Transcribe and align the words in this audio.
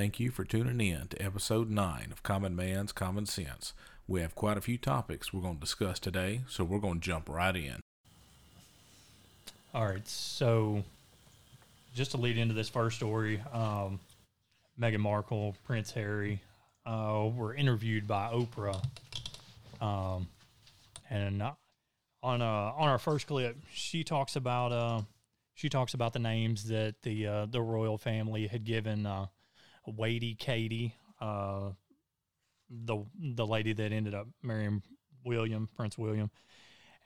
Thank 0.00 0.18
you 0.18 0.30
for 0.30 0.44
tuning 0.44 0.80
in 0.80 1.08
to 1.08 1.22
episode 1.22 1.68
9 1.68 2.08
of 2.10 2.22
Common 2.22 2.56
Man's 2.56 2.90
Common 2.90 3.26
Sense. 3.26 3.74
We 4.08 4.22
have 4.22 4.34
quite 4.34 4.56
a 4.56 4.62
few 4.62 4.78
topics 4.78 5.30
we're 5.30 5.42
going 5.42 5.56
to 5.56 5.60
discuss 5.60 5.98
today, 5.98 6.40
so 6.48 6.64
we're 6.64 6.78
going 6.78 7.00
to 7.00 7.06
jump 7.06 7.28
right 7.28 7.54
in. 7.54 7.80
All 9.74 9.84
right, 9.84 10.08
so 10.08 10.82
just 11.94 12.12
to 12.12 12.16
lead 12.16 12.38
into 12.38 12.54
this 12.54 12.70
first 12.70 12.96
story, 12.96 13.42
um, 13.52 14.00
Meghan 14.80 15.00
Markle, 15.00 15.54
Prince 15.66 15.90
Harry, 15.90 16.40
uh, 16.86 17.28
were 17.36 17.54
interviewed 17.54 18.08
by 18.08 18.30
Oprah, 18.32 18.82
um, 19.82 20.26
and 21.10 21.42
uh, 21.42 21.52
on 22.22 22.40
uh, 22.40 22.72
on 22.74 22.88
our 22.88 22.98
first 22.98 23.26
clip, 23.26 23.54
she 23.70 24.02
talks 24.02 24.34
about 24.34 24.72
uh, 24.72 25.02
she 25.52 25.68
talks 25.68 25.92
about 25.92 26.14
the 26.14 26.20
names 26.20 26.68
that 26.68 26.94
the 27.02 27.26
uh, 27.26 27.44
the 27.44 27.60
royal 27.60 27.98
family 27.98 28.46
had 28.46 28.64
given 28.64 29.04
uh, 29.04 29.26
Waity 29.88 30.38
Katie, 30.38 30.94
uh, 31.20 31.70
the 32.68 33.04
the 33.18 33.46
lady 33.46 33.72
that 33.72 33.92
ended 33.92 34.14
up 34.14 34.28
marrying 34.42 34.82
William 35.24 35.68
Prince 35.76 35.98
William, 35.98 36.30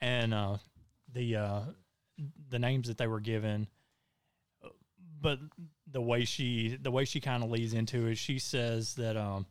and 0.01 0.35
uh, 0.35 0.59
the 1.12 1.37
uh, 1.37 1.61
the 2.48 2.59
names 2.59 2.89
that 2.89 2.98
they 2.98 3.07
were 3.07 3.21
given. 3.21 3.69
But 5.21 5.39
the 5.91 6.03
way 6.03 6.25
she 6.25 6.77
the 6.81 6.91
way 6.91 7.05
she 7.05 7.21
kind 7.21 7.43
of 7.43 7.51
leads 7.51 7.73
into 7.73 8.07
it, 8.07 8.19
she 8.19 8.39
says 8.39 8.95
that 8.95 9.17
um, 9.17 9.47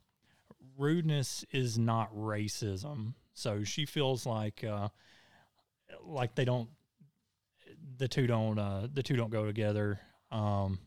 rudeness 0.78 1.44
is 1.52 1.78
not 1.78 2.16
racism. 2.16 3.14
So 3.34 3.64
she 3.64 3.86
feels 3.86 4.26
like 4.26 4.64
uh, 4.64 4.90
like 6.04 6.36
they 6.36 6.46
don't 6.46 6.70
the 7.98 8.08
two 8.08 8.28
don't 8.28 8.60
uh, 8.60 8.88
the 8.92 9.04
two 9.04 9.16
don't 9.16 9.32
go 9.32 9.46
together. 9.46 10.00
Um, 10.32 10.80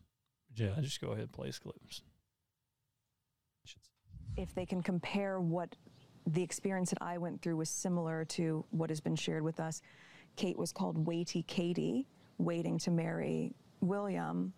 yeah, 0.55 0.75
just 0.81 1.01
go 1.01 1.09
ahead 1.09 1.19
and 1.21 1.31
play 1.31 1.51
clips. 1.51 2.01
If 4.37 4.53
they 4.53 4.65
can 4.65 4.81
compare 4.81 5.39
what 5.41 5.75
the 6.27 6.43
experience 6.43 6.89
that 6.91 7.01
I 7.01 7.17
went 7.17 7.41
through 7.41 7.57
was 7.57 7.69
similar 7.69 8.25
to 8.25 8.63
what 8.71 8.89
has 8.89 8.99
been 8.99 9.15
shared 9.15 9.43
with 9.43 9.59
us. 9.59 9.81
Kate 10.35 10.57
was 10.57 10.71
called 10.71 11.05
Waity 11.05 11.45
Katie, 11.47 12.07
waiting 12.37 12.77
to 12.79 12.91
marry 12.91 13.53
William. 13.81 14.53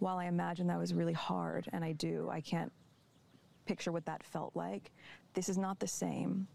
While 0.00 0.18
I 0.18 0.26
imagine 0.26 0.66
that 0.68 0.78
was 0.78 0.92
really 0.94 1.12
hard, 1.12 1.68
and 1.72 1.84
I 1.84 1.92
do, 1.92 2.28
I 2.30 2.40
can't 2.40 2.72
picture 3.64 3.90
what 3.90 4.04
that 4.06 4.22
felt 4.22 4.54
like. 4.54 4.92
This 5.34 5.48
is 5.48 5.58
not 5.58 5.78
the 5.78 5.88
same. 5.88 6.46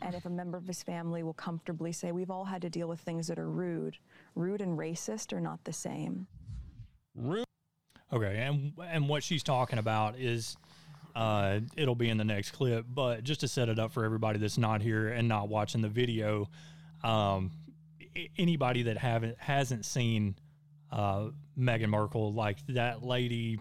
And 0.00 0.14
if 0.14 0.24
a 0.24 0.30
member 0.30 0.56
of 0.56 0.66
his 0.66 0.82
family 0.82 1.22
will 1.22 1.34
comfortably 1.34 1.92
say, 1.92 2.10
We've 2.10 2.30
all 2.30 2.44
had 2.44 2.62
to 2.62 2.70
deal 2.70 2.88
with 2.88 3.00
things 3.00 3.26
that 3.26 3.38
are 3.38 3.50
rude, 3.50 3.98
rude 4.34 4.62
and 4.62 4.78
racist 4.78 5.32
are 5.32 5.40
not 5.40 5.62
the 5.64 5.72
same. 5.72 6.26
Rude. 7.14 7.44
Okay, 8.10 8.38
and 8.38 8.72
and 8.82 9.08
what 9.08 9.22
she's 9.22 9.42
talking 9.42 9.78
about 9.78 10.18
is 10.18 10.56
uh, 11.18 11.58
it'll 11.76 11.96
be 11.96 12.08
in 12.08 12.16
the 12.16 12.24
next 12.24 12.52
clip, 12.52 12.86
but 12.88 13.24
just 13.24 13.40
to 13.40 13.48
set 13.48 13.68
it 13.68 13.76
up 13.76 13.92
for 13.92 14.04
everybody 14.04 14.38
that's 14.38 14.56
not 14.56 14.80
here 14.80 15.08
and 15.08 15.26
not 15.26 15.48
watching 15.48 15.82
the 15.82 15.88
video, 15.88 16.48
um, 17.02 17.50
anybody 18.38 18.84
that 18.84 18.96
haven't 18.96 19.36
hasn't 19.40 19.84
seen 19.84 20.36
uh, 20.92 21.30
Meghan 21.58 21.88
Markle, 21.88 22.32
like 22.32 22.58
that 22.68 23.02
lady. 23.02 23.58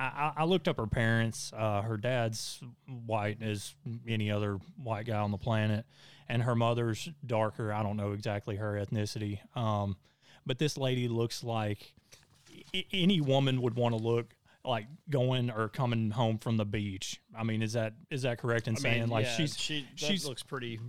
I, 0.00 0.32
I 0.38 0.44
looked 0.44 0.66
up 0.66 0.76
her 0.76 0.88
parents. 0.88 1.52
Uh, 1.56 1.82
her 1.82 1.96
dad's 1.96 2.60
white 3.06 3.42
as 3.44 3.74
any 4.08 4.32
other 4.32 4.58
white 4.76 5.06
guy 5.06 5.18
on 5.18 5.30
the 5.30 5.38
planet, 5.38 5.86
and 6.28 6.42
her 6.42 6.56
mother's 6.56 7.08
darker. 7.24 7.72
I 7.72 7.84
don't 7.84 7.96
know 7.96 8.10
exactly 8.10 8.56
her 8.56 8.72
ethnicity, 8.72 9.38
um, 9.56 9.96
but 10.44 10.58
this 10.58 10.76
lady 10.76 11.06
looks 11.06 11.44
like 11.44 11.94
any 12.92 13.20
woman 13.20 13.62
would 13.62 13.76
want 13.76 13.96
to 13.96 14.02
look 14.02 14.34
like 14.64 14.86
going 15.08 15.50
or 15.50 15.68
coming 15.68 16.10
home 16.10 16.38
from 16.38 16.56
the 16.56 16.64
beach. 16.64 17.20
I 17.36 17.44
mean, 17.44 17.62
is 17.62 17.72
that 17.74 17.94
is 18.10 18.22
that 18.22 18.38
correct 18.38 18.68
in 18.68 18.76
I 18.76 18.78
saying 18.80 19.00
mean, 19.02 19.10
like 19.10 19.26
yeah, 19.26 19.36
she's 19.36 19.56
she 19.58 19.82
that 19.82 19.88
she's 19.96 20.26
looks 20.26 20.42
pretty 20.42 20.80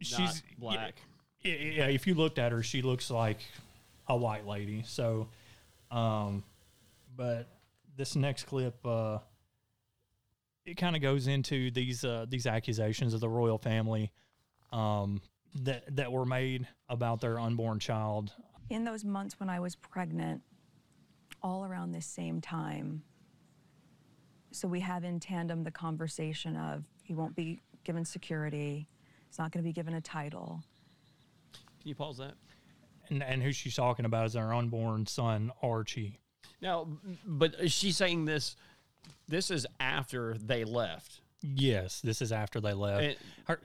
she's 0.00 0.18
not 0.18 0.42
black. 0.58 0.94
Yeah, 1.42 1.54
yeah, 1.54 1.86
if 1.86 2.06
you 2.06 2.14
looked 2.14 2.38
at 2.38 2.52
her, 2.52 2.62
she 2.62 2.82
looks 2.82 3.10
like 3.10 3.38
a 4.08 4.16
white 4.16 4.46
lady. 4.46 4.82
So, 4.86 5.28
um, 5.90 6.42
but 7.16 7.48
this 7.96 8.16
next 8.16 8.44
clip, 8.44 8.84
uh, 8.84 9.18
it 10.64 10.76
kind 10.76 10.96
of 10.96 11.02
goes 11.02 11.26
into 11.28 11.70
these 11.70 12.04
uh, 12.04 12.26
these 12.28 12.46
accusations 12.46 13.14
of 13.14 13.20
the 13.20 13.28
royal 13.28 13.58
family 13.58 14.10
um, 14.72 15.20
that 15.62 15.84
that 15.96 16.10
were 16.10 16.26
made 16.26 16.66
about 16.88 17.20
their 17.20 17.38
unborn 17.38 17.78
child. 17.78 18.32
in 18.70 18.84
those 18.84 19.04
months 19.04 19.38
when 19.38 19.48
I 19.48 19.60
was 19.60 19.76
pregnant, 19.76 20.42
all 21.46 21.64
around 21.64 21.92
this 21.92 22.06
same 22.06 22.40
time, 22.40 23.02
so 24.50 24.66
we 24.66 24.80
have 24.80 25.04
in 25.04 25.20
tandem 25.20 25.62
the 25.62 25.70
conversation 25.70 26.56
of 26.56 26.82
he 27.04 27.14
won't 27.14 27.36
be 27.36 27.60
given 27.84 28.04
security, 28.04 28.88
he's 29.28 29.38
not 29.38 29.52
going 29.52 29.62
to 29.62 29.68
be 29.68 29.72
given 29.72 29.94
a 29.94 30.00
title. 30.00 30.60
Can 31.52 31.88
you 31.88 31.94
pause 31.94 32.16
that? 32.18 32.34
And, 33.10 33.22
and 33.22 33.40
who 33.40 33.52
she's 33.52 33.76
talking 33.76 34.04
about 34.04 34.26
is 34.26 34.34
our 34.34 34.52
unborn 34.52 35.06
son 35.06 35.52
Archie. 35.62 36.18
Now, 36.60 36.88
but 37.24 37.70
she's 37.70 37.96
saying 37.96 38.24
this? 38.24 38.56
This 39.28 39.52
is 39.52 39.66
after 39.78 40.36
they 40.38 40.64
left. 40.64 41.20
Yes, 41.42 42.00
this 42.00 42.20
is 42.20 42.32
after 42.32 42.60
they 42.60 42.72
left. 42.72 43.02
And- 43.02 43.16
her, 43.44 43.60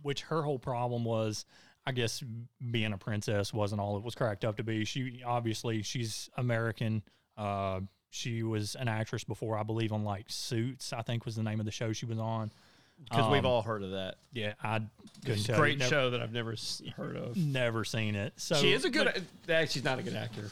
which 0.00 0.22
her 0.22 0.42
whole 0.42 0.58
problem 0.58 1.04
was, 1.04 1.44
I 1.84 1.92
guess, 1.92 2.22
being 2.70 2.94
a 2.94 2.98
princess 2.98 3.52
wasn't 3.52 3.82
all 3.82 3.98
it 3.98 4.02
was 4.02 4.14
cracked 4.14 4.46
up 4.46 4.56
to 4.56 4.62
be. 4.62 4.86
She 4.86 5.22
obviously 5.26 5.82
she's 5.82 6.30
American. 6.38 7.02
Uh, 7.38 7.80
she 8.10 8.42
was 8.42 8.74
an 8.74 8.88
actress 8.88 9.22
before, 9.24 9.56
I 9.56 9.62
believe, 9.62 9.92
on 9.92 10.02
like 10.04 10.24
Suits. 10.28 10.92
I 10.92 11.02
think 11.02 11.24
was 11.24 11.36
the 11.36 11.42
name 11.42 11.60
of 11.60 11.66
the 11.66 11.72
show 11.72 11.92
she 11.92 12.04
was 12.06 12.18
on. 12.18 12.50
Because 13.04 13.30
we've 13.30 13.44
Um, 13.44 13.46
all 13.46 13.62
heard 13.62 13.84
of 13.84 13.92
that. 13.92 14.16
Yeah, 14.32 14.54
I 14.60 14.80
couldn't 15.24 15.44
tell. 15.44 15.56
Great 15.56 15.74
you. 15.74 15.78
Never- 15.78 15.88
show 15.90 16.10
that 16.10 16.20
I've 16.20 16.32
never 16.32 16.52
s- 16.54 16.82
heard 16.96 17.14
of. 17.16 17.36
Never 17.36 17.84
seen 17.84 18.16
it. 18.16 18.32
So 18.36 18.56
she 18.56 18.72
is 18.72 18.84
a 18.84 18.90
good. 18.90 19.04
but, 19.04 19.22
But, 19.46 19.70
she's 19.70 19.84
not 19.84 20.00
a 20.00 20.02
good 20.02 20.16
actor 20.16 20.50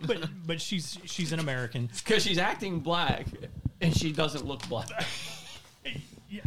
but 0.00 0.28
but 0.46 0.60
she's 0.60 0.98
she's 1.04 1.32
an 1.32 1.38
American. 1.38 1.88
because 2.04 2.24
she's 2.24 2.38
acting 2.38 2.80
black 2.80 3.26
and 3.80 3.96
she 3.96 4.10
doesn't 4.12 4.44
look 4.44 4.66
black. 4.68 4.88
Yeah, 6.28 6.40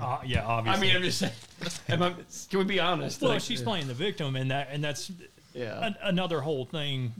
uh, 0.00 0.18
yeah, 0.24 0.46
I 0.48 0.78
mean, 0.80 0.96
I'm 0.96 1.02
just 1.02 1.18
saying. 1.18 1.32
am 1.90 2.02
I- 2.02 2.14
can 2.48 2.58
we 2.60 2.64
be 2.64 2.80
honest? 2.80 3.20
well, 3.20 3.32
Like, 3.32 3.42
she's 3.42 3.60
playing 3.60 3.86
the 3.86 3.92
victim, 3.94 4.34
and 4.36 4.50
that 4.50 4.68
and 4.70 4.82
that's 4.82 5.12
Yeah. 5.52 5.84
an, 5.88 5.96
another 6.02 6.40
whole 6.40 6.64
thing 6.64 7.12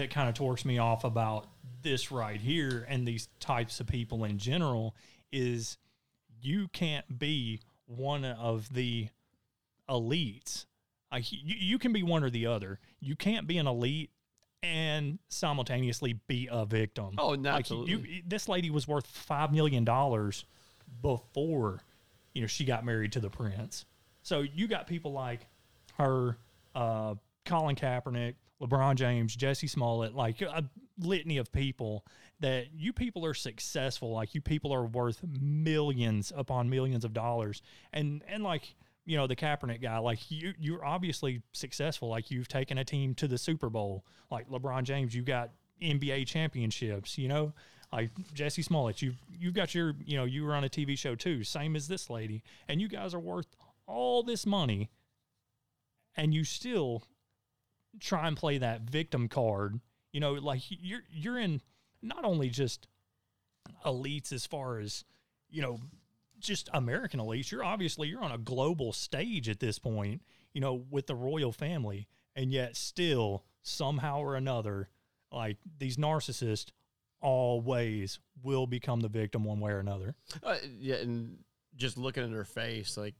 that 0.00 0.10
kind 0.10 0.28
of 0.30 0.34
torques 0.34 0.64
me 0.64 0.78
off 0.78 1.04
about 1.04 1.46
this 1.82 2.10
right 2.10 2.40
here 2.40 2.86
and 2.88 3.06
these 3.06 3.28
types 3.38 3.80
of 3.80 3.86
people 3.86 4.24
in 4.24 4.38
general 4.38 4.94
is 5.30 5.76
you 6.40 6.68
can't 6.68 7.18
be 7.18 7.60
one 7.84 8.24
of 8.24 8.72
the 8.72 9.08
elites. 9.90 10.64
Like 11.12 11.30
you, 11.30 11.38
you 11.44 11.78
can 11.78 11.92
be 11.92 12.02
one 12.02 12.24
or 12.24 12.30
the 12.30 12.46
other. 12.46 12.80
You 12.98 13.14
can't 13.14 13.46
be 13.46 13.58
an 13.58 13.66
elite 13.66 14.10
and 14.62 15.18
simultaneously 15.28 16.18
be 16.26 16.48
a 16.50 16.64
victim. 16.64 17.16
Oh, 17.18 17.34
no, 17.34 17.50
like 17.50 17.68
you, 17.68 17.76
absolutely. 17.82 18.24
this 18.26 18.48
lady 18.48 18.70
was 18.70 18.88
worth 18.88 19.06
five 19.06 19.52
million 19.52 19.84
dollars 19.84 20.46
before 21.02 21.80
you 22.32 22.40
know 22.40 22.46
she 22.46 22.64
got 22.64 22.86
married 22.86 23.12
to 23.12 23.20
the 23.20 23.30
prince. 23.30 23.84
So 24.22 24.40
you 24.40 24.66
got 24.66 24.86
people 24.86 25.12
like 25.12 25.46
her, 25.98 26.38
uh, 26.74 27.16
Colin 27.44 27.76
Kaepernick, 27.76 28.34
LeBron 28.60 28.96
James, 28.96 29.34
Jesse 29.34 29.66
Smollett, 29.66 30.14
like 30.14 30.42
a 30.42 30.64
litany 30.98 31.38
of 31.38 31.50
people 31.50 32.04
that 32.40 32.66
you 32.74 32.92
people 32.92 33.24
are 33.24 33.34
successful. 33.34 34.12
Like 34.12 34.34
you 34.34 34.40
people 34.40 34.72
are 34.72 34.84
worth 34.84 35.20
millions 35.40 36.32
upon 36.36 36.68
millions 36.68 37.04
of 37.04 37.12
dollars, 37.12 37.62
and 37.92 38.22
and 38.28 38.42
like 38.42 38.74
you 39.06 39.16
know 39.16 39.26
the 39.26 39.36
Kaepernick 39.36 39.80
guy, 39.80 39.98
like 39.98 40.30
you 40.30 40.52
you're 40.58 40.84
obviously 40.84 41.42
successful. 41.52 42.08
Like 42.08 42.30
you've 42.30 42.48
taken 42.48 42.78
a 42.78 42.84
team 42.84 43.14
to 43.16 43.28
the 43.28 43.38
Super 43.38 43.70
Bowl. 43.70 44.04
Like 44.30 44.48
LeBron 44.48 44.84
James, 44.84 45.14
you 45.14 45.22
got 45.22 45.50
NBA 45.82 46.26
championships. 46.26 47.16
You 47.16 47.28
know, 47.28 47.52
like 47.92 48.10
Jesse 48.34 48.62
Smollett, 48.62 49.00
you 49.00 49.14
you've 49.38 49.54
got 49.54 49.74
your 49.74 49.94
you 50.04 50.16
know 50.16 50.24
you 50.24 50.44
were 50.44 50.54
on 50.54 50.64
a 50.64 50.68
TV 50.68 50.98
show 50.98 51.14
too, 51.14 51.44
same 51.44 51.76
as 51.76 51.88
this 51.88 52.10
lady, 52.10 52.42
and 52.68 52.80
you 52.80 52.88
guys 52.88 53.14
are 53.14 53.20
worth 53.20 53.48
all 53.86 54.22
this 54.22 54.44
money, 54.44 54.90
and 56.14 56.34
you 56.34 56.44
still 56.44 57.04
try 57.98 58.28
and 58.28 58.36
play 58.36 58.58
that 58.58 58.82
victim 58.82 59.28
card. 59.28 59.80
You 60.12 60.20
know, 60.20 60.34
like 60.34 60.62
you're 60.68 61.02
you're 61.10 61.38
in 61.38 61.60
not 62.02 62.24
only 62.24 62.48
just 62.48 62.86
elites 63.84 64.32
as 64.32 64.46
far 64.46 64.78
as 64.78 65.04
you 65.50 65.62
know 65.62 65.80
just 66.38 66.68
American 66.72 67.20
elites. 67.20 67.50
You're 67.50 67.64
obviously 67.64 68.08
you're 68.08 68.22
on 68.22 68.32
a 68.32 68.38
global 68.38 68.92
stage 68.92 69.48
at 69.48 69.60
this 69.60 69.78
point. 69.78 70.22
You 70.52 70.60
know, 70.60 70.84
with 70.90 71.06
the 71.06 71.14
royal 71.14 71.52
family, 71.52 72.08
and 72.34 72.52
yet 72.52 72.76
still 72.76 73.44
somehow 73.62 74.20
or 74.20 74.34
another, 74.34 74.88
like 75.30 75.58
these 75.78 75.96
narcissists 75.96 76.72
always 77.20 78.18
will 78.42 78.66
become 78.66 79.00
the 79.00 79.08
victim 79.08 79.44
one 79.44 79.60
way 79.60 79.70
or 79.70 79.78
another. 79.78 80.14
Uh, 80.42 80.56
yeah, 80.78 80.96
and 80.96 81.38
just 81.76 81.96
looking 81.96 82.24
at 82.24 82.30
her 82.30 82.44
face, 82.44 82.96
like 82.96 83.14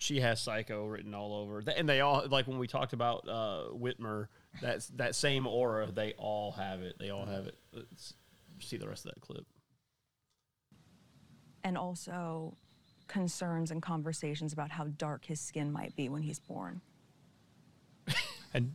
she 0.00 0.18
has 0.20 0.40
psycho 0.40 0.86
written 0.86 1.14
all 1.14 1.34
over, 1.34 1.62
and 1.76 1.88
they 1.88 2.00
all 2.00 2.26
like 2.28 2.46
when 2.48 2.58
we 2.58 2.66
talked 2.66 2.92
about 2.94 3.28
uh, 3.28 3.64
Whitmer, 3.72 4.26
that's 4.60 4.88
that 4.96 5.14
same 5.14 5.46
aura. 5.46 5.90
They 5.92 6.14
all 6.16 6.52
have 6.52 6.80
it. 6.80 6.96
They 6.98 7.10
all 7.10 7.26
have 7.26 7.46
it. 7.46 7.56
Let's 7.72 8.14
see 8.60 8.76
the 8.78 8.88
rest 8.88 9.04
of 9.06 9.12
that 9.14 9.20
clip. 9.20 9.46
and 11.62 11.76
also 11.76 12.56
concerns 13.08 13.70
and 13.70 13.82
conversations 13.82 14.52
about 14.52 14.70
how 14.70 14.84
dark 14.84 15.24
his 15.26 15.40
skin 15.40 15.70
might 15.72 15.94
be 15.96 16.08
when 16.08 16.22
he's 16.22 16.38
born. 16.40 16.80
And, 18.54 18.74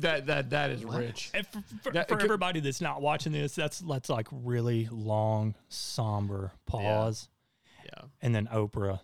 That 0.00 0.26
that 0.26 0.50
that 0.50 0.70
is 0.70 0.84
rich. 0.84 1.30
and 1.34 1.46
for, 1.46 1.62
for, 1.82 1.92
That- 1.92 2.08
for 2.08 2.16
could- 2.16 2.24
everybody 2.24 2.60
that's 2.60 2.80
not 2.80 3.00
watching 3.02 3.32
this, 3.32 3.54
that's 3.54 3.80
that's 3.80 4.08
like 4.08 4.26
really 4.32 4.88
long, 4.90 5.54
somber 5.68 6.52
pause, 6.66 7.28
Yeah. 7.84 8.04
and 8.22 8.34
then 8.34 8.46
Oprah 8.52 9.00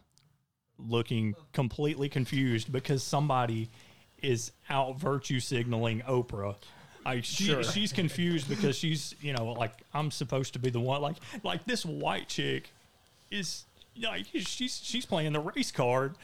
looking 0.79 1.35
completely 1.53 2.09
confused 2.09 2.73
because 2.73 3.03
somebody 3.03 3.71
is 4.23 4.53
out 4.71 4.99
virtue 4.99 5.39
signaling 5.41 6.01
Oprah. 6.03 6.57
Like 7.05 7.25
she, 7.25 7.45
Sure. 7.45 7.63
she's 7.63 7.93
confused 7.93 8.49
because 8.49 8.77
she's 8.77 9.15
you 9.21 9.33
know 9.35 9.53
like 9.53 9.73
I'm 9.93 10.11
supposed 10.11 10.55
to 10.55 10.59
be 10.59 10.71
the 10.71 10.81
one 10.81 11.03
like 11.03 11.17
like 11.43 11.65
this 11.67 11.85
white 11.85 12.29
chick 12.29 12.71
is 13.31 13.65
like 14.03 14.27
she's 14.33 14.81
she's 14.83 15.05
playing 15.07 15.33
the 15.35 15.41
race 15.41 15.71
card 15.71 16.15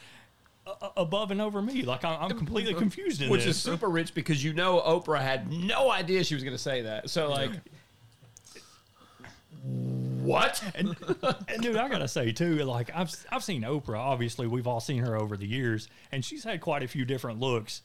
uh, 0.65 0.89
above 0.97 1.29
and 1.31 1.39
over 1.39 1.61
me 1.61 1.83
like 1.83 2.03
I'm, 2.03 2.23
I'm 2.31 2.37
completely 2.37 2.73
confused 2.73 3.21
in 3.21 3.29
Which 3.29 3.45
this. 3.45 3.55
is 3.57 3.61
super 3.61 3.89
rich 3.89 4.13
because 4.15 4.43
you 4.43 4.53
know 4.53 4.79
Oprah 4.81 5.21
had 5.21 5.51
no 5.51 5.91
idea 5.91 6.23
she 6.23 6.33
was 6.33 6.43
going 6.43 6.55
to 6.55 6.61
say 6.61 6.81
that. 6.81 7.09
So 7.11 7.29
like, 7.29 7.51
what? 10.23 10.63
and, 10.75 10.95
and 11.47 11.61
dude, 11.61 11.77
I 11.77 11.87
gotta 11.89 12.07
say 12.07 12.31
too, 12.31 12.57
like 12.63 12.89
I've 12.95 13.13
I've 13.31 13.43
seen 13.43 13.63
Oprah. 13.63 13.97
Obviously, 13.99 14.47
we've 14.47 14.67
all 14.67 14.79
seen 14.79 15.03
her 15.03 15.15
over 15.17 15.35
the 15.37 15.47
years, 15.47 15.87
and 16.11 16.23
she's 16.23 16.43
had 16.43 16.61
quite 16.61 16.83
a 16.83 16.87
few 16.87 17.05
different 17.05 17.39
looks. 17.39 17.81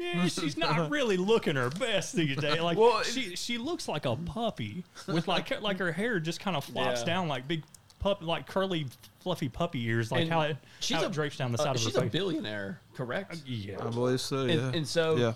Yeah, 0.00 0.26
she's 0.26 0.56
not 0.56 0.90
really 0.92 1.16
looking 1.16 1.56
her 1.56 1.70
best 1.70 2.12
these 2.14 2.36
days. 2.36 2.60
Like 2.60 2.76
Well, 2.78 3.02
she 3.02 3.34
she 3.36 3.56
looks 3.58 3.88
like 3.88 4.04
a 4.04 4.16
puppy 4.16 4.84
with 5.06 5.26
like 5.26 5.60
like 5.62 5.78
her 5.78 5.92
hair 5.92 6.20
just 6.20 6.40
kind 6.40 6.56
of 6.56 6.64
flops 6.64 7.00
Yeah. 7.00 7.06
down 7.06 7.28
like 7.28 7.48
big 7.48 7.62
pup 7.98 8.22
like 8.22 8.46
curly 8.46 8.86
fluffy 9.20 9.48
puppy 9.48 9.84
ears, 9.86 10.12
like 10.12 10.22
And 10.22 10.30
how 10.30 10.42
it 10.42 10.56
she's 10.80 10.96
how 10.98 11.04
a- 11.04 11.06
it 11.06 11.12
drapes 11.12 11.36
down 11.38 11.52
the 11.52 11.58
Uh, 11.58 11.64
side 11.64 11.76
of 11.76 11.80
she's 11.82 11.96
her 11.96 12.02
a 12.04 12.06
billionaire, 12.06 12.80
correct? 12.94 13.42
yeah, 13.46 13.76
I 13.84 13.88
believe 13.90 14.20
so. 14.20 14.40
And- 14.40 14.50
Yeah. 14.52 14.70
and 14.74 14.86
so- 14.86 15.16
yeah. 15.16 15.32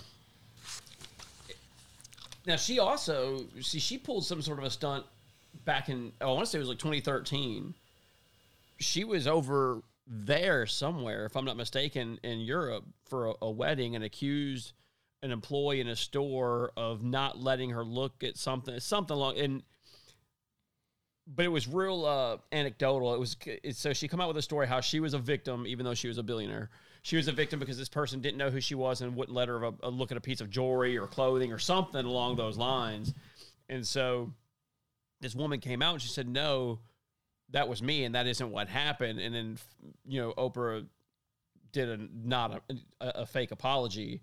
Now 2.47 2.57
she 2.57 2.79
also 2.79 3.45
see 3.61 3.79
she 3.79 3.99
pulled 3.99 4.25
some 4.27 4.43
sort 4.43 4.59
of 4.59 4.65
a 4.65 4.71
stunt 4.71 5.05
back 5.65 5.89
in 5.89 6.13
oh, 6.21 6.31
I 6.31 6.35
want 6.35 6.47
to 6.47 6.51
say 6.51 6.59
it 6.59 6.61
was 6.61 6.69
like 6.69 6.79
2013. 6.79 7.75
She 8.79 9.05
was 9.05 9.27
over 9.27 9.83
there 10.07 10.67
somewhere, 10.67 11.25
if 11.25 11.37
I'm 11.37 11.45
not 11.45 11.57
mistaken, 11.57 12.19
in 12.23 12.41
Europe 12.41 12.85
for 13.09 13.29
a, 13.29 13.35
a 13.43 13.51
wedding 13.51 13.95
and 13.95 14.05
accused 14.05 14.73
an 15.23 15.31
employee 15.31 15.81
in 15.81 15.89
a 15.89 15.97
store 15.97 16.73
of 16.77 17.05
not 17.05 17.41
letting 17.41 17.71
her 17.71 17.85
look 17.85 18.25
at 18.25 18.37
something 18.37 18.79
something 18.81 19.17
along 19.17 19.39
and 19.39 19.63
but 21.27 21.45
it 21.45 21.49
was 21.49 21.69
real 21.69 22.05
uh, 22.05 22.37
anecdotal. 22.51 23.15
It 23.15 23.21
was 23.21 23.37
it, 23.47 23.77
so 23.77 23.93
she 23.93 24.09
come 24.09 24.21
out 24.21 24.29
with 24.29 24.37
a 24.37 24.43
story 24.43 24.67
how 24.67 24.81
she 24.81 25.01
was 25.01 25.15
a 25.15 25.19
victim, 25.19 25.67
even 25.67 25.85
though 25.85 25.95
she 25.95 26.09
was 26.09 26.19
a 26.19 26.23
billionaire. 26.23 26.71
She 27.03 27.17
was 27.17 27.29
a 27.29 27.33
victim 27.33 27.59
because 27.59 27.79
this 27.79 27.89
person 27.89 28.21
didn't 28.21 28.39
know 28.39 28.51
who 28.51 28.61
she 28.61 28.75
was 28.75 29.01
and 29.03 29.17
wouldn't 29.17 29.35
let 29.35 29.49
her 29.49 29.65
a, 29.65 29.73
a 29.85 29.91
look 29.91 30.11
at 30.11 30.17
a 30.17 30.21
piece 30.21 30.41
of 30.41 30.51
jewelry 30.51 30.99
or 30.99 31.07
clothing 31.07 31.53
or 31.53 31.59
something 31.59 32.05
along 32.05 32.37
those 32.37 32.57
lines. 32.57 33.15
And 33.69 33.87
so 33.87 34.33
this 35.23 35.35
woman 35.35 35.61
came 35.61 35.81
out 35.81 35.95
and 35.95 36.03
she 36.03 36.09
said, 36.09 36.29
"No, 36.29 36.81
that 37.51 37.69
was 37.69 37.81
me, 37.81 38.05
and 38.05 38.15
that 38.15 38.27
isn't 38.27 38.51
what 38.51 38.69
happened." 38.69 39.21
And 39.21 39.35
then 39.35 39.59
you 40.07 40.21
know 40.21 40.33
Oprah 40.37 40.87
did 41.73 41.89
a 41.89 41.99
not 42.13 42.63
a, 43.01 43.21
a, 43.23 43.27
fake 43.27 43.53
apology, 43.53 44.21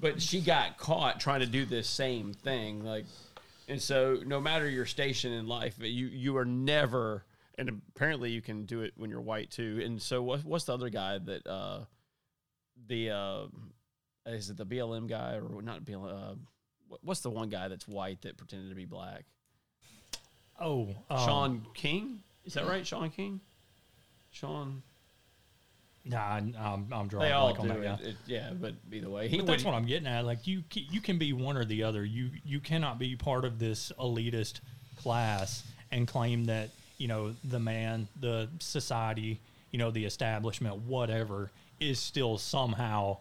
but 0.00 0.22
she 0.22 0.40
got 0.40 0.78
caught 0.78 1.18
trying 1.18 1.40
to 1.40 1.46
do 1.46 1.64
this 1.64 1.88
same 1.88 2.32
thing, 2.32 2.84
like. 2.84 3.06
And 3.68 3.80
so, 3.80 4.18
no 4.26 4.40
matter 4.40 4.68
your 4.68 4.86
station 4.86 5.32
in 5.32 5.46
life, 5.46 5.76
you 5.80 6.06
you 6.06 6.36
are 6.36 6.44
never. 6.44 7.24
And 7.58 7.82
apparently, 7.94 8.30
you 8.30 8.42
can 8.42 8.64
do 8.64 8.80
it 8.80 8.92
when 8.96 9.08
you're 9.08 9.20
white 9.20 9.50
too. 9.50 9.80
And 9.84 10.00
so, 10.02 10.22
what, 10.22 10.44
what's 10.44 10.64
the 10.64 10.74
other 10.74 10.88
guy 10.88 11.18
that 11.18 11.46
uh, 11.46 11.84
the 12.86 13.10
uh, 13.10 13.46
is 14.26 14.50
it 14.50 14.56
the 14.56 14.66
BLM 14.66 15.08
guy 15.08 15.38
or 15.38 15.62
not 15.62 15.84
BLM? 15.84 16.32
Uh, 16.32 16.34
what's 17.02 17.20
the 17.20 17.30
one 17.30 17.48
guy 17.48 17.68
that's 17.68 17.88
white 17.88 18.22
that 18.22 18.36
pretended 18.36 18.68
to 18.70 18.74
be 18.76 18.84
black? 18.84 19.24
oh, 20.60 20.94
um, 21.10 21.18
Shaun 21.18 21.66
King, 21.74 22.20
is 22.44 22.54
that 22.54 22.66
right? 22.66 22.86
Shaun 22.86 23.10
King, 23.10 23.40
Shaun. 24.30 24.82
Nah, 26.04 26.18
I'm, 26.36 26.88
I'm 26.92 27.06
drawing 27.08 27.28
They 27.28 27.32
all 27.32 27.54
blank 27.54 27.56
do 27.56 27.62
on 27.62 27.68
that 27.82 27.96
it, 28.00 28.02
guy. 28.02 28.08
it- 28.08 28.16
Yeah, 28.26 28.50
but 28.52 28.74
either 28.92 29.08
way, 29.08 29.28
he 29.28 29.38
But 29.38 29.46
that's 29.46 29.64
what 29.64 29.74
I'm 29.74 29.86
getting 29.86 30.08
at. 30.08 30.24
Like 30.24 30.46
you, 30.46 30.62
you 30.72 31.00
can 31.00 31.16
be 31.18 31.32
one 31.32 31.56
or 31.56 31.64
the 31.64 31.84
other. 31.84 32.04
You 32.04 32.30
you 32.44 32.58
cannot 32.60 32.98
be 32.98 33.14
part 33.14 33.44
of 33.44 33.58
this 33.60 33.92
elitist 33.98 34.60
class 34.96 35.62
and 35.92 36.08
claim 36.08 36.44
that 36.46 36.70
you 36.98 37.06
know 37.08 37.34
the 37.44 37.60
man, 37.60 38.08
the 38.20 38.48
society, 38.58 39.40
you 39.70 39.78
know 39.78 39.90
the 39.92 40.04
establishment, 40.04 40.76
whatever, 40.82 41.52
is 41.78 42.00
still 42.00 42.36
somehow, 42.36 43.18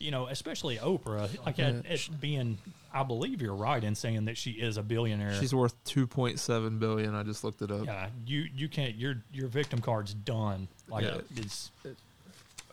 you 0.00 0.10
know, 0.10 0.26
especially 0.26 0.78
Oprah, 0.78 1.28
like 1.46 1.58
at, 1.60 1.86
at 1.86 2.08
being. 2.20 2.58
I 2.96 3.02
believe 3.02 3.42
you're 3.42 3.54
right 3.54 3.84
in 3.84 3.94
saying 3.94 4.24
that 4.24 4.38
she 4.38 4.52
is 4.52 4.78
a 4.78 4.82
billionaire. 4.82 5.34
She's 5.34 5.54
worth 5.54 5.74
2.7 5.84 6.78
billion. 6.78 7.14
I 7.14 7.22
just 7.24 7.44
looked 7.44 7.60
it 7.60 7.70
up. 7.70 7.84
yeah, 7.84 8.08
you 8.24 8.46
you 8.56 8.68
can't. 8.68 8.94
Your 8.94 9.22
your 9.32 9.48
victim 9.48 9.80
card's 9.80 10.14
done. 10.14 10.66
Like 10.88 11.04
Yeah. 11.04 11.18
it's 11.36 11.70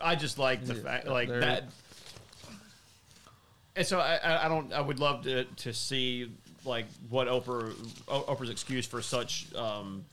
I 0.00 0.14
just 0.16 0.38
like 0.38 0.64
the 0.64 0.76
fact 0.76 1.06
like 1.06 1.28
that. 1.28 1.64
And 3.76 3.86
so 3.86 3.98
I, 4.00 4.14
I, 4.16 4.46
I 4.46 4.48
don't. 4.48 4.72
I 4.72 4.80
would 4.80 4.98
love 4.98 5.24
to 5.24 5.44
to 5.44 5.72
see 5.74 6.30
like 6.64 6.86
what 7.10 7.28
Oprah 7.28 7.72
Oprah's 8.06 8.48
excuse 8.50 8.86
for 8.86 9.02
such 9.02 9.52
um, 9.54 10.04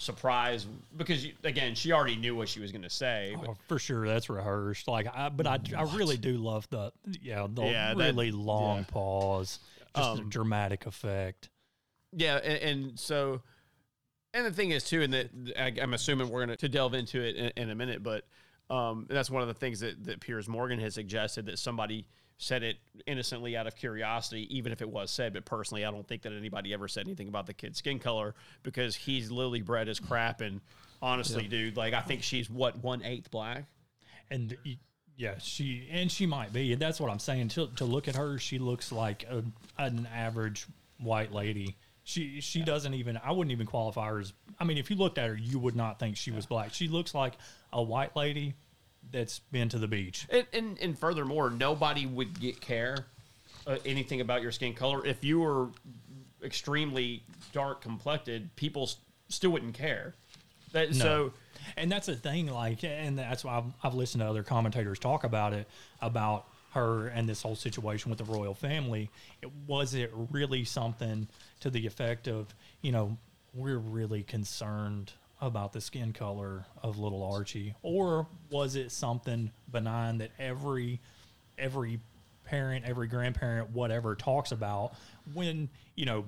surprise 0.00 0.64
because 0.96 1.26
you, 1.26 1.32
again 1.42 1.74
she 1.74 1.92
already 1.92 2.14
knew 2.16 2.34
what 2.34 2.48
she 2.48 2.60
was 2.60 2.70
going 2.72 2.82
to 2.82 2.88
say. 2.90 3.36
Oh, 3.46 3.56
for 3.66 3.78
sure, 3.78 4.06
that's 4.06 4.30
rehearsed. 4.30 4.86
Like, 4.88 5.08
I, 5.14 5.28
but 5.28 5.46
I, 5.46 5.58
I 5.76 5.82
really 5.94 6.16
do 6.16 6.36
love 6.38 6.68
the, 6.70 6.92
yeah, 7.20 7.46
the 7.50 7.64
Yeah, 7.64 7.94
that- 7.94 8.14
really 8.14 8.30
long 8.30 8.78
yeah. 8.78 8.84
pause, 8.88 9.58
just 9.94 10.14
the 10.16 10.22
Um, 10.22 10.28
dramatic 10.30 10.86
effect. 10.86 11.50
Yeah, 12.12 12.36
and, 12.36 12.62
and 12.62 12.98
so, 12.98 13.42
and 14.32 14.46
the 14.46 14.52
thing 14.52 14.70
is 14.70 14.84
too, 14.84 15.02
and 15.02 15.12
that 15.12 15.30
I, 15.58 15.74
I'm 15.82 15.92
assuming 15.94 16.30
we're 16.30 16.46
going 16.46 16.56
to 16.56 16.68
delve 16.68 16.94
into 16.94 17.20
it 17.20 17.34
in, 17.36 17.52
in 17.64 17.70
a 17.70 17.74
minute, 17.74 18.02
but 18.02 18.24
um, 18.70 19.06
that's 19.10 19.30
one 19.30 19.42
of 19.42 19.48
the 19.48 19.54
things 19.54 19.80
that, 19.80 20.04
that 20.04 20.20
Piers 20.20 20.48
Morgan 20.48 20.78
has 20.78 20.94
suggested 20.94 21.46
that 21.46 21.58
somebody 21.58 22.06
said 22.38 22.62
it 22.62 22.76
innocently 23.06 23.56
out 23.56 23.66
of 23.66 23.74
curiosity, 23.74 24.46
even 24.56 24.72
if 24.72 24.80
it 24.80 24.88
was 24.88 25.10
said. 25.10 25.32
But 25.32 25.44
personally, 25.44 25.84
I 25.84 25.90
don't 25.90 26.06
think 26.06 26.22
that 26.22 26.32
anybody 26.32 26.72
ever 26.72 26.88
said 26.88 27.06
anything 27.06 27.28
about 27.28 27.46
the 27.46 27.52
kid's 27.52 27.78
skin 27.78 27.98
color 27.98 28.34
because 28.62 28.94
he's 28.94 29.30
lily 29.30 29.60
bred 29.60 29.88
as 29.88 29.98
crap. 29.98 30.40
And 30.40 30.60
honestly, 31.02 31.48
dude, 31.48 31.76
like 31.76 31.94
I 31.94 32.00
think 32.00 32.22
she's 32.22 32.48
what 32.48 32.78
one 32.78 33.02
eighth 33.02 33.30
black. 33.30 33.64
And 34.30 34.56
yeah, 35.16 35.34
she 35.38 35.88
and 35.90 36.10
she 36.10 36.26
might 36.26 36.52
be. 36.52 36.72
And 36.72 36.80
that's 36.80 37.00
what 37.00 37.10
I'm 37.10 37.18
saying. 37.18 37.48
To 37.48 37.66
to 37.76 37.84
look 37.84 38.06
at 38.06 38.14
her, 38.14 38.38
she 38.38 38.58
looks 38.58 38.92
like 38.92 39.24
a, 39.24 39.42
an 39.76 40.08
average 40.14 40.66
white 41.00 41.32
lady. 41.32 41.76
She 42.04 42.40
she 42.40 42.62
doesn't 42.62 42.94
even. 42.94 43.18
I 43.22 43.32
wouldn't 43.32 43.52
even 43.52 43.66
qualify 43.66 44.08
her 44.10 44.20
as. 44.20 44.32
I 44.60 44.64
mean, 44.64 44.78
if 44.78 44.90
you 44.90 44.96
looked 44.96 45.18
at 45.18 45.28
her, 45.28 45.36
you 45.36 45.58
would 45.58 45.76
not 45.76 45.98
think 45.98 46.16
she 46.16 46.30
was 46.30 46.46
black. 46.46 46.72
She 46.72 46.86
looks 46.86 47.14
like 47.14 47.34
a 47.72 47.82
white 47.82 48.14
lady 48.14 48.54
that's 49.10 49.38
been 49.38 49.68
to 49.70 49.78
the 49.78 49.88
beach. 49.88 50.26
And, 50.30 50.46
and, 50.52 50.78
and 50.80 50.98
furthermore, 50.98 51.50
nobody 51.50 52.06
would 52.06 52.38
get 52.38 52.60
care 52.60 53.06
uh, 53.66 53.76
anything 53.84 54.20
about 54.20 54.42
your 54.42 54.52
skin 54.52 54.74
color 54.74 55.06
if 55.06 55.24
you 55.24 55.40
were 55.40 55.68
extremely 56.42 57.22
dark 57.52 57.80
complected. 57.80 58.54
People 58.56 58.84
s- 58.84 58.96
still 59.28 59.50
wouldn't 59.50 59.74
care. 59.74 60.14
That, 60.72 60.94
So 60.94 61.32
and 61.76 61.90
that's 61.90 62.06
the 62.06 62.16
thing 62.16 62.46
like 62.46 62.84
and 62.84 63.18
that's 63.18 63.44
why 63.44 63.58
I've, 63.58 63.64
I've 63.82 63.94
listened 63.94 64.22
to 64.22 64.28
other 64.28 64.42
commentators 64.42 64.98
talk 64.98 65.24
about 65.24 65.52
it 65.52 65.68
about 66.00 66.46
her 66.72 67.08
and 67.08 67.28
this 67.28 67.42
whole 67.42 67.56
situation 67.56 68.10
with 68.10 68.18
the 68.18 68.24
royal 68.24 68.54
family 68.54 69.10
it, 69.42 69.50
was 69.66 69.94
it 69.94 70.12
really 70.30 70.64
something 70.64 71.26
to 71.60 71.70
the 71.70 71.86
effect 71.86 72.28
of 72.28 72.54
you 72.82 72.92
know 72.92 73.16
we're 73.54 73.78
really 73.78 74.22
concerned 74.22 75.12
about 75.40 75.72
the 75.72 75.80
skin 75.80 76.12
color 76.12 76.66
of 76.82 76.98
little 76.98 77.22
archie? 77.22 77.74
Or 77.82 78.26
was 78.50 78.76
it 78.76 78.90
something 78.90 79.50
benign 79.70 80.18
that 80.18 80.30
every 80.38 81.00
every 81.56 82.00
parent 82.44 82.84
every 82.86 83.08
grandparent 83.08 83.70
whatever 83.70 84.14
talks 84.14 84.52
about 84.52 84.92
when 85.34 85.68
you 85.96 86.06
know 86.06 86.24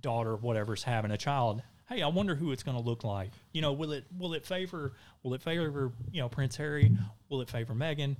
daughter 0.00 0.34
whatever's 0.34 0.82
having 0.82 1.12
a 1.12 1.16
child 1.16 1.62
hey 1.88 2.02
i 2.02 2.08
wonder 2.08 2.34
who 2.34 2.50
it's 2.50 2.64
going 2.64 2.76
to 2.76 2.82
look 2.82 3.04
like. 3.04 3.30
You 3.52 3.62
know 3.62 3.72
will 3.72 3.92
it 3.92 4.04
will 4.18 4.34
it 4.34 4.44
favor 4.44 4.94
will 5.22 5.34
it 5.34 5.42
favor 5.42 5.92
you 6.10 6.20
know 6.20 6.28
prince 6.28 6.56
harry? 6.56 6.90
Will 7.28 7.42
it 7.42 7.48
favor 7.48 7.74
Meghan? 7.74 8.16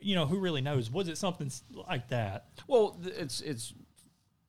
you 0.00 0.14
know 0.14 0.26
who 0.26 0.38
really 0.38 0.60
knows? 0.60 0.90
Was 0.90 1.08
it 1.08 1.18
something 1.18 1.50
like 1.88 2.08
that? 2.08 2.46
Well, 2.66 2.98
it's 3.04 3.40
it's 3.40 3.74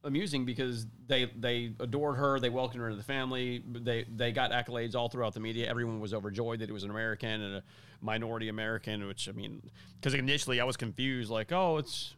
amusing 0.03 0.45
because 0.45 0.85
they 1.07 1.25
they 1.25 1.73
adored 1.79 2.17
her, 2.17 2.39
they 2.39 2.49
welcomed 2.49 2.81
her 2.81 2.87
into 2.87 2.97
the 2.97 3.03
family, 3.03 3.63
they 3.67 4.05
they 4.15 4.31
got 4.31 4.51
accolades 4.51 4.95
all 4.95 5.09
throughout 5.09 5.33
the 5.33 5.39
media. 5.39 5.67
Everyone 5.69 5.99
was 5.99 6.13
overjoyed 6.13 6.59
that 6.59 6.69
it 6.69 6.73
was 6.73 6.83
an 6.83 6.89
American 6.89 7.41
and 7.41 7.55
a 7.55 7.63
minority 8.01 8.49
American. 8.49 9.07
Which 9.07 9.27
I 9.27 9.33
mean, 9.33 9.61
because 9.99 10.13
initially 10.13 10.59
I 10.59 10.63
was 10.63 10.77
confused, 10.77 11.29
like, 11.29 11.51
oh, 11.51 11.77
it's 11.77 12.13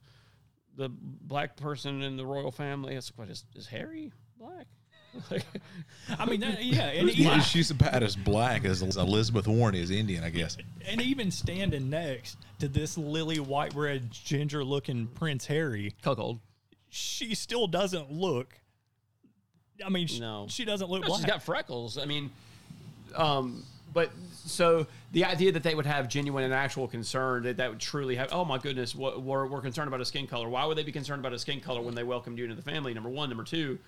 the 0.75 0.89
black 0.89 1.57
person 1.57 2.01
in 2.01 2.17
the 2.17 2.25
royal 2.25 2.51
family. 2.51 2.95
It's 2.95 3.11
like, 3.11 3.19
what 3.19 3.29
is 3.29 3.45
is 3.55 3.67
Harry 3.67 4.11
black? 4.37 4.67
I 6.19 6.25
mean, 6.25 6.39
that, 6.39 6.63
yeah, 6.63 6.83
and 6.83 7.09
Yeah, 7.17 7.31
even, 7.31 7.41
she's 7.41 7.69
about 7.69 8.01
as 8.01 8.15
black 8.15 8.63
as 8.63 8.81
Elizabeth 8.81 9.45
Warren 9.45 9.75
is 9.75 9.91
Indian, 9.91 10.23
I 10.23 10.29
guess. 10.29 10.55
and 10.87 11.01
even 11.01 11.31
standing 11.31 11.89
next 11.89 12.37
to 12.59 12.69
this 12.69 12.97
lily 12.97 13.39
white 13.39 13.73
bread 13.73 14.09
ginger 14.09 14.63
looking 14.63 15.07
Prince 15.07 15.47
Harry, 15.47 15.93
Cuckold. 16.01 16.39
She 16.91 17.33
still 17.33 17.65
doesn't 17.67 18.11
look. 18.11 18.53
I 19.83 19.89
mean, 19.89 20.05
sh- 20.07 20.19
No. 20.19 20.45
she 20.49 20.63
doesn't 20.65 20.89
look 20.91 21.01
No, 21.01 21.07
black. 21.07 21.21
she's 21.21 21.25
got 21.25 21.41
freckles. 21.41 21.97
I 21.97 22.05
mean, 22.05 22.29
um, 23.15 23.63
but 23.93 24.11
so 24.45 24.85
the 25.11 25.25
idea 25.25 25.51
that 25.53 25.63
they 25.63 25.73
would 25.73 25.85
have 25.85 26.07
genuine 26.07 26.43
and 26.43 26.53
actual 26.53 26.87
concern 26.87 27.43
that 27.43 27.57
that 27.57 27.69
would 27.71 27.79
truly 27.79 28.15
have, 28.15 28.29
oh 28.31 28.45
my 28.45 28.57
goodness, 28.57 28.93
what, 28.93 29.21
we're, 29.23 29.47
we're 29.47 29.61
concerned 29.61 29.87
about 29.87 30.01
a 30.01 30.05
skin 30.05 30.27
color. 30.27 30.47
Why 30.49 30.65
would 30.65 30.77
they 30.77 30.83
be 30.83 30.91
concerned 30.91 31.19
about 31.21 31.33
a 31.33 31.39
skin 31.39 31.59
color 31.61 31.81
when 31.81 31.95
they 31.95 32.03
welcomed 32.03 32.37
you 32.37 32.43
into 32.43 32.55
the 32.55 32.61
family? 32.61 32.93
Number 32.93 33.09
one. 33.09 33.29
Number 33.29 33.43
two, 33.43 33.79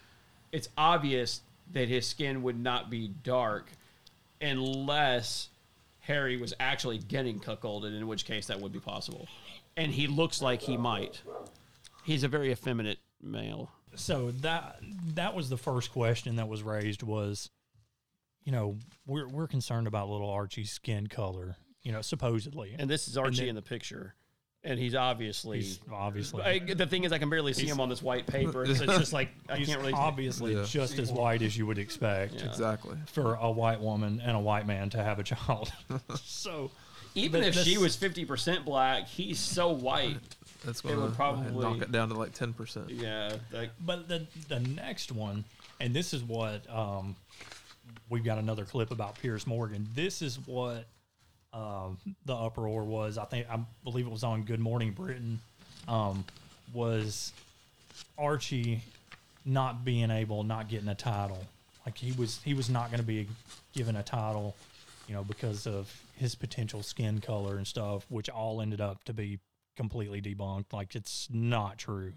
it's 0.51 0.69
obvious 0.77 1.41
that 1.73 1.87
his 1.89 2.07
skin 2.07 2.41
would 2.43 2.59
not 2.59 2.89
be 2.89 3.09
dark 3.23 3.69
unless 4.41 5.49
Harry 6.01 6.37
was 6.37 6.53
actually 6.59 6.97
getting 6.97 7.39
cuckolded, 7.39 7.95
in 7.95 8.07
which 8.07 8.25
case 8.25 8.47
that 8.47 8.59
would 8.59 8.73
be 8.73 8.79
possible. 8.79 9.27
And 9.77 9.91
he 9.91 10.07
looks 10.07 10.41
like 10.41 10.61
he 10.61 10.75
might. 10.77 11.21
He's 12.03 12.23
a 12.23 12.27
very 12.27 12.51
effeminate 12.51 12.99
male. 13.21 13.71
so 13.95 14.31
that 14.41 14.79
that 15.15 15.33
was 15.35 15.49
the 15.49 15.57
first 15.57 15.91
question 15.91 16.35
that 16.37 16.47
was 16.47 16.61
raised 16.63 17.03
was 17.03 17.49
you 18.43 18.51
know 18.51 18.75
we're 19.05 19.27
we're 19.27 19.47
concerned 19.47 19.87
about 19.87 20.09
little 20.09 20.29
archie's 20.29 20.71
skin 20.71 21.05
color 21.07 21.55
you 21.83 21.91
know 21.91 22.01
supposedly 22.01 22.75
And 22.77 22.89
this 22.89 23.07
is 23.07 23.17
Archie 23.17 23.37
then- 23.41 23.49
in 23.49 23.55
the 23.55 23.61
picture. 23.61 24.15
And 24.65 24.79
he's 24.79 24.95
obviously. 24.95 25.57
he's 25.57 25.79
obviously 25.91 26.41
I, 26.41 26.59
the 26.59 26.85
thing 26.85 27.03
is, 27.03 27.11
I 27.11 27.17
can 27.17 27.29
barely 27.29 27.51
see 27.51 27.65
him 27.65 27.81
on 27.81 27.89
this 27.89 28.01
white 28.01 28.25
paper. 28.25 28.65
So 28.65 28.71
it's 28.85 28.97
just 28.97 29.11
like 29.11 29.27
I 29.49 29.57
he's 29.57 29.67
can't 29.67 29.81
really. 29.81 29.91
obviously 29.91 30.55
Yeah. 30.55 30.63
just 30.65 30.97
as 30.99 31.11
white 31.11 31.41
as 31.41 31.57
you 31.57 31.65
would 31.65 31.77
expect 31.77 32.35
Yeah. 32.35 32.45
Exactly. 32.45 32.95
for 33.07 33.33
a 33.35 33.51
white 33.51 33.81
woman 33.81 34.21
and 34.23 34.37
a 34.37 34.39
white 34.39 34.65
man 34.65 34.89
to 34.91 35.03
have 35.03 35.19
a 35.19 35.23
child 35.23 35.69
so 36.23 36.71
Even 37.13 37.41
but 37.41 37.47
if 37.49 37.55
she 37.55 37.77
was 37.77 37.97
fifty 37.97 38.23
percent 38.23 38.63
black, 38.63 39.05
he's 39.09 39.37
so 39.37 39.69
white. 39.69 40.15
That's 40.65 40.79
It 40.79 40.83
going 40.83 41.01
would 41.01 41.09
to 41.09 41.15
probably- 41.15 41.61
knock 41.61 41.81
it 41.81 41.91
down 41.91 42.09
to 42.09 42.15
like 42.15 42.33
ten 42.33 42.53
percent. 42.53 42.89
Yeah, 42.89 43.35
like 43.51 43.71
But 43.85 44.07
the 44.07 44.25
the 44.47 44.59
next 44.59 45.11
one, 45.11 45.43
and 45.79 45.93
this 45.93 46.13
is 46.13 46.23
what 46.23 46.69
um, 46.73 47.15
we've 48.09 48.23
got 48.23 48.37
another 48.37 48.65
clip 48.65 48.91
about 48.91 49.19
Piers 49.19 49.45
Morgan. 49.45 49.87
This 49.93 50.21
is 50.21 50.39
what 50.45 50.85
um, 51.53 51.97
the 52.25 52.33
uproar 52.35 52.83
was. 52.83 53.17
I 53.17 53.25
think 53.25 53.47
I 53.49 53.59
believe 53.83 54.05
it 54.07 54.11
was 54.11 54.23
on 54.23 54.43
Good 54.43 54.59
Morning 54.59 54.91
Britain. 54.91 55.39
Um, 55.87 56.23
was 56.73 57.33
Archie 58.17 58.81
not 59.45 59.83
being 59.83 60.09
able, 60.11 60.43
not 60.43 60.69
getting 60.69 60.87
a 60.87 60.95
title? 60.95 61.45
Like 61.85 61.97
he 61.97 62.13
was, 62.13 62.39
he 62.45 62.53
was 62.53 62.69
not 62.69 62.87
going 62.89 63.01
to 63.01 63.05
be 63.05 63.27
given 63.75 63.97
a 63.97 64.03
title, 64.03 64.55
you 65.07 65.13
know, 65.13 65.23
because 65.23 65.67
of 65.67 65.93
his 66.15 66.33
potential 66.33 66.81
skin 66.81 67.19
color 67.19 67.57
and 67.57 67.67
stuff, 67.67 68.05
which 68.09 68.29
all 68.29 68.61
ended 68.61 68.79
up 68.79 69.03
to 69.03 69.13
be 69.13 69.39
completely 69.75 70.21
debunked. 70.21 70.73
Like 70.73 70.95
it's 70.95 71.27
not 71.31 71.77
true. 71.77 72.13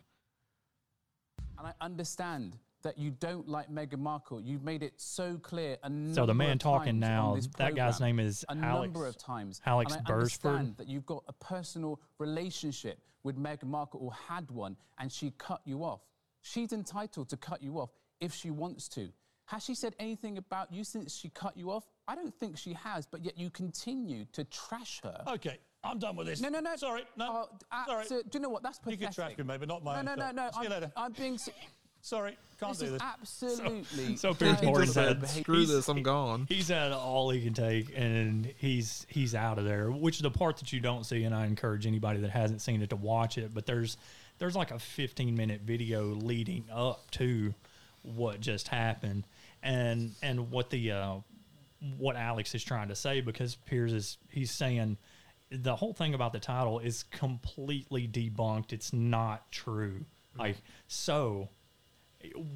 And 1.59 1.67
I 1.67 1.73
understand 1.81 2.57
that 2.83 2.99
you 2.99 3.11
don't 3.11 3.49
like 3.49 3.71
Meghan 3.71 3.99
Markle. 3.99 4.41
You've 4.41 4.63
made 4.63 4.83
it 4.83 4.93
so 4.97 5.39
clear. 5.39 5.77
So 6.13 6.27
the 6.27 6.35
man 6.35 6.59
talking 6.59 6.99
now, 7.01 7.35
this 7.35 7.49
that 7.57 7.75
guy's 7.75 8.01
name 8.01 8.21
is 8.21 8.45
a 8.49 8.57
Alex- 8.57 8.93
number 8.93 9.07
of 9.07 9.17
times. 9.17 9.61
Alex 9.67 9.95
and 9.95 10.07
I 10.07 10.09
Beresford. 10.09 10.51
understand 10.51 10.77
that 10.77 10.89
you've 10.89 11.07
got 11.07 11.25
a 11.29 11.33
personal 11.33 12.01
relationship 12.19 13.01
with 13.25 13.37
Meghan 13.39 13.65
Markle 13.65 14.01
or 14.01 14.13
had 14.13 14.51
one, 14.51 14.77
and 14.99 15.11
she 15.11 15.33
cut 15.39 15.63
you 15.65 15.83
off. 15.83 16.01
She's 16.43 16.73
entitled 16.73 17.29
to 17.31 17.37
cut 17.37 17.63
you 17.63 17.79
off 17.81 17.91
if 18.21 18.33
she 18.33 18.51
wants 18.51 18.89
to. 18.91 19.09
Has 19.47 19.65
she 19.65 19.75
said 19.75 19.95
anything 19.99 20.39
about 20.39 20.73
you 20.73 20.85
since 20.85 21.17
she 21.17 21.29
cut 21.31 21.57
you 21.57 21.71
off? 21.71 21.85
I 22.09 22.15
don't 22.15 22.35
think 22.39 22.57
she 22.57 22.73
has, 22.75 23.07
but 23.07 23.25
yet 23.25 23.37
you 23.39 23.51
continue 23.51 24.27
to 24.33 24.45
trash 24.45 25.01
her. 25.03 25.23
Okay, 25.29 25.59
I'm 25.91 25.99
done 25.99 26.17
with 26.17 26.27
this. 26.27 26.41
No, 26.41 26.49
no, 26.49 26.61
no. 26.61 26.77
Sorry, 26.77 27.03
no. 27.17 27.27
Oh, 27.53 27.57
uh, 27.73 27.87
sorry. 27.87 28.05
so- 28.07 28.23
do 28.23 28.29
you 28.35 28.41
know 28.41 28.49
what? 28.49 28.63
That's 28.63 28.79
You 28.79 28.97
pathetic. 28.97 29.01
can 29.01 29.13
trash 29.13 29.39
me, 29.39 29.45
mate, 29.45 29.61
but 29.61 29.69
not 29.69 29.83
my 29.85 30.03
No, 30.03 30.13
own 30.13 30.19
no, 30.19 30.31
no, 30.31 30.45
no. 30.45 30.51
See 30.53 30.61
you 30.61 30.67
I'm, 30.67 30.71
later. 30.73 30.93
I'm 30.97 31.13
being. 31.13 31.35
s- 31.35 31.49
Sorry, 32.03 32.37
can't 32.61 32.71
This 32.71 32.79
do 32.79 32.85
is 32.87 32.93
this. 32.93 33.03
absolutely. 33.03 34.17
So 34.17 34.33
Piers 34.33 34.63
Morgan 34.63 34.87
said, 34.87 35.29
Screw 35.29 35.57
he's- 35.59 35.71
this, 35.71 35.89
I'm 35.89 36.05
gone. 36.05 36.47
He's 36.49 36.69
had 36.69 36.93
all 36.93 37.31
he 37.31 37.43
can 37.43 37.53
take, 37.53 37.93
and 37.97 38.47
he's 38.59 39.05
he's 39.11 39.35
out 39.35 39.59
of 39.59 39.65
there. 39.65 39.91
Which 39.91 40.17
is 40.17 40.23
the 40.23 40.31
part 40.31 40.59
that 40.59 40.73
you 40.73 40.79
don't 40.79 41.05
see, 41.05 41.25
and 41.25 41.35
I 41.35 41.47
encourage 41.47 41.85
anybody 41.85 42.21
that 42.21 42.31
hasn't 42.31 42.61
seen 42.63 42.81
it 42.83 42.91
to 42.91 42.97
watch 42.97 43.39
it. 43.39 43.53
But 43.53 43.67
there's 43.67 43.97
there's 44.39 44.55
like 44.55 44.71
a 44.71 44.79
15 44.79 45.35
minute 45.35 45.63
video 45.63 46.05
leading 46.05 46.65
up 46.73 47.11
to 47.13 47.53
what 48.03 48.41
just 48.41 48.69
happened, 48.69 49.27
and 49.65 50.13
and 50.23 50.53
what 50.53 50.71
the 50.71 50.93
uh, 50.93 51.15
what 51.99 52.15
Alex 52.15 52.55
is 52.55 52.63
trying 52.63 52.87
to 52.89 52.95
say 52.95 53.21
because 53.21 53.57
Piers 53.67 53.93
is 53.93 54.17
he's 54.31 54.53
saying 54.53 54.97
the 55.63 55.77
whole 55.77 55.93
thing 55.93 56.15
about 56.15 56.33
the 56.33 56.41
title 56.41 56.79
is 56.79 57.05
completely 57.05 58.07
debunked. 58.07 58.73
It's 58.73 58.93
not 58.93 59.51
true. 59.51 60.05
Hmm. 60.35 60.41
Like 60.41 60.57
so, 60.89 61.49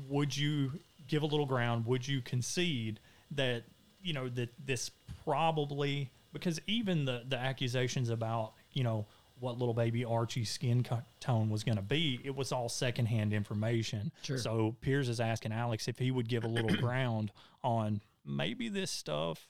would 0.09 0.37
you 0.37 0.73
give 1.09 1.23
a 1.23 1.27
little 1.27 1.47
ground? 1.47 1.87
Would 1.87 2.07
you 2.07 2.21
concede 2.21 3.01
that 3.33 3.65
you 4.03 4.13
know 4.13 4.29
that 4.31 4.51
this 4.65 4.91
probably 5.25 6.11
because 6.33 6.61
even 6.67 7.05
the 7.05 7.23
the 7.29 7.39
accusations 7.39 8.11
about 8.11 8.53
you 8.73 8.85
know 8.85 9.07
what 9.41 9.59
little 9.59 9.75
baby 9.75 10.05
Archie's 10.05 10.51
skin 10.51 10.87
tone 11.19 11.49
was 11.49 11.65
going 11.65 11.77
to 11.77 11.83
be, 11.83 12.21
it 12.23 12.37
was 12.37 12.53
all 12.53 12.69
secondhand 12.69 13.33
information. 13.33 14.13
Sure. 14.23 14.37
So 14.37 14.77
Piers 14.83 15.09
is 15.09 15.19
asking 15.19 15.53
Alex 15.53 15.89
if 15.89 15.99
he 15.99 16.11
would 16.11 16.29
give 16.29 16.45
a 16.45 16.49
little 16.49 16.77
ground 16.81 17.33
on 17.65 18.03
maybe 18.27 18.69
this 18.69 18.91
stuff 18.91 19.47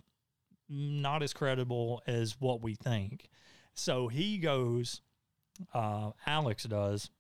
not 0.70 1.22
as 1.22 1.32
credible 1.32 2.02
as 2.06 2.40
what 2.40 2.62
we 2.62 2.74
think. 2.74 3.28
So 3.74 4.08
he 4.08 4.38
goes, 4.38 5.00
uh, 5.74 6.12
Alex 6.26 6.64
does, 6.64 7.10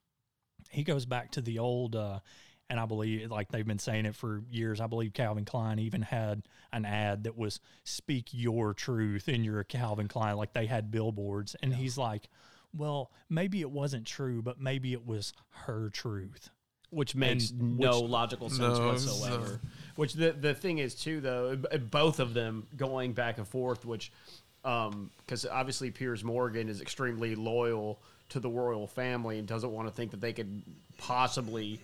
he 0.70 0.84
goes 0.84 1.04
back 1.04 1.32
to 1.32 1.40
the 1.40 1.58
old, 1.58 1.96
uh, 1.96 2.20
and 2.68 2.78
I 2.78 2.86
believe, 2.86 3.30
like 3.30 3.50
they've 3.50 3.66
been 3.66 3.80
saying 3.80 4.06
it 4.06 4.14
for 4.14 4.44
years, 4.48 4.80
I 4.80 4.86
believe 4.86 5.12
Calvin 5.12 5.44
Klein 5.44 5.80
even 5.80 6.02
had 6.02 6.42
an 6.72 6.84
ad 6.84 7.24
that 7.24 7.36
was 7.36 7.58
speak 7.82 8.28
your 8.30 8.72
truth 8.72 9.28
in 9.28 9.42
your 9.42 9.64
Calvin 9.64 10.06
Klein, 10.06 10.36
like 10.36 10.52
they 10.52 10.66
had 10.66 10.92
billboards. 10.92 11.56
And 11.60 11.74
he's 11.74 11.98
like, 11.98 12.28
well, 12.72 13.10
maybe 13.28 13.60
it 13.60 13.70
wasn't 13.70 14.06
true, 14.06 14.42
but 14.42 14.60
maybe 14.60 14.92
it 14.92 15.04
was 15.04 15.32
her 15.50 15.90
truth. 15.90 16.50
Which 16.90 17.14
makes 17.14 17.50
And 17.50 17.78
no 17.78 18.00
which- 18.00 18.10
logical 18.10 18.48
sense 18.50 18.78
No, 18.78 18.86
whatsoever. 18.88 19.60
uh, 19.62 19.68
which 19.96 20.14
the 20.14 20.32
the 20.32 20.54
thing 20.54 20.78
is 20.78 20.94
too, 20.94 21.20
though, 21.20 21.56
both 21.56 22.20
of 22.20 22.34
them 22.34 22.66
going 22.76 23.12
back 23.12 23.38
and 23.38 23.46
forth, 23.46 23.84
which 23.84 24.10
because 24.62 25.46
obviously 25.50 25.90
Piers 25.90 26.22
Morgan 26.22 26.68
is 26.68 26.80
extremely 26.80 27.34
loyal 27.34 27.98
to 28.28 28.40
the 28.40 28.48
royal 28.50 28.86
family 28.86 29.38
and 29.38 29.48
doesn't 29.48 29.72
want 29.72 29.88
to 29.88 29.94
think 29.94 30.10
that 30.10 30.20
they 30.20 30.32
could 30.32 30.62
possibly 30.98 31.80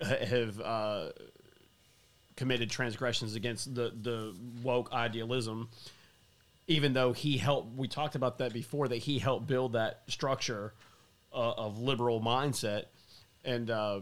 have 0.00 0.60
uh, 0.60 1.08
committed 2.36 2.70
transgressions 2.70 3.34
against 3.34 3.74
the 3.74 3.92
the 4.02 4.34
woke 4.62 4.92
idealism. 4.92 5.68
Even 6.66 6.92
though 6.92 7.12
he 7.12 7.36
helped, 7.36 7.76
we 7.76 7.88
talked 7.88 8.14
about 8.14 8.38
that 8.38 8.52
before, 8.52 8.86
that 8.86 8.98
he 8.98 9.18
helped 9.18 9.48
build 9.48 9.72
that 9.72 10.02
structure 10.06 10.72
uh, 11.32 11.52
of 11.52 11.80
liberal 11.80 12.20
mindset, 12.20 12.84
and 13.44 13.70
uh, 13.70 14.00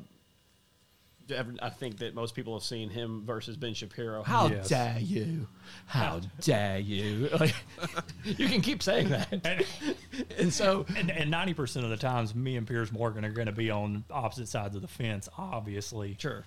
I 1.62 1.68
think 1.70 1.98
that 1.98 2.14
most 2.14 2.34
people 2.34 2.54
have 2.54 2.62
seen 2.62 2.90
him 2.90 3.22
versus 3.24 3.56
Ben 3.56 3.74
Shapiro. 3.74 4.22
How 4.22 4.48
Yes. 4.48 4.68
dare 4.68 4.96
you? 4.98 5.46
How 5.86 6.20
dare 6.40 6.78
you? 6.78 7.28
Like, 7.38 7.54
you 8.24 8.48
can 8.48 8.60
keep 8.60 8.82
saying 8.82 9.08
that. 9.10 9.28
And, 9.44 9.64
And 10.38 10.52
so, 10.52 10.84
and, 10.96 11.10
and 11.10 11.32
90% 11.32 11.84
of 11.84 11.90
the 11.90 11.96
times, 11.96 12.34
me 12.34 12.56
and 12.56 12.66
Piers 12.66 12.90
Morgan 12.92 13.24
are 13.24 13.30
going 13.30 13.46
to 13.46 13.52
be 13.52 13.70
on 13.70 14.04
opposite 14.10 14.48
sides 14.48 14.74
of 14.76 14.82
the 14.82 14.88
fence, 14.88 15.28
obviously. 15.38 16.16
sure. 16.18 16.44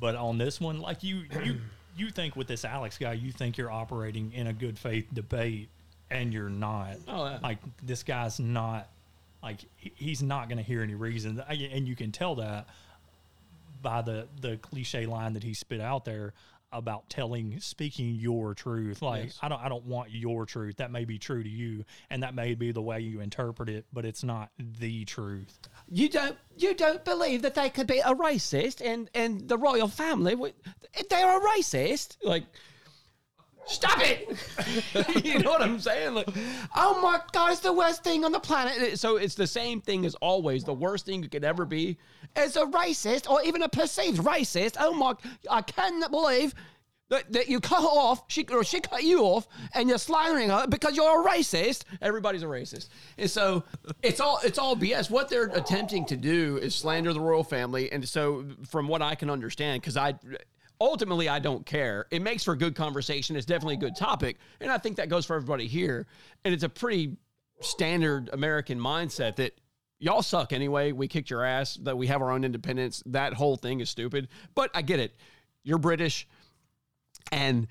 But 0.00 0.14
on 0.16 0.38
this 0.38 0.60
one, 0.60 0.80
like 0.80 1.02
you, 1.02 1.24
you, 1.44 1.60
you 1.96 2.10
think 2.10 2.36
with 2.36 2.46
this 2.46 2.64
Alex 2.64 2.98
guy, 2.98 3.14
you 3.14 3.32
think 3.32 3.56
you're 3.56 3.70
operating 3.70 4.32
in 4.32 4.46
a 4.46 4.52
good 4.52 4.78
faith 4.78 5.06
debate, 5.12 5.68
and 6.10 6.32
you're 6.32 6.50
not. 6.50 6.96
Oh, 7.08 7.24
yeah. 7.24 7.38
Like 7.42 7.58
this 7.82 8.02
guy's 8.02 8.38
not. 8.38 8.88
Like 9.42 9.60
he's 9.78 10.22
not 10.22 10.48
going 10.48 10.58
to 10.58 10.64
hear 10.64 10.82
any 10.82 10.94
reason, 10.94 11.42
and 11.48 11.86
you 11.88 11.94
can 11.96 12.10
tell 12.12 12.34
that 12.36 12.66
by 13.82 14.02
the 14.02 14.28
the 14.40 14.56
cliche 14.56 15.06
line 15.06 15.32
that 15.34 15.42
he 15.42 15.54
spit 15.54 15.80
out 15.80 16.04
there 16.04 16.34
about 16.72 17.08
telling 17.08 17.58
speaking 17.60 18.16
your 18.16 18.52
truth. 18.52 19.00
Like 19.00 19.24
Yes. 19.26 19.38
i 19.40 19.48
don't 19.48 19.62
i 19.62 19.68
don't 19.68 19.84
want 19.86 20.10
your 20.10 20.44
truth. 20.46 20.76
That 20.78 20.90
may 20.90 21.04
be 21.04 21.18
true 21.18 21.42
to 21.42 21.48
you 21.48 21.84
and 22.10 22.22
that 22.22 22.34
may 22.34 22.54
be 22.54 22.72
the 22.72 22.82
way 22.82 23.00
you 23.00 23.20
interpret 23.20 23.68
it 23.68 23.86
but 23.92 24.04
it's 24.04 24.24
not 24.24 24.50
the 24.58 25.04
truth. 25.04 25.58
You 25.88 26.08
don't 26.08 26.36
you 26.56 26.74
don't 26.74 27.04
believe 27.04 27.42
that 27.42 27.54
they 27.54 27.70
could 27.70 27.86
be 27.86 27.98
a 28.00 28.14
racist 28.14 28.84
and 28.84 29.08
and 29.14 29.48
the 29.48 29.56
royal 29.56 29.88
family 29.88 30.34
they're 30.34 31.36
a 31.36 31.40
racist 31.40 32.16
like 32.24 32.44
Stop 33.66 33.98
it! 34.00 35.24
you 35.24 35.40
know 35.40 35.50
what 35.50 35.62
I'm 35.62 35.80
saying? 35.80 36.14
Like, 36.14 36.28
oh 36.76 37.00
my 37.02 37.20
god, 37.32 37.52
it's 37.52 37.60
the 37.60 37.72
worst 37.72 38.04
thing 38.04 38.24
on 38.24 38.32
the 38.32 38.40
planet. 38.40 38.98
So 38.98 39.16
it's 39.16 39.34
the 39.34 39.46
same 39.46 39.80
thing 39.80 40.06
as 40.06 40.14
always. 40.16 40.64
The 40.64 40.74
worst 40.74 41.06
thing 41.06 41.22
you 41.22 41.28
could 41.28 41.44
ever 41.44 41.64
be 41.64 41.98
is 42.36 42.56
a 42.56 42.64
racist 42.66 43.28
or 43.28 43.42
even 43.42 43.62
a 43.62 43.68
perceived 43.68 44.18
racist. 44.22 44.76
Oh 44.78 44.94
my, 44.94 45.14
I 45.50 45.62
cannot 45.62 46.10
believe 46.10 46.54
that, 47.08 47.32
that 47.32 47.48
you 47.48 47.60
cut 47.60 47.80
her 47.80 47.86
off, 47.86 48.24
she 48.28 48.44
or 48.50 48.64
she 48.64 48.80
cut 48.80 49.02
you 49.02 49.22
off, 49.22 49.46
and 49.74 49.88
you're 49.88 49.98
slandering 49.98 50.50
her 50.50 50.66
because 50.66 50.96
you're 50.96 51.22
a 51.22 51.28
racist. 51.28 51.82
Everybody's 52.02 52.42
a 52.42 52.46
racist, 52.46 52.88
and 53.16 53.30
so 53.30 53.64
it's 54.02 54.20
all 54.20 54.40
it's 54.44 54.58
all 54.58 54.76
BS. 54.76 55.10
What 55.10 55.28
they're 55.28 55.46
attempting 55.46 56.04
to 56.06 56.16
do 56.16 56.58
is 56.58 56.74
slander 56.74 57.12
the 57.12 57.20
royal 57.20 57.44
family, 57.44 57.92
and 57.92 58.08
so 58.08 58.44
from 58.68 58.88
what 58.88 59.02
I 59.02 59.14
can 59.14 59.30
understand, 59.30 59.82
because 59.82 59.96
I 59.96 60.14
ultimately 60.80 61.28
I 61.28 61.38
don't 61.38 61.64
care. 61.64 62.06
It 62.10 62.22
makes 62.22 62.44
for 62.44 62.52
a 62.52 62.58
good 62.58 62.74
conversation. 62.74 63.36
It's 63.36 63.46
definitely 63.46 63.74
a 63.74 63.78
good 63.78 63.96
topic, 63.96 64.38
and 64.60 64.70
I 64.70 64.78
think 64.78 64.96
that 64.96 65.08
goes 65.08 65.26
for 65.26 65.36
everybody 65.36 65.66
here. 65.66 66.06
And 66.44 66.52
it's 66.54 66.64
a 66.64 66.68
pretty 66.68 67.16
standard 67.60 68.30
American 68.32 68.78
mindset 68.78 69.36
that 69.36 69.52
y'all 69.98 70.22
suck 70.22 70.52
anyway. 70.52 70.92
We 70.92 71.08
kicked 71.08 71.30
your 71.30 71.44
ass. 71.44 71.76
That 71.82 71.96
we 71.96 72.06
have 72.08 72.22
our 72.22 72.30
own 72.30 72.44
independence. 72.44 73.02
That 73.06 73.32
whole 73.32 73.56
thing 73.56 73.80
is 73.80 73.90
stupid. 73.90 74.28
But 74.54 74.70
I 74.74 74.82
get 74.82 75.00
it. 75.00 75.16
You're 75.64 75.78
British 75.78 76.28
and 77.32 77.66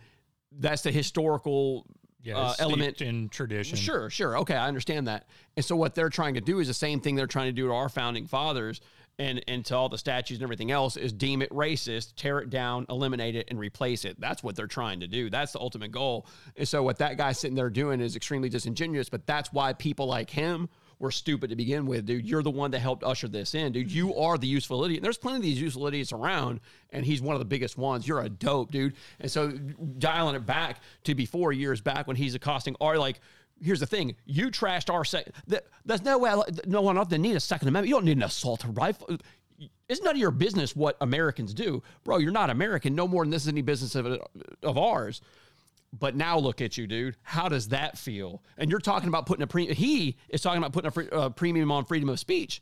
that's 0.51 0.81
the 0.81 0.91
historical 0.91 1.85
Yeah, 2.21 2.37
uh, 2.37 2.53
element 2.59 3.01
in 3.01 3.29
tradition. 3.29 3.77
Sure, 3.77 4.09
sure. 4.09 4.37
Okay, 4.39 4.55
I 4.55 4.67
understand 4.67 5.07
that. 5.07 5.27
And 5.55 5.63
so 5.63 5.75
what 5.75 5.95
they're 5.95 6.09
trying 6.09 6.33
to 6.35 6.41
do 6.41 6.59
is 6.59 6.67
the 6.67 6.73
same 6.73 6.99
thing 6.99 7.15
they're 7.15 7.27
trying 7.27 7.47
to 7.47 7.53
do 7.53 7.67
to 7.67 7.73
our 7.73 7.89
founding 7.89 8.27
fathers 8.27 8.81
and, 9.17 9.43
and 9.47 9.65
to 9.65 9.75
all 9.75 9.89
the 9.89 9.97
statues 9.97 10.37
and 10.37 10.43
everything 10.43 10.71
else 10.71 10.97
is 10.97 11.13
deem 11.13 11.41
it 11.41 11.49
racist, 11.51 12.15
tear 12.15 12.39
it 12.39 12.49
down, 12.49 12.85
eliminate 12.89 13.35
it, 13.35 13.47
and 13.49 13.59
replace 13.59 14.05
it. 14.05 14.19
That's 14.19 14.43
what 14.43 14.55
they're 14.55 14.67
trying 14.67 14.99
to 14.99 15.07
do. 15.07 15.29
That's 15.29 15.53
the 15.53 15.59
ultimate 15.59 15.91
goal. 15.91 16.27
And 16.57 16.67
so 16.67 16.83
what 16.83 16.97
that 16.99 17.17
guy's 17.17 17.39
sitting 17.39 17.55
there 17.55 17.69
doing 17.69 18.01
is 18.01 18.15
extremely 18.15 18.49
disingenuous, 18.49 19.09
but 19.09 19.25
that's 19.25 19.53
why 19.53 19.73
people 19.73 20.07
like 20.07 20.29
him 20.29 20.69
were 20.99 21.11
stupid 21.11 21.49
to 21.49 21.55
begin 21.55 21.85
with, 21.85 22.05
dude. 22.05 22.25
You're 22.25 22.43
the 22.43 22.51
one 22.51 22.71
that 22.71 22.79
helped 22.79 23.03
usher 23.03 23.27
this 23.27 23.53
in, 23.53 23.73
dude. 23.73 23.91
You 23.91 24.15
are 24.15 24.37
the 24.37 24.47
useful 24.47 24.83
idiot. 24.83 24.99
And 24.99 25.05
there's 25.05 25.17
plenty 25.17 25.37
of 25.37 25.43
these 25.43 25.59
useful 25.59 25.87
idiots 25.87 26.13
around, 26.13 26.61
and 26.91 27.05
he's 27.05 27.21
one 27.21 27.35
of 27.35 27.39
the 27.39 27.45
biggest 27.45 27.77
ones. 27.77 28.07
You're 28.07 28.21
a 28.21 28.29
dope, 28.29 28.71
dude. 28.71 28.95
And 29.19 29.29
so 29.29 29.49
dialing 29.51 30.35
it 30.35 30.45
back 30.45 30.81
to 31.03 31.15
before 31.15 31.51
years 31.51 31.81
back 31.81 32.07
when 32.07 32.15
he's 32.15 32.35
accosting 32.35 32.75
our 32.79 32.97
like 32.97 33.19
here's 33.65 33.79
the 33.79 33.85
thing: 33.85 34.15
you 34.25 34.49
trashed 34.49 34.93
our 34.93 35.03
second. 35.03 35.33
There's 35.85 36.03
no 36.03 36.17
way, 36.17 36.33
no 36.65 36.81
one 36.81 36.97
out 36.97 37.09
there 37.09 37.19
need 37.19 37.35
a 37.35 37.39
Second 37.39 37.67
Amendment. 37.67 37.89
You 37.89 37.95
don't 37.95 38.05
need 38.05 38.17
an 38.17 38.23
assault 38.23 38.65
rifle. 38.69 39.17
It's 39.87 40.01
none 40.01 40.15
of 40.15 40.19
your 40.19 40.31
business 40.31 40.75
what 40.75 40.97
Americans 41.01 41.53
do, 41.53 41.83
bro. 42.03 42.17
You're 42.17 42.31
not 42.31 42.49
American, 42.49 42.95
no 42.95 43.07
more 43.07 43.23
than 43.23 43.31
this 43.31 43.43
is 43.43 43.47
any 43.47 43.61
business 43.61 43.95
of 43.95 44.05
of 44.63 44.77
ours. 44.77 45.21
But 45.97 46.15
now 46.15 46.37
look 46.37 46.61
at 46.61 46.77
you, 46.77 46.87
dude. 46.87 47.15
How 47.23 47.47
does 47.47 47.69
that 47.69 47.97
feel? 47.97 48.43
And 48.57 48.69
you're 48.69 48.79
talking 48.79 49.07
about 49.07 49.25
putting 49.25 49.47
a. 49.47 49.73
He 49.73 50.17
is 50.29 50.41
talking 50.41 50.57
about 50.57 50.73
putting 50.73 50.89
a 50.89 50.91
free, 50.91 51.09
uh, 51.09 51.29
premium 51.29 51.71
on 51.71 51.85
freedom 51.85 52.09
of 52.09 52.19
speech. 52.19 52.61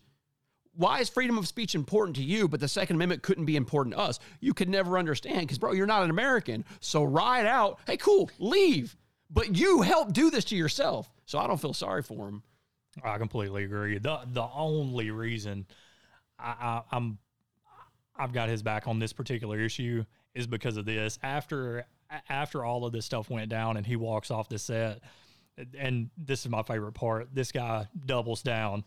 Why 0.76 1.00
is 1.00 1.08
freedom 1.08 1.38
of 1.38 1.46
speech 1.46 1.74
important 1.74 2.16
to 2.16 2.22
you, 2.22 2.48
but 2.48 2.60
the 2.60 2.68
Second 2.68 2.96
Amendment 2.96 3.22
couldn't 3.22 3.44
be 3.44 3.56
important 3.56 3.94
to 3.94 4.00
us? 4.00 4.18
You 4.40 4.54
could 4.54 4.68
never 4.68 4.98
understand 4.98 5.40
because, 5.40 5.58
bro, 5.58 5.72
you're 5.72 5.86
not 5.86 6.02
an 6.02 6.10
American. 6.10 6.64
So 6.80 7.04
ride 7.04 7.46
out. 7.46 7.78
Hey, 7.86 7.96
cool, 7.96 8.30
leave. 8.38 8.96
But 9.30 9.56
you 9.56 9.82
helped 9.82 10.12
do 10.12 10.30
this 10.30 10.44
to 10.46 10.56
yourself. 10.56 11.10
So 11.26 11.38
I 11.38 11.46
don't 11.46 11.60
feel 11.60 11.74
sorry 11.74 12.02
for 12.02 12.28
him. 12.28 12.42
I 13.02 13.18
completely 13.18 13.64
agree. 13.64 13.98
The 13.98 14.20
the 14.26 14.46
only 14.54 15.10
reason 15.10 15.66
I, 16.38 16.50
I, 16.50 16.82
I'm 16.92 17.18
I've 18.16 18.32
got 18.32 18.48
his 18.48 18.62
back 18.62 18.86
on 18.86 18.98
this 18.98 19.12
particular 19.12 19.58
issue 19.58 20.04
is 20.34 20.46
because 20.46 20.76
of 20.76 20.84
this. 20.84 21.18
After 21.22 21.86
after 22.28 22.64
all 22.64 22.84
of 22.84 22.92
this 22.92 23.04
stuff 23.04 23.30
went 23.30 23.48
down 23.48 23.76
and 23.76 23.86
he 23.86 23.96
walks 23.96 24.30
off 24.30 24.48
the 24.48 24.58
set, 24.58 25.00
and 25.76 26.10
this 26.16 26.40
is 26.40 26.48
my 26.48 26.62
favorite 26.62 26.92
part. 26.92 27.28
This 27.34 27.50
guy 27.50 27.88
doubles 28.06 28.42
down, 28.42 28.84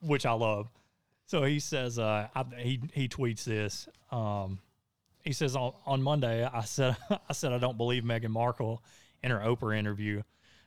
which 0.00 0.26
I 0.26 0.32
love. 0.32 0.68
So 1.26 1.44
he 1.44 1.60
says, 1.60 1.98
uh, 1.98 2.28
I, 2.34 2.44
he 2.58 2.80
he 2.92 3.08
tweets 3.08 3.44
this. 3.44 3.88
Um, 4.10 4.58
he 5.22 5.32
says 5.32 5.56
on, 5.56 5.72
on 5.86 6.02
Monday, 6.02 6.44
I 6.44 6.62
said 6.62 6.96
I 7.28 7.32
said 7.32 7.52
I 7.52 7.58
don't 7.58 7.76
believe 7.76 8.02
Meghan 8.02 8.30
Markle 8.30 8.82
in 9.24 9.30
her 9.30 9.38
Oprah 9.38 9.76
interview, 9.76 10.22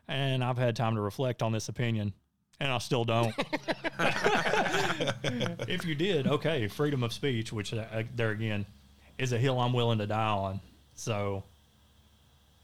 and 0.07 0.43
I've 0.43 0.57
had 0.57 0.75
time 0.75 0.95
to 0.95 1.01
reflect 1.01 1.43
on 1.43 1.51
this 1.51 1.69
opinion, 1.69 2.11
and 2.59 2.71
I 2.71 2.79
still 2.79 3.05
don't. 3.05 3.33
if 5.67 5.85
you 5.85 5.93
did, 5.93 6.25
okay, 6.27 6.67
freedom 6.67 7.03
of 7.03 7.13
speech, 7.13 7.53
which 7.53 7.71
uh, 7.71 7.85
there 8.15 8.31
again 8.31 8.65
is 9.19 9.31
a 9.31 9.37
hill 9.37 9.59
I'm 9.59 9.73
willing 9.73 9.99
to 9.99 10.07
die 10.07 10.29
on. 10.29 10.59
So 10.95 11.43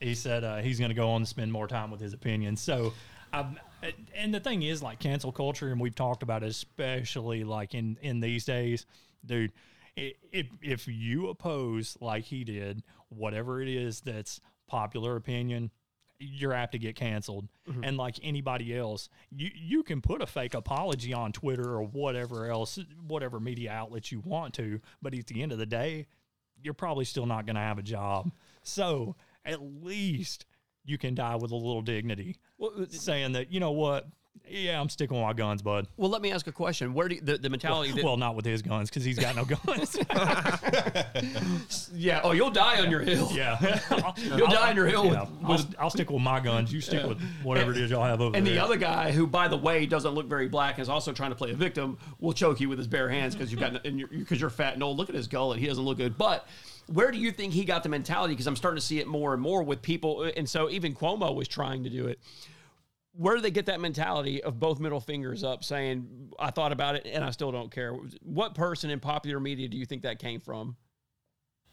he 0.00 0.16
said 0.16 0.42
uh, 0.42 0.56
he's 0.58 0.80
going 0.80 0.88
to 0.88 0.96
go 0.96 1.10
on 1.10 1.16
and 1.18 1.28
spend 1.28 1.52
more 1.52 1.68
time 1.68 1.92
with 1.92 2.00
his 2.00 2.12
opinion. 2.12 2.56
So, 2.56 2.92
um, 3.32 3.56
and 4.16 4.34
the 4.34 4.40
thing 4.40 4.62
is, 4.62 4.82
like 4.82 4.98
cancel 4.98 5.30
culture, 5.30 5.68
and 5.68 5.80
we've 5.80 5.94
talked 5.94 6.24
about 6.24 6.42
it, 6.42 6.48
especially 6.48 7.44
like 7.44 7.74
in 7.74 7.96
in 8.02 8.18
these 8.18 8.44
days, 8.44 8.84
dude. 9.24 9.52
If 9.96 10.48
if 10.60 10.88
you 10.88 11.28
oppose 11.28 11.96
like 12.00 12.24
he 12.24 12.42
did, 12.42 12.82
whatever 13.10 13.62
it 13.62 13.68
is 13.68 14.00
that's 14.00 14.40
popular 14.66 15.14
opinion, 15.14 15.70
you're 16.18 16.52
apt 16.52 16.72
to 16.72 16.78
get 16.78 16.96
canceled. 16.96 17.48
Mm-hmm. 17.68 17.84
And 17.84 17.96
like 17.96 18.18
anybody 18.22 18.76
else, 18.76 19.08
you 19.30 19.50
you 19.54 19.82
can 19.82 20.00
put 20.00 20.22
a 20.22 20.26
fake 20.26 20.54
apology 20.54 21.12
on 21.12 21.32
Twitter 21.32 21.70
or 21.74 21.82
whatever 21.82 22.50
else, 22.50 22.78
whatever 23.06 23.40
media 23.40 23.72
outlet 23.72 24.10
you 24.12 24.20
want 24.20 24.54
to, 24.54 24.80
but 25.02 25.14
at 25.14 25.26
the 25.26 25.42
end 25.42 25.52
of 25.52 25.58
the 25.58 25.66
day, 25.66 26.06
you're 26.62 26.74
probably 26.74 27.04
still 27.04 27.26
not 27.26 27.46
going 27.46 27.56
to 27.56 27.62
have 27.62 27.78
a 27.78 27.82
job. 27.82 28.30
So 28.62 29.16
at 29.44 29.60
least 29.82 30.46
you 30.84 30.98
can 30.98 31.14
die 31.14 31.36
with 31.36 31.50
a 31.50 31.56
little 31.56 31.82
dignity, 31.82 32.38
well, 32.58 32.86
saying 32.90 33.32
that 33.32 33.52
you 33.52 33.60
know 33.60 33.72
what. 33.72 34.08
Yeah, 34.46 34.80
I'm 34.80 34.88
sticking 34.88 35.16
with 35.16 35.24
my 35.24 35.32
guns, 35.32 35.62
bud. 35.62 35.88
Well, 35.96 36.10
let 36.10 36.20
me 36.20 36.30
ask 36.30 36.46
a 36.46 36.52
question. 36.52 36.92
Where 36.92 37.08
do 37.08 37.14
you, 37.14 37.20
the, 37.20 37.38
the 37.38 37.48
mentality? 37.48 37.90
Well, 37.90 37.96
that, 37.96 38.04
well, 38.04 38.16
not 38.18 38.36
with 38.36 38.44
his 38.44 38.62
guns 38.62 38.90
because 38.90 39.02
he's 39.02 39.18
got 39.18 39.34
no 39.36 39.44
guns. 39.44 39.96
yeah. 41.94 42.20
Oh, 42.22 42.32
you'll 42.32 42.50
die 42.50 42.80
on 42.80 42.90
your 42.90 43.00
hill. 43.00 43.30
Yeah. 43.32 43.58
you'll 44.18 44.46
die 44.48 44.70
on 44.70 44.76
your 44.76 44.86
hill. 44.86 45.06
Yeah, 45.06 45.22
with, 45.22 45.30
with, 45.30 45.74
I'll, 45.78 45.84
I'll, 45.84 45.90
stick 45.90 46.10
with 46.10 46.20
my 46.20 46.40
guns. 46.40 46.72
You 46.72 46.80
stick 46.82 47.00
yeah. 47.00 47.06
with 47.06 47.22
whatever 47.42 47.70
and, 47.70 47.80
it 47.80 47.84
is 47.84 47.90
y'all 47.90 48.04
have 48.04 48.20
over 48.20 48.36
and 48.36 48.46
there. 48.46 48.52
And 48.52 48.60
the 48.60 48.62
other 48.62 48.76
guy, 48.76 49.12
who 49.12 49.26
by 49.26 49.48
the 49.48 49.56
way 49.56 49.86
doesn't 49.86 50.12
look 50.12 50.26
very 50.26 50.48
black, 50.48 50.78
is 50.78 50.88
also 50.88 51.12
trying 51.12 51.30
to 51.30 51.36
play 51.36 51.50
a 51.50 51.56
victim, 51.56 51.96
will 52.20 52.34
choke 52.34 52.60
you 52.60 52.68
with 52.68 52.78
his 52.78 52.86
bare 52.86 53.08
hands 53.08 53.34
because 53.34 53.50
you've 53.50 53.60
got 53.60 53.82
because 53.82 53.98
you're, 53.98 54.38
you're 54.38 54.50
fat 54.50 54.74
and 54.74 54.82
old. 54.82 54.98
Look 54.98 55.08
at 55.08 55.14
his 55.14 55.26
gullet; 55.26 55.58
he 55.58 55.66
doesn't 55.66 55.84
look 55.84 55.96
good. 55.96 56.18
But 56.18 56.46
where 56.92 57.10
do 57.10 57.18
you 57.18 57.32
think 57.32 57.54
he 57.54 57.64
got 57.64 57.82
the 57.82 57.88
mentality? 57.88 58.34
Because 58.34 58.46
I'm 58.46 58.56
starting 58.56 58.78
to 58.78 58.86
see 58.86 59.00
it 59.00 59.06
more 59.06 59.32
and 59.32 59.40
more 59.40 59.62
with 59.62 59.80
people, 59.80 60.30
and 60.36 60.48
so 60.48 60.68
even 60.68 60.94
Cuomo 60.94 61.34
was 61.34 61.48
trying 61.48 61.82
to 61.84 61.90
do 61.90 62.06
it 62.06 62.20
where 63.16 63.36
do 63.36 63.40
they 63.40 63.50
get 63.50 63.66
that 63.66 63.80
mentality 63.80 64.42
of 64.42 64.58
both 64.58 64.80
middle 64.80 65.00
fingers 65.00 65.44
up 65.44 65.62
saying 65.62 66.32
i 66.38 66.50
thought 66.50 66.72
about 66.72 66.96
it 66.96 67.06
and 67.06 67.24
i 67.24 67.30
still 67.30 67.52
don't 67.52 67.70
care. 67.70 67.92
What 68.22 68.54
person 68.54 68.90
in 68.90 69.00
popular 69.00 69.40
media 69.40 69.68
do 69.68 69.76
you 69.76 69.86
think 69.86 70.02
that 70.02 70.18
came 70.18 70.40
from? 70.40 70.76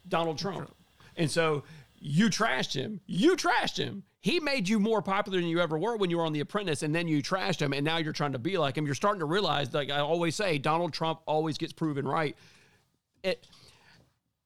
Donald 0.08 0.38
trump. 0.38 0.74
And 1.16 1.30
so 1.30 1.64
you 1.98 2.28
trashed 2.28 2.74
him. 2.74 3.00
You 3.06 3.36
trashed 3.36 3.76
him. 3.76 4.02
He 4.20 4.40
made 4.40 4.68
you 4.68 4.78
more 4.78 5.02
popular 5.02 5.40
than 5.40 5.48
you 5.48 5.60
ever 5.60 5.78
were 5.78 5.96
when 5.96 6.10
you 6.10 6.18
were 6.18 6.24
on 6.24 6.32
the 6.32 6.40
apprentice 6.40 6.82
and 6.82 6.94
then 6.94 7.08
you 7.08 7.22
trashed 7.22 7.60
him 7.60 7.72
and 7.72 7.84
now 7.84 7.98
you're 7.98 8.12
trying 8.12 8.32
to 8.32 8.38
be 8.38 8.56
like 8.56 8.76
him. 8.76 8.86
You're 8.86 8.94
starting 8.94 9.20
to 9.20 9.26
realize 9.26 9.72
like 9.74 9.90
i 9.90 9.98
always 9.98 10.36
say 10.36 10.58
donald 10.58 10.92
trump 10.92 11.20
always 11.26 11.58
gets 11.58 11.72
proven 11.72 12.06
right. 12.06 12.36
It 13.22 13.46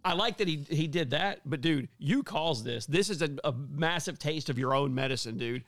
I 0.05 0.13
like 0.13 0.37
that 0.37 0.47
he 0.47 0.65
he 0.69 0.87
did 0.87 1.11
that, 1.11 1.41
but 1.45 1.61
dude, 1.61 1.89
you 1.99 2.23
caused 2.23 2.65
this. 2.65 2.87
This 2.87 3.11
is 3.11 3.23
a, 3.23 3.31
a 3.43 3.53
massive 3.53 4.21
taste 4.21 4.49
of 4.49 4.57
your 4.57 4.73
own 4.73 4.95
medicine, 4.95 5.37
dude 5.37 5.65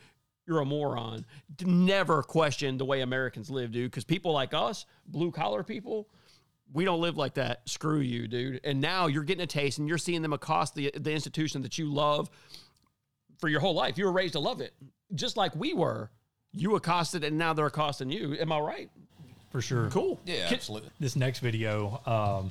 you're 0.48 0.60
a 0.60 0.64
moron. 0.64 1.24
Never 1.64 2.22
question 2.22 2.78
the 2.78 2.84
way 2.84 3.02
Americans 3.02 3.50
live, 3.50 3.70
dude. 3.70 3.90
Because 3.90 4.04
people 4.04 4.32
like 4.32 4.54
us, 4.54 4.86
blue 5.06 5.30
collar 5.30 5.62
people, 5.62 6.08
we 6.72 6.84
don't 6.84 7.00
live 7.00 7.16
like 7.16 7.34
that. 7.34 7.68
Screw 7.68 8.00
you, 8.00 8.26
dude. 8.26 8.60
And 8.64 8.80
now 8.80 9.06
you're 9.06 9.22
getting 9.22 9.44
a 9.44 9.46
taste, 9.46 9.78
and 9.78 9.86
you're 9.86 9.98
seeing 9.98 10.22
them 10.22 10.32
accost 10.32 10.74
the 10.74 10.90
the 10.96 11.12
institution 11.12 11.62
that 11.62 11.78
you 11.78 11.92
love 11.92 12.30
for 13.38 13.48
your 13.48 13.60
whole 13.60 13.74
life. 13.74 13.98
You 13.98 14.06
were 14.06 14.12
raised 14.12 14.32
to 14.32 14.40
love 14.40 14.60
it, 14.60 14.72
just 15.14 15.36
like 15.36 15.54
we 15.54 15.74
were. 15.74 16.10
You 16.54 16.76
accosted, 16.76 17.24
and 17.24 17.36
now 17.36 17.52
they're 17.52 17.66
accosting 17.66 18.10
you. 18.10 18.34
Am 18.40 18.50
I 18.50 18.58
right? 18.58 18.90
For 19.50 19.60
sure. 19.60 19.90
Cool. 19.90 20.18
Yeah, 20.24 20.46
Can, 20.46 20.54
absolutely. 20.54 20.90
This 20.98 21.14
next 21.14 21.40
video, 21.40 22.00
um, 22.06 22.50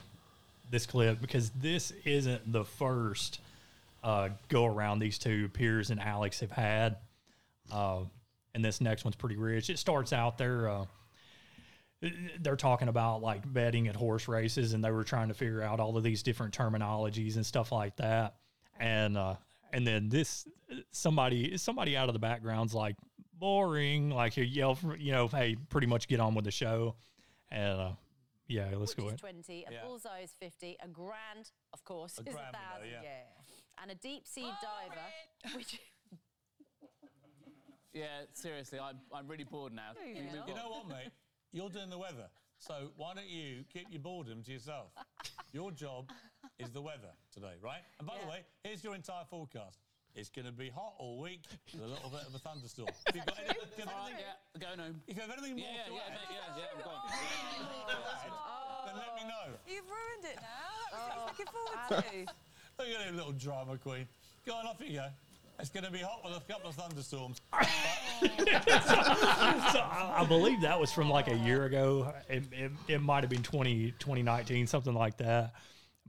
this 0.69 0.85
clip, 0.85 1.19
because 1.19 1.49
this 1.51 1.93
isn't 2.05 2.51
the 2.51 2.63
first 2.63 3.39
uh, 4.03 4.29
go 4.49 4.65
around 4.65 4.99
these 4.99 5.17
two 5.17 5.49
Piers 5.49 5.89
and 5.89 5.99
Alex 5.99 6.39
have 6.39 6.51
had. 6.51 6.97
Uh, 7.71 8.01
and 8.53 8.63
this 8.63 8.81
next 8.81 9.03
one's 9.05 9.15
pretty 9.15 9.37
rich. 9.37 9.69
It 9.69 9.77
starts 9.79 10.13
out 10.13 10.37
there. 10.37 10.69
Uh, 10.69 10.85
they're 12.39 12.55
talking 12.55 12.87
about 12.89 13.21
like 13.21 13.51
betting 13.51 13.87
at 13.87 13.95
horse 13.95 14.27
races, 14.27 14.73
and 14.73 14.83
they 14.83 14.91
were 14.91 15.03
trying 15.03 15.29
to 15.29 15.33
figure 15.33 15.61
out 15.63 15.79
all 15.79 15.97
of 15.97 16.03
these 16.03 16.21
different 16.23 16.55
terminologies 16.55 17.35
and 17.35 17.45
stuff 17.45 17.71
like 17.71 17.95
that. 17.97 18.35
And 18.79 19.17
uh, 19.17 19.35
and 19.73 19.85
then 19.85 20.09
this 20.09 20.47
somebody 20.91 21.57
somebody 21.57 21.97
out 21.97 22.07
of 22.09 22.13
the 22.13 22.19
background's 22.19 22.73
like 22.73 22.95
boring, 23.33 24.09
like 24.11 24.37
you 24.37 24.43
yell, 24.43 24.75
for, 24.75 24.95
you 24.95 25.11
know, 25.11 25.27
hey, 25.27 25.55
pretty 25.69 25.87
much 25.87 26.07
get 26.07 26.19
on 26.19 26.35
with 26.35 26.45
the 26.45 26.51
show. 26.51 26.95
And 27.49 27.79
uh, 27.79 27.91
yeah, 28.47 28.69
let's 28.75 28.91
Which 28.95 28.97
go 28.97 29.07
ahead. 29.07 29.19
Twenty, 29.19 29.65
a 29.67 29.71
Yeah. 29.73 29.83
bullseye 29.83 30.21
is 30.21 30.31
fifty, 30.39 30.77
a 30.83 30.87
grand, 30.87 31.51
of 31.73 31.83
course, 31.83 32.17
A 32.19 32.21
is 32.21 32.33
grand 32.35 32.37
a 32.55 32.57
winner, 32.57 32.59
thousand. 32.75 32.89
yeah. 32.91 33.01
yeah. 33.03 33.81
and 33.81 33.91
a 33.91 33.95
deep 33.95 34.27
sea 34.27 34.49
diver, 34.61 35.55
which 35.57 35.79
Yeah, 37.97 38.29
seriously, 38.33 38.77
I'm, 38.79 38.97
I'm 39.11 39.27
really 39.27 39.43
bored 39.43 39.73
now. 39.73 39.97
Can 39.97 40.13
we 40.13 40.21
move 40.29 40.45
You 40.47 40.53
know 40.53 40.69
what, 40.69 40.87
mate? 40.87 41.09
You're 41.51 41.69
doing 41.69 41.89
the 41.89 41.97
weather. 41.97 42.29
So 42.59 42.93
why 42.95 43.13
don't 43.15 43.29
you 43.29 43.65
keep 43.73 43.87
your 43.89 44.01
boredom 44.01 44.43
to 44.43 44.51
yourself? 44.51 44.93
Your 45.51 45.71
job 45.71 46.11
is 46.59 46.69
the 46.69 46.81
weather 46.81 47.09
today, 47.33 47.57
right? 47.63 47.81
And 47.97 48.07
by 48.07 48.13
the 48.21 48.29
way, 48.29 48.45
here's 48.63 48.83
your 48.83 48.93
entire 48.93 49.25
forecast. 49.29 49.79
It's 50.13 50.29
going 50.29 50.45
to 50.45 50.51
be 50.51 50.69
hot 50.69 50.93
all 50.99 51.19
week 51.19 51.41
with 51.73 51.81
a 51.81 51.87
little 51.87 52.09
bit 52.09 52.21
of 52.27 52.35
a 52.35 52.39
thunderstorm. 52.39 52.89
If 53.07 53.15
you've 53.15 53.25
got 53.25 53.37
any- 53.39 53.49
if 53.49 53.77
you 53.77 53.85
have 53.85 53.93
All 53.93 53.99
right, 54.01 54.13
anything- 54.13 54.25
yeah, 54.25 54.61
going 54.61 54.79
home. 54.79 55.01
if 55.07 55.15
you 55.15 55.21
have 55.21 55.31
anything 55.31 55.57
more 55.57 55.65
Yeah, 55.65 55.85
to 55.85 55.93
yeah, 55.93 56.01
add, 56.05 56.11
mate, 56.13 56.29
yeah, 56.29 56.57
yeah, 56.57 56.65
I'm 56.73 56.81
gone. 56.85 57.01
then 58.85 58.95
let 58.97 59.15
me 59.15 59.23
know. 59.25 59.47
Oh, 59.57 59.69
you've 59.69 59.89
ruined 59.89 60.25
it 60.25 60.37
now. 60.41 60.73
That's 60.91 61.01
oh. 61.01 61.07
what 61.07 61.17
I 61.17 61.21
was 61.21 61.29
looking 61.33 61.49
forward 61.49 62.03
to. 62.05 62.33
Look 62.77 62.87
at 62.87 63.09
you, 63.09 63.17
little 63.17 63.31
drama 63.33 63.77
queen. 63.77 64.07
Go 64.45 64.53
on, 64.53 64.65
off 64.67 64.81
you 64.85 64.93
go. 64.93 65.07
It's 65.59 65.69
going 65.69 65.85
to 65.85 65.91
be 65.91 65.99
hot 65.99 66.23
with 66.23 66.37
a 66.37 66.41
couple 66.51 66.69
of 66.69 66.75
thunderstorms. 66.75 67.41
so 67.51 67.59
I, 69.79 70.17
I 70.17 70.25
believe 70.27 70.61
that 70.61 70.79
was 70.79 70.91
from 70.91 71.09
like 71.09 71.27
a 71.29 71.35
year 71.35 71.65
ago. 71.65 72.13
It, 72.29 72.43
it, 72.51 72.71
it 72.87 73.01
might 73.01 73.23
have 73.23 73.29
been 73.31 73.41
20, 73.41 73.93
2019, 73.97 74.67
something 74.67 74.93
like 74.93 75.17
that. 75.17 75.53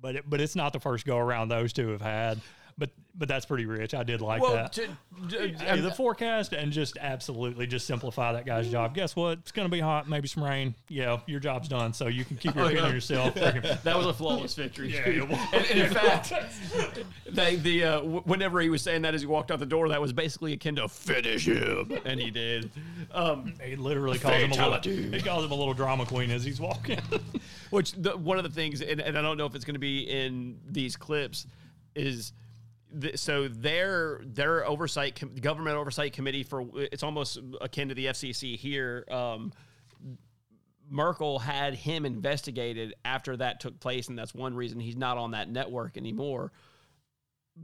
But 0.01 0.17
it, 0.17 0.25
but 0.29 0.41
it's 0.43 0.55
not 0.55 0.75
the 0.75 0.81
first 0.81 1.07
go 1.07 1.17
around 1.17 1.49
those 1.49 1.73
two 1.73 1.89
have 1.89 2.03
had. 2.03 2.41
But 2.79 2.91
but 3.17 3.27
that's 3.27 3.45
pretty 3.45 3.67
rich. 3.67 3.93
I 3.95 4.05
did 4.05 4.21
like 4.21 4.41
Well, 4.41 4.53
that. 4.55 4.73
to- 4.75 4.87
to- 5.31 5.49
Hey, 5.59 5.81
the 5.81 5.91
forecast 5.91 6.53
and 6.53 6.71
just 6.71 6.97
absolutely 7.01 7.67
just 7.67 7.85
simplify 7.88 8.33
that 8.35 8.47
guy's 8.47 8.71
job. 8.71 8.95
Guess 8.95 9.17
what? 9.17 9.38
It's 9.38 9.51
going 9.51 9.67
to 9.67 9.73
be 9.73 9.81
hot, 9.81 10.09
maybe 10.09 10.29
some 10.29 10.45
rain. 10.45 10.77
Yeah, 10.88 11.19
your 11.27 11.41
job's 11.41 11.67
done. 11.67 11.93
So 11.93 12.07
you 12.07 12.25
can 12.25 12.37
keep 12.37 12.55
your 12.55 12.62
Oh, 12.62 12.67
opinion 12.69 12.87
yeah. 12.87 12.93
yourself. 12.95 13.35
that 13.83 13.97
was 13.97 14.07
a 14.07 14.12
flawless 14.14 14.55
victory. 14.55 14.95
Yeah, 14.95 15.09
it 15.09 15.29
was. 15.29 15.37
and, 15.53 15.67
and 15.67 15.81
in 15.81 15.91
fact, 15.93 16.33
they, 17.29 17.57
the 17.57 17.83
uh, 17.85 17.97
w- 17.97 18.23
whenever 18.25 18.61
he 18.61 18.69
was 18.69 18.83
saying 18.83 19.03
that 19.03 19.14
as 19.17 19.21
he 19.23 19.27
walked 19.27 19.51
out 19.51 19.59
the 19.59 19.67
door, 19.67 19.88
that 19.88 20.01
was 20.01 20.12
basically 20.12 20.53
akin 20.53 20.77
to 20.77 20.87
finish 20.88 21.49
him, 21.49 21.99
and 22.05 22.21
he 22.21 22.31
did. 22.31 22.71
Um, 23.11 23.55
he 23.64 23.75
literally 23.75 24.21
calls 24.21 24.37
him 24.37 24.53
a 24.53 24.69
little. 24.69 24.93
He 24.93 25.21
calls 25.21 25.45
him 25.45 25.51
a 25.51 25.57
little 25.57 25.75
drama 25.75 26.07
queen 26.07 26.31
as 26.31 26.45
he's 26.45 26.61
walking. 26.61 27.01
Which 27.71 27.93
the, 27.95 28.17
one 28.17 28.38
of 28.38 28.45
the 28.45 28.51
things, 28.51 28.81
and, 28.81 29.01
and 29.01 29.19
I 29.19 29.23
don't 29.23 29.37
know 29.38 29.47
if 29.47 29.57
it's 29.57 29.64
going 29.64 29.75
to 29.75 29.81
be 29.81 30.09
in 30.09 30.61
these 30.71 30.97
clips, 30.97 31.49
is 31.97 32.33
so 33.16 33.48
their 33.48 34.20
their 34.24 34.66
oversight 34.66 35.40
government 35.40 35.77
oversight 35.77 36.12
committee 36.12 36.42
for 36.42 36.66
it's 36.74 37.03
almost 37.03 37.38
akin 37.61 37.88
to 37.88 37.94
the 37.94 38.07
FCC 38.07 38.57
here. 38.57 39.05
Um, 39.11 39.53
Merkel 40.90 41.38
had 41.38 41.74
him 41.74 42.07
investigated 42.07 42.94
after 43.05 43.37
that 43.37 43.61
took 43.61 43.79
place, 43.81 44.09
and 44.09 44.18
that's 44.18 44.35
one 44.35 44.55
reason 44.55 44.81
he's 44.81 44.96
not 44.96 45.18
on 45.18 45.33
that 45.33 45.51
network 45.51 45.96
anymore 45.96 46.53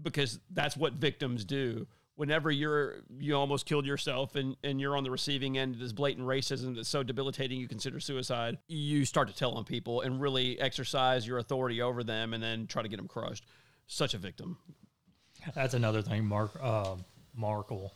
because 0.03 0.41
that's 0.51 0.77
what 0.77 0.95
victims 0.95 1.45
do. 1.45 1.87
Whenever 2.17 2.51
you're 2.51 3.03
you 3.19 3.35
almost 3.35 3.67
killed 3.67 3.87
yourself 3.87 4.37
and, 4.37 4.57
and 4.63 4.81
you're 4.81 4.97
on 4.97 5.03
the 5.03 5.11
receiving 5.11 5.59
end 5.59 5.75
of 5.75 5.81
this 5.81 5.93
blatant 5.93 6.27
racism 6.27 6.77
that's 6.77 6.89
so 6.89 7.03
debilitating 7.03 7.59
you 7.59 7.67
consider 7.67 7.99
suicide, 7.99 8.59
you 8.69 9.05
start 9.05 9.27
to 9.29 9.35
tell 9.35 9.53
on 9.53 9.65
people 9.65 10.03
and 10.03 10.21
really 10.21 10.61
exercise 10.61 11.27
your 11.27 11.39
authority 11.39 11.83
over 11.83 12.05
them 12.05 12.33
and 12.33 12.43
then 12.43 12.67
try 12.67 12.83
to 12.83 12.89
get 12.89 12.99
them 12.99 13.09
crushed. 13.09 13.47
Such 13.87 14.15
a 14.15 14.19
victim. 14.19 14.59
That's 15.55 15.75
another 15.75 16.03
thing. 16.03 16.25
Mark 16.27 16.53
uh, 16.63 16.97
Markle. 17.37 17.93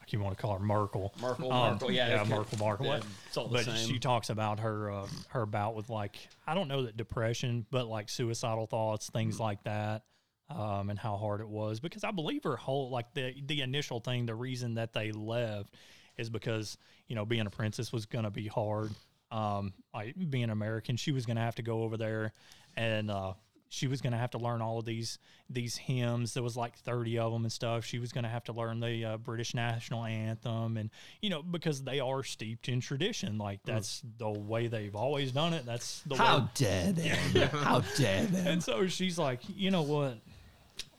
I 0.00 0.06
keep 0.06 0.20
wanting 0.20 0.36
to 0.36 0.42
call 0.42 0.58
her 0.58 0.62
Merkel. 0.64 1.14
Merkel, 1.18 1.50
Um, 1.50 1.72
Merkel, 1.74 1.90
yeah, 1.90 2.08
yeah, 2.08 2.24
Merkel, 2.24 2.58
Merkel. 2.58 2.86
yeah, 2.86 3.00
it's 3.26 3.36
all 3.38 3.48
the 3.48 3.54
but 3.54 3.64
same. 3.64 3.88
she 3.88 3.98
talks 3.98 4.28
about 4.28 4.60
her 4.60 4.90
uh, 4.90 5.06
her 5.28 5.46
bout 5.46 5.74
with 5.74 5.88
like 5.88 6.16
I 6.46 6.54
don't 6.54 6.68
know 6.68 6.82
that 6.82 6.96
depression, 6.96 7.64
but 7.70 7.86
like 7.86 8.10
suicidal 8.10 8.66
thoughts, 8.66 9.08
things 9.08 9.40
like 9.40 9.62
that, 9.64 10.02
um, 10.50 10.90
and 10.90 10.98
how 10.98 11.16
hard 11.16 11.40
it 11.40 11.48
was. 11.48 11.80
Because 11.80 12.04
I 12.04 12.10
believe 12.10 12.44
her 12.44 12.56
whole 12.56 12.90
like 12.90 13.14
the 13.14 13.34
the 13.46 13.62
initial 13.62 14.00
thing, 14.00 14.26
the 14.26 14.34
reason 14.34 14.74
that 14.74 14.92
they 14.92 15.10
left 15.10 15.74
is 16.18 16.28
because 16.28 16.76
you 17.08 17.16
know 17.16 17.24
being 17.24 17.46
a 17.46 17.50
princess 17.50 17.90
was 17.90 18.04
going 18.04 18.24
to 18.24 18.30
be 18.30 18.46
hard. 18.46 18.90
Um, 19.30 19.72
like 19.94 20.14
being 20.28 20.50
American, 20.50 20.96
she 20.96 21.12
was 21.12 21.24
going 21.24 21.36
to 21.36 21.42
have 21.42 21.54
to 21.54 21.62
go 21.62 21.82
over 21.82 21.96
there 21.96 22.32
and. 22.76 23.10
Uh, 23.10 23.32
she 23.74 23.88
was 23.88 24.00
going 24.00 24.12
to 24.12 24.18
have 24.18 24.30
to 24.30 24.38
learn 24.38 24.62
all 24.62 24.78
of 24.78 24.84
these 24.84 25.18
these 25.50 25.76
hymns. 25.76 26.32
There 26.32 26.42
was 26.42 26.56
like 26.56 26.76
thirty 26.78 27.18
of 27.18 27.32
them 27.32 27.42
and 27.42 27.52
stuff. 27.52 27.84
She 27.84 27.98
was 27.98 28.12
going 28.12 28.22
to 28.24 28.30
have 28.30 28.44
to 28.44 28.52
learn 28.52 28.78
the 28.78 29.04
uh, 29.04 29.16
British 29.18 29.52
national 29.54 30.04
anthem, 30.04 30.76
and 30.76 30.90
you 31.20 31.30
know 31.30 31.42
because 31.42 31.82
they 31.82 31.98
are 31.98 32.22
steeped 32.22 32.68
in 32.68 32.80
tradition. 32.80 33.36
Like 33.36 33.60
that's 33.64 34.02
the 34.18 34.30
way 34.30 34.68
they've 34.68 34.94
always 34.94 35.32
done 35.32 35.52
it. 35.54 35.66
That's 35.66 36.02
the 36.06 36.16
How 36.16 36.38
way. 36.38 36.44
dare 36.54 36.92
them? 36.92 37.48
How 37.52 37.80
dare 37.96 38.24
them? 38.26 38.46
And 38.46 38.62
so 38.62 38.86
she's 38.86 39.18
like, 39.18 39.40
you 39.54 39.70
know 39.70 39.82
what? 39.82 40.18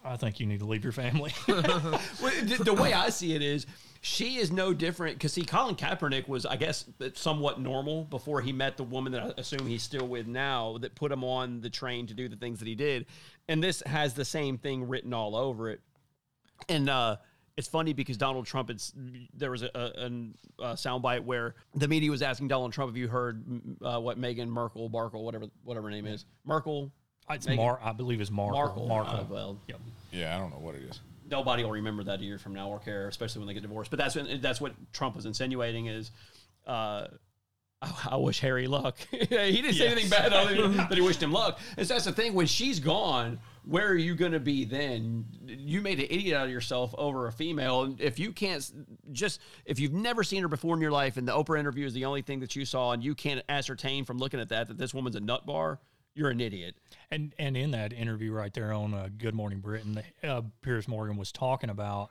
I 0.03 0.17
think 0.17 0.39
you 0.39 0.45
need 0.45 0.59
to 0.59 0.65
leave 0.65 0.83
your 0.83 0.93
family. 0.93 1.33
Well, 1.47 2.31
the, 2.43 2.61
the 2.63 2.73
way 2.73 2.93
I 2.93 3.09
see 3.09 3.33
it 3.33 3.41
is, 3.41 3.65
she 4.05 4.37
is 4.37 4.51
no 4.51 4.71
different. 4.71 5.17
Because 5.17 5.33
see, 5.33 5.43
Colin 5.43 5.75
Kaepernick 5.75 6.27
was, 6.27 6.45
I 6.45 6.57
guess, 6.57 6.85
somewhat 7.15 7.59
normal 7.59 8.03
before 8.03 8.39
he 8.39 8.53
met 8.53 8.77
the 8.77 8.83
woman 8.83 9.11
that 9.13 9.23
I 9.23 9.33
assume 9.39 9.65
he's 9.65 9.81
still 9.81 10.07
with 10.07 10.27
now, 10.27 10.77
that 10.81 10.93
put 10.93 11.11
him 11.11 11.23
on 11.23 11.59
the 11.59 11.71
train 11.71 12.05
to 12.05 12.13
do 12.13 12.29
the 12.29 12.35
things 12.35 12.59
that 12.59 12.67
he 12.67 12.75
did. 12.75 13.07
And 13.47 13.63
this 13.63 13.81
has 13.87 14.13
the 14.13 14.23
same 14.23 14.59
thing 14.59 14.87
written 14.87 15.11
all 15.11 15.35
over 15.35 15.71
it. 15.71 15.81
And 16.69 16.87
uh, 16.87 17.15
it's 17.57 17.67
funny 17.67 17.93
because 17.93 18.15
Donald 18.15 18.45
Trump, 18.45 18.69
it's 18.69 18.93
there 19.33 19.49
was 19.49 19.63
a, 19.63 19.71
a, 19.73 20.11
a 20.63 20.73
soundbite 20.73 21.23
where 21.23 21.55
the 21.73 21.87
media 21.87 22.11
was 22.11 22.21
asking 22.21 22.47
Donald 22.49 22.73
Trump, 22.73 22.91
"Have 22.91 22.97
you 22.97 23.07
heard 23.07 23.43
uh, 23.81 23.99
what 23.99 24.21
Meghan 24.21 24.49
Merkel, 24.49 24.87
Barkle, 24.87 25.23
whatever 25.23 25.47
whatever 25.63 25.87
her 25.87 25.91
name 25.91 26.05
is, 26.05 26.25
Merkel?" 26.45 26.91
it's 27.31 27.47
Meghan- 27.47 27.55
Mar. 27.55 27.79
I 27.81 27.91
believe 27.91 28.21
it's 28.21 28.29
Markle. 28.29 28.59
Markle. 28.59 28.87
Markle. 28.87 29.19
Uh, 29.19 29.23
well, 29.27 29.59
Yep. 29.67 29.79
Yeah, 30.11 30.35
I 30.35 30.39
don't 30.39 30.51
know 30.51 30.59
what 30.59 30.75
it 30.75 30.83
is. 30.83 30.99
Nobody 31.29 31.63
will 31.63 31.71
remember 31.71 32.03
that 32.05 32.19
a 32.21 32.23
year 32.23 32.37
from 32.37 32.53
now 32.53 32.69
or 32.69 32.79
care, 32.79 33.07
especially 33.07 33.39
when 33.39 33.47
they 33.47 33.53
get 33.53 33.63
divorced. 33.63 33.89
But 33.91 33.99
that's 33.99 34.17
that's 34.39 34.61
what 34.61 34.73
Trump 34.93 35.15
was 35.15 35.25
insinuating 35.25 35.87
is. 35.87 36.11
Uh, 36.65 37.07
I, 37.81 37.91
I 38.11 38.15
wish 38.15 38.39
Harry 38.39 38.67
luck. 38.67 38.97
he 39.11 39.17
didn't 39.25 39.73
say 39.73 39.83
Yes. 39.83 39.91
anything 39.91 40.09
bad 40.09 40.31
other 40.33 40.61
than 40.61 40.77
that 40.77 40.93
he 40.93 41.01
wished 41.01 41.21
him 41.21 41.31
luck. 41.33 41.59
And 41.77 41.85
so 41.85 41.93
that's 41.93 42.05
the 42.05 42.13
thing. 42.13 42.33
When 42.33 42.47
she's 42.47 42.79
gone, 42.79 43.37
where 43.65 43.87
are 43.89 43.95
you 43.97 44.15
going 44.15 44.31
to 44.31 44.39
be 44.39 44.63
then? 44.63 45.25
You 45.45 45.81
made 45.81 45.99
an 45.99 46.07
idiot 46.09 46.37
out 46.37 46.45
of 46.45 46.51
yourself 46.51 46.95
over 46.97 47.27
a 47.27 47.33
female. 47.33 47.83
And 47.83 47.99
if 47.99 48.17
you 48.17 48.31
can't 48.31 48.67
just, 49.11 49.41
if 49.65 49.77
you've 49.79 49.91
never 49.93 50.23
seen 50.23 50.41
her 50.43 50.47
before 50.47 50.73
in 50.75 50.81
your 50.81 50.91
life 50.91 51.17
and 51.17 51.27
the 51.27 51.33
Oprah 51.33 51.59
interview 51.59 51.85
is 51.85 51.93
the 51.93 52.05
only 52.05 52.21
thing 52.21 52.39
that 52.39 52.55
you 52.55 52.63
saw 52.63 52.93
and 52.93 53.03
you 53.03 53.13
can't 53.13 53.43
ascertain 53.49 54.05
from 54.05 54.19
looking 54.19 54.39
at 54.39 54.49
that 54.49 54.69
that 54.69 54.77
this 54.77 54.93
woman's 54.93 55.17
a 55.17 55.19
nut 55.19 55.45
bar, 55.45 55.79
you're 56.15 56.29
an 56.29 56.41
idiot. 56.41 56.75
And 57.11 57.33
and 57.37 57.55
in 57.55 57.71
that 57.71 57.93
interview 57.93 58.31
right 58.31 58.53
there 58.53 58.73
on 58.73 58.93
uh, 58.93 59.09
Good 59.15 59.35
Morning 59.35 59.59
Britain, 59.59 60.01
uh, 60.23 60.41
Piers 60.61 60.87
Morgan 60.87 61.17
was 61.17 61.31
talking 61.31 61.69
about 61.69 62.09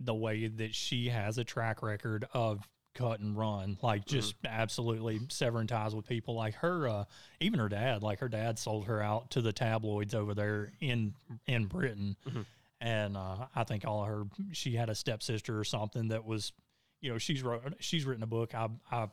the 0.00 0.14
way 0.14 0.48
that 0.48 0.74
she 0.74 1.08
has 1.08 1.38
a 1.38 1.44
track 1.44 1.82
record 1.82 2.26
of 2.32 2.66
cut 2.94 3.20
and 3.20 3.36
run, 3.36 3.78
like 3.82 4.04
just 4.04 4.34
absolutely 4.44 5.20
severing 5.28 5.66
ties 5.66 5.94
with 5.94 6.06
people. 6.06 6.34
Like 6.34 6.54
her, 6.56 6.88
uh, 6.88 7.04
even 7.40 7.60
her 7.60 7.68
dad, 7.68 8.02
like 8.02 8.18
her 8.18 8.28
dad 8.28 8.58
sold 8.58 8.86
her 8.86 9.00
out 9.00 9.30
to 9.30 9.40
the 9.40 9.52
tabloids 9.52 10.14
over 10.14 10.34
there 10.34 10.72
in 10.80 11.14
in 11.46 11.66
Britain, 11.66 12.16
and 12.80 13.16
uh, 13.16 13.46
I 13.54 13.64
think 13.64 13.86
all 13.86 14.02
of 14.02 14.08
her, 14.08 14.24
she 14.52 14.74
had 14.74 14.90
a 14.90 14.94
stepsister 14.94 15.58
or 15.58 15.64
something 15.64 16.08
that 16.08 16.24
was, 16.24 16.52
you 17.00 17.12
know, 17.12 17.18
she's 17.18 17.42
wrote 17.42 17.62
she's 17.80 18.04
written 18.04 18.24
a 18.24 18.26
book. 18.26 18.54
I, 18.54 18.68
I 18.90 19.08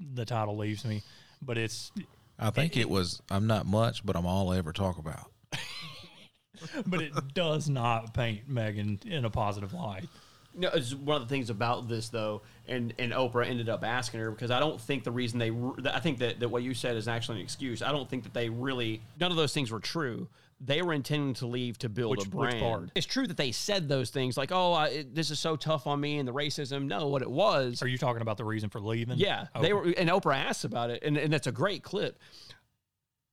the 0.00 0.24
title 0.24 0.56
leaves 0.56 0.84
me, 0.84 1.02
but 1.40 1.56
it's 1.56 1.92
I 2.38 2.50
think 2.50 2.76
it 2.76 2.88
was 2.88 3.22
I'm 3.30 3.46
not 3.46 3.66
much, 3.66 4.04
but 4.04 4.16
I'm 4.16 4.26
all 4.26 4.52
I 4.52 4.58
ever 4.58 4.72
talk 4.72 4.98
about. 4.98 5.30
but 6.86 7.00
it 7.00 7.12
does 7.34 7.68
not 7.68 8.14
paint 8.14 8.48
Meghan 8.48 9.04
in 9.06 9.24
a 9.24 9.30
positive 9.30 9.72
light. 9.72 10.08
No, 10.56 10.68
it's 10.72 10.94
one 10.94 11.20
of 11.20 11.28
the 11.28 11.34
things 11.34 11.50
about 11.50 11.88
this 11.88 12.10
though, 12.10 12.42
and 12.68 12.94
and 12.98 13.12
Oprah 13.12 13.48
ended 13.48 13.68
up 13.68 13.82
asking 13.82 14.20
her 14.20 14.30
because 14.30 14.50
I 14.50 14.60
don't 14.60 14.80
think 14.80 15.02
the 15.02 15.10
reason 15.10 15.38
they, 15.38 15.50
I 15.90 15.98
think 15.98 16.18
that, 16.18 16.38
that 16.40 16.48
what 16.48 16.62
you 16.62 16.74
said 16.74 16.96
is 16.96 17.08
actually 17.08 17.38
an 17.38 17.44
excuse. 17.44 17.82
I 17.82 17.90
don't 17.90 18.08
think 18.08 18.22
that 18.22 18.34
they 18.34 18.48
really, 18.48 19.02
none 19.18 19.32
of 19.32 19.36
those 19.36 19.52
things 19.52 19.72
were 19.72 19.80
true. 19.80 20.28
They 20.66 20.80
were 20.80 20.94
intending 20.94 21.34
to 21.34 21.46
leave 21.46 21.76
to 21.78 21.88
build 21.88 22.16
Which- 22.16 22.26
a 22.26 22.30
brand. 22.30 22.90
It's 22.94 23.04
true 23.06 23.26
that 23.26 23.36
they 23.36 23.52
said 23.52 23.86
those 23.88 24.08
things 24.10 24.36
like, 24.38 24.50
"Oh, 24.50 24.72
I, 24.72 24.86
it, 24.88 25.14
this 25.14 25.30
is 25.30 25.38
so 25.38 25.56
tough 25.56 25.86
on 25.86 26.00
me," 26.00 26.18
and 26.18 26.26
the 26.26 26.32
racism. 26.32 26.86
No, 26.86 27.08
what 27.08 27.20
it 27.22 27.30
was. 27.30 27.82
Are 27.82 27.88
you 27.88 27.98
talking 27.98 28.22
about 28.22 28.38
the 28.38 28.44
reason 28.44 28.70
for 28.70 28.80
leaving? 28.80 29.18
Yeah, 29.18 29.48
Okay. 29.54 29.66
they 29.66 29.72
were, 29.74 29.82
and 29.98 30.08
Oprah 30.08 30.36
asked 30.36 30.64
about 30.64 30.88
it, 30.90 31.02
and, 31.02 31.16
and 31.18 31.32
that's 31.32 31.46
a 31.46 31.52
great 31.52 31.82
clip. 31.82 32.18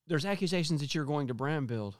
There's 0.07 0.25
accusations 0.25 0.81
that 0.81 0.93
you're 0.93 1.05
going 1.05 1.27
to 1.27 1.33
brand 1.33 1.67
build. 1.67 1.95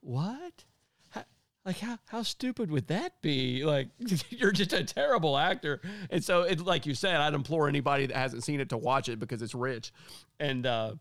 What? 0.00 0.64
How, 1.10 1.24
like 1.64 1.78
how 1.78 1.98
how 2.06 2.22
stupid 2.22 2.70
would 2.70 2.86
that 2.88 3.20
be? 3.22 3.64
Like 3.64 3.88
you're 4.30 4.52
just 4.52 4.72
a 4.72 4.84
terrible 4.84 5.36
actor, 5.36 5.80
and 6.10 6.22
so 6.24 6.42
it 6.42 6.60
like 6.60 6.86
you 6.86 6.94
said, 6.94 7.16
I'd 7.16 7.34
implore 7.34 7.68
anybody 7.68 8.06
that 8.06 8.16
hasn't 8.16 8.44
seen 8.44 8.60
it 8.60 8.68
to 8.68 8.76
watch 8.76 9.08
it 9.08 9.18
because 9.18 9.42
it's 9.42 9.54
rich, 9.54 9.92
and 10.38 10.66
uh, 10.66 10.94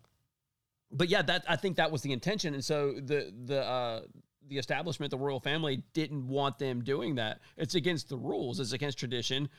but 0.92 1.10
yeah, 1.10 1.22
that 1.22 1.46
I 1.48 1.56
think 1.56 1.78
that 1.78 1.92
was 1.92 2.02
the 2.02 2.12
intention, 2.12 2.54
and 2.54 2.64
so 2.64 2.94
the 2.94 3.34
the 3.46 3.64
uh, 3.64 4.02
the 4.48 4.58
establishment, 4.58 5.12
the 5.12 5.18
royal 5.18 5.40
family, 5.40 5.84
didn't 5.94 6.28
want 6.28 6.60
them 6.60 6.84
doing 6.84 7.16
that. 7.16 7.40
It's 7.58 7.76
against 7.76 8.10
the 8.10 8.18
rules. 8.18 8.60
It's 8.60 8.74
against 8.74 8.98
tradition 8.98 9.50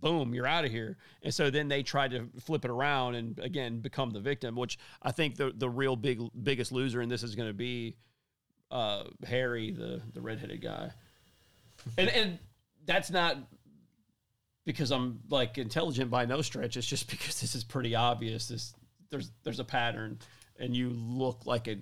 boom, 0.00 0.34
you're 0.34 0.46
out 0.46 0.64
of 0.64 0.70
here. 0.70 0.96
And 1.22 1.32
so 1.32 1.50
then 1.50 1.68
they 1.68 1.82
tried 1.82 2.10
to 2.12 2.28
flip 2.40 2.64
it 2.64 2.70
around 2.70 3.14
and 3.14 3.38
again 3.38 3.80
become 3.80 4.10
the 4.10 4.20
victim, 4.20 4.56
which 4.56 4.78
I 5.02 5.12
think 5.12 5.36
the 5.36 5.52
the 5.54 5.68
real 5.68 5.96
big 5.96 6.20
biggest 6.42 6.72
loser 6.72 7.02
in 7.02 7.08
this 7.08 7.22
is 7.22 7.34
going 7.34 7.48
to 7.48 7.54
be 7.54 7.96
uh, 8.70 9.04
Harry, 9.26 9.70
the 9.70 10.02
the 10.12 10.20
redheaded 10.20 10.62
guy, 10.62 10.90
and 11.98 12.08
and 12.08 12.38
that's 12.86 13.10
not 13.10 13.36
because 14.64 14.90
I'm 14.90 15.20
like 15.28 15.58
intelligent 15.58 16.10
by 16.10 16.24
no 16.24 16.42
stretch. 16.42 16.76
It's 16.76 16.86
just 16.86 17.10
because 17.10 17.40
this 17.40 17.54
is 17.54 17.64
pretty 17.64 17.94
obvious. 17.94 18.48
This 18.48 18.74
there's 19.10 19.30
there's 19.42 19.60
a 19.60 19.64
pattern, 19.64 20.18
and 20.58 20.76
you 20.76 20.90
look 20.90 21.46
like 21.46 21.68
a, 21.68 21.76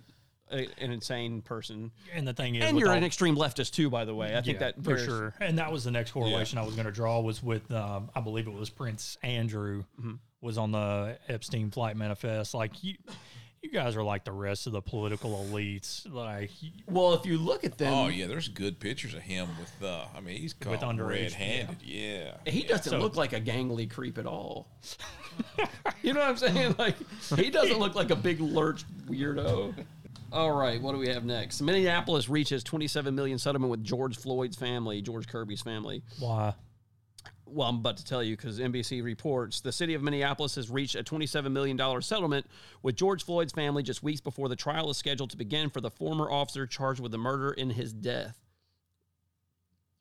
a 0.50 0.68
an 0.80 0.90
insane 0.92 1.42
person. 1.42 1.90
And 2.14 2.26
the 2.26 2.32
thing 2.34 2.54
is, 2.56 2.64
and 2.64 2.78
you're 2.78 2.88
all- 2.90 2.96
an 2.96 3.04
extreme 3.04 3.36
leftist 3.36 3.72
too, 3.72 3.90
by 3.90 4.04
the 4.04 4.14
way. 4.14 4.36
I 4.36 4.40
think 4.42 4.60
Yeah, 4.60 4.72
that 4.72 4.84
for 4.84 4.98
sure. 4.98 5.34
And 5.40 5.58
that 5.58 5.70
was 5.72 5.84
the 5.84 5.90
next 5.90 6.12
correlation 6.12 6.58
I 6.58 6.62
was 6.64 6.74
going 6.74 6.86
to 6.86 6.92
draw 6.92 7.20
was 7.20 7.42
with, 7.42 7.70
um, 7.72 8.10
I 8.14 8.20
believe 8.20 8.46
it 8.46 8.52
was 8.54 8.70
Prince 8.70 9.16
Andrew 9.22 9.84
Mm-hmm. 10.00 10.14
was 10.40 10.58
on 10.58 10.72
the 10.72 11.18
Epstein 11.28 11.70
flight 11.70 11.96
manifest. 11.96 12.54
Like 12.54 12.82
you, 12.84 12.94
you 13.62 13.70
guys 13.70 13.96
are 13.96 14.02
like 14.02 14.24
the 14.24 14.32
rest 14.32 14.66
of 14.66 14.72
the 14.72 14.82
political 14.82 15.44
elites. 15.48 16.10
Like 16.12 16.50
Well, 16.86 17.14
if 17.14 17.24
you 17.26 17.38
look 17.38 17.64
at 17.64 17.78
them, 17.78 17.92
Oh 17.94 18.08
yeah, 18.08 18.26
there's 18.26 18.48
good 18.48 18.78
pictures 18.80 19.14
of 19.14 19.20
him 19.20 19.48
with. 19.58 19.88
Uh, 19.88 20.04
I 20.16 20.20
mean, 20.20 20.36
he's 20.36 20.54
with 20.66 20.80
underage, 20.80 21.08
red-handed. 21.08 21.76
Yeah, 21.82 22.34
He 22.46 22.62
doesn't 22.64 22.90
So- 22.90 22.98
look 23.00 23.16
like 23.16 23.32
a 23.32 23.40
gangly 23.40 23.88
creep 23.90 24.18
at 24.18 24.26
all. 24.26 24.66
you 26.02 26.12
know 26.12 26.20
what 26.20 26.28
I'm 26.28 26.36
saying? 26.36 26.74
Like 26.78 26.96
he 27.36 27.50
doesn't 27.50 27.78
look 27.78 27.94
like 27.94 28.10
a 28.10 28.16
big 28.16 28.40
lurch 28.40 28.84
weirdo. 29.06 29.74
All 30.32 30.52
right, 30.52 30.80
what 30.80 30.92
do 30.92 30.98
we 30.98 31.08
have 31.08 31.24
next? 31.24 31.60
Minneapolis 31.60 32.28
reaches 32.28 32.64
27 32.64 33.14
million 33.14 33.38
settlement 33.38 33.70
with 33.70 33.84
George 33.84 34.16
Floyd's 34.16 34.56
family, 34.56 35.02
George 35.02 35.28
Kirby's 35.28 35.60
family. 35.60 36.02
why? 36.18 36.54
Well, 37.54 37.68
I'm 37.68 37.76
about 37.76 37.98
to 37.98 38.04
tell 38.04 38.22
you 38.22 38.34
because 38.34 38.58
NBC 38.58 39.04
reports 39.04 39.60
the 39.60 39.72
city 39.72 39.92
of 39.92 40.02
Minneapolis 40.02 40.54
has 40.54 40.70
reached 40.70 40.94
a 40.94 41.04
$27 41.04 41.52
million 41.52 41.78
settlement 42.00 42.46
with 42.82 42.96
George 42.96 43.24
Floyd's 43.24 43.52
family 43.52 43.82
just 43.82 44.02
weeks 44.02 44.22
before 44.22 44.48
the 44.48 44.56
trial 44.56 44.88
is 44.88 44.96
scheduled 44.96 45.28
to 45.30 45.36
begin 45.36 45.68
for 45.68 45.82
the 45.82 45.90
former 45.90 46.30
officer 46.30 46.66
charged 46.66 47.00
with 47.00 47.12
the 47.12 47.18
murder 47.18 47.50
in 47.50 47.68
his 47.68 47.92
death. 47.92 48.38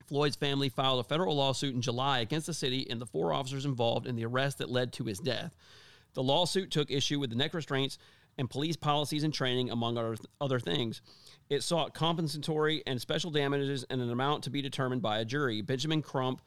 Floyd's 0.08 0.38
family 0.38 0.70
filed 0.70 1.02
a 1.02 1.08
federal 1.08 1.36
lawsuit 1.36 1.76
in 1.76 1.82
July 1.82 2.20
against 2.20 2.48
the 2.48 2.54
city 2.54 2.88
and 2.90 3.02
the 3.02 3.06
four 3.06 3.34
officers 3.34 3.66
involved 3.66 4.08
in 4.08 4.16
the 4.16 4.26
arrest 4.26 4.60
that 4.60 4.70
led 4.70 4.94
to 4.94 5.04
his 5.04 5.20
death. 5.20 5.54
The 6.14 6.24
lawsuit 6.24 6.72
took 6.72 6.90
issue 6.90 7.20
with 7.20 7.32
the 7.32 7.36
neck 7.36 7.54
restraints 7.54 7.98
and 8.38 8.50
police 8.50 8.78
policies 8.78 9.24
and 9.24 9.34
training, 9.34 9.70
among 9.70 9.98
other, 9.98 10.16
other 10.40 10.60
things. 10.60 11.02
It 11.50 11.64
sought 11.64 11.94
compensatory 11.94 12.82
and 12.88 13.00
special 13.00 13.30
damages 13.30 13.86
and 13.90 14.02
an 14.02 14.10
amount 14.10 14.46
to 14.46 14.50
be 14.50 14.62
determined 14.62 15.02
by 15.02 15.20
a 15.20 15.26
jury. 15.26 15.62
Benjamin 15.62 16.02
Crump, 16.02 16.42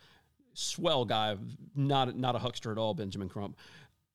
swell 0.55 1.05
guy, 1.05 1.37
not 1.75 2.17
not 2.17 2.35
a 2.35 2.39
huckster 2.39 2.73
at 2.73 2.79
all, 2.79 2.95
Benjamin 2.95 3.29
Crump. 3.29 3.57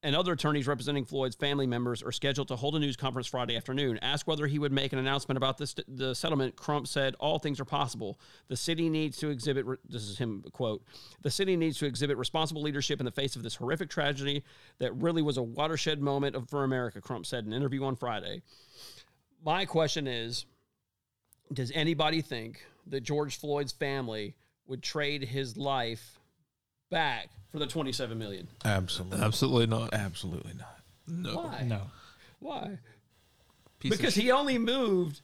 And 0.02 0.16
other 0.16 0.32
attorneys 0.32 0.66
representing 0.66 1.04
Floyd's 1.04 1.36
family 1.36 1.66
members 1.66 2.02
are 2.02 2.10
scheduled 2.10 2.48
to 2.48 2.56
hold 2.56 2.74
a 2.74 2.78
news 2.78 2.96
conference 2.96 3.26
Friday 3.26 3.54
afternoon. 3.54 3.98
Asked 4.00 4.26
whether 4.26 4.46
he 4.46 4.58
would 4.58 4.72
make 4.72 4.94
an 4.94 4.98
announcement 4.98 5.36
about 5.36 5.58
this, 5.58 5.74
the 5.86 6.14
settlement, 6.14 6.56
Crump 6.56 6.86
said, 6.86 7.14
"All 7.20 7.38
things 7.38 7.60
are 7.60 7.66
possible. 7.66 8.18
The 8.48 8.56
city 8.56 8.88
needs 8.88 9.18
to 9.18 9.28
exhibit. 9.28 9.66
This 9.86 10.08
is 10.08 10.16
him 10.16 10.42
quote. 10.52 10.82
The 11.20 11.30
city 11.30 11.54
needs 11.54 11.76
to 11.80 11.86
exhibit 11.86 12.16
responsible 12.16 12.62
leadership 12.62 12.98
in 12.98 13.04
the 13.04 13.12
face 13.12 13.36
of 13.36 13.42
this 13.42 13.56
horrific 13.56 13.90
tragedy 13.90 14.42
that 14.78 14.94
really 14.94 15.20
was 15.20 15.36
a 15.36 15.42
watershed 15.42 16.00
moment 16.00 16.34
of, 16.34 16.48
for 16.48 16.64
America." 16.64 17.02
Crump 17.02 17.26
said 17.26 17.44
in 17.44 17.52
an 17.52 17.56
interview 17.58 17.84
on 17.84 17.94
Friday. 17.94 18.40
My 19.44 19.66
question 19.66 20.06
is, 20.06 20.46
does 21.52 21.72
anybody 21.74 22.22
think 22.22 22.64
that 22.86 23.02
George 23.02 23.38
Floyd's 23.38 23.72
family 23.72 24.34
would 24.66 24.82
trade 24.82 25.24
his 25.24 25.58
life 25.58 26.19
back 26.90 27.28
for 27.50 27.58
the 27.58 27.66
27 27.66 28.18
million? 28.18 28.48
absolutely, 28.64 29.20
Absolutely 29.20 29.66
not. 29.66 29.94
absolutely 29.94 30.52
not. 30.54 30.78
No. 31.06 31.36
Why? 31.36 31.64
No. 31.66 31.82
Why? 32.38 32.78
Piece 33.80 33.96
because 33.96 34.14
he 34.14 34.30
only 34.30 34.58
moved 34.58 35.20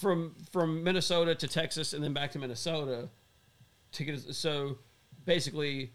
from 0.00 0.34
from 0.52 0.82
Minnesota 0.82 1.34
to 1.36 1.46
Texas 1.48 1.92
and 1.92 2.02
then 2.02 2.12
back 2.12 2.32
to 2.32 2.38
Minnesota 2.38 3.08
to 3.92 4.04
get 4.04 4.14
his, 4.14 4.36
so 4.36 4.78
basically 5.24 5.92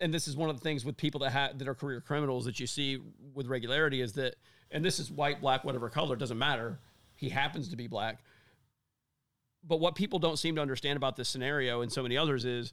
and 0.00 0.12
this 0.14 0.28
is 0.28 0.36
one 0.36 0.48
of 0.50 0.56
the 0.56 0.62
things 0.62 0.84
with 0.84 0.96
people 0.96 1.20
that 1.20 1.30
have 1.30 1.58
that 1.58 1.66
are 1.66 1.74
career 1.74 2.00
criminals 2.00 2.44
that 2.44 2.60
you 2.60 2.66
see 2.66 2.98
with 3.34 3.46
regularity 3.48 4.00
is 4.00 4.12
that 4.12 4.36
and 4.70 4.84
this 4.84 4.98
is 5.00 5.10
white 5.10 5.40
black 5.40 5.64
whatever 5.64 5.90
color 5.90 6.14
doesn't 6.14 6.38
matter 6.38 6.78
he 7.16 7.28
happens 7.28 7.68
to 7.70 7.76
be 7.76 7.88
black 7.88 8.20
but 9.66 9.80
what 9.80 9.96
people 9.96 10.18
don't 10.20 10.38
seem 10.38 10.54
to 10.54 10.62
understand 10.62 10.96
about 10.96 11.16
this 11.16 11.28
scenario 11.28 11.80
and 11.80 11.90
so 11.92 12.02
many 12.02 12.16
others 12.16 12.44
is 12.44 12.72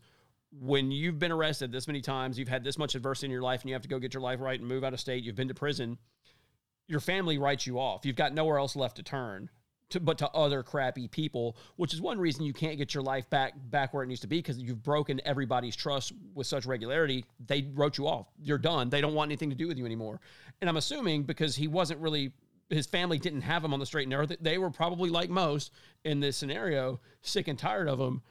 when 0.59 0.91
you've 0.91 1.19
been 1.19 1.31
arrested 1.31 1.71
this 1.71 1.87
many 1.87 2.01
times 2.01 2.37
you've 2.37 2.47
had 2.47 2.63
this 2.63 2.77
much 2.77 2.95
adversity 2.95 3.27
in 3.27 3.31
your 3.31 3.41
life 3.41 3.61
and 3.61 3.69
you 3.69 3.73
have 3.73 3.81
to 3.81 3.87
go 3.87 3.99
get 3.99 4.13
your 4.13 4.21
life 4.21 4.39
right 4.39 4.59
and 4.59 4.69
move 4.69 4.83
out 4.83 4.93
of 4.93 4.99
state 4.99 5.23
you've 5.23 5.35
been 5.35 5.47
to 5.47 5.53
prison 5.53 5.97
your 6.87 6.99
family 6.99 7.37
writes 7.37 7.65
you 7.65 7.79
off. 7.79 8.05
You've 8.05 8.15
got 8.15 8.33
nowhere 8.33 8.57
else 8.57 8.75
left 8.75 8.97
to 8.97 9.03
turn. 9.03 9.49
To, 9.89 9.99
but 9.99 10.17
to 10.19 10.29
other 10.29 10.63
crappy 10.63 11.07
people, 11.07 11.55
which 11.75 11.93
is 11.93 12.01
one 12.01 12.17
reason 12.17 12.45
you 12.45 12.53
can't 12.53 12.79
get 12.79 12.95
your 12.95 13.03
life 13.03 13.29
back 13.29 13.53
back 13.69 13.93
where 13.93 14.01
it 14.01 14.07
needs 14.07 14.21
to 14.21 14.27
be 14.27 14.39
because 14.39 14.57
you've 14.57 14.81
broken 14.81 15.21
everybody's 15.23 15.75
trust 15.75 16.13
with 16.33 16.47
such 16.47 16.65
regularity. 16.65 17.25
They 17.45 17.69
wrote 17.75 17.99
you 17.99 18.07
off. 18.07 18.25
You're 18.41 18.57
done. 18.57 18.89
They 18.89 19.01
don't 19.01 19.13
want 19.13 19.29
anything 19.29 19.51
to 19.51 19.55
do 19.55 19.67
with 19.67 19.77
you 19.77 19.85
anymore. 19.85 20.19
And 20.61 20.69
I'm 20.69 20.77
assuming 20.77 21.23
because 21.23 21.55
he 21.55 21.67
wasn't 21.67 21.99
really 21.99 22.31
his 22.71 22.87
family 22.87 23.19
didn't 23.19 23.41
have 23.41 23.63
him 23.63 23.71
on 23.71 23.79
the 23.79 23.85
straight 23.85 24.03
and 24.03 24.09
narrow. 24.09 24.25
They 24.25 24.57
were 24.57 24.71
probably 24.71 25.11
like 25.11 25.29
most 25.29 25.71
in 26.05 26.21
this 26.21 26.37
scenario, 26.37 26.99
sick 27.21 27.47
and 27.47 27.59
tired 27.59 27.87
of 27.87 27.99
him, 27.99 28.23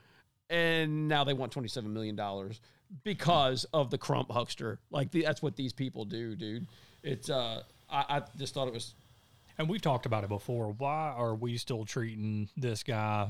and 0.53 1.09
now 1.09 1.25
they 1.25 1.33
want 1.33 1.51
27 1.51 1.93
million 1.93 2.15
dollars 2.15 2.61
because 3.05 3.65
of 3.73 3.91
the 3.91 3.99
Crump 3.99 4.31
huckster. 4.31 4.79
Like 4.91 5.11
the, 5.11 5.23
that's 5.23 5.43
what 5.43 5.57
these 5.57 5.73
people 5.73 6.05
do, 6.05 6.37
dude. 6.37 6.67
It's 7.03 7.31
uh, 7.31 7.63
I, 7.91 8.05
I 8.09 8.23
just 8.39 8.55
thought 8.55 8.69
it 8.69 8.75
was 8.75 8.95
And 9.59 9.69
we've 9.69 9.81
talked 9.81 10.07
about 10.07 10.25
it 10.25 10.29
before. 10.29 10.73
Why 10.77 11.13
are 11.17 11.35
we 11.35 11.57
still 11.57 11.85
treating 11.85 12.49
this 12.57 12.83
guy, 12.83 13.29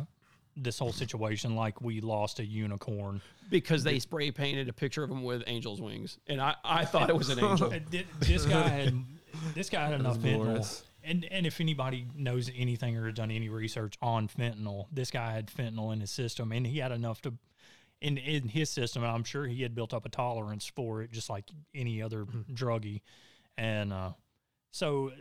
this 0.57 0.79
whole 0.81 0.93
situation, 0.93 1.55
like 1.55 1.81
we 1.81 2.01
lost 2.01 2.41
a 2.41 2.45
unicorn? 2.45 3.23
because 3.51 3.85
they 3.85 3.99
spray 3.99 4.31
painted 4.31 4.69
a 4.69 4.73
picture 4.73 5.05
of 5.05 5.11
him 5.11 5.23
with 5.23 5.43
angel's 5.47 5.81
wings, 5.81 6.19
and 6.27 6.41
I, 6.41 6.55
I 6.65 6.85
thought 6.87 7.11
it 7.11 7.17
was 7.17 7.29
an 7.29 7.39
angel. 7.45 7.73
This 8.19 8.47
guy 8.47 8.69
had 8.69 9.05
this 9.55 9.69
guy 9.71 9.87
had 9.87 10.01
enough 10.01 10.19
fentanyl. 10.19 10.83
And 11.05 11.27
and 11.31 11.47
if 11.47 11.61
anybody 11.61 12.07
knows 12.15 12.51
anything 12.57 12.97
or 12.97 13.07
has 13.07 13.15
done 13.15 13.31
any 13.31 13.49
research 13.49 13.95
on 14.01 14.29
fentanyl, 14.29 14.87
this 14.93 15.11
guy 15.11 15.33
had 15.33 15.47
fentanyl 15.49 15.93
in 15.93 16.01
his 16.01 16.11
system, 16.11 16.53
and 16.53 16.67
he 16.67 16.79
had 16.79 16.93
enough 16.93 17.21
to. 17.23 17.35
In, 18.01 18.19
in 18.19 18.49
his 18.49 18.69
system, 18.69 19.05
I'm 19.05 19.23
sure 19.23 19.47
he 19.47 19.63
had 19.63 19.77
built 19.77 19.95
up 19.95 20.05
a 20.05 20.09
tolerance 20.09 20.67
for 20.67 21.03
it, 21.03 21.13
just 21.13 21.31
like 21.31 21.45
any 21.73 22.03
other 22.03 22.25
druggie. 22.53 23.01
And 23.57 23.93
uh, 23.93 24.11
so, 24.73 25.13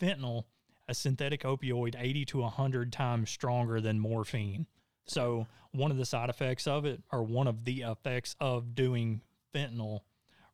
fentanyl, 0.00 0.44
a 0.88 0.94
synthetic 0.94 1.42
opioid, 1.42 1.94
80 1.98 2.24
to 2.26 2.38
100 2.38 2.92
times 2.92 3.28
stronger 3.30 3.82
than 3.82 3.98
morphine. 3.98 4.66
So, 5.06 5.46
one 5.72 5.90
of 5.90 5.98
the 5.98 6.06
side 6.06 6.30
effects 6.30 6.66
of 6.66 6.84
it, 6.84 7.02
or 7.12 7.22
one 7.22 7.46
of 7.46 7.64
the 7.64 7.82
effects 7.82 8.34
of 8.40 8.74
doing 8.74 9.20
fentanyl, 9.54 10.00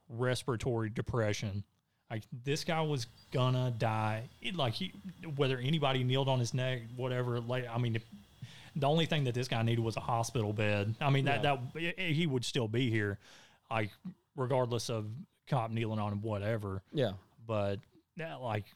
respiratory 0.08 0.90
depression. 0.90 1.64
Like 2.12 2.24
this 2.44 2.62
guy 2.62 2.82
was 2.82 3.06
gonna 3.32 3.70
die. 3.70 4.28
It, 4.42 4.54
like 4.54 4.74
he, 4.74 4.92
whether 5.34 5.56
anybody 5.56 6.04
kneeled 6.04 6.28
on 6.28 6.38
his 6.38 6.52
neck, 6.52 6.82
whatever. 6.94 7.40
Like 7.40 7.66
I 7.66 7.78
mean, 7.78 7.96
if, 7.96 8.04
the 8.76 8.86
only 8.86 9.06
thing 9.06 9.24
that 9.24 9.32
this 9.32 9.48
guy 9.48 9.62
needed 9.62 9.82
was 9.82 9.96
a 9.96 10.00
hospital 10.00 10.52
bed. 10.52 10.94
I 11.00 11.08
mean 11.08 11.24
that 11.24 11.42
that 11.42 11.58
he 11.96 12.26
would 12.26 12.44
still 12.44 12.68
be 12.68 12.90
here, 12.90 13.18
like 13.70 13.88
regardless 14.36 14.90
of 14.90 15.06
cop 15.48 15.70
kneeling 15.70 15.98
on 15.98 16.12
him, 16.12 16.20
whatever. 16.20 16.82
Yeah, 16.92 17.12
But 17.46 17.78
that 18.18 18.42
like, 18.42 18.66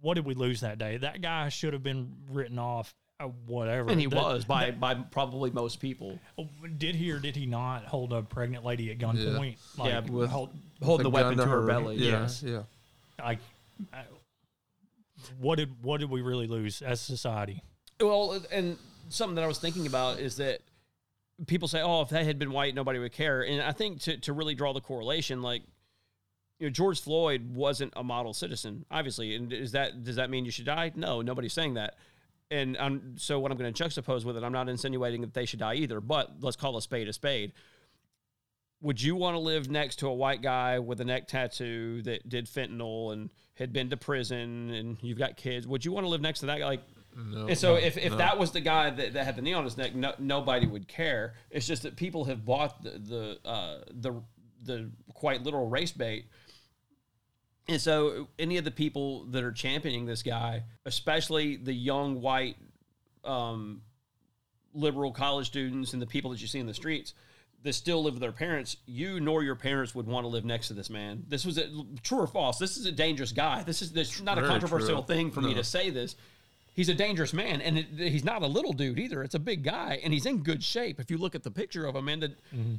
what 0.00 0.14
did 0.14 0.26
we 0.26 0.34
lose 0.34 0.62
that 0.62 0.78
day? 0.78 0.96
That 0.96 1.22
guy 1.22 1.48
should 1.48 1.74
have 1.74 1.84
been 1.84 2.12
written 2.28 2.58
off. 2.58 2.92
Uh, 3.20 3.24
whatever, 3.46 3.90
and 3.90 4.00
he 4.00 4.06
That- 4.06 4.14
was 4.22 4.44
by 4.44 4.70
by 4.70 4.94
probably 4.94 5.50
most 5.50 5.80
people. 5.80 6.20
Did 6.76 6.94
he 6.94 7.10
or 7.10 7.18
did 7.18 7.34
he 7.34 7.46
not 7.46 7.84
hold 7.84 8.12
a 8.12 8.22
pregnant 8.22 8.64
lady 8.64 8.92
at 8.92 8.98
gunpoint? 8.98 9.56
Like, 9.76 9.88
Yeah, 9.90 10.00
with- 10.00 10.30
hold, 10.30 10.50
Holding 10.80 11.02
the 11.02 11.08
a 11.10 11.12
weapon 11.12 11.38
to 11.38 11.46
her 11.46 11.66
belly. 11.66 11.96
Yeah, 11.96 12.20
Yes. 12.20 12.44
yeah. 12.44 12.62
like 13.18 13.40
uh, 13.92 14.02
what 15.40 15.56
did 15.56 15.82
what 15.82 15.98
did 15.98 16.10
we 16.10 16.22
really 16.22 16.46
lose 16.46 16.80
as 16.80 17.00
a 17.02 17.04
society? 17.04 17.62
Well, 18.00 18.40
and 18.52 18.78
something 19.08 19.34
that 19.34 19.42
I 19.42 19.48
was 19.48 19.58
thinking 19.58 19.88
about 19.88 20.20
is 20.20 20.36
that 20.36 20.60
people 21.48 21.66
say, 21.66 21.80
"Oh, 21.82 22.02
if 22.02 22.10
that 22.10 22.24
had 22.24 22.38
been 22.38 22.52
white, 22.52 22.72
nobody 22.76 23.00
would 23.00 23.10
care." 23.12 23.42
And 23.42 23.60
I 23.60 23.72
think 23.72 24.00
to 24.02 24.16
to 24.18 24.32
really 24.32 24.54
draw 24.54 24.72
the 24.72 24.80
correlation, 24.80 25.42
like 25.42 25.62
you 26.60 26.68
know, 26.68 26.70
George 26.70 27.00
Floyd 27.00 27.52
wasn't 27.52 27.92
a 27.96 28.04
model 28.04 28.32
citizen, 28.32 28.84
obviously. 28.92 29.34
And 29.34 29.52
is 29.52 29.72
that 29.72 30.04
does 30.04 30.14
that 30.14 30.30
mean 30.30 30.44
you 30.44 30.52
should 30.52 30.66
die? 30.66 30.92
No, 30.94 31.20
nobody's 31.20 31.52
saying 31.52 31.74
that. 31.74 31.96
And 32.50 32.76
I'm, 32.78 33.18
so 33.18 33.38
what 33.38 33.52
I'm 33.52 33.58
going 33.58 33.72
to 33.72 33.84
juxtapose 33.84 34.24
with 34.24 34.36
it, 34.36 34.42
I'm 34.42 34.52
not 34.52 34.68
insinuating 34.68 35.20
that 35.20 35.34
they 35.34 35.44
should 35.44 35.58
die 35.58 35.74
either. 35.74 36.00
But 36.00 36.36
let's 36.40 36.56
call 36.56 36.76
a 36.76 36.82
spade 36.82 37.08
a 37.08 37.12
spade. 37.12 37.52
Would 38.80 39.02
you 39.02 39.16
want 39.16 39.34
to 39.34 39.40
live 39.40 39.68
next 39.68 39.96
to 39.96 40.06
a 40.06 40.14
white 40.14 40.40
guy 40.40 40.78
with 40.78 41.00
a 41.00 41.04
neck 41.04 41.26
tattoo 41.26 42.00
that 42.02 42.28
did 42.28 42.46
fentanyl 42.46 43.12
and 43.12 43.30
had 43.54 43.72
been 43.72 43.90
to 43.90 43.96
prison 43.96 44.70
and 44.70 44.96
you've 45.02 45.18
got 45.18 45.36
kids? 45.36 45.66
Would 45.66 45.84
you 45.84 45.92
want 45.92 46.04
to 46.04 46.08
live 46.08 46.20
next 46.20 46.40
to 46.40 46.46
that 46.46 46.60
guy? 46.60 46.64
Like, 46.66 46.82
No, 47.16 47.48
and 47.48 47.58
so 47.58 47.72
no, 47.72 47.80
if, 47.80 47.98
if 47.98 48.12
no. 48.12 48.18
that 48.18 48.38
was 48.38 48.52
the 48.52 48.60
guy 48.60 48.90
that, 48.90 49.14
that 49.14 49.24
had 49.24 49.34
the 49.34 49.42
knee 49.42 49.52
on 49.52 49.64
his 49.64 49.76
neck, 49.76 49.96
no, 49.96 50.14
nobody 50.20 50.66
would 50.68 50.86
care. 50.86 51.34
It's 51.50 51.66
just 51.66 51.82
that 51.82 51.96
people 51.96 52.24
have 52.26 52.44
bought 52.44 52.82
the 52.84 52.90
the 53.44 53.48
uh, 53.48 53.78
the 53.90 54.22
the 54.62 54.90
quite 55.12 55.42
literal 55.42 55.68
race 55.68 55.90
bait 55.92 56.26
And 57.68 57.80
so, 57.80 58.28
any 58.38 58.56
of 58.56 58.64
the 58.64 58.70
people 58.70 59.24
that 59.26 59.44
are 59.44 59.52
championing 59.52 60.06
this 60.06 60.22
guy, 60.22 60.64
especially 60.86 61.56
the 61.56 61.72
young 61.72 62.22
white 62.22 62.56
um, 63.24 63.82
liberal 64.72 65.12
college 65.12 65.46
students 65.46 65.92
and 65.92 66.00
the 66.00 66.06
people 66.06 66.30
that 66.30 66.40
you 66.40 66.46
see 66.46 66.58
in 66.58 66.66
the 66.66 66.74
streets 66.74 67.12
that 67.64 67.72
still 67.74 68.02
live 68.02 68.14
with 68.14 68.22
their 68.22 68.32
parents, 68.32 68.76
you 68.86 69.20
nor 69.20 69.42
your 69.42 69.54
parents 69.54 69.94
would 69.94 70.06
want 70.06 70.24
to 70.24 70.28
live 70.28 70.44
next 70.44 70.68
to 70.68 70.74
this 70.74 70.88
man. 70.88 71.24
This 71.28 71.44
was 71.44 71.58
a, 71.58 71.68
true 72.02 72.20
or 72.20 72.26
false. 72.26 72.58
This 72.58 72.76
is 72.76 72.86
a 72.86 72.92
dangerous 72.92 73.32
guy. 73.32 73.62
This 73.64 73.82
is 73.82 73.92
this 73.92 74.14
is 74.14 74.22
not 74.22 74.38
a 74.38 74.42
controversial 74.42 75.02
true. 75.02 75.14
thing 75.14 75.30
for 75.30 75.40
me 75.40 75.54
to 75.54 75.64
say 75.64 75.90
this. 75.90 76.16
He's 76.72 76.88
a 76.88 76.94
dangerous 76.94 77.32
man, 77.32 77.60
and 77.60 77.78
it, 77.78 77.86
he's 77.96 78.24
not 78.24 78.42
a 78.42 78.46
little 78.46 78.72
dude 78.72 79.00
either. 79.00 79.24
It's 79.24 79.34
a 79.34 79.40
big 79.40 79.64
guy, 79.64 80.00
and 80.04 80.12
he's 80.12 80.26
in 80.26 80.44
good 80.44 80.62
shape. 80.62 81.00
If 81.00 81.10
you 81.10 81.18
look 81.18 81.34
at 81.34 81.42
the 81.42 81.50
picture 81.50 81.84
of 81.84 81.96
him, 81.96 82.08
and 82.08 82.22
the, 82.22 82.32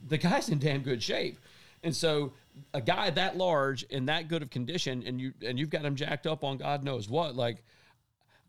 the 0.07 0.17
guy's 0.17 0.47
in 0.47 0.57
damn 0.57 0.81
good 0.81 1.03
shape. 1.03 1.37
And 1.83 1.95
so, 1.95 2.33
a 2.73 2.81
guy 2.81 3.09
that 3.09 3.37
large 3.37 3.85
and 3.89 4.09
that 4.09 4.27
good 4.27 4.41
of 4.41 4.49
condition, 4.49 5.03
and 5.05 5.19
you 5.19 5.33
and 5.45 5.57
you've 5.57 5.69
got 5.69 5.83
him 5.83 5.95
jacked 5.95 6.27
up 6.27 6.43
on 6.43 6.57
God 6.57 6.83
knows 6.83 7.09
what, 7.09 7.35
like 7.35 7.63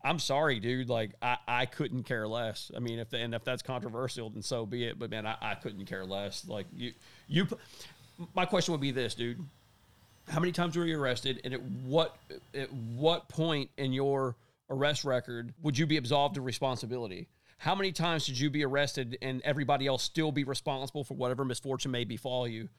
I'm 0.03 0.19
sorry, 0.19 0.59
dude. 0.59 0.89
Like 0.89 1.11
I, 1.21 1.37
I 1.47 1.65
couldn't 1.65 2.03
care 2.03 2.27
less. 2.27 2.71
I 2.75 2.79
mean, 2.79 2.99
if 2.99 3.13
and 3.13 3.33
if 3.33 3.43
that's 3.43 3.61
controversial, 3.61 4.29
then 4.29 4.41
so 4.41 4.65
be 4.65 4.85
it. 4.85 4.97
But 4.97 5.11
man, 5.11 5.25
I, 5.25 5.35
I 5.41 5.55
couldn't 5.55 5.85
care 5.85 6.05
less. 6.05 6.47
Like 6.47 6.65
you, 6.75 6.93
you. 7.27 7.47
My 8.35 8.45
question 8.45 8.71
would 8.71 8.81
be 8.81 8.91
this, 8.91 9.15
dude: 9.15 9.39
How 10.27 10.39
many 10.39 10.51
times 10.51 10.75
were 10.75 10.85
you 10.85 10.99
arrested, 10.99 11.41
and 11.43 11.53
at 11.53 11.61
what 11.61 12.15
at 12.55 12.71
what 12.73 13.29
point 13.29 13.69
in 13.77 13.93
your 13.93 14.35
arrest 14.69 15.03
record 15.03 15.53
would 15.61 15.77
you 15.77 15.85
be 15.85 15.97
absolved 15.97 16.37
of 16.37 16.45
responsibility? 16.45 17.27
How 17.57 17.75
many 17.75 17.91
times 17.91 18.25
did 18.25 18.39
you 18.39 18.49
be 18.49 18.65
arrested 18.65 19.19
and 19.21 19.39
everybody 19.43 19.85
else 19.85 20.01
still 20.01 20.31
be 20.31 20.43
responsible 20.43 21.03
for 21.03 21.13
whatever 21.13 21.45
misfortune 21.45 21.91
may 21.91 22.05
befall 22.05 22.47
you? 22.47 22.69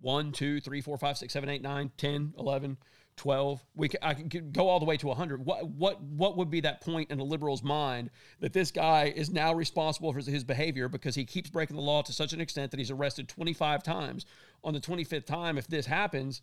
One, 0.00 0.32
two, 0.32 0.60
three, 0.60 0.80
four, 0.80 0.96
five, 0.96 1.18
six, 1.18 1.32
seven, 1.32 1.48
eight, 1.48 1.62
nine, 1.62 1.90
10, 1.96 2.34
11, 2.38 2.78
12. 3.16 3.64
We 3.74 3.88
can, 3.88 4.00
I 4.02 4.14
can 4.14 4.50
go 4.50 4.68
all 4.68 4.78
the 4.78 4.86
way 4.86 4.96
to 4.96 5.06
100. 5.08 5.44
What, 5.44 5.68
what, 5.68 6.00
what 6.02 6.36
would 6.38 6.50
be 6.50 6.60
that 6.60 6.80
point 6.80 7.10
in 7.10 7.20
a 7.20 7.24
liberal's 7.24 7.62
mind 7.62 8.10
that 8.40 8.54
this 8.54 8.70
guy 8.70 9.12
is 9.14 9.30
now 9.30 9.52
responsible 9.52 10.12
for 10.12 10.20
his 10.20 10.42
behavior 10.42 10.88
because 10.88 11.14
he 11.14 11.24
keeps 11.24 11.50
breaking 11.50 11.76
the 11.76 11.82
law 11.82 12.00
to 12.02 12.12
such 12.12 12.32
an 12.32 12.40
extent 12.40 12.70
that 12.70 12.78
he's 12.78 12.90
arrested 12.90 13.28
25 13.28 13.82
times? 13.82 14.24
On 14.64 14.72
the 14.72 14.80
25th 14.80 15.26
time, 15.26 15.58
if 15.58 15.66
this 15.66 15.86
happens, 15.86 16.40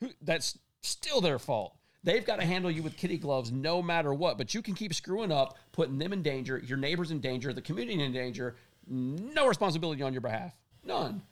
who, 0.00 0.10
that's 0.22 0.58
still 0.82 1.20
their 1.20 1.38
fault. 1.38 1.74
They've 2.04 2.24
got 2.24 2.40
to 2.40 2.46
handle 2.46 2.70
you 2.70 2.82
with 2.82 2.96
kitty 2.96 3.18
gloves 3.18 3.50
no 3.50 3.82
matter 3.82 4.14
what, 4.14 4.38
but 4.38 4.54
you 4.54 4.62
can 4.62 4.74
keep 4.74 4.94
screwing 4.94 5.32
up, 5.32 5.58
putting 5.72 5.98
them 5.98 6.12
in 6.12 6.22
danger, 6.22 6.58
your 6.64 6.78
neighbors 6.78 7.10
in 7.10 7.20
danger, 7.20 7.52
the 7.52 7.60
community 7.60 8.02
in 8.02 8.12
danger. 8.12 8.54
No 8.86 9.46
responsibility 9.46 10.02
on 10.02 10.12
your 10.12 10.22
behalf. 10.22 10.54
None. 10.84 11.22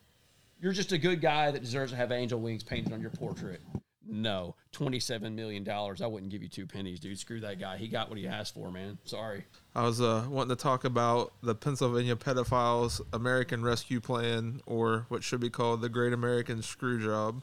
You're 0.61 0.73
just 0.73 0.93
a 0.93 0.99
good 0.99 1.21
guy 1.21 1.51
that 1.51 1.63
deserves 1.63 1.93
to 1.93 1.97
have 1.97 2.11
angel 2.13 2.41
wings 2.41 2.63
painted 2.63 2.93
on 2.93 3.01
your 3.01 3.11
portrait. 3.11 3.61
No, 4.09 4.55
$27 4.73 5.35
million. 5.35 5.69
I 5.69 6.07
wouldn't 6.07 6.31
give 6.31 6.43
you 6.43 6.49
two 6.49 6.67
pennies, 6.67 7.01
dude. 7.01 7.19
Screw 7.19 7.41
that 7.41 7.59
guy. 7.59 7.77
He 7.77 7.89
got 7.89 8.09
what 8.09 8.19
he 8.19 8.27
asked 8.27 8.55
for, 8.55 8.71
man. 8.71 8.99
Sorry. 9.05 9.45
I 9.75 9.83
was 9.83 10.01
uh, 10.01 10.27
wanting 10.29 10.57
to 10.57 10.63
talk 10.63 10.85
about 10.85 11.33
the 11.43 11.55
Pennsylvania 11.55 12.15
Pedophiles 12.15 13.01
American 13.13 13.65
Rescue 13.65 14.01
Plan, 14.01 14.61
or 14.65 15.07
what 15.09 15.25
should 15.25 15.41
be 15.41 15.51
called 15.51 15.81
the 15.81 15.89
Great 15.89 16.13
American 16.13 16.63
Screw 16.63 17.03
Job. 17.03 17.43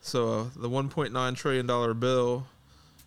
So 0.00 0.32
uh, 0.32 0.44
the 0.54 0.68
1.9 0.68 1.36
trillion 1.36 1.66
dollar 1.66 1.94
bill 1.94 2.46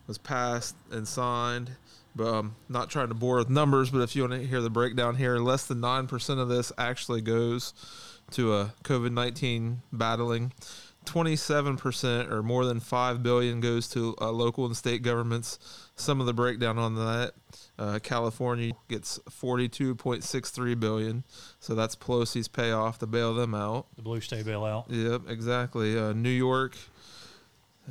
was 0.06 0.18
passed 0.18 0.76
and 0.92 1.08
signed, 1.08 1.72
but 2.14 2.28
um, 2.28 2.56
not 2.68 2.90
trying 2.90 3.08
to 3.08 3.14
bore 3.14 3.38
with 3.38 3.50
numbers. 3.50 3.90
But 3.90 4.00
if 4.00 4.18
you 4.18 4.24
want 4.24 4.34
to 4.34 4.46
hear 4.46 4.60
the 4.60 4.70
breakdown 4.70 5.16
here, 5.16 5.38
less 5.38 5.66
than 5.66 5.80
nine 5.80 6.08
percent 6.08 6.42
of 6.42 6.50
this 6.50 6.74
actually 6.78 7.22
goes 7.22 7.74
to 8.32 8.54
uh, 8.54 8.70
COVID 8.84 9.12
19 9.12 9.82
battling. 9.92 10.54
27% 11.06 12.30
or 12.30 12.44
more 12.44 12.66
than 12.66 12.80
5 12.80 13.24
billion 13.24 13.62
goes 13.62 13.88
to 13.90 14.16
uh, 14.22 14.30
local 14.30 14.66
and 14.66 14.78
state 14.78 15.02
governments. 15.02 15.58
Some 15.96 16.20
of 16.20 16.28
the 16.28 16.34
breakdown 16.34 16.78
on 16.78 16.96
that 16.96 17.32
uh, 17.80 18.00
california 18.04 18.74
gets 18.90 19.18
42.63 19.30 20.80
billion. 20.80 21.24
So 21.60 21.74
that's 21.74 21.96
pelosi's 21.96 22.48
payoff 22.48 23.00
to 23.00 23.08
bail 23.08 23.34
them 23.34 23.56
out. 23.56 23.88
The 23.96 24.02
Blue 24.04 24.22
State 24.22 24.46
bailout. 24.46 24.86
yep 24.90 25.22
exactly. 25.28 25.98
Uh, 25.98 26.14
new 26.14 26.30
york 26.30 26.76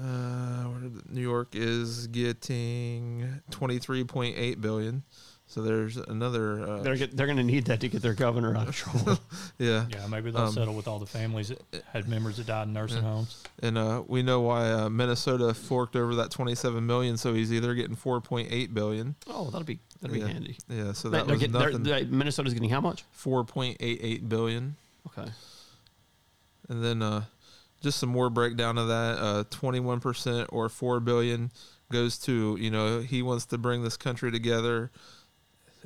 uh, 0.01 0.65
where 0.65 0.81
did 0.81 0.95
the- 0.95 1.13
new 1.13 1.21
york 1.23 1.49
is 1.55 2.07
getting 2.09 3.41
23.8 3.51 4.61
billion 4.61 5.03
so 5.51 5.63
there's 5.63 5.97
another 5.97 6.61
uh, 6.61 6.83
They're, 6.83 6.97
get, 6.97 7.17
they're 7.17 7.27
going 7.27 7.39
to 7.39 7.43
need 7.43 7.65
that 7.67 7.81
to 7.81 7.89
get 7.89 8.03
their 8.03 8.13
governor 8.15 8.55
out 8.57 8.69
of 8.69 8.77
trouble. 8.83 9.19
yeah 9.59 9.87
Yeah, 9.91 10.07
maybe 10.07 10.31
they'll 10.31 10.43
Um, 10.43 10.53
settle 10.53 10.75
with 10.75 10.87
all 10.87 10.99
the 10.99 11.07
families 11.07 11.49
that 11.49 11.63
had 11.93 12.07
members 12.07 12.37
that 12.37 12.47
died 12.47 12.69
in 12.69 12.75
nursing 12.75 12.99
Yeah. 13.03 13.11
homes. 13.11 13.43
And 13.63 13.79
uh, 13.79 14.03
we 14.07 14.23
know 14.23 14.41
why 14.43 14.71
uh, 14.71 14.89
Minnesota 14.91 15.55
forked 15.55 15.97
over 15.97 16.15
that 16.17 16.31
27 16.31 16.85
million, 16.87 17.17
so 17.17 17.33
he's 17.33 17.53
either 17.53 17.75
getting 17.75 17.97
4.8 17.97 18.75
billion. 18.75 19.15
Oh, 19.27 19.47
that'll 19.47 19.65
be 19.65 19.79
that'll 20.03 20.17
yeah. 20.17 20.27
be 20.27 20.33
handy. 20.33 20.57
Yeah, 20.69 20.93
so 20.93 21.09
They're 21.09 21.23
that 21.25 21.31
was 21.33 21.41
get- 21.41 21.53
they're- 21.53 21.71
nothing. 21.71 21.83
they're- 21.83 22.05
Minnesota's 22.05 22.53
getting 22.53 22.69
how 22.71 22.81
much? 22.83 23.05
4.88 23.19 24.29
billion. 24.29 24.77
Okay. 25.07 25.31
And 26.69 26.85
then 26.85 27.01
uh, 27.03 27.25
just 27.81 27.99
some 27.99 28.11
more 28.11 28.29
breakdown 28.31 28.77
of 28.79 28.89
that. 28.89 29.19
Uh, 29.19 29.45
21% 29.45 30.47
or 30.51 30.69
4 30.69 31.01
billion 31.01 31.51
goes 31.91 32.19
to, 32.19 32.57
you 32.61 32.71
know, 32.71 33.01
he 33.01 33.23
wants 33.23 33.47
to 33.47 33.57
bring 33.57 33.83
this 33.83 33.97
country 33.97 34.31
together 34.31 34.91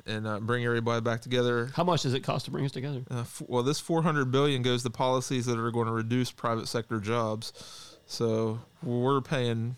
and 0.05 0.27
uh, 0.27 0.39
bring 0.39 0.65
everybody 0.65 1.01
back 1.01 1.21
together. 1.21 1.71
How 1.75 1.83
much 1.83 2.03
does 2.03 2.13
it 2.13 2.21
cost 2.21 2.45
to 2.45 2.51
bring 2.51 2.65
us 2.65 2.71
together? 2.71 3.03
Uh, 3.09 3.21
f- 3.21 3.41
well, 3.47 3.63
this 3.63 3.79
400 3.79 4.31
billion 4.31 4.61
goes 4.61 4.83
to 4.83 4.89
policies 4.89 5.45
that 5.45 5.57
are 5.57 5.71
going 5.71 5.87
to 5.87 5.93
reduce 5.93 6.31
private 6.31 6.67
sector 6.67 6.99
jobs. 6.99 7.97
So 8.05 8.59
we're 8.81 9.21
paying 9.21 9.77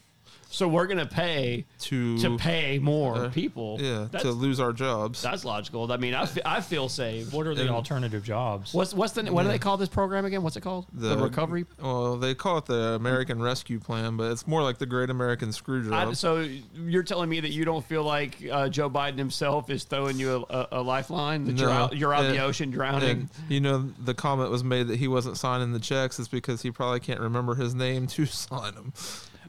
So 0.56 0.70
we're 0.70 0.88
going 0.88 1.00
to 1.00 1.06
pay 1.06 1.66
to 1.80 2.18
to 2.20 2.38
pay 2.38 2.80
more 2.80 3.16
uh, 3.26 3.30
people. 3.30 3.78
Yeah, 3.82 4.04
That's- 4.10 4.22
to 4.22 4.32
lose 4.32 4.62
our 4.62 4.72
jobs. 4.72 5.22
That's 5.22 5.44
logical. 5.44 5.92
I 5.92 5.98
mean, 5.98 6.14
I, 6.16 6.30
I 6.46 6.62
feel 6.62 6.88
safe. 6.88 7.34
What 7.34 7.46
are 7.46 7.54
the 7.54 7.64
And- 7.64 7.72
alternative 7.72 8.24
jobs? 8.24 8.74
What's 8.74 8.94
what's 8.94 9.12
the 9.12 9.24
what 9.34 9.44
do 9.44 9.50
they 9.50 9.60
call 9.60 9.76
this 9.76 9.90
program 9.90 10.24
again? 10.24 10.44
What's 10.44 10.56
it 10.56 10.62
called? 10.62 10.86
The, 10.94 11.18
recovery. 11.18 11.66
Well, 11.82 12.16
they 12.16 12.34
call 12.36 12.58
it 12.60 12.66
the 12.68 12.94
American 12.94 13.42
Rescue 13.42 13.82
Plan, 13.82 14.16
but 14.16 14.32
it's 14.32 14.48
more 14.48 14.64
like 14.64 14.78
the 14.78 14.86
Great 14.86 15.10
American 15.10 15.52
Screw 15.52 15.84
Job. 15.84 15.94
I, 16.10 16.14
so 16.14 16.48
you're 16.74 17.04
telling 17.04 17.30
me 17.30 17.42
that 17.42 17.52
you 17.52 17.66
don't 17.66 17.84
feel 17.86 18.04
like 18.06 18.38
uh, 18.50 18.70
Joe 18.70 18.90
Biden 18.90 19.18
himself 19.18 19.70
is 19.70 19.84
throwing 19.84 20.18
you 20.18 20.46
a, 20.50 20.54
a, 20.60 20.68
a 20.72 20.82
lifeline 20.82 21.44
that 21.48 21.58
you're 21.58 21.68
No, 21.68 21.74
out 21.76 21.98
you're 21.98 22.14
out 22.14 22.24
in 22.24 22.32
the 22.32 22.40
ocean 22.42 22.72
drowning? 22.72 23.10
and, 23.10 23.30
you 23.50 23.60
know, 23.60 23.90
the 24.06 24.14
comment 24.14 24.52
was 24.52 24.64
made 24.64 24.88
that 24.88 25.00
he 25.00 25.10
wasn't 25.10 25.36
signing 25.38 25.74
the 25.74 25.80
checks 25.82 26.18
is 26.18 26.30
because 26.30 26.62
he 26.62 26.72
probably 26.72 27.02
can't 27.02 27.20
remember 27.20 27.56
his 27.56 27.76
name 27.76 28.08
to 28.08 28.26
sign 28.26 28.74
them. 28.76 28.94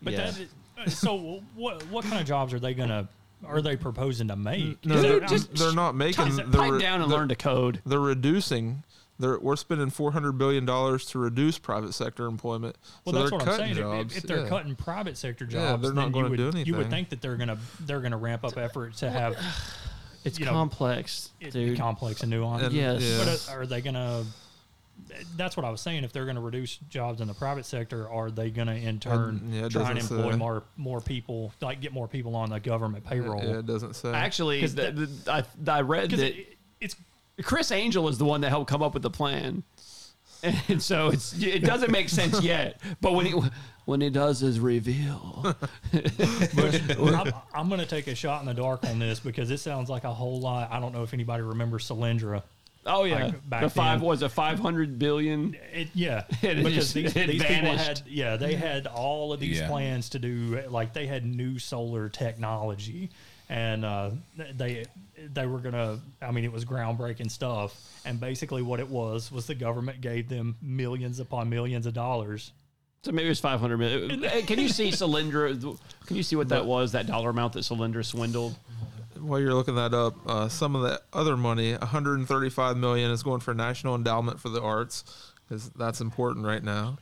But 0.02 0.12
Yeah. 0.12 0.18
that 0.32 0.40
is, 0.40 0.48
so 0.88 1.42
what 1.54 1.82
what 1.88 2.04
kind 2.04 2.20
of 2.20 2.26
jobs 2.26 2.52
are 2.52 2.58
they 2.60 2.74
gonna 2.74 3.08
are 3.44 3.60
they 3.60 3.76
proposing 3.76 4.28
to 4.28 4.36
make? 4.36 4.84
No, 4.84 4.94
Is 4.94 5.02
they're, 5.02 5.20
just, 5.20 5.54
they're 5.54 5.74
not 5.74 5.94
making. 5.94 6.36
Pipe 6.36 6.46
they're 6.48 6.72
re- 6.72 6.80
down 6.80 7.02
and 7.02 7.10
learn 7.10 7.28
to 7.28 7.36
code. 7.36 7.80
They're 7.84 8.00
reducing. 8.00 8.82
They're, 9.18 9.38
we're 9.38 9.56
spending 9.56 9.90
four 9.90 10.12
hundred 10.12 10.32
billion 10.32 10.64
dollars 10.66 11.06
to 11.06 11.18
reduce 11.18 11.58
private 11.58 11.94
sector 11.94 12.26
employment. 12.26 12.76
well, 13.04 13.14
so 13.14 13.18
that's 13.20 13.30
they're 13.30 13.38
what 13.38 13.48
I'm 13.48 13.56
saying. 13.56 13.70
If- 13.72 13.76
jobs. 13.78 14.16
If, 14.16 14.24
if 14.24 14.28
they're 14.28 14.42
yeah. 14.42 14.48
cutting 14.48 14.74
private 14.76 15.16
sector 15.16 15.46
Yeah, 15.48 15.70
jobs, 15.70 15.82
they're 15.82 15.92
not 15.92 16.12
gonna 16.12 16.26
you 16.26 16.30
would, 16.44 16.52
do 16.52 16.58
You 16.60 16.76
would 16.76 16.90
think 16.90 17.10
that 17.10 17.20
they're 17.22 17.36
gonna 17.36 17.58
they're 17.80 18.00
gonna 18.00 18.16
ramp 18.18 18.44
up 18.44 18.56
effort 18.58 18.94
to 18.96 19.10
have 19.10 19.36
It's 20.24 20.38
you 20.38 20.44
know, 20.44 20.52
complex, 20.52 21.30
it- 21.40 21.52
dude. 21.52 21.78
complex 21.78 22.22
and 22.22 22.32
nuanced. 22.32 22.64
And- 22.64 22.74
Yes. 22.74 23.02
yeah. 23.02 23.18
But 23.24 23.28
uh, 23.28 23.56
are 23.58 23.66
they 23.66 23.80
gonna? 23.80 24.24
That's 25.36 25.56
what 25.56 25.64
I 25.64 25.70
was 25.70 25.80
saying. 25.80 26.04
If 26.04 26.12
they're 26.12 26.24
going 26.24 26.36
to 26.36 26.42
reduce 26.42 26.76
jobs 26.88 27.20
in 27.20 27.28
the 27.28 27.34
private 27.34 27.64
sector, 27.66 28.08
are 28.10 28.30
they 28.30 28.50
going 28.50 28.68
to 28.68 28.74
in 28.74 28.98
turn 28.98 29.50
yeah, 29.52 29.68
try 29.68 29.90
and 29.90 29.98
employ 29.98 30.32
say. 30.32 30.36
more 30.36 30.64
more 30.76 31.00
people, 31.00 31.52
like 31.60 31.80
get 31.80 31.92
more 31.92 32.08
people 32.08 32.34
on 32.34 32.50
the 32.50 32.60
government 32.60 33.04
payroll? 33.04 33.42
Yeah, 33.42 33.58
it 33.58 33.66
doesn't 33.66 33.94
say. 33.94 34.12
Actually, 34.12 34.60
'Cause 34.60 34.74
the, 34.74 34.90
the, 34.92 35.44
I, 35.66 35.70
I 35.70 35.80
read 35.82 36.10
that 36.10 36.38
it, 36.38 36.56
it's 36.80 36.96
Criss 37.42 37.70
Angel 37.70 38.08
is 38.08 38.18
the 38.18 38.24
one 38.24 38.40
that 38.40 38.48
helped 38.48 38.68
come 38.70 38.82
up 38.82 38.94
with 38.94 39.02
the 39.02 39.10
plan, 39.10 39.62
and 40.68 40.82
so 40.82 41.08
it's 41.08 41.40
it 41.40 41.62
doesn't 41.64 41.90
make 41.90 42.08
sense 42.08 42.42
yet. 42.42 42.80
But 43.00 43.12
when 43.12 43.26
it 43.26 43.34
when 43.84 44.02
it 44.02 44.12
does 44.12 44.42
is 44.42 44.58
reveal, 44.58 45.54
I'm, 45.92 47.32
I'm 47.54 47.68
going 47.68 47.80
to 47.80 47.86
take 47.86 48.06
a 48.08 48.14
shot 48.14 48.40
in 48.40 48.46
the 48.46 48.54
dark 48.54 48.84
on 48.84 48.98
this 48.98 49.20
because 49.20 49.50
it 49.50 49.58
sounds 49.58 49.88
like 49.88 50.04
a 50.04 50.12
whole 50.12 50.40
lot. 50.40 50.70
I 50.72 50.80
don't 50.80 50.92
know 50.92 51.02
if 51.02 51.14
anybody 51.14 51.42
remembers 51.42 51.88
Solyndra. 51.88 52.42
Oh 52.86 53.04
yeah, 53.04 53.24
Like, 53.26 53.48
back 53.50 53.62
the 53.62 53.70
five 53.70 54.00
then. 54.00 54.08
was 54.08 54.22
a 54.22 54.28
five 54.28 54.58
hundred 54.58 54.98
billion. 54.98 55.56
It, 55.72 55.88
yeah, 55.94 56.24
It 56.42 56.56
because 56.56 56.74
just- 56.74 56.94
these, 56.94 57.16
it 57.16 57.26
these 57.28 57.42
people 57.42 57.76
had 57.76 58.02
yeah 58.06 58.36
they 58.36 58.54
had 58.54 58.86
all 58.86 59.32
of 59.32 59.40
these 59.40 59.58
Yeah. 59.58 59.68
plans 59.68 60.08
to 60.10 60.18
do 60.18 60.62
like 60.68 60.92
they 60.92 61.06
had 61.06 61.24
new 61.26 61.58
solar 61.58 62.08
technology 62.08 63.10
and 63.48 63.84
uh, 63.84 64.10
they 64.56 64.84
they 65.32 65.46
were 65.46 65.58
gonna 65.58 66.00
I 66.20 66.30
mean 66.32 66.44
it 66.44 66.52
was 66.52 66.64
groundbreaking 66.64 67.30
stuff 67.30 67.74
and 68.04 68.18
basically 68.20 68.62
what 68.62 68.80
it 68.80 68.88
was 68.88 69.30
was 69.30 69.46
the 69.46 69.54
government 69.54 70.00
gave 70.00 70.28
them 70.28 70.56
millions 70.60 71.20
upon 71.20 71.48
millions 71.48 71.86
of 71.86 71.94
dollars 71.94 72.52
So 73.02 73.12
maybe 73.12 73.26
it 73.26 73.28
was 73.30 73.40
five 73.40 73.60
hundred 73.60 73.78
million. 73.78 74.20
Can 74.46 74.58
you 74.58 74.68
see 74.68 74.88
Solyndra? 74.90 75.78
Can 76.06 76.16
you 76.16 76.22
see 76.24 76.34
what 76.36 76.48
that 76.48 76.66
was? 76.66 76.90
That 76.92 77.06
dollar 77.06 77.30
amount 77.30 77.52
that 77.52 77.60
Solyndra 77.60 78.04
swindled. 78.04 78.56
While 79.20 79.40
you're 79.40 79.54
looking 79.54 79.74
that 79.76 79.94
up, 79.94 80.14
uh, 80.26 80.48
some 80.48 80.74
of 80.76 80.82
the 80.82 81.00
other 81.12 81.36
money, 81.36 81.72
135 81.74 82.76
million, 82.76 83.10
is 83.10 83.22
going 83.22 83.40
for 83.40 83.54
National 83.54 83.94
Endowment 83.94 84.40
for 84.40 84.48
the 84.48 84.60
Arts, 84.62 85.04
because 85.48 85.70
that's 85.70 86.00
important 86.00 86.44
right 86.46 86.62
now. 86.62 86.98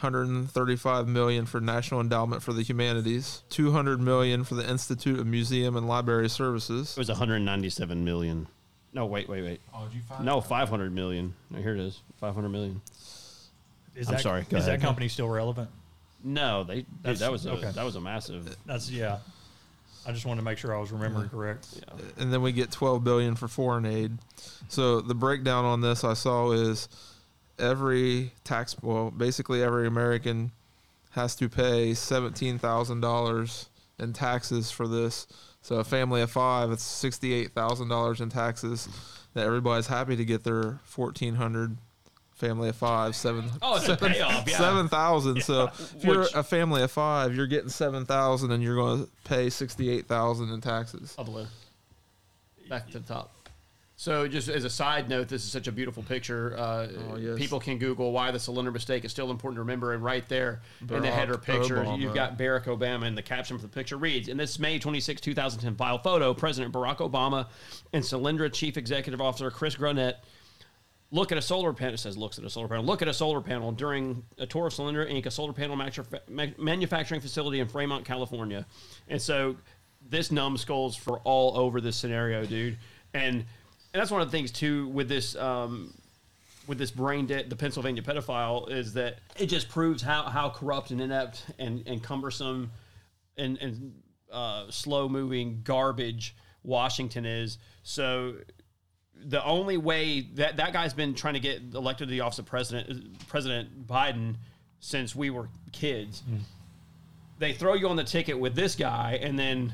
135 0.00 1.06
million 1.08 1.46
for 1.46 1.60
National 1.60 2.00
Endowment 2.00 2.42
for 2.42 2.52
the 2.52 2.62
Humanities, 2.62 3.42
200 3.50 4.00
million 4.00 4.42
for 4.44 4.54
the 4.56 4.68
Institute 4.68 5.18
of 5.20 5.26
Museum 5.26 5.76
and 5.76 5.86
Library 5.88 6.28
Services. 6.28 6.92
It 6.92 6.98
was 6.98 7.08
197 7.08 8.04
million. 8.04 8.46
No, 8.92 9.06
wait, 9.06 9.28
wait, 9.28 9.42
wait. 9.42 9.60
Oh, 9.72 9.84
did 9.86 9.94
you 9.94 10.02
find 10.02 10.24
No, 10.24 10.40
500 10.40 10.92
million. 10.92 11.34
No, 11.50 11.60
here 11.60 11.74
it 11.74 11.80
is. 11.80 12.00
500 12.20 12.48
million. 12.48 12.80
Is 13.94 14.08
I'm 14.08 14.14
that, 14.14 14.20
sorry, 14.22 14.46
go 14.50 14.56
is 14.56 14.66
ahead. 14.66 14.80
that 14.80 14.84
company 14.84 15.08
still 15.08 15.28
relevant? 15.28 15.70
No, 16.22 16.64
they 16.64 16.76
dude, 16.76 16.86
That's- 17.02 17.20
that 17.20 17.30
was 17.30 17.46
a, 17.46 17.52
okay. 17.52 17.70
that 17.70 17.84
was 17.84 17.96
a 17.96 18.00
massive. 18.00 18.56
That's 18.66 18.90
yeah. 18.90 19.18
I 20.06 20.12
just 20.12 20.26
wanted 20.26 20.40
to 20.40 20.44
make 20.44 20.58
sure 20.58 20.74
I 20.74 20.80
was 20.80 20.92
remembering 20.92 21.28
correct. 21.28 21.66
and 22.18 22.32
then 22.32 22.42
we 22.42 22.52
get 22.52 22.70
12 22.70 23.02
billion 23.02 23.36
for 23.36 23.48
foreign 23.48 23.86
aid. 23.86 24.18
So 24.68 25.00
the 25.00 25.14
breakdown 25.14 25.64
on 25.64 25.80
this 25.80 26.04
I 26.04 26.14
saw 26.14 26.50
is 26.52 26.88
every 27.58 28.32
tax 28.42 28.76
well 28.82 29.10
basically 29.10 29.62
every 29.62 29.86
American 29.86 30.50
has 31.10 31.36
to 31.36 31.48
pay 31.48 31.92
$17,000 31.92 33.66
in 34.00 34.12
taxes 34.12 34.70
for 34.70 34.88
this. 34.88 35.26
So 35.62 35.76
a 35.76 35.84
family 35.84 36.20
of 36.20 36.30
5 36.30 36.72
it's 36.72 36.84
$68,000 37.04 38.20
in 38.20 38.28
taxes 38.28 38.88
that 39.34 39.46
everybody's 39.46 39.86
happy 39.86 40.16
to 40.16 40.24
get 40.24 40.44
their 40.44 40.80
1400 40.94 41.78
family 42.46 42.68
of 42.68 42.76
5 42.76 43.14
7 43.16 43.50
Oh, 43.62 43.76
it's 43.76 43.88
a 43.88 43.96
payoff, 43.96 44.48
yeah. 44.48 44.56
7,000 44.58 45.42
so 45.42 45.64
if 45.96 46.04
you're 46.04 46.26
a 46.34 46.42
family 46.42 46.82
of 46.82 46.90
5 46.90 47.34
you're 47.34 47.46
getting 47.46 47.68
7,000 47.70 48.50
and 48.50 48.62
you're 48.62 48.76
going 48.76 49.04
to 49.04 49.10
pay 49.24 49.48
68,000 49.50 50.50
in 50.50 50.60
taxes. 50.60 51.14
Other 51.18 51.32
way. 51.32 51.46
Back 52.68 52.90
to 52.90 52.98
the 52.98 53.06
top. 53.06 53.30
So, 53.96 54.26
just 54.26 54.48
as 54.48 54.64
a 54.64 54.70
side 54.70 55.08
note, 55.08 55.28
this 55.28 55.44
is 55.44 55.52
such 55.52 55.68
a 55.68 55.72
beautiful 55.72 56.02
picture. 56.02 56.56
Uh, 56.58 56.88
Oh, 57.12 57.16
yes. 57.16 57.38
People 57.38 57.60
can 57.60 57.78
Google 57.78 58.10
why 58.10 58.32
the 58.32 58.38
Solyndra 58.38 58.72
mistake 58.72 59.04
is 59.04 59.12
still 59.12 59.30
important 59.30 59.56
to 59.56 59.60
remember. 59.60 59.92
And 59.92 60.02
right 60.02 60.28
there 60.28 60.62
in 60.80 60.88
the 61.02 61.10
header 61.10 61.38
picture, 61.38 61.76
Obama. 61.76 62.00
you've 62.00 62.12
got 62.14 62.36
Barack 62.36 62.64
Obama, 62.64 63.06
and 63.06 63.16
the 63.16 63.22
caption 63.22 63.56
for 63.56 63.62
the 63.62 63.68
picture 63.68 63.96
reads 63.96 64.26
In 64.28 64.36
this 64.36 64.58
May 64.58 64.80
26, 64.80 65.20
2010 65.20 65.76
file 65.76 65.98
photo, 65.98 66.34
President 66.34 66.74
Barack 66.74 66.96
Obama 66.98 67.46
and 67.92 68.02
Solyndra 68.02 68.52
Chief 68.52 68.76
Executive 68.76 69.20
Officer 69.20 69.48
Chris 69.52 69.76
Gronet 69.76 70.14
look 71.14 71.30
at 71.30 71.38
a 71.38 71.42
solar 71.42 71.72
panel. 71.72 71.94
It 71.94 71.98
says 71.98 72.18
looks 72.18 72.38
at 72.38 72.44
a 72.44 72.50
solar 72.50 72.66
panel. 72.66 72.84
Look 72.84 73.00
at 73.00 73.06
a 73.06 73.14
solar 73.14 73.40
panel 73.40 73.70
during 73.70 74.24
a 74.36 74.46
Toro 74.46 74.68
Solyndra 74.68 75.08
Inc., 75.10 75.26
a 75.26 75.30
solar 75.30 75.52
panel 75.52 75.76
manufacturing 76.58 77.20
facility 77.20 77.60
in 77.60 77.68
Fremont, 77.68 78.04
California. 78.04 78.66
And 79.08 79.22
so 79.22 79.56
this 80.10 80.32
numbskulls 80.32 80.96
for 80.96 81.20
all 81.20 81.56
over 81.56 81.80
this 81.80 81.96
scenario, 81.96 82.44
dude. 82.44 82.76
And 83.14 83.36
and 83.36 84.00
that's 84.00 84.10
one 84.10 84.22
of 84.22 84.30
the 84.30 84.36
things 84.36 84.50
too 84.50 84.88
with 84.88 85.08
this 85.08 85.36
um, 85.36 85.94
with 86.66 86.78
this 86.78 86.90
brain 86.90 87.26
dead, 87.26 87.48
the 87.48 87.56
Pennsylvania 87.56 88.02
pedophile, 88.02 88.68
is 88.68 88.92
that 88.94 89.18
it 89.38 89.46
just 89.46 89.68
proves 89.68 90.02
how 90.02 90.24
how 90.24 90.50
corrupt 90.50 90.90
and 90.90 91.00
inept 91.00 91.44
and 91.60 91.86
and 91.86 92.02
cumbersome 92.02 92.72
and 93.38 93.56
and 93.58 93.94
uh, 94.32 94.64
slow 94.68 95.08
moving 95.08 95.60
garbage 95.62 96.34
Washington 96.64 97.24
is. 97.24 97.58
So 97.84 98.34
the 99.26 99.44
only 99.44 99.76
way 99.76 100.20
that 100.34 100.56
that 100.58 100.72
guy's 100.72 100.92
been 100.94 101.14
trying 101.14 101.34
to 101.34 101.40
get 101.40 101.60
elected 101.74 102.08
to 102.08 102.12
the 102.12 102.20
office 102.20 102.38
of 102.38 102.46
president 102.46 103.26
President 103.28 103.86
Biden 103.86 104.36
since 104.80 105.14
we 105.16 105.30
were 105.30 105.48
kids. 105.72 106.22
They 107.38 107.52
throw 107.52 107.74
you 107.74 107.88
on 107.88 107.96
the 107.96 108.04
ticket 108.04 108.38
with 108.38 108.54
this 108.54 108.76
guy, 108.76 109.18
and 109.22 109.38
then 109.38 109.72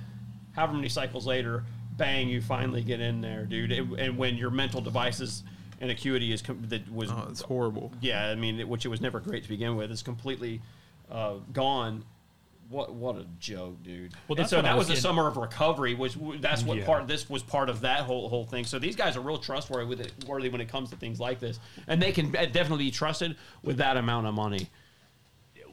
however 0.53 0.73
many 0.75 0.89
cycles 0.89 1.27
later, 1.27 1.65
bang, 1.97 2.29
you 2.29 2.41
finally 2.41 2.83
get 2.83 3.01
in 3.01 3.21
there, 3.21 3.45
dude. 3.45 3.73
It- 3.73 3.87
and 3.99 4.17
when 4.17 4.37
your 4.37 4.51
mental 4.51 4.81
devices 4.81 5.43
and 5.81 5.91
acuity 5.91 6.33
is 6.33 6.43
com- 6.43 6.63
that 6.69 6.91
was 6.93 7.11
Oh, 7.11 7.27
it's 7.31 7.43
horrible. 7.43 7.93
yeah, 8.01 8.29
I 8.29 8.35
mean, 8.35 8.61
it- 8.61 8.69
which 8.69 8.85
it 8.87 8.89
was 8.89 9.01
never 9.01 9.21
great 9.21 9.43
to 9.43 9.49
begin 9.49 9.77
with, 9.77 9.91
is 9.91 10.03
completely 10.03 10.61
uh, 11.11 11.35
gone. 11.53 12.05
What 12.71 12.95
what 12.95 13.17
a 13.17 13.27
joke, 13.41 13.83
dude! 13.83 14.13
Well, 14.29 14.37
that's 14.37 14.49
so 14.51 14.63
that 14.63 14.77
was 14.77 14.83
was 14.83 14.87
the 14.87 14.93
getting- 14.95 15.03
summer 15.03 15.27
of 15.27 15.37
recovery. 15.37 15.95
Was 15.95 16.17
that's 16.39 16.63
what 16.63 16.79
Yeah. 16.79 16.87
part 16.87 17.09
this 17.09 17.29
was 17.29 17.43
part 17.43 17.69
of 17.69 17.81
that 17.81 18.03
whole 18.03 18.29
whole 18.29 18.47
thing. 18.47 18.65
So 18.65 18.79
these 18.79 18.95
guys 18.95 19.17
are 19.17 19.21
real 19.21 19.39
trustworthy 19.39 19.87
with 19.87 20.01
it, 20.01 20.13
worthy 20.25 20.49
when 20.49 20.61
it 20.61 20.69
comes 20.69 20.91
to 20.91 20.97
things 20.97 21.19
like 21.19 21.41
this, 21.41 21.59
and 21.89 22.01
they 22.01 22.13
can 22.13 22.31
definitely 22.31 22.85
be 22.85 22.91
trusted 22.93 23.37
with 23.65 23.79
that 23.79 23.97
amount 23.97 24.29
of 24.29 24.35
money. 24.35 24.69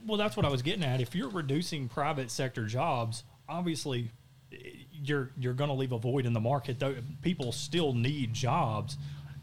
Well, 0.04 0.18
that's 0.18 0.36
what 0.36 0.44
I 0.44 0.48
was 0.50 0.60
getting 0.62 0.82
at. 0.82 1.00
If 1.00 1.14
you're 1.14 1.28
reducing 1.30 1.88
private 1.88 2.30
sector 2.32 2.66
jobs, 2.66 3.22
obviously 3.48 4.10
eh, 4.52 4.56
you're 4.92 5.30
you're 5.38 5.54
going 5.54 5.68
to 5.70 5.74
leave 5.74 5.92
a 5.92 5.98
void 5.98 6.26
in 6.26 6.32
the 6.32 6.40
market. 6.40 6.80
Though 6.80 6.96
people 7.22 7.52
still 7.52 7.92
need 7.92 8.34
jobs. 8.34 8.96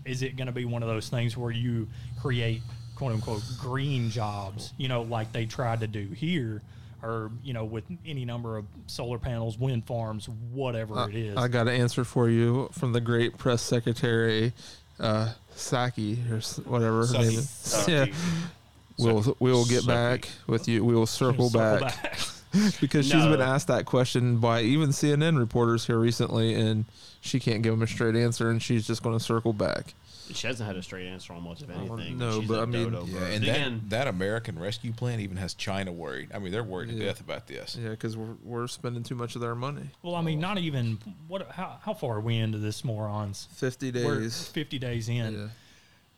Is 0.03 0.21
it 0.21 0.35
going 0.35 0.47
to 0.47 0.53
be 0.53 0.65
one 0.65 0.83
of 0.83 0.89
those 0.89 1.07
things 1.09 1.35
where 1.37 1.51
you 1.51 1.87
create 2.21 2.61
quote 2.95 3.13
unquote 3.13 3.43
green 3.59 4.09
jobs? 4.09 4.73
You 4.77 4.87
know, 4.89 5.03
like 5.03 5.31
they 5.31 5.45
tried 5.45 5.79
to 5.79 5.87
do 5.87 6.07
here, 6.09 6.61
or 7.05 7.31
you 7.43 7.53
know, 7.53 7.65
with 7.65 7.83
any 8.05 8.25
number 8.25 8.57
of 8.57 8.65
solar 8.87 9.19
panels, 9.19 9.57
wind 9.57 9.85
farms, 9.85 10.27
whatever 10.51 11.09
it 11.09 11.15
is. 11.15 11.37
I 11.37 11.47
got 11.47 11.67
an 11.67 11.75
answer 11.79 12.03
for 12.03 12.29
you 12.29 12.69
from 12.71 12.93
the 12.93 13.01
great 13.01 13.37
press 13.37 13.61
secretary, 13.61 14.53
uh, 14.99 15.33
Psaki 15.55 16.17
or 16.31 16.69
whatever 16.69 17.05
her 17.05 17.13
name 17.13 17.39
is. 17.39 17.45
Psaki. 17.45 18.07
Yeah, 18.07 18.13
we'll 18.97 19.35
we 19.39 19.51
will 19.51 19.65
get 19.65 19.83
Psaki. 19.83 19.87
back 19.87 20.29
with 20.47 20.67
you. 20.67 20.83
We 20.83 20.95
will 20.95 21.05
circle, 21.05 21.49
Circle 21.49 21.79
back, 21.79 22.01
back. 22.01 22.17
because 22.81 23.05
she's 23.05 23.25
been 23.25 23.41
asked 23.41 23.67
that 23.67 23.85
question 23.85 24.37
by 24.37 24.61
even 24.61 24.89
CNN 24.89 25.37
reporters 25.37 25.85
here 25.85 25.99
recently, 25.99 26.53
and 26.53 26.85
she 27.21 27.39
can't 27.39 27.61
give 27.61 27.73
them 27.73 27.81
a 27.81 27.87
straight 27.87 28.15
answer, 28.15 28.49
and 28.49 28.61
she's 28.61 28.87
just 28.87 29.03
going 29.03 29.17
to 29.17 29.23
circle 29.23 29.53
back. 29.53 29.93
She 30.33 30.47
hasn't 30.47 30.65
had 30.67 30.75
a 30.75 30.81
straight 30.83 31.07
answer 31.07 31.33
on 31.33 31.43
much 31.43 31.61
of 31.61 31.69
anything. 31.69 32.17
no, 32.17 32.39
She's 32.39 32.47
but 32.47 32.59
a 32.59 32.61
I 32.63 32.65
mean- 32.65 32.91
dodo, 32.91 33.05
Yeah, 33.05 33.19
bro. 33.19 33.27
and 33.27 33.43
Again, 33.43 33.81
that, 33.89 34.05
that 34.05 34.07
American 34.07 34.57
Rescue 34.57 34.91
Plan 34.93 35.19
even 35.19 35.37
has 35.37 35.53
China 35.53 35.91
worried. 35.91 36.29
I 36.33 36.39
mean, 36.39 36.51
they're 36.51 36.63
worried 36.63 36.89
to 36.89 36.99
death 36.99 37.19
about 37.21 37.47
this. 37.47 37.77
Yeah, 37.81 37.89
because 37.89 38.17
we're 38.17 38.35
we're 38.43 38.67
spending 38.67 39.03
too 39.03 39.15
much 39.15 39.35
of 39.35 39.41
their 39.41 39.55
money. 39.55 39.89
Well, 40.01 40.15
I 40.15 40.21
mean, 40.21 40.39
not 40.39 40.57
even 40.57 40.97
what. 41.27 41.49
How, 41.51 41.77
how 41.81 41.93
far 41.93 42.17
are 42.17 42.21
we 42.21 42.37
into 42.37 42.57
this, 42.57 42.83
morons? 42.83 43.47
Fifty 43.53 43.91
We're 43.91 44.19
days. 44.21 44.47
50 44.47 44.79
days 44.79 45.09
in. 45.09 45.33
Yeah. 45.33 45.47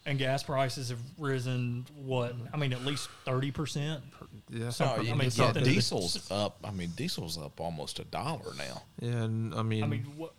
and 0.05 0.17
gas 0.17 0.41
prices 0.41 0.87
have 0.87 0.99
risen 1.17 1.85
what 2.05 2.33
I 2.53 2.57
mean 2.57 2.71
at 2.71 2.85
least 2.85 3.09
thirty 3.25 3.51
percent. 3.51 4.01
Yeah. 4.49 4.69
So- 4.69 4.85
Oh, 4.85 5.01
I 5.01 5.03
mean, 5.03 5.19
yeah, 5.23 5.29
something 5.29 5.63
the- 5.65 5.73
diesel's 5.73 6.31
up. 6.31 6.59
I 6.63 6.71
mean, 6.71 6.91
diesel's 6.95 7.37
up 7.37 7.59
almost 7.59 7.99
a 7.99 8.05
dollar 8.05 8.53
now. 8.57 8.83
Yeah, 9.01 9.23
and 9.23 9.53
I 9.53 9.63
mean, 9.63 9.83
I 9.83 9.87
mean, 9.87 10.05
what? 10.15 10.33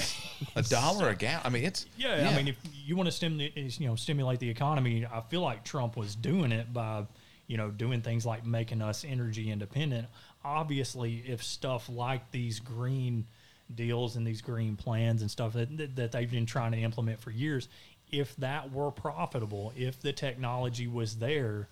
A 0.56 0.62
dollar 0.62 1.08
a 1.10 1.14
gallon. 1.14 1.42
I 1.44 1.48
mean, 1.50 1.64
it's 1.64 1.86
Yeah, 1.96 2.28
I 2.28 2.36
mean, 2.36 2.48
if 2.48 2.56
you 2.84 2.96
want 2.96 3.06
to 3.06 3.12
stimulate, 3.12 3.56
you 3.78 3.86
know, 3.86 3.94
stimulate 3.94 4.40
the 4.40 4.50
economy, 4.50 5.06
I 5.06 5.20
feel 5.20 5.40
like 5.40 5.64
Trump 5.64 5.96
was 5.96 6.16
doing 6.16 6.50
it 6.52 6.72
by, 6.72 7.04
you 7.46 7.56
know, 7.56 7.70
doing 7.70 8.00
things 8.02 8.26
like 8.26 8.44
making 8.44 8.82
us 8.82 9.04
energy 9.04 9.50
independent. 9.50 10.08
Obviously, 10.44 11.22
if 11.26 11.44
stuff 11.44 11.88
like 11.88 12.30
these 12.32 12.58
green 12.58 13.26
deals 13.74 14.16
and 14.16 14.26
these 14.26 14.42
green 14.42 14.76
plans 14.76 15.22
and 15.22 15.30
stuff 15.30 15.52
that 15.52 15.76
that, 15.76 15.96
that 15.96 16.12
they've 16.12 16.30
been 16.30 16.46
trying 16.46 16.72
to 16.72 16.78
implement 16.78 17.20
for 17.20 17.30
years, 17.30 17.68
if 18.10 18.34
that 18.36 18.72
were 18.72 18.90
profitable, 18.90 19.72
if 19.76 20.00
the 20.00 20.12
technology 20.12 20.88
was 20.88 21.16
there, 21.16 21.68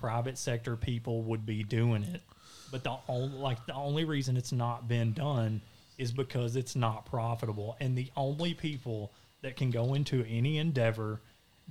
private 0.00 0.38
sector 0.38 0.76
people 0.76 1.22
would 1.22 1.46
be 1.46 1.62
doing 1.62 2.02
it. 2.02 2.20
But 2.70 2.84
the 2.84 2.96
only 3.08 3.38
like 3.38 3.64
the 3.66 3.74
only 3.74 4.04
reason 4.04 4.36
it's 4.36 4.52
not 4.52 4.88
been 4.88 5.12
done 5.12 5.60
is 5.98 6.12
because 6.12 6.56
it's 6.56 6.74
not 6.76 7.04
profitable. 7.06 7.76
And 7.80 7.96
the 7.98 8.10
only 8.16 8.54
people 8.54 9.12
that 9.42 9.56
can 9.56 9.70
go 9.70 9.94
into 9.94 10.24
any 10.28 10.58
endeavor 10.58 11.20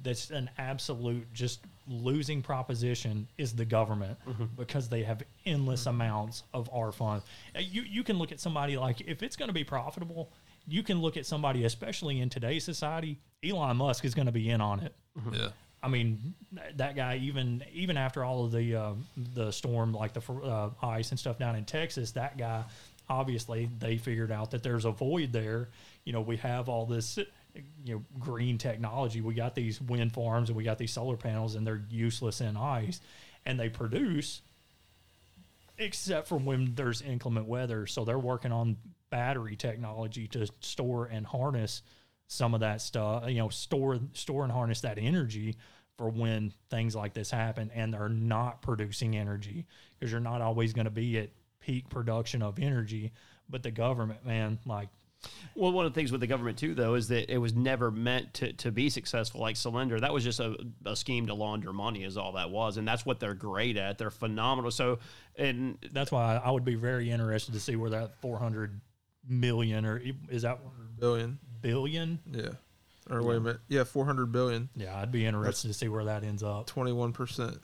that's 0.04 0.30
an 0.30 0.48
absolute 0.60 1.26
just 1.34 1.62
losing 1.88 2.42
proposition 2.44 3.28
is 3.38 3.54
the 3.54 3.66
government 3.66 4.18
because 4.56 4.90
they 4.90 5.02
have 5.04 5.24
endless 5.46 5.88
amounts 5.88 6.44
of 6.54 6.70
our 6.72 6.92
funds. 6.92 7.26
Uh, 7.56 7.60
You 7.62 7.82
you 7.82 8.04
can 8.04 8.18
look 8.20 8.32
at 8.32 8.40
somebody 8.40 8.78
like 8.78 9.02
if 9.02 9.24
it's 9.24 9.36
going 9.36 9.50
to 9.50 9.54
be 9.54 9.64
profitable, 9.64 10.32
you 10.68 10.84
can 10.84 11.02
look 11.02 11.18
at 11.18 11.26
somebody 11.26 11.64
especially 11.64 12.20
in 12.22 12.30
today's 12.30 12.64
society. 12.64 13.18
Elon 13.44 13.78
Musk 13.78 14.06
is 14.06 14.14
going 14.14 14.26
to 14.28 14.32
be 14.32 14.50
in 14.50 14.62
on 14.62 14.82
it. 14.82 14.94
yeah. 15.34 15.50
I 15.82 15.88
mean, 15.90 16.34
that 16.76 16.96
guy 16.96 17.18
even 17.18 17.64
even 17.74 17.98
after 17.98 18.24
all 18.24 18.46
of 18.46 18.52
the 18.52 18.76
uh, 18.76 18.94
the 19.34 19.52
storm, 19.52 19.94
like 19.94 20.14
the 20.14 20.22
uh, 20.34 20.70
ice 20.82 21.10
and 21.12 21.20
stuff 21.20 21.40
down 21.40 21.56
in 21.56 21.66
Texas, 21.66 22.12
that 22.12 22.38
guy 22.38 22.64
obviously 23.10 23.70
they 23.80 23.98
figured 23.98 24.32
out 24.32 24.52
that 24.52 24.64
there's 24.64 24.86
a 24.86 24.92
void 24.92 25.32
there. 25.32 25.70
You 26.04 26.14
know, 26.14 26.22
we 26.22 26.38
have 26.38 26.70
all 26.70 26.86
this 26.86 27.18
you 27.86 27.96
know 27.96 28.04
green 28.20 28.58
technology. 28.58 29.22
We 29.22 29.34
got 29.34 29.56
these 29.56 29.82
wind 29.82 30.14
farms 30.14 30.50
and 30.50 30.58
we 30.58 30.64
got 30.64 30.78
these 30.78 30.92
solar 30.92 31.18
panels, 31.18 31.56
and 31.56 31.66
they're 31.66 31.84
useless 31.90 32.42
in 32.42 32.58
ice, 32.58 33.00
and 33.46 33.60
they 33.60 33.70
produce 33.70 34.42
except 35.80 36.28
for 36.28 36.38
when 36.38 36.74
there's 36.76 37.02
inclement 37.02 37.48
weather. 37.48 37.86
So 37.86 38.04
they're 38.04 38.18
working 38.18 38.52
on 38.52 38.78
battery 39.10 39.56
technology 39.56 40.28
to 40.28 40.48
store 40.60 41.06
and 41.06 41.26
harness 41.26 41.82
some 42.28 42.54
of 42.54 42.60
that 42.62 42.82
stuff. 42.82 43.30
You 43.30 43.40
know, 43.40 43.50
store 43.50 44.00
store 44.14 44.44
and 44.44 44.52
harness 44.52 44.82
that 44.82 44.98
energy 44.98 45.56
for 45.98 46.10
when 46.10 46.54
things 46.70 46.96
like 46.96 47.14
this 47.14 47.32
happen, 47.32 47.72
and 47.74 47.94
they're 47.94 48.10
not 48.10 48.62
producing 48.62 49.18
energy 49.18 49.66
because 49.98 50.12
you're 50.12 50.22
not 50.22 50.42
always 50.42 50.74
going 50.74 50.86
to 50.86 50.92
be 50.92 51.18
at 51.18 51.30
peak 51.68 51.90
production 51.90 52.42
of 52.42 52.58
energy. 52.60 53.12
But 53.50 53.62
the 53.64 53.72
government, 53.72 54.26
man, 54.26 54.58
like 54.66 54.88
Well, 55.56 55.72
one 55.72 55.86
of 55.86 55.94
the 55.94 56.00
things 56.00 56.12
with 56.12 56.22
the 56.22 56.28
government 56.28 56.58
too, 56.58 56.74
though, 56.76 56.96
is 56.96 57.08
that 57.10 57.32
it 57.32 57.38
was 57.38 57.54
never 57.54 57.92
meant 57.92 58.34
to, 58.36 58.54
to 58.54 58.72
be 58.72 58.90
successful. 58.90 59.42
Like 59.42 59.56
Solyndra, 59.56 60.00
that 60.02 60.14
was 60.14 60.24
just 60.24 60.40
a, 60.40 60.56
a 60.86 60.96
scheme 60.96 61.28
to 61.28 61.34
launder 61.34 61.74
money, 61.74 62.04
is 62.04 62.18
all 62.18 62.34
that 62.34 62.50
was, 62.50 62.78
and 62.78 62.88
that's 62.88 63.06
what 63.06 63.20
they're 63.20 63.34
great 63.34 63.78
at. 63.78 63.98
They're 63.98 64.10
phenomenal. 64.12 64.72
So, 64.72 65.00
and 65.38 65.78
That's 65.92 66.12
why 66.12 66.42
I 66.44 66.52
would 66.52 66.66
be 66.66 66.76
very 66.76 67.10
interested 67.12 67.54
to 67.54 67.60
see 67.60 67.76
where 67.76 67.90
that 67.92 68.16
400 68.22 68.80
million 69.28 69.86
or 69.86 70.02
is 70.30 70.44
that 70.44 70.60
Billion. 71.00 71.38
billion? 71.62 72.20
Yeah. 72.32 72.50
Or 73.10 73.22
wait 73.24 73.38
a 73.38 73.40
minute. 73.40 73.60
Yeah, 73.70 73.84
400 73.86 74.32
billion. 74.32 74.68
Yeah, 74.76 74.98
I'd 75.00 75.12
be 75.12 75.26
interested 75.26 75.68
to 75.70 75.74
see 75.74 75.88
where 75.88 76.06
that 76.06 76.24
ends 76.24 76.44
up. 76.44 76.70
21%. 76.70 77.60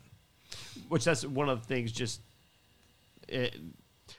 which 0.87 1.03
that's 1.03 1.25
one 1.25 1.49
of 1.49 1.61
the 1.61 1.67
things. 1.67 1.91
Just 1.91 2.21
it, 3.27 3.55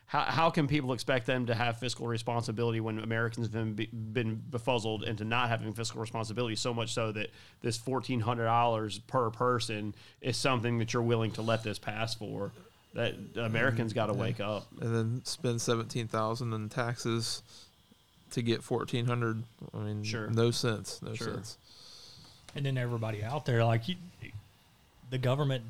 how 0.07 0.21
how 0.21 0.51
can 0.51 0.67
people 0.67 0.93
expect 0.93 1.27
them 1.27 1.47
to 1.47 1.55
have 1.55 1.79
fiscal 1.79 2.07
responsibility 2.07 2.81
when 2.81 2.99
Americans 2.99 3.47
have 3.47 3.53
been, 3.53 3.75
be- 3.75 3.87
been 3.87 4.43
befuzzled 4.51 5.05
into 5.05 5.25
not 5.25 5.49
having 5.49 5.73
fiscal 5.73 6.01
responsibility? 6.01 6.57
So 6.57 6.75
much 6.75 6.93
so 6.93 7.13
that 7.13 7.31
this 7.63 7.77
fourteen 7.77 8.21
hundred 8.21 8.45
dollars 8.45 8.99
per 8.99 9.31
person 9.31 9.95
is 10.21 10.37
something 10.37 10.79
that 10.79 10.93
you're 10.93 11.03
willing 11.03 11.33
to 11.33 11.43
let 11.43 11.63
this 11.63 11.79
pass 11.79 12.15
for. 12.15 12.53
That 12.95 13.15
Americans 13.37 13.93
mm-hmm. 13.93 13.99
got 13.99 14.07
to 14.07 14.13
wake 14.13 14.39
up. 14.39 14.67
And 14.81 14.95
then 14.95 15.21
spend 15.25 15.61
17,000 15.61 16.53
in 16.53 16.69
taxes 16.69 17.43
to 18.31 18.41
get 18.43 18.69
1400. 18.69 19.43
I 19.73 19.79
mean, 19.79 20.05
Sure. 20.05 20.29
no 20.29 20.53
sense. 20.53 21.03
No 21.03 21.13
Sure. 21.13 21.35
sense. 21.35 21.59
And 22.55 22.65
then 22.65 22.79
everybody 22.79 23.25
out 23.25 23.47
there, 23.47 23.65
like 23.65 23.89
you, 23.89 23.97
the 25.11 25.19
government 25.19 25.65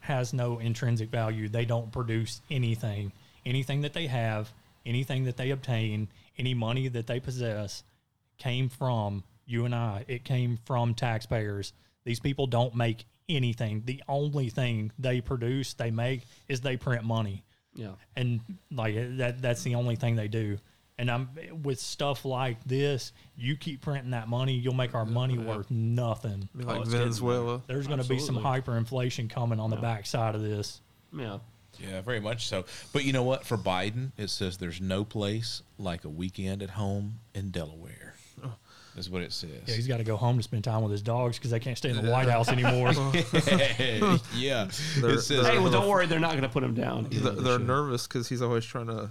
has 0.00 0.32
no 0.32 0.58
intrinsic 0.58 1.10
value. 1.10 1.48
They 1.48 1.64
don't 1.64 1.90
produce 1.92 2.40
anything. 2.50 3.12
Anything 3.48 3.80
that 3.80 3.94
they 3.94 4.06
have, 4.06 4.52
anything 4.84 5.24
that 5.24 5.36
they 5.38 5.50
obtain, 5.50 6.08
any 6.36 6.52
money 6.52 6.88
that 6.88 7.06
they 7.06 7.18
possess 7.18 7.82
came 8.36 8.68
from 8.68 9.24
you 9.46 9.64
and 9.64 9.74
I. 9.74 10.04
It 10.06 10.22
came 10.22 10.58
from 10.66 10.94
taxpayers. 10.94 11.72
These 12.04 12.20
people 12.20 12.46
don't 12.46 12.74
make 12.74 13.06
anything. 13.28 13.82
The 13.86 14.02
only 14.06 14.50
thing 14.50 14.92
they 14.98 15.22
produce, 15.22 15.72
they 15.72 15.90
make, 15.90 16.22
is 16.46 16.60
they 16.60 16.76
print 16.76 17.04
money. 17.04 17.44
Yeah. 17.74 17.92
and 18.16 18.40
like 18.72 18.94
that 19.18 19.40
that's 19.40 19.62
the 19.62 19.76
only 19.76 19.94
thing 19.94 20.16
they 20.16 20.26
do 20.26 20.58
and 20.98 21.08
i'm 21.08 21.28
with 21.62 21.78
stuff 21.78 22.24
like 22.24 22.64
this 22.64 23.12
you 23.36 23.56
keep 23.56 23.82
printing 23.82 24.10
that 24.10 24.26
money 24.26 24.54
you'll 24.54 24.74
make 24.74 24.96
our 24.96 25.04
money 25.04 25.38
worth 25.38 25.70
nothing 25.70 26.48
I 26.52 26.58
mean, 26.58 26.66
like 26.66 26.76
oh, 26.76 26.80
it's 26.80 26.90
getting 26.90 27.04
Venezuela. 27.04 27.62
there's 27.68 27.86
going 27.86 28.02
to 28.02 28.08
be 28.08 28.18
some 28.18 28.36
hyperinflation 28.36 29.30
coming 29.30 29.60
on 29.60 29.70
the 29.70 29.76
backside 29.76 30.34
of 30.34 30.42
this 30.42 30.80
Yeah. 31.16 31.38
Yeah, 31.78 32.00
very 32.00 32.20
much 32.20 32.46
so. 32.48 32.64
But 32.92 33.04
you 33.04 33.12
know 33.12 33.22
what? 33.22 33.44
For 33.44 33.56
Biden, 33.56 34.12
it 34.16 34.30
says 34.30 34.56
there's 34.58 34.80
no 34.80 35.04
place 35.04 35.62
like 35.78 36.04
a 36.04 36.08
weekend 36.08 36.62
at 36.62 36.70
home 36.70 37.20
in 37.34 37.50
Delaware. 37.50 38.14
Oh. 38.44 38.52
That's 38.94 39.08
what 39.08 39.22
it 39.22 39.32
says. 39.32 39.50
yeah 39.66 39.74
he's 39.76 39.86
got 39.86 39.98
to 39.98 40.04
go 40.04 40.16
home 40.16 40.38
to 40.38 40.42
spend 40.42 40.64
time 40.64 40.82
with 40.82 40.90
his 40.90 41.02
dogs 41.02 41.38
because 41.38 41.52
they 41.52 41.60
can't 41.60 41.78
stay 41.78 41.90
in 41.90 42.04
the 42.04 42.10
white 42.10 42.28
house 42.28 42.48
anymore 42.52 42.88
yeah. 44.34 44.68
They're- 45.00 45.10
It 45.10 45.20
says, 45.22 45.46
Hey, 45.46 45.58
well, 45.58 45.70
don't 45.70 45.88
worry, 45.88 46.06
they're 46.06 46.18
not 46.20 46.32
going 46.32 46.42
to 46.42 46.48
put 46.48 46.62
him 46.64 46.74
down. 46.74 47.06
They're, 47.10 47.32
they're 47.32 47.58
nervous 47.58 48.06
because 48.06 48.28
he's 48.28 48.42
always 48.42 48.64
trying 48.64 48.86
to 48.88 49.10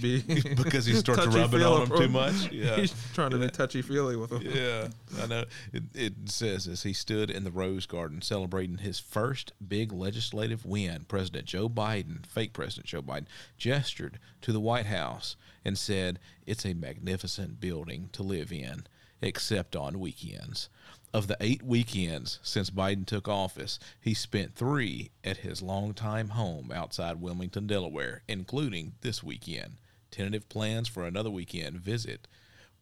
be 0.00 0.22
because 0.56 0.86
he 0.86 0.94
starts 0.94 1.26
rubbing 1.26 1.62
on 1.62 1.88
them 1.88 1.98
too 1.98 2.08
much. 2.08 2.50
Yeah. 2.60 2.76
He's 2.76 2.94
trying 3.14 3.30
to 3.30 3.38
be 3.38 3.48
touchy 3.48 3.80
feely 3.80 4.16
with 4.16 4.30
them. 4.30 4.42
Yeah, 4.42 4.88
I 5.22 5.26
know. 5.26 5.44
It, 5.72 5.82
it 5.94 6.12
says 6.26 6.66
as 6.66 6.82
he 6.82 6.92
stood 6.92 7.30
in 7.30 7.44
the 7.44 7.50
Rose 7.50 7.86
Garden 7.86 8.22
celebrating 8.22 8.78
his 8.78 8.98
first 8.98 9.52
big 9.66 9.92
legislative 9.92 10.64
win, 10.64 11.04
President 11.08 11.46
Joe 11.46 11.68
Biden, 11.68 12.26
fake 12.26 12.52
President 12.52 12.86
Joe 12.86 13.02
Biden, 13.02 13.26
gestured 13.56 14.18
to 14.42 14.52
the 14.52 14.60
White 14.60 14.86
House 14.86 15.36
and 15.64 15.78
said, 15.78 16.18
It's 16.46 16.66
a 16.66 16.74
magnificent 16.74 17.60
building 17.60 18.10
to 18.12 18.22
live 18.22 18.52
in, 18.52 18.84
except 19.22 19.76
on 19.76 20.00
weekends. 20.00 20.68
Of 21.12 21.26
the 21.26 21.36
eight 21.40 21.64
weekends 21.64 22.38
since 22.42 22.70
Biden 22.70 23.04
took 23.04 23.26
office, 23.26 23.80
he 24.00 24.14
spent 24.14 24.54
three 24.54 25.10
at 25.24 25.38
his 25.38 25.60
longtime 25.60 26.30
home 26.30 26.70
outside 26.72 27.20
Wilmington, 27.20 27.66
Delaware, 27.66 28.22
including 28.28 28.92
this 29.00 29.20
weekend. 29.20 29.78
Tentative 30.12 30.48
plans 30.48 30.86
for 30.86 31.04
another 31.04 31.30
weekend 31.30 31.80
visit 31.80 32.28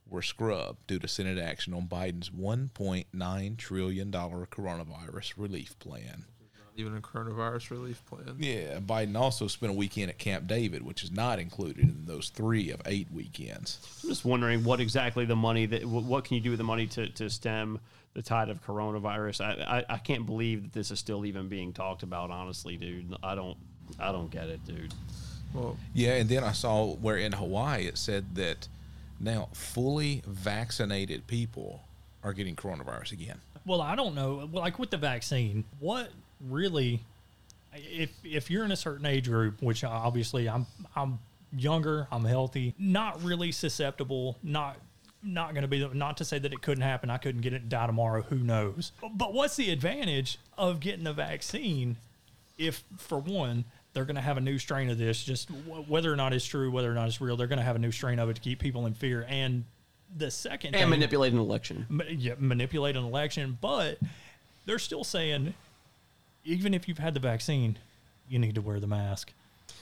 were 0.07 0.21
scrubbed 0.21 0.87
due 0.87 0.99
to 0.99 1.09
Senate 1.09 1.39
action 1.39 1.73
on 1.73 1.87
Biden's 1.87 2.29
$1.9 2.29 3.57
trillion 3.57 4.13
coronavirus 4.13 5.33
relief 5.39 5.79
plan. 5.79 6.25
Even 6.77 6.97
a 6.97 7.01
coronavirus 7.01 7.71
relief 7.71 8.05
plan. 8.07 8.37
Yeah, 8.39 8.79
Biden 8.79 9.17
also 9.17 9.49
spent 9.49 9.73
a 9.73 9.75
weekend 9.75 10.11
at 10.11 10.19
Camp 10.19 10.47
David, 10.47 10.83
which 10.83 11.03
is 11.03 11.11
not 11.11 11.39
included 11.41 11.85
in 11.85 12.05
those 12.05 12.29
three 12.29 12.71
of 12.71 12.81
eight 12.87 13.11
weekends. 13.11 13.81
I'm 14.03 14.11
just 14.11 14.25
wondering 14.25 14.63
what 14.65 14.81
exactly 14.81 15.25
the 15.25 15.35
money 15.35 15.67
that 15.67 15.87
what 15.87 16.25
can 16.25 16.37
you 16.37 16.43
do 16.43 16.51
with 16.51 16.59
the 16.59 16.65
money 16.65 16.87
to, 16.89 17.09
to 17.09 17.31
stem 17.31 17.81
the 18.19 18.23
tide 18.29 18.49
of 18.49 18.65
coronavirus? 18.67 19.41
I, 19.45 19.79
I 19.79 19.95
I 19.95 19.99
can't 19.99 20.27
believe 20.27 20.65
that 20.65 20.73
this 20.73 20.91
is 20.91 20.99
still 20.99 21.25
even 21.25 21.49
being 21.49 21.73
talked 21.73 22.03
about. 22.03 22.31
Honestly, 22.33 22.77
dude, 22.77 23.15
I 23.23 23.37
don't 23.37 23.57
I 23.99 24.11
don't 24.11 24.31
get 24.31 24.49
it, 24.49 24.65
dude. 24.67 24.93
Well, 25.55 25.77
Yeah, 25.95 26.15
and 26.15 26.29
then 26.29 26.43
I 26.43 26.53
saw 26.53 26.95
where 26.97 27.17
in 27.17 27.33
Hawaii 27.33 27.87
it 27.87 27.97
said 27.97 28.35
that 28.35 28.67
now 29.21 29.49
fully 29.53 30.23
vaccinated 30.27 31.27
people 31.29 31.83
are 32.25 32.33
getting 32.33 32.57
coronavirus 32.57 33.13
again. 33.13 33.41
well 33.65 33.81
i 33.81 33.95
don't 33.97 34.15
know 34.15 34.49
like 34.53 34.79
with 34.79 34.91
the 34.91 34.97
vaccine 34.97 35.65
what 35.81 36.11
really 36.49 37.01
if 37.75 38.11
if 38.25 38.51
you're 38.51 38.65
in 38.65 38.73
a 38.73 38.77
certain 38.77 39.07
age 39.07 39.29
group 39.29 39.61
which 39.63 39.83
obviously 39.85 40.49
i'm 40.49 40.67
i'm 40.97 41.19
younger 41.57 42.07
i'm 42.13 42.25
healthy 42.25 42.75
not 42.79 43.23
really 43.23 43.51
susceptible 43.53 44.37
not 44.43 44.77
not 45.23 45.53
going 45.53 45.63
to 45.63 45.69
be 45.69 45.87
not 45.95 46.17
to 46.17 46.25
say 46.25 46.39
that 46.39 46.53
it 46.53 46.63
couldn't 46.63 46.83
happen 46.85 47.11
i 47.11 47.17
couldn't 47.19 47.41
get 47.41 47.53
it 47.53 47.69
die 47.69 47.87
tomorrow 47.87 48.23
who 48.23 48.37
knows 48.39 48.93
but 49.15 49.33
what's 49.35 49.57
the 49.57 49.71
advantage 49.71 50.39
of 50.57 50.79
getting 50.81 51.07
a 51.07 51.13
vaccine 51.13 51.97
if 52.57 52.85
for 52.97 53.19
one 53.19 53.65
they're 53.95 54.05
going 54.05 54.15
to 54.17 54.23
have 54.23 54.37
a 54.37 54.41
new 54.41 54.59
strain 54.59 54.89
of 54.91 54.97
this 54.99 55.25
just 55.25 55.49
wh- 55.49 55.91
whether 55.91 56.13
or 56.13 56.17
not 56.17 56.33
it's 56.33 56.45
true 56.45 56.71
whether 56.71 56.91
or 56.91 56.95
not 56.95 57.09
it's 57.09 57.21
real 57.21 57.37
they're 57.37 57.47
going 57.49 57.59
to 57.59 57.65
have 57.65 57.77
a 57.77 57.81
new 57.81 57.91
strain 57.91 58.19
of 58.21 58.29
it 58.31 58.35
to 58.35 58.41
keep 58.41 58.61
people 58.61 58.87
in 58.87 58.95
fear 58.95 59.27
and 59.29 59.65
the 60.17 60.31
second 60.31 60.75
And 60.75 60.83
thing- 60.83 60.91
manipulate 60.91 61.33
an 61.35 61.39
election. 61.39 61.85
ma- 61.91 62.05
yeah, 62.09 62.33
manipulate 62.39 62.97
an 62.97 63.05
election, 63.05 63.59
but 63.61 63.99
they're 64.65 64.79
still 64.79 65.05
saying 65.05 65.53
even 66.45 66.73
if 66.73 66.89
you've 66.89 66.99
had 66.99 67.13
the 67.13 67.21
vaccine, 67.21 67.77
you 68.29 68.39
need 68.39 68.55
to 68.55 68.63
wear 68.63 68.81
the 68.81 68.87
mask. 68.87 69.33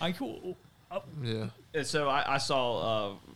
I 0.01 0.11
cool. 0.11 0.57
Uh, 0.91 0.99
yeah. 1.23 1.47
And 1.75 1.87
so 1.87 2.09
I, 2.09 2.35
I 2.35 2.39
saw 2.39 2.79
uh, 2.79 3.15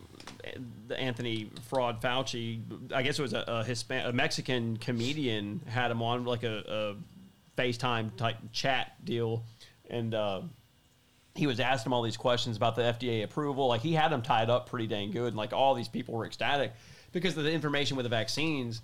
Anthony 0.97 1.49
Fraud 1.69 2.01
Fauci. 2.01 2.61
I 2.93 3.01
guess 3.03 3.19
it 3.19 3.21
was 3.21 3.33
a, 3.33 3.39
a 3.39 3.63
Hispan- 3.63 4.07
a 4.07 4.13
Mexican 4.13 4.77
comedian 4.77 5.61
had 5.67 5.91
him 5.91 6.01
on 6.01 6.25
like 6.25 6.43
a, 6.43 6.95
a 7.57 7.61
FaceTime 7.61 8.15
type 8.15 8.37
chat 8.51 9.03
deal, 9.03 9.43
and 9.89 10.13
uh, 10.13 10.41
he 11.35 11.47
was 11.47 11.59
asking 11.59 11.89
him 11.89 11.93
all 11.93 12.01
these 12.01 12.17
questions 12.17 12.57
about 12.57 12.75
the 12.75 12.81
FDA 12.81 13.23
approval. 13.23 13.67
Like 13.67 13.81
he 13.81 13.93
had 13.93 14.11
them 14.11 14.21
tied 14.21 14.49
up 14.49 14.69
pretty 14.69 14.87
dang 14.87 15.11
good, 15.11 15.27
and 15.27 15.37
like 15.37 15.53
all 15.53 15.75
these 15.75 15.87
people 15.87 16.15
were 16.15 16.25
ecstatic 16.25 16.73
because 17.11 17.37
of 17.37 17.43
the 17.43 17.51
information 17.51 17.97
with 17.97 18.03
the 18.03 18.09
vaccines. 18.09 18.81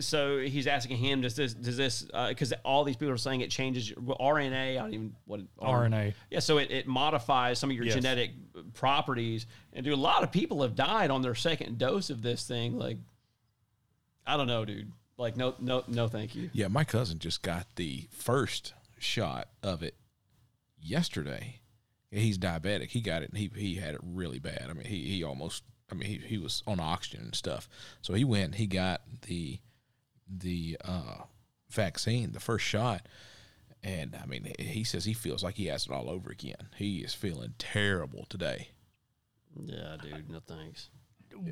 So 0.00 0.38
he's 0.38 0.66
asking 0.66 0.98
him, 0.98 1.22
does 1.22 1.34
this, 1.34 1.54
does 1.54 1.76
this, 1.78 2.06
uh, 2.12 2.28
because 2.28 2.52
all 2.64 2.84
these 2.84 2.96
people 2.96 3.12
are 3.14 3.16
saying 3.16 3.40
it 3.40 3.50
changes 3.50 3.88
your 3.88 3.98
RNA. 3.98 4.72
I 4.72 4.74
don't 4.74 4.92
even 4.92 5.14
what 5.24 5.40
RNA. 5.56 6.12
Yeah, 6.30 6.40
so 6.40 6.58
it, 6.58 6.70
it 6.70 6.86
modifies 6.86 7.58
some 7.58 7.70
of 7.70 7.76
your 7.76 7.86
Yes. 7.86 7.94
genetic 7.94 8.32
properties, 8.74 9.46
and 9.72 9.84
dude, 9.84 9.94
a 9.94 9.96
lot 9.96 10.22
of 10.22 10.30
people 10.30 10.60
have 10.62 10.74
died 10.74 11.10
on 11.10 11.22
their 11.22 11.34
second 11.34 11.78
dose 11.78 12.10
of 12.10 12.20
this 12.20 12.46
thing. 12.46 12.78
Like, 12.78 12.98
I 14.26 14.36
don't 14.36 14.46
know, 14.46 14.64
dude. 14.66 14.92
Like, 15.16 15.36
no, 15.36 15.54
no, 15.58 15.84
no, 15.88 16.06
thank 16.06 16.34
you. 16.34 16.50
Yeah, 16.52 16.68
my 16.68 16.84
cousin 16.84 17.18
just 17.18 17.42
got 17.42 17.66
the 17.76 18.06
first 18.10 18.74
shot 18.98 19.48
of 19.62 19.82
it 19.82 19.94
yesterday. 20.80 21.60
He's 22.10 22.38
diabetic. 22.38 22.88
He 22.90 23.00
got 23.00 23.22
it 23.22 23.30
and 23.30 23.38
he 23.38 23.50
he 23.54 23.74
had 23.76 23.94
it 23.94 24.00
really 24.02 24.38
bad. 24.38 24.66
I 24.70 24.72
mean, 24.72 24.86
he 24.86 25.04
he 25.06 25.24
almost 25.24 25.62
I 25.90 25.94
mean, 25.94 26.08
he, 26.08 26.18
he 26.18 26.38
was 26.38 26.62
on 26.66 26.80
oxygen 26.80 27.24
and 27.24 27.34
stuff. 27.34 27.68
So 28.02 28.14
he 28.14 28.24
went, 28.24 28.54
he 28.56 28.66
got 28.66 29.02
the 29.26 29.58
the 30.28 30.76
uh 30.84 31.22
vaccine, 31.70 32.32
the 32.32 32.40
first 32.40 32.64
shot. 32.64 33.06
And 33.82 34.16
I 34.20 34.26
mean, 34.26 34.52
he 34.58 34.84
says 34.84 35.04
he 35.04 35.14
feels 35.14 35.44
like 35.44 35.54
he 35.54 35.66
has 35.66 35.86
it 35.86 35.92
all 35.92 36.10
over 36.10 36.30
again. 36.30 36.68
He 36.76 36.98
is 36.98 37.14
feeling 37.14 37.54
terrible 37.58 38.26
today. 38.28 38.70
Yeah, 39.64 39.96
dude, 40.02 40.30
no 40.30 40.40
thanks. 40.46 40.90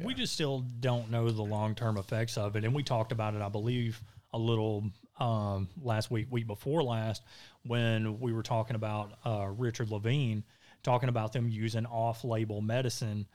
We 0.05 0.14
just 0.14 0.33
still 0.33 0.64
don't 0.81 1.11
know 1.11 1.31
the 1.31 1.43
long 1.43 1.74
term 1.74 1.99
effects 1.99 2.37
of 2.37 2.57
it, 2.57 2.64
and 2.64 2.74
we 2.74 2.83
talked 2.83 3.12
about 3.12 3.35
it, 3.35 3.43
I 3.43 3.49
believe, 3.49 4.03
a 4.33 4.39
little 4.39 4.91
um, 5.20 5.68
last 5.81 6.11
week, 6.11 6.27
week 6.31 6.47
before 6.47 6.83
last, 6.83 7.22
when 7.64 8.18
we 8.18 8.33
were 8.33 8.43
talking 8.43 8.74
about 8.77 9.12
uh, 9.24 9.47
Richard 9.57 9.91
Levine, 9.91 10.43
talking 10.83 11.09
about 11.09 11.33
them 11.33 11.49
using 11.49 11.87
off 11.87 12.24
label 12.24 12.61
medicine 12.61 13.27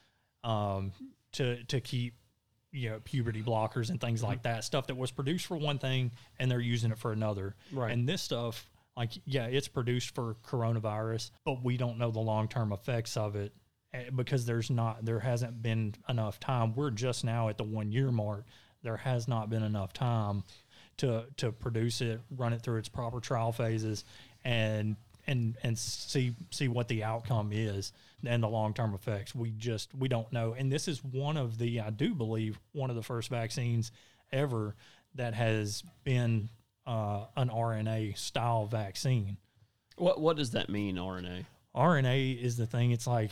um, 0.44 0.92
to 1.34 1.64
to 1.66 1.80
keep 1.80 2.16
you 2.72 2.90
know 2.90 3.00
puberty 3.04 3.42
blockers 3.44 3.90
and 3.90 4.00
things 4.00 4.24
like 4.24 4.44
that 4.44 4.64
stuff 4.64 4.88
that 4.88 4.96
was 4.98 5.12
produced 5.12 5.46
for 5.46 5.58
one 5.58 5.78
thing 5.78 6.12
and 6.40 6.50
they're 6.50 6.60
using 6.60 6.92
it 6.92 6.98
for 6.98 7.12
another 7.12 7.56
Right. 7.72 7.92
and 7.92 8.08
this 8.08 8.22
stuff 8.22 8.70
like 8.96 9.12
yeah 9.26 9.46
it's 9.48 9.68
produced 9.68 10.16
for 10.16 10.36
coronavirus 10.48 11.32
but 11.46 11.64
we 11.64 11.78
don't 11.78 11.98
know 11.98 12.12
the 12.12 12.20
long-term 12.20 12.72
effects 12.72 13.18
of 13.18 13.36
it 13.36 13.54
eh, 13.94 14.10
because 14.16 14.46
there's 14.46 14.70
not 14.70 15.04
there 15.06 15.20
hasn't 15.20 15.62
been 15.62 15.96
enough 16.08 16.40
time. 16.40 16.74
We're 16.76 16.92
just 16.92 17.24
now 17.26 17.50
at 17.50 17.58
the 17.58 17.64
one 17.64 17.92
year 17.92 18.12
mark. 18.12 18.46
There 18.84 18.98
has 18.98 19.28
not 19.28 19.50
been 19.50 19.64
enough 19.64 19.94
time 19.94 20.44
to 20.98 21.26
to 21.38 21.52
produce 21.52 22.02
it, 22.02 22.22
run 22.36 22.54
it 22.54 22.62
through 22.62 22.78
its 22.80 22.90
proper 22.90 23.20
trial 23.20 23.52
phases, 23.52 24.06
and 24.44 24.96
and 25.28 25.56
and 25.64 25.78
see 25.78 26.34
see 26.52 26.68
what 26.68 26.88
the 26.88 27.04
outcome 27.04 27.52
is 27.54 27.92
and 28.26 28.44
the 28.44 28.48
long 28.48 28.74
term 28.74 28.94
effects. 28.94 29.34
We 29.36 29.52
just 29.52 29.94
we 29.96 30.08
don't 30.08 30.32
know. 30.32 30.54
And 30.58 30.72
this 30.72 30.88
is 30.88 31.04
one 31.04 31.38
of 31.38 31.58
the 31.58 31.82
I 31.82 31.90
do 31.90 32.14
believe 32.14 32.60
one 32.74 32.90
of 32.90 32.96
the 32.96 33.04
first 33.04 33.30
vaccines 33.30 33.92
ever 34.32 34.76
that 35.16 35.34
has 35.34 35.84
been 36.04 36.50
uh, 36.86 37.26
an 37.36 37.50
RNA 37.50 38.18
style 38.18 38.66
vaccine. 38.66 39.38
What 39.98 40.20
what 40.20 40.38
does 40.38 40.52
that 40.52 40.70
mean, 40.70 40.96
RNA? 40.96 41.46
RNA 41.76 42.42
is 42.42 42.58
the 42.58 42.66
thing. 42.66 42.92
It's 42.92 43.08
like 43.08 43.32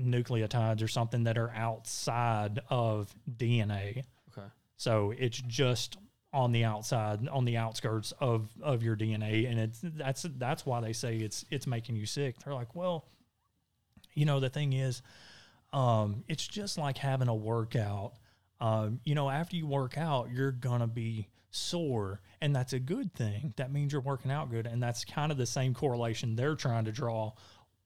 nucleotides 0.00 0.82
or 0.82 0.88
something 0.88 1.24
that 1.24 1.36
are 1.36 1.50
outside 1.50 2.60
of 2.70 3.12
DNA. 3.28 4.04
Okay. 4.36 4.46
So 4.76 5.12
it's 5.16 5.38
just 5.38 5.96
on 6.32 6.52
the 6.52 6.64
outside, 6.64 7.26
on 7.28 7.44
the 7.44 7.56
outskirts 7.56 8.12
of 8.20 8.48
of 8.62 8.82
your 8.82 8.96
DNA, 8.96 9.50
and 9.50 9.58
it's 9.58 9.80
that's 9.82 10.24
that's 10.36 10.64
why 10.64 10.80
they 10.80 10.92
say 10.92 11.16
it's 11.16 11.44
it's 11.50 11.66
making 11.66 11.96
you 11.96 12.06
sick. 12.06 12.36
They're 12.44 12.54
like, 12.54 12.74
well, 12.74 13.06
you 14.14 14.24
know, 14.24 14.40
the 14.40 14.50
thing 14.50 14.72
is, 14.72 15.02
um, 15.72 16.24
it's 16.28 16.46
just 16.46 16.78
like 16.78 16.98
having 16.98 17.28
a 17.28 17.34
workout. 17.34 18.12
Um, 18.60 19.00
you 19.04 19.14
know, 19.14 19.28
after 19.28 19.56
you 19.56 19.66
work 19.66 19.98
out, 19.98 20.30
you're 20.30 20.52
gonna 20.52 20.86
be 20.86 21.28
sore, 21.50 22.20
and 22.40 22.54
that's 22.54 22.72
a 22.72 22.78
good 22.78 23.14
thing. 23.14 23.54
That 23.56 23.72
means 23.72 23.92
you're 23.92 24.02
working 24.02 24.30
out 24.30 24.50
good, 24.50 24.66
and 24.66 24.82
that's 24.82 25.04
kind 25.04 25.32
of 25.32 25.38
the 25.38 25.46
same 25.46 25.74
correlation 25.74 26.36
they're 26.36 26.54
trying 26.54 26.84
to 26.84 26.92
draw 26.92 27.32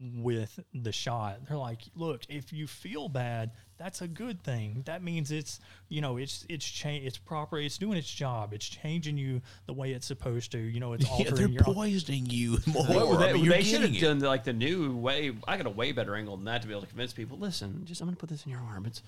with 0.00 0.60
the 0.74 0.92
shot. 0.92 1.38
They're 1.48 1.56
like, 1.56 1.80
look, 1.94 2.22
if 2.28 2.52
you 2.52 2.66
feel 2.66 3.08
bad, 3.08 3.52
that's 3.78 4.02
a 4.02 4.08
good 4.08 4.42
thing. 4.42 4.82
That 4.86 5.02
means 5.02 5.30
it's 5.30 5.60
you 5.88 6.00
know 6.00 6.16
it's 6.16 6.44
it's 6.48 6.68
change 6.68 7.06
it's 7.06 7.18
proper. 7.18 7.58
It's 7.58 7.78
doing 7.78 7.98
its 7.98 8.10
job. 8.10 8.52
It's 8.52 8.66
changing 8.66 9.18
you 9.18 9.42
the 9.66 9.72
way 9.72 9.92
it's 9.92 10.06
supposed 10.06 10.52
to. 10.52 10.58
You 10.58 10.80
know, 10.80 10.92
it's 10.92 11.04
Yeah, 11.06 11.10
altering 11.12 11.34
they're 11.36 11.48
your 11.48 11.62
poisoning 11.64 12.26
you 12.26 12.58
more. 12.66 12.86
Well, 12.88 13.18
I 13.18 13.32
they, 13.32 13.32
mean, 13.34 13.48
they 13.48 13.62
should 13.62 13.82
have 13.82 13.98
done 13.98 14.20
like 14.20 14.44
the 14.44 14.52
new 14.52 14.96
way. 14.96 15.32
I 15.46 15.56
got 15.56 15.66
a 15.66 15.70
way 15.70 15.92
better 15.92 16.14
angle 16.14 16.36
than 16.36 16.46
that 16.46 16.62
to 16.62 16.68
be 16.68 16.74
able 16.74 16.82
to 16.82 16.88
convince 16.88 17.12
people. 17.12 17.38
Listen, 17.38 17.82
just 17.84 18.00
I'm 18.00 18.06
going 18.06 18.16
to 18.16 18.20
put 18.20 18.28
this 18.30 18.44
in 18.44 18.52
your 18.52 18.60
arm. 18.60 18.86
It's 18.86 19.02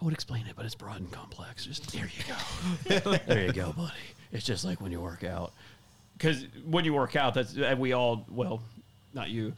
I 0.00 0.04
would 0.04 0.14
explain 0.14 0.46
it, 0.46 0.54
but 0.56 0.64
it's 0.64 0.74
broad 0.74 1.00
and 1.00 1.10
complex. 1.10 1.66
Just 1.66 1.92
there 1.92 2.06
you 2.06 3.00
go. 3.04 3.16
there 3.26 3.46
you 3.46 3.52
go, 3.52 3.72
buddy. 3.72 3.92
It's 4.32 4.44
just 4.44 4.64
like 4.64 4.80
when 4.80 4.92
you 4.92 5.00
work 5.00 5.24
out. 5.24 5.52
Because 6.16 6.46
when 6.64 6.84
you 6.84 6.94
work 6.94 7.16
out, 7.16 7.34
that's 7.34 7.56
and 7.56 7.78
we 7.78 7.92
all 7.92 8.26
well, 8.30 8.62
not 9.14 9.30
you 9.30 9.54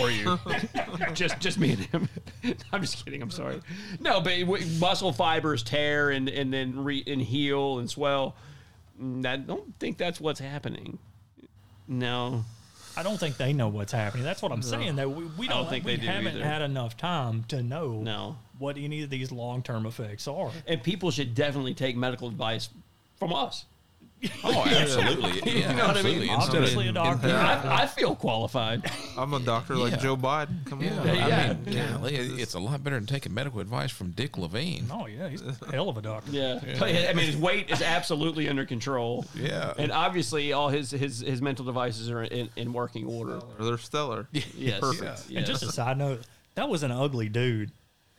or 0.00 0.10
you, 0.10 0.38
just 1.14 1.38
just 1.40 1.58
me 1.58 1.72
and 1.72 1.80
him. 1.80 2.08
I'm 2.72 2.80
just 2.80 3.04
kidding. 3.04 3.22
I'm 3.22 3.30
sorry. 3.30 3.60
No, 4.00 4.20
but 4.20 4.38
w- 4.40 4.66
muscle 4.78 5.12
fibers 5.12 5.62
tear 5.62 6.10
and 6.10 6.28
and 6.28 6.52
then 6.52 6.82
re, 6.84 7.02
and 7.06 7.20
heal 7.22 7.78
and 7.78 7.88
swell. 7.88 8.34
Mm, 9.00 9.24
I 9.26 9.36
don't 9.36 9.78
think 9.78 9.96
that's 9.98 10.20
what's 10.20 10.40
happening. 10.40 10.98
No. 11.88 12.44
I 12.96 13.02
don't 13.04 13.18
think 13.18 13.36
they 13.36 13.52
know 13.52 13.68
what's 13.68 13.92
happening. 13.92 14.24
That's 14.24 14.42
what 14.42 14.50
I'm 14.52 14.60
No. 14.60 14.66
saying. 14.66 14.96
That 14.96 15.10
we, 15.10 15.24
we 15.38 15.46
don't 15.48 15.58
don't, 15.62 15.70
think 15.70 15.84
we 15.84 15.94
they 15.94 16.02
do 16.02 16.06
haven't 16.08 16.36
either. 16.36 16.44
had 16.44 16.60
enough 16.62 16.96
time 16.96 17.44
to 17.44 17.62
know 17.62 18.00
No. 18.02 18.36
what 18.58 18.76
any 18.76 19.02
of 19.02 19.10
these 19.10 19.30
long 19.30 19.62
term 19.62 19.86
effects 19.86 20.26
are. 20.26 20.50
And 20.66 20.82
people 20.82 21.10
should 21.12 21.34
definitely 21.34 21.74
take 21.74 21.96
medical 21.96 22.26
advice 22.28 22.68
from 23.16 23.32
us. 23.32 23.64
Oh, 24.44 24.64
absolutely. 24.68 25.50
you 25.52 25.60
Yeah, 25.60 25.72
know 25.72 25.86
what 25.86 25.96
I 25.96 25.98
absolutely. 26.00 26.20
mean? 26.26 26.34
Instead 26.34 26.54
of- 26.56 26.62
Obviously 26.62 26.88
a 26.88 26.92
doctor. 26.92 27.28
I, 27.28 27.82
I 27.82 27.86
feel 27.86 28.14
qualified. 28.14 28.90
I'm 29.16 29.32
a 29.34 29.40
doctor 29.40 29.76
like 29.76 29.92
Yeah. 29.92 29.98
Joe 29.98 30.16
Biden. 30.16 30.66
Come 30.66 30.80
Yeah, 30.82 30.98
on. 31.00 31.08
I 31.08 31.54
mean, 31.54 31.92
golly, 31.92 32.14
it's 32.16 32.54
a 32.54 32.58
lot 32.58 32.82
better 32.84 32.96
than 32.96 33.06
taking 33.06 33.32
medical 33.32 33.60
advice 33.60 33.90
from 33.90 34.10
Dick 34.10 34.36
Levine. 34.36 34.88
Oh 34.92 35.06
yeah, 35.06 35.28
he's 35.28 35.42
a 35.42 35.56
hell 35.70 35.88
of 35.88 35.96
a 35.96 36.02
doctor. 36.02 36.30
Yeah. 36.32 36.60
I 36.80 37.12
mean, 37.14 37.26
his 37.26 37.36
weight 37.36 37.70
is 37.70 37.80
absolutely 37.82 38.48
under 38.48 38.64
control. 38.66 39.24
Yeah. 39.34 39.72
And 39.78 39.90
obviously, 39.92 40.52
all 40.52 40.68
his 40.68 40.90
his, 40.90 41.20
his 41.20 41.40
mental 41.40 41.64
devices 41.64 42.10
are 42.10 42.22
in, 42.22 42.50
in 42.56 42.72
working 42.72 43.06
order. 43.06 43.40
They're 43.58 43.78
stellar. 43.78 44.28
Yes. 44.56 44.80
Perfect. 44.80 45.30
And 45.34 45.46
just 45.46 45.62
a 45.62 45.72
side 45.72 45.96
note, 45.98 46.22
that 46.56 46.68
was 46.68 46.82
an 46.82 46.90
ugly 46.92 47.28
dude. 47.28 47.70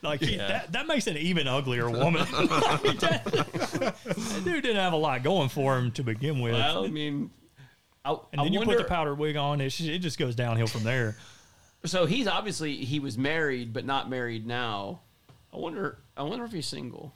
Like 0.02 0.22
he, 0.22 0.36
Yeah. 0.36 0.48
that, 0.48 0.72
that 0.72 0.88
makes 0.88 1.08
an 1.08 1.18
even 1.18 1.48
uglier 1.48 1.90
woman. 1.90 2.26
Like, 2.32 3.00
that, 3.00 3.24
that 3.26 4.42
dude 4.44 4.64
didn't 4.64 4.78
have 4.78 4.94
a 4.94 4.98
lot 4.98 5.24
going 5.24 5.50
for 5.50 5.78
him 5.78 5.92
to 5.92 6.04
begin 6.04 6.40
with. 6.40 6.54
Well, 6.54 6.86
I 6.86 6.90
mean, 6.90 7.30
I, 8.04 8.12
and 8.32 8.42
I 8.42 8.44
then 8.46 8.54
you 8.54 8.60
wonder, 8.60 8.76
put 8.76 8.82
the 8.84 8.88
powder 8.90 9.14
wig 9.14 9.36
on, 9.36 9.62
it, 9.62 9.80
it 9.80 10.00
just 10.00 10.18
goes 10.18 10.36
downhill 10.36 10.68
from 10.68 10.84
there. 10.84 11.16
So 11.86 12.06
he's 12.06 12.28
obviously 12.28 12.76
he 12.78 13.00
was 13.00 13.18
married, 13.18 13.74
but 13.74 13.86
not 13.86 14.10
married 14.10 14.46
now. 14.48 15.02
I 15.54 15.58
wonder. 15.58 15.98
I 16.16 16.24
wonder 16.24 16.46
if 16.46 16.52
he's 16.52 16.68
single. 16.68 17.14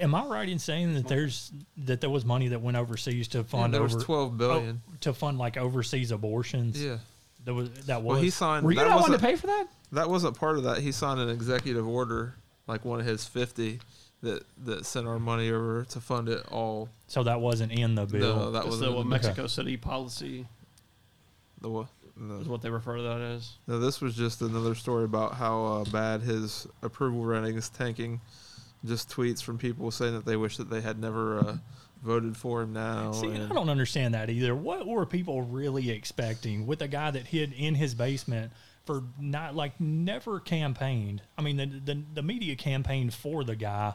Am 0.00 0.14
I 0.14 0.24
right 0.24 0.48
in 0.48 0.58
saying 0.58 0.94
that 0.94 1.08
there's 1.08 1.52
that 1.84 2.00
there 2.00 2.08
was 2.08 2.24
money 2.24 2.48
that 2.48 2.60
went 2.62 2.76
overseas 2.78 3.28
to 3.28 3.44
fund 3.44 3.74
there 3.74 3.82
was 3.82 3.94
over 3.96 4.04
12 4.04 4.38
billion. 4.38 4.82
oh, 4.88 4.92
to 5.00 5.12
fund 5.12 5.36
like 5.38 5.56
overseas 5.58 6.10
abortions? 6.10 6.82
Yeah. 6.82 6.98
That 7.44 7.54
was 7.54 7.70
that 7.86 8.02
was. 8.02 8.14
Well, 8.14 8.22
he 8.22 8.30
signed. 8.30 8.64
Were 8.64 8.72
you 8.72 8.78
that 8.78 8.88
not 8.88 9.00
one 9.00 9.12
to 9.12 9.18
pay 9.18 9.36
for 9.36 9.46
that? 9.46 9.66
That 9.92 10.10
wasn't 10.10 10.36
part 10.36 10.58
of 10.58 10.64
that. 10.64 10.78
He 10.78 10.92
signed 10.92 11.20
an 11.20 11.30
executive 11.30 11.86
order, 11.86 12.34
like 12.66 12.84
one 12.84 13.00
of 13.00 13.06
his 13.06 13.24
50, 13.26 13.80
that 14.22 14.42
that 14.64 14.84
sent 14.84 15.06
our 15.06 15.18
money 15.18 15.50
over 15.50 15.84
to 15.84 16.00
fund 16.00 16.28
it 16.28 16.44
all. 16.50 16.88
so 17.06 17.22
that 17.22 17.40
wasn't 17.40 17.72
in 17.72 17.94
the 17.94 18.06
bill. 18.06 18.36
No, 18.36 18.50
that 18.50 18.66
was 18.66 18.80
the 18.80 18.86
the, 18.86 18.92
what 18.92 19.06
Mexico 19.06 19.46
City 19.46 19.76
policy 19.76 20.46
the 21.60 21.68
what? 21.68 21.86
No. 22.16 22.38
is 22.38 22.48
what 22.48 22.62
they 22.62 22.70
refer 22.70 22.96
to 22.96 23.02
that 23.02 23.20
as. 23.20 23.52
No, 23.68 23.78
this 23.78 24.00
was 24.00 24.16
just 24.16 24.42
another 24.42 24.74
story 24.74 25.04
about 25.04 25.34
how 25.34 25.64
uh, 25.64 25.84
bad 25.84 26.22
his 26.22 26.66
approval 26.82 27.24
rating 27.24 27.56
is 27.56 27.68
tanking. 27.68 28.20
Just 28.84 29.08
tweets 29.08 29.42
from 29.42 29.56
people 29.58 29.90
saying 29.90 30.14
that 30.14 30.24
they 30.24 30.36
wish 30.36 30.56
that 30.56 30.68
they 30.68 30.80
had 30.80 30.98
never 30.98 31.38
uh, 31.38 31.56
voted 32.02 32.36
for 32.36 32.62
him 32.62 32.72
now. 32.72 33.12
See, 33.12 33.30
I 33.30 33.48
don't 33.48 33.68
understand 33.68 34.14
that 34.14 34.30
either. 34.30 34.54
What 34.54 34.86
were 34.86 35.06
people 35.06 35.42
really 35.42 35.90
expecting 35.90 36.66
with 36.66 36.82
a 36.82 36.88
guy 36.88 37.10
that 37.10 37.26
hid 37.26 37.52
in 37.52 37.74
his 37.74 37.94
basement 37.94 38.52
for 38.84 39.04
not 39.20 39.54
like 39.54 39.80
never 39.80 40.40
campaigned? 40.40 41.22
I 41.36 41.42
mean, 41.42 41.56
the 41.56 41.66
the, 41.66 42.02
the 42.14 42.22
media 42.22 42.56
campaigned 42.56 43.14
for 43.14 43.44
the 43.44 43.56
guy, 43.56 43.94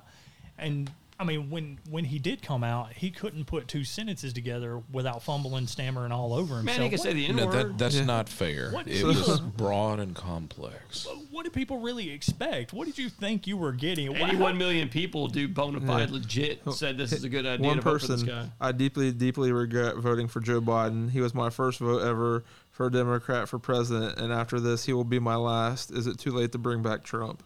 and 0.58 0.89
I 1.24 1.26
mean 1.26 1.49
when 1.49 1.80
when 1.89 2.03
he 2.03 2.19
did 2.19 2.41
come 2.41 2.63
out, 2.65 2.91
he 2.91 3.09
couldn't 3.09 3.45
put 3.45 3.69
two 3.69 3.86
sentences 3.86 4.34
together 4.34 4.82
without 4.91 5.24
fumbling, 5.24 5.67
stammering 5.67 6.11
all 6.11 6.34
over 6.34 6.57
himself. 6.57 6.65
Man, 6.78 6.82
he 6.82 6.89
can 6.89 6.97
What- 6.99 7.03
say 7.03 7.13
the 7.13 7.28
N 7.28 7.36
No, 7.38 7.49
that, 7.51 7.78
that's 7.78 7.95
Yeah. 7.95 8.03
not 8.03 8.28
fair. 8.28 8.71
What- 8.71 8.88
It 8.88 9.03
was 9.05 9.39
broad 9.39 9.99
and 10.01 10.13
complex. 10.13 11.07
what 11.32 11.43
did 11.43 11.53
people 11.53 11.78
really 11.80 12.09
expect? 12.09 12.74
What 12.74 12.88
did 12.88 12.97
you 12.97 13.07
think 13.09 13.47
you 13.47 13.55
were 13.55 13.71
getting? 13.71 14.09
What- 14.09 14.21
Eighty-one 14.30 14.57
million 14.57 14.89
people 14.89 15.28
do 15.28 15.47
bona 15.47 15.80
fide 15.80 16.09
Yeah. 16.09 16.15
legit 16.15 16.61
said 16.74 16.97
this 16.97 17.13
is 17.13 17.24
a 17.24 17.30
good 17.30 17.45
idea 17.45 17.65
One 17.67 17.78
to 17.78 17.82
vote 17.82 18.01
for 18.01 18.07
this 18.07 18.24
person, 18.24 18.28
guy. 18.28 18.49
I 18.59 18.74
deeply, 18.74 19.11
deeply 19.13 19.51
regret 19.53 19.95
voting 19.95 20.28
for 20.28 20.41
Joe 20.41 20.59
Biden. 20.59 21.11
He 21.11 21.21
was 21.21 21.34
my 21.34 21.49
first 21.49 21.80
vote 21.80 22.01
ever 22.03 22.43
for 22.71 22.88
a 22.88 22.91
Democrat 22.91 23.47
for 23.47 23.59
president, 23.59 24.17
and 24.19 24.34
after 24.34 24.59
this, 24.59 24.86
he 24.86 24.93
will 24.93 25.03
be 25.05 25.19
my 25.19 25.36
last. 25.36 25.89
Is 25.91 26.05
it 26.05 26.19
too 26.19 26.32
late 26.32 26.51
to 26.51 26.57
bring 26.57 26.82
back 26.82 27.03
Trump? 27.03 27.43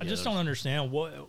I 0.00 0.04
just 0.04 0.22
don't 0.24 0.36
understand 0.36 0.92
what 0.92 1.28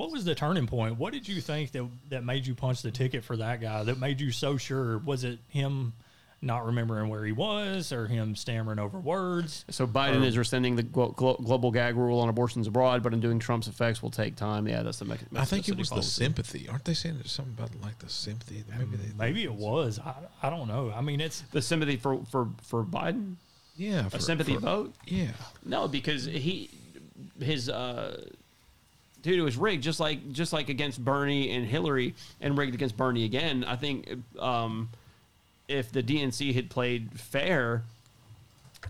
what 0.00 0.10
was 0.10 0.24
the 0.24 0.34
turning 0.34 0.66
point. 0.66 0.96
What 0.98 1.12
did 1.12 1.28
you 1.28 1.40
think 1.42 1.72
that 1.72 1.86
that 2.08 2.24
made 2.24 2.46
you 2.46 2.54
punch 2.54 2.80
the 2.82 2.90
ticket 2.90 3.22
for 3.22 3.36
that 3.36 3.60
guy? 3.60 3.82
That 3.84 3.98
made 4.00 4.20
you 4.20 4.32
so 4.32 4.56
sure? 4.56 4.96
Was 4.98 5.24
it 5.24 5.38
him 5.48 5.92
not 6.42 6.64
remembering 6.64 7.10
where 7.10 7.22
he 7.22 7.32
was, 7.32 7.92
or 7.92 8.06
him 8.06 8.34
stammering 8.34 8.78
over 8.78 8.98
words? 8.98 9.66
So 9.68 9.86
Biden 9.86 10.22
Or- 10.22 10.24
is 10.24 10.38
rescinding 10.38 10.76
the 10.76 10.82
glo- 10.82 11.10
glo- 11.10 11.36
global 11.36 11.70
gag 11.70 11.96
rule 11.96 12.18
on 12.20 12.30
abortions 12.30 12.66
abroad, 12.66 13.02
but 13.02 13.12
undoing 13.12 13.38
Trump's 13.40 13.68
effects 13.68 14.02
will 14.02 14.10
take 14.10 14.36
time. 14.36 14.66
Yeah, 14.66 14.82
that's 14.82 15.00
the 15.00 15.04
Mex- 15.04 15.22
I 15.36 15.44
think 15.44 15.68
Mexico 15.68 15.72
it 15.74 15.78
was 15.80 15.88
City 15.90 16.00
the 16.00 16.06
sympathy. 16.06 16.68
Aren't 16.70 16.84
they 16.86 16.94
saying 16.94 17.16
there's 17.16 17.30
something 17.30 17.54
about 17.58 17.70
like 17.82 17.98
the 17.98 18.08
sympathy? 18.08 18.64
Maybe 18.70 18.96
they, 18.96 19.12
Maybe 19.18 19.44
it 19.44 19.52
was. 19.52 19.98
I, 19.98 20.14
I 20.42 20.48
don't 20.48 20.66
know. 20.66 20.90
I 20.96 21.02
mean, 21.02 21.20
it's 21.20 21.42
the 21.52 21.60
sympathy 21.60 21.98
for 21.98 22.24
for 22.30 22.48
for 22.62 22.84
Biden. 22.84 23.34
yeah, 23.76 24.08
A 24.14 24.18
sympathy 24.18 24.54
for- 24.54 24.60
vote? 24.60 24.94
Yeah, 25.04 25.32
No, 25.62 25.88
because 25.88 26.24
he 26.24 26.70
his 27.38 27.68
uh 27.68 28.30
dude 29.22 29.38
it 29.38 29.42
was 29.42 29.56
rigged 29.56 29.82
just 29.82 30.00
like 30.00 30.32
just 30.32 30.52
like 30.52 30.68
against 30.68 31.04
Bernie 31.04 31.50
and 31.50 31.66
Hillary 31.66 32.14
and 32.40 32.56
rigged 32.56 32.74
against 32.74 32.96
Bernie 32.96 33.24
again. 33.24 33.64
I 33.64 33.76
think 33.76 34.08
um 34.38 34.88
if 35.68 35.92
the 35.92 36.02
DNC 36.02 36.54
had 36.54 36.68
played 36.68 37.18
fair, 37.18 37.82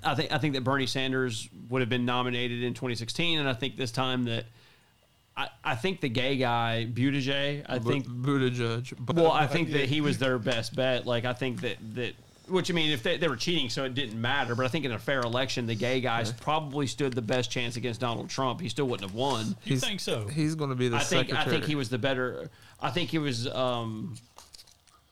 I 0.02 0.14
think 0.14 0.32
I 0.32 0.38
think 0.38 0.54
that 0.54 0.64
Bernie 0.64 0.86
Sanders 0.86 1.48
would 1.68 1.80
have 1.80 1.88
been 1.88 2.04
nominated 2.04 2.62
in 2.62 2.74
2016 2.74 3.38
and 3.38 3.48
I 3.48 3.54
think 3.54 3.76
this 3.76 3.92
time 3.92 4.24
that 4.24 4.44
I, 5.36 5.48
I 5.64 5.74
think 5.74 6.00
the 6.00 6.08
gay 6.08 6.36
guy 6.36 6.86
Buttigieg, 6.92 7.64
I 7.68 7.78
think 7.78 8.06
Buttigieg. 8.06 8.94
But, 8.98 9.16
well, 9.16 9.32
I 9.32 9.46
think 9.46 9.72
that 9.72 9.88
he 9.88 10.00
was 10.00 10.18
their 10.18 10.38
best 10.38 10.74
bet. 10.74 11.06
Like 11.06 11.24
I 11.24 11.32
think 11.32 11.60
that 11.62 11.76
that 11.94 12.14
which 12.50 12.70
I 12.70 12.74
mean, 12.74 12.90
if 12.90 13.02
they, 13.02 13.16
they 13.16 13.28
were 13.28 13.36
cheating, 13.36 13.68
so 13.70 13.84
it 13.84 13.94
didn't 13.94 14.20
matter. 14.20 14.54
But 14.54 14.64
I 14.66 14.68
think 14.68 14.84
in 14.84 14.92
a 14.92 14.98
fair 14.98 15.20
election, 15.20 15.66
the 15.66 15.74
gay 15.74 16.00
guys 16.00 16.32
probably 16.32 16.86
stood 16.86 17.12
the 17.12 17.22
best 17.22 17.50
chance 17.50 17.76
against 17.76 18.00
Donald 18.00 18.28
Trump. 18.28 18.60
He 18.60 18.68
still 18.68 18.86
wouldn't 18.86 19.08
have 19.08 19.16
won. 19.16 19.56
you 19.64 19.78
think 19.78 20.00
so? 20.00 20.26
He's 20.26 20.54
going 20.54 20.70
to 20.70 20.76
be 20.76 20.88
the 20.88 20.96
I 20.96 21.00
think 21.00 21.28
secretary. 21.28 21.40
I 21.46 21.50
think 21.50 21.64
he 21.64 21.74
was 21.76 21.88
the 21.88 21.98
better. 21.98 22.50
I 22.80 22.90
think 22.90 23.10
he 23.10 23.18
was 23.18 23.46
um 23.48 24.16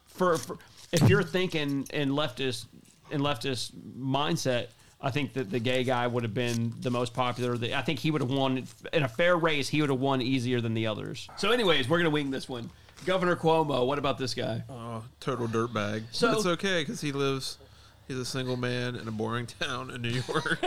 for, 0.06 0.36
for 0.36 0.58
if 0.92 1.08
you're 1.08 1.22
thinking 1.22 1.86
in 1.92 2.10
leftist 2.10 2.66
in 3.10 3.20
leftist 3.20 3.72
mindset. 3.98 4.68
I 5.00 5.12
think 5.12 5.34
that 5.34 5.48
the 5.48 5.60
gay 5.60 5.84
guy 5.84 6.08
would 6.08 6.24
have 6.24 6.34
been 6.34 6.74
the 6.80 6.90
most 6.90 7.14
popular. 7.14 7.56
The- 7.56 7.78
I 7.78 7.82
think 7.82 8.00
he 8.00 8.10
would 8.10 8.20
have 8.20 8.32
won 8.32 8.66
in 8.92 9.04
a 9.04 9.08
fair 9.08 9.36
race. 9.36 9.68
He 9.68 9.80
would 9.80 9.90
have 9.90 10.00
won 10.00 10.20
easier 10.20 10.60
than 10.60 10.74
the 10.74 10.88
others. 10.88 11.28
So, 11.36 11.52
anyways, 11.52 11.88
we're 11.88 11.98
gonna 11.98 12.10
wing 12.10 12.32
this 12.32 12.48
one. 12.48 12.68
Governor 13.06 13.36
Cuomo. 13.36 13.86
What 13.86 13.98
about 13.98 14.18
this 14.18 14.34
guy? 14.34 14.62
Oh, 14.68 15.02
total 15.20 15.48
dirtbag. 15.48 16.04
So- 16.12 16.32
So 16.32 16.36
it's 16.38 16.46
okay 16.46 16.82
because 16.82 17.00
he 17.00 17.12
lives. 17.12 17.58
He's 18.06 18.16
a 18.18 18.24
single 18.24 18.56
man 18.56 18.96
in 18.96 19.06
a 19.06 19.10
boring 19.12 19.46
town 19.60 19.90
in 19.90 20.00
New 20.02 20.22
York. 20.28 20.60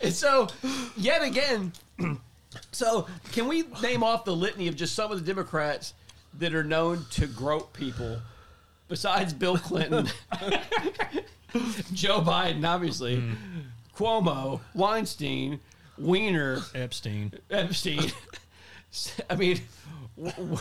And 0.00 0.12
so, 0.14 0.48
yet 0.96 1.22
again, 1.22 1.72
so 2.72 3.06
can 3.32 3.46
we 3.48 3.62
name 3.82 4.02
off 4.02 4.24
the 4.24 4.34
litany 4.34 4.66
of 4.68 4.74
just 4.76 4.94
some 4.94 5.12
of 5.12 5.18
the 5.18 5.24
Democrats 5.24 5.94
that 6.38 6.52
are 6.54 6.64
known 6.64 7.04
to 7.12 7.26
grope 7.28 7.72
people 7.74 8.18
besides 8.88 9.32
Bill 9.32 9.56
Clinton, 9.56 10.08
Joe 11.92 12.20
Biden, 12.20 12.66
obviously, 12.68 13.20
hmm. 13.20 13.32
Cuomo, 13.96 14.60
Weinstein, 14.74 15.60
Weiner, 15.96 16.58
Epstein. 16.74 17.32
Epstein. 17.50 18.10
I 19.30 19.36
mean, 19.36 19.60
w- 20.16 20.34
w- 20.36 20.58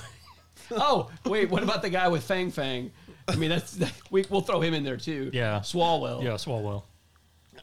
oh 0.71 1.09
wait, 1.25 1.49
what 1.49 1.63
about 1.63 1.81
the 1.81 1.89
guy 1.89 2.07
with 2.07 2.23
Fang 2.23 2.51
Fang? 2.51 2.91
I 3.27 3.35
mean, 3.35 3.49
that's 3.49 3.79
we, 4.11 4.25
we'll 4.29 4.41
throw 4.41 4.61
him 4.61 4.73
in 4.73 4.83
there 4.83 4.97
too. 4.97 5.29
Yeah. 5.33 5.59
Swalwell. 5.59 6.23
Yeah, 6.23 6.31
Swalwell. 6.31 6.83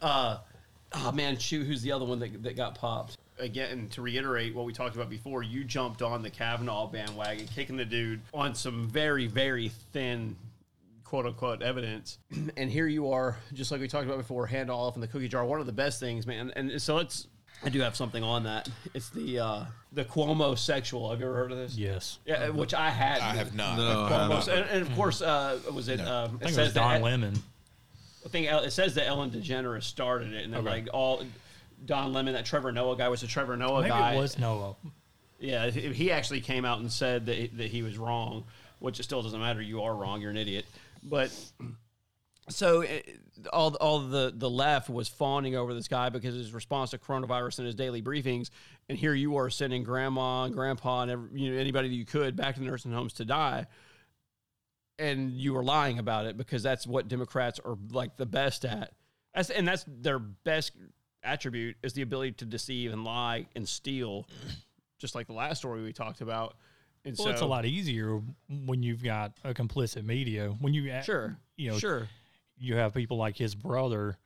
Uh, 0.00 0.38
oh 0.92 1.12
man, 1.12 1.38
shoot, 1.38 1.66
who's 1.66 1.82
the 1.82 1.92
other 1.92 2.04
one 2.04 2.18
that, 2.20 2.42
that 2.42 2.56
got 2.56 2.74
popped? 2.74 3.16
Again, 3.38 3.88
to 3.92 4.02
reiterate 4.02 4.54
what 4.54 4.66
we 4.66 4.72
talked 4.72 4.94
about 4.96 5.08
before, 5.08 5.42
you 5.42 5.64
jumped 5.64 6.02
on 6.02 6.22
the 6.22 6.30
Kavanaugh 6.30 6.86
bandwagon, 6.86 7.46
kicking 7.46 7.76
the 7.76 7.84
dude 7.84 8.20
on 8.34 8.54
some 8.54 8.86
very, 8.88 9.26
very 9.26 9.70
thin, 9.92 10.36
quote 11.04 11.26
unquote, 11.26 11.62
evidence. 11.62 12.18
And 12.56 12.70
here 12.70 12.86
you 12.86 13.10
are, 13.12 13.38
just 13.54 13.70
like 13.70 13.80
we 13.80 13.88
talked 13.88 14.06
about 14.06 14.18
before, 14.18 14.46
hand 14.46 14.70
off 14.70 14.94
in 14.94 15.00
the 15.00 15.08
cookie 15.08 15.28
jar. 15.28 15.44
One 15.44 15.60
of 15.60 15.66
the 15.66 15.72
best 15.72 16.00
things, 16.00 16.26
man. 16.26 16.52
And 16.56 16.80
so 16.80 16.96
let's. 16.96 17.26
I 17.62 17.68
do 17.68 17.80
have 17.80 17.94
something 17.96 18.22
on 18.22 18.44
that. 18.44 18.68
It's 18.94 19.10
the 19.10 19.38
uh, 19.38 19.64
the 19.92 20.04
Cuomo 20.04 20.56
sexual. 20.58 21.10
Have 21.10 21.20
you 21.20 21.26
ever 21.26 21.34
heard 21.34 21.52
of 21.52 21.58
this? 21.58 21.76
Yes. 21.76 22.18
Yeah, 22.24 22.48
which 22.50 22.72
I 22.74 22.88
had. 22.90 23.20
I 23.20 23.34
have 23.34 23.54
not. 23.54 23.76
No, 23.76 24.04
I 24.06 24.10
Cuomo, 24.10 24.34
haven't. 24.36 24.48
and, 24.58 24.70
and 24.70 24.82
of 24.82 24.94
course, 24.96 25.20
uh, 25.20 25.58
was 25.72 25.88
it? 25.88 26.00
Um, 26.00 26.38
I 26.40 26.46
think 26.46 26.56
it 26.58 26.60
was 26.62 26.72
Don 26.74 27.02
Lemon. 27.02 27.34
I 28.24 28.28
think 28.28 28.46
it 28.50 28.72
says 28.72 28.94
that 28.94 29.06
Ellen 29.06 29.30
DeGeneres 29.30 29.82
started 29.84 30.32
it, 30.32 30.44
and 30.44 30.52
then 30.52 30.60
Okay. 30.60 30.70
like 30.70 30.88
all 30.92 31.22
Don 31.86 32.12
Lemon, 32.12 32.34
that 32.34 32.44
Trevor 32.44 32.70
Noah 32.72 32.96
guy 32.96 33.08
was 33.08 33.22
a 33.22 33.26
Trevor 33.26 33.56
Noah 33.56 33.80
Maybe 33.82 33.90
guy. 33.90 34.14
it 34.14 34.18
was 34.18 34.38
Noah. 34.38 34.76
Yeah, 35.38 35.70
he 35.70 35.92
he 35.92 36.10
actually 36.12 36.40
came 36.42 36.64
out 36.64 36.80
and 36.80 36.90
said 36.90 37.26
that 37.26 37.56
that 37.58 37.70
he 37.70 37.82
was 37.82 37.96
wrong, 37.98 38.44
which 38.78 39.00
it 39.00 39.04
still 39.04 39.22
doesn't 39.22 39.40
matter. 39.40 39.60
You 39.62 39.82
are 39.82 39.94
wrong. 39.94 40.20
You're 40.20 40.30
an 40.30 40.36
idiot. 40.36 40.66
But 41.02 41.30
so 42.48 42.80
eh, 42.82 43.00
all 43.52 43.74
all 43.76 44.00
the 44.00 44.32
the 44.34 44.50
left 44.50 44.88
was 44.88 45.08
fawning 45.08 45.56
over 45.56 45.74
this 45.74 45.88
guy 45.88 46.08
because 46.08 46.34
his 46.34 46.52
response 46.52 46.90
to 46.90 46.98
coronavirus 46.98 47.60
in 47.60 47.64
his 47.66 47.74
daily 47.74 48.02
briefings, 48.02 48.50
and 48.88 48.98
here 48.98 49.14
you 49.14 49.36
are 49.36 49.50
sending 49.50 49.82
grandma 49.82 50.44
and 50.44 50.54
grandpa 50.54 51.02
and 51.02 51.10
every, 51.10 51.40
you 51.40 51.52
know 51.52 51.58
anybody 51.58 51.88
that 51.88 51.94
you 51.94 52.04
could 52.04 52.36
back 52.36 52.54
to 52.54 52.60
the 52.60 52.66
nursing 52.66 52.92
homes 52.92 53.12
to 53.14 53.24
die. 53.24 53.66
And 54.98 55.32
you 55.32 55.54
were 55.54 55.64
lying 55.64 55.98
about 55.98 56.26
it 56.26 56.36
because 56.36 56.62
that's 56.62 56.86
what 56.86 57.08
Democrats 57.08 57.58
are 57.64 57.78
like 57.90 58.18
the 58.18 58.26
best 58.26 58.66
at. 58.66 58.92
That's, 59.34 59.48
and 59.48 59.66
that's 59.66 59.86
their 59.88 60.18
best 60.18 60.72
attribute 61.22 61.76
is 61.82 61.94
the 61.94 62.02
ability 62.02 62.32
to 62.32 62.44
deceive 62.44 62.92
and 62.92 63.02
lie 63.02 63.46
and 63.56 63.66
steal, 63.66 64.26
just 64.98 65.14
like 65.14 65.26
the 65.26 65.32
last 65.32 65.58
story 65.58 65.82
we 65.82 65.92
talked 65.94 66.20
about. 66.20 66.56
And 67.04 67.16
Well, 67.16 67.28
so 67.28 67.30
it's 67.30 67.40
a 67.40 67.46
lot 67.46 67.64
easier 67.64 68.20
when 68.66 68.82
you've 68.82 69.02
got 69.02 69.32
a 69.42 69.54
complicit 69.54 70.04
media. 70.04 70.54
When 70.60 70.74
you, 70.74 70.92
Sure, 71.02 71.34
you 71.56 71.70
know, 71.70 71.78
sure. 71.78 72.08
You 72.60 72.76
have 72.76 72.94
people 72.94 73.16
like 73.16 73.36
his 73.36 73.54
brother 73.54 74.16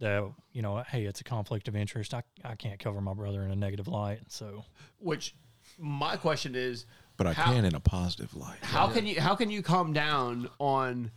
that 0.00 0.28
you 0.52 0.60
know, 0.60 0.82
hey, 0.88 1.04
it's 1.04 1.20
a 1.20 1.24
conflict 1.24 1.68
of 1.68 1.76
interest. 1.76 2.12
I 2.14 2.22
I 2.44 2.56
can't 2.56 2.78
cover 2.78 3.00
my 3.00 3.14
brother 3.14 3.42
in 3.42 3.50
a 3.50 3.56
negative 3.56 3.88
light, 3.88 4.20
so 4.28 4.64
Which 4.98 5.34
my 5.78 6.16
question 6.16 6.54
is, 6.54 6.84
But 7.16 7.26
I 7.28 7.32
how- 7.32 7.52
can 7.52 7.64
in 7.64 7.74
a 7.74 7.80
positive 7.80 8.34
light. 8.36 8.58
How 8.62 8.88
can 8.88 9.06
you 9.06 9.20
how 9.20 9.34
can 9.34 9.50
you 9.50 9.62
come 9.62 9.92
down 9.92 10.48
on 10.58 11.10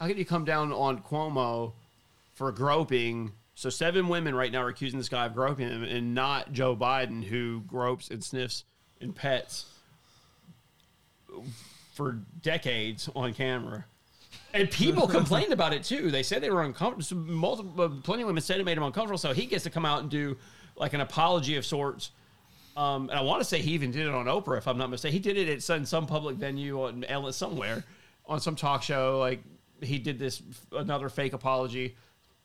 how 0.00 0.06
can 0.08 0.16
you 0.18 0.24
come 0.24 0.44
down 0.44 0.72
on 0.72 1.02
Cuomo 1.02 1.72
for 2.34 2.52
groping? 2.52 3.32
So 3.54 3.70
seven 3.70 4.06
women 4.08 4.34
right 4.36 4.52
now 4.52 4.62
are 4.62 4.68
accusing 4.68 4.98
this 5.00 5.08
guy 5.08 5.26
of 5.26 5.34
groping 5.34 5.68
him, 5.68 5.82
and 5.82 6.14
not 6.14 6.52
Joe 6.52 6.76
Biden, 6.76 7.24
who 7.24 7.62
gropes 7.62 8.08
and 8.10 8.22
sniffs 8.22 8.64
and 9.00 9.14
pets 9.14 9.66
for 11.94 12.12
decades 12.42 13.08
on 13.14 13.34
camera. 13.34 13.84
And 14.54 14.70
people 14.70 15.06
complained 15.18 15.52
about 15.52 15.72
it 15.72 15.84
too. 15.84 16.10
They 16.10 16.22
said 16.22 16.42
they 16.42 16.50
were 16.50 16.62
uncomfortable. 16.62 17.20
Multiple, 17.20 17.80
uh, 17.80 17.88
plenty 18.02 18.22
of 18.22 18.26
women 18.28 18.42
said 18.42 18.60
it 18.60 18.64
made 18.64 18.76
him 18.76 18.84
uncomfortable. 18.84 19.18
So 19.18 19.32
he 19.32 19.46
gets 19.46 19.64
to 19.64 19.70
come 19.70 19.84
out 19.84 20.00
and 20.00 20.10
do 20.10 20.36
like 20.76 20.92
an 20.92 21.00
apology 21.00 21.56
of 21.56 21.66
sorts. 21.66 22.10
Um, 22.76 23.10
and 23.10 23.18
I 23.18 23.22
want 23.22 23.40
to 23.40 23.44
say 23.44 23.60
he 23.60 23.72
even 23.72 23.90
did 23.90 24.06
it 24.06 24.14
on 24.14 24.26
Oprah, 24.26 24.58
if 24.58 24.68
I'm 24.68 24.78
not 24.78 24.88
mistaken. 24.88 25.12
He 25.12 25.18
did 25.18 25.36
it 25.36 25.48
at 25.48 25.62
some, 25.62 25.84
some 25.84 26.06
public 26.06 26.36
venue 26.36 26.80
on 26.82 27.04
Ellen 27.04 27.32
somewhere 27.32 27.84
on 28.26 28.40
some 28.40 28.54
talk 28.54 28.82
show. 28.82 29.18
Like 29.18 29.42
he 29.82 29.98
did 29.98 30.18
this 30.18 30.42
another 30.72 31.08
fake 31.08 31.32
apology, 31.32 31.96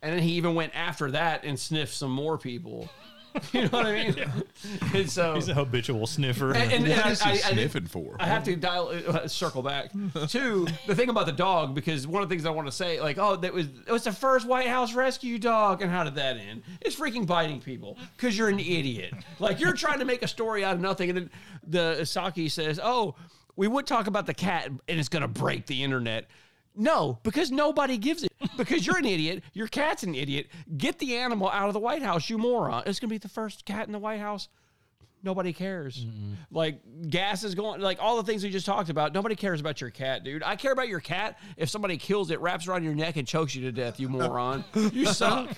and 0.01 0.11
then 0.13 0.23
he 0.23 0.31
even 0.33 0.55
went 0.55 0.75
after 0.75 1.11
that 1.11 1.43
and 1.43 1.59
sniffed 1.59 1.93
some 1.93 2.11
more 2.11 2.37
people. 2.37 2.89
you 3.53 3.61
know 3.63 3.67
what 3.69 3.85
I 3.87 4.03
mean? 4.09 4.15
And 4.93 5.09
so 5.09 5.33
he's 5.35 5.49
a 5.49 5.53
habitual 5.53 6.05
sniffer. 6.07 6.53
and, 6.53 6.71
and, 6.71 6.85
and 6.87 6.95
What 6.95 7.25
I, 7.25 7.31
he 7.31 7.43
I- 7.43 7.47
I- 7.47 7.51
sniffing 7.53 7.85
for? 7.87 8.15
I 8.19 8.27
have 8.27 8.43
to 8.45 8.55
dial 8.55 8.89
uh, 9.07 9.27
circle 9.27 9.61
back 9.63 9.91
to 9.91 10.67
the 10.87 10.95
thing 10.95 11.09
about 11.09 11.25
the 11.25 11.31
dog 11.31 11.73
because 11.75 12.05
one 12.07 12.21
of 12.23 12.29
the 12.29 12.35
things 12.35 12.45
I 12.45 12.51
want 12.51 12.67
to 12.67 12.71
say, 12.71 12.99
like, 13.01 13.17
oh, 13.17 13.35
that 13.37 13.53
was 13.53 13.67
it 13.87 13.91
was 13.91 14.03
the 14.03 14.11
first 14.11 14.47
White 14.47 14.67
House 14.67 14.93
rescue 14.93 15.39
dog, 15.39 15.81
and 15.81 15.89
how 15.91 16.03
did 16.03 16.15
that 16.15 16.37
end? 16.37 16.63
It's 16.81 16.95
freaking 16.95 17.25
biting 17.27 17.59
people 17.61 17.97
because 18.15 18.37
you're 18.37 18.49
an 18.49 18.59
idiot. 18.59 19.13
Like 19.39 19.59
you're 19.59 19.73
trying 19.73 19.99
to 19.99 20.05
make 20.05 20.21
a 20.23 20.27
story 20.27 20.63
out 20.63 20.75
of 20.75 20.81
nothing, 20.81 21.09
and 21.09 21.17
then 21.17 21.29
the 21.67 21.97
Psaki 22.01 22.49
says, 22.51 22.79
oh, 22.81 23.15
we 23.55 23.67
would 23.67 23.85
talk 23.87 24.07
about 24.07 24.25
the 24.25 24.33
cat, 24.33 24.67
and 24.67 24.99
it's 24.99 25.09
gonna 25.09 25.27
break 25.27 25.65
the 25.65 25.83
internet. 25.83 26.27
No, 26.75 27.19
because 27.23 27.51
nobody 27.51 27.97
gives 27.97 28.23
it. 28.23 28.31
Because 28.57 28.85
you're 28.85 28.97
an 28.97 29.05
idiot. 29.05 29.43
Your 29.53 29.67
cat's 29.67 30.03
an 30.03 30.15
idiot. 30.15 30.47
Get 30.77 30.99
the 30.99 31.15
animal 31.17 31.49
out 31.49 31.67
of 31.67 31.73
the 31.73 31.79
White 31.79 32.01
House, 32.01 32.29
you 32.29 32.37
moron. 32.37 32.83
It's 32.85 32.99
gonna 32.99 33.09
be 33.09 33.17
the 33.17 33.29
first 33.29 33.65
cat 33.65 33.87
in 33.87 33.93
the 33.93 33.99
White 33.99 34.19
House 34.19 34.47
nobody 35.23 35.53
cares. 35.53 36.05
Like 36.51 36.81
gas 37.09 37.43
is 37.43 37.55
going, 37.55 37.81
like 37.81 37.97
all 38.01 38.17
the 38.17 38.23
things 38.23 38.43
we 38.43 38.49
just 38.49 38.65
talked 38.65 38.89
about. 38.89 39.13
Nobody 39.13 39.35
cares 39.35 39.59
about 39.59 39.81
your 39.81 39.89
cat, 39.89 40.23
dude. 40.23 40.43
I 40.43 40.55
care 40.55 40.71
about 40.71 40.89
your 40.89 40.99
cat 40.99 41.39
if 41.57 41.69
somebody 41.69 41.97
kills 41.97 42.29
it, 42.29 42.39
wraps 42.41 42.67
around 42.67 42.83
your 42.83 42.93
neck, 42.93 43.15
and 43.15 43.27
chokes 43.27 43.55
you 43.55 43.61
to 43.63 43.71
death. 43.71 43.99
You 43.99 44.09
moron. 44.09 44.63
you 44.75 45.05
suck. 45.05 45.49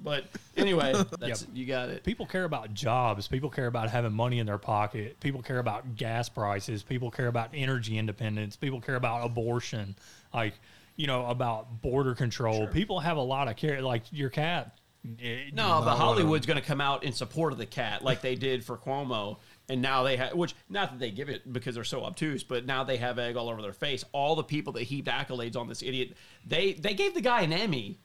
But 0.00 0.24
anyway, 0.56 0.92
that's 1.18 1.46
you 1.54 1.66
got 1.66 1.88
it. 1.88 2.02
People 2.02 2.26
care 2.26 2.44
about 2.44 2.74
jobs. 2.74 3.28
People 3.28 3.48
care 3.48 3.68
about 3.68 3.88
having 3.88 4.12
money 4.12 4.40
in 4.40 4.46
their 4.46 4.58
pocket. 4.58 5.18
People 5.20 5.40
care 5.40 5.60
about 5.60 5.94
gas 5.96 6.28
prices. 6.28 6.82
People 6.82 7.10
care 7.10 7.28
about 7.28 7.50
energy 7.54 7.96
independence. 7.96 8.56
People 8.56 8.80
care 8.80 8.96
about 8.96 9.24
abortion. 9.24 9.94
Like, 10.34 10.54
you 10.96 11.06
know, 11.06 11.26
about 11.26 11.80
border 11.80 12.14
control. 12.14 12.66
People 12.68 13.00
have 13.00 13.16
a 13.16 13.22
lot 13.22 13.48
of 13.48 13.56
care. 13.56 13.80
Like 13.80 14.02
your 14.12 14.30
cat. 14.30 14.76
eh, 15.22 15.50
No, 15.52 15.80
but 15.84 15.96
Hollywood's 15.96 16.46
going 16.46 16.60
to 16.60 16.66
come 16.66 16.80
out 16.80 17.04
in 17.04 17.12
support 17.12 17.52
of 17.52 17.58
the 17.58 17.66
cat, 17.66 18.02
like 18.02 18.20
they 18.20 18.34
did 18.34 18.64
for 18.64 18.76
Cuomo, 18.76 19.38
and 19.68 19.80
now 19.82 20.02
they 20.02 20.16
have, 20.16 20.34
which 20.34 20.54
not 20.68 20.90
that 20.90 20.98
they 20.98 21.10
give 21.10 21.28
it 21.28 21.50
because 21.52 21.74
they're 21.74 21.84
so 21.84 22.04
obtuse, 22.04 22.42
but 22.44 22.66
now 22.66 22.84
they 22.84 22.96
have 22.98 23.18
egg 23.18 23.36
all 23.36 23.48
over 23.48 23.62
their 23.62 23.72
face. 23.72 24.04
All 24.12 24.34
the 24.36 24.44
people 24.44 24.72
that 24.74 24.82
heaped 24.82 25.08
accolades 25.08 25.56
on 25.56 25.68
this 25.68 25.82
idiot, 25.82 26.14
they 26.46 26.72
they 26.74 26.94
gave 26.94 27.14
the 27.14 27.20
guy 27.20 27.42
an 27.42 27.52
Emmy. 27.52 27.98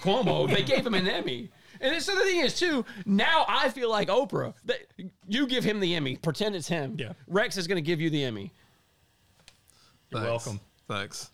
Cuomo, 0.00 0.48
they 0.48 0.62
gave 0.62 0.86
him 0.86 0.94
an 0.94 1.08
Emmy. 1.08 1.50
And 1.80 2.00
so 2.02 2.14
the 2.14 2.20
thing 2.22 2.40
is, 2.40 2.58
too, 2.58 2.84
now 3.04 3.44
I 3.48 3.68
feel 3.68 3.90
like 3.90 4.08
Oprah. 4.08 4.54
That 4.64 4.78
you 5.26 5.46
give 5.46 5.64
him 5.64 5.80
the 5.80 5.94
Emmy, 5.96 6.16
pretend 6.16 6.54
it's 6.54 6.68
him. 6.68 6.96
Yeah. 6.98 7.12
Rex 7.26 7.56
is 7.56 7.66
going 7.66 7.76
to 7.76 7.82
give 7.82 8.00
you 8.00 8.08
the 8.08 8.24
Emmy. 8.24 8.52
You're 10.10 10.20
Thanks. 10.22 10.46
welcome. 10.46 10.60
Thanks. 10.88 11.30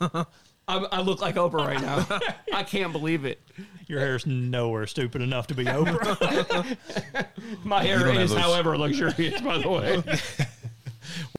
I, 0.66 0.78
I 0.78 1.00
look 1.02 1.20
like 1.20 1.34
Oprah 1.34 1.66
right 1.66 1.80
now. 1.80 2.06
I 2.52 2.62
can't 2.62 2.90
believe 2.92 3.24
it. 3.26 3.40
Your 3.86 4.00
hair's 4.00 4.26
nowhere 4.26 4.86
stupid 4.86 5.20
enough 5.22 5.46
to 5.48 5.54
be 5.54 5.64
Oprah. 5.66 7.26
My 7.64 7.82
hair 7.84 8.08
is, 8.08 8.30
those- 8.30 8.38
however, 8.40 8.76
luxurious, 8.78 9.40
by 9.42 9.58
the 9.58 9.68
way. 9.68 10.02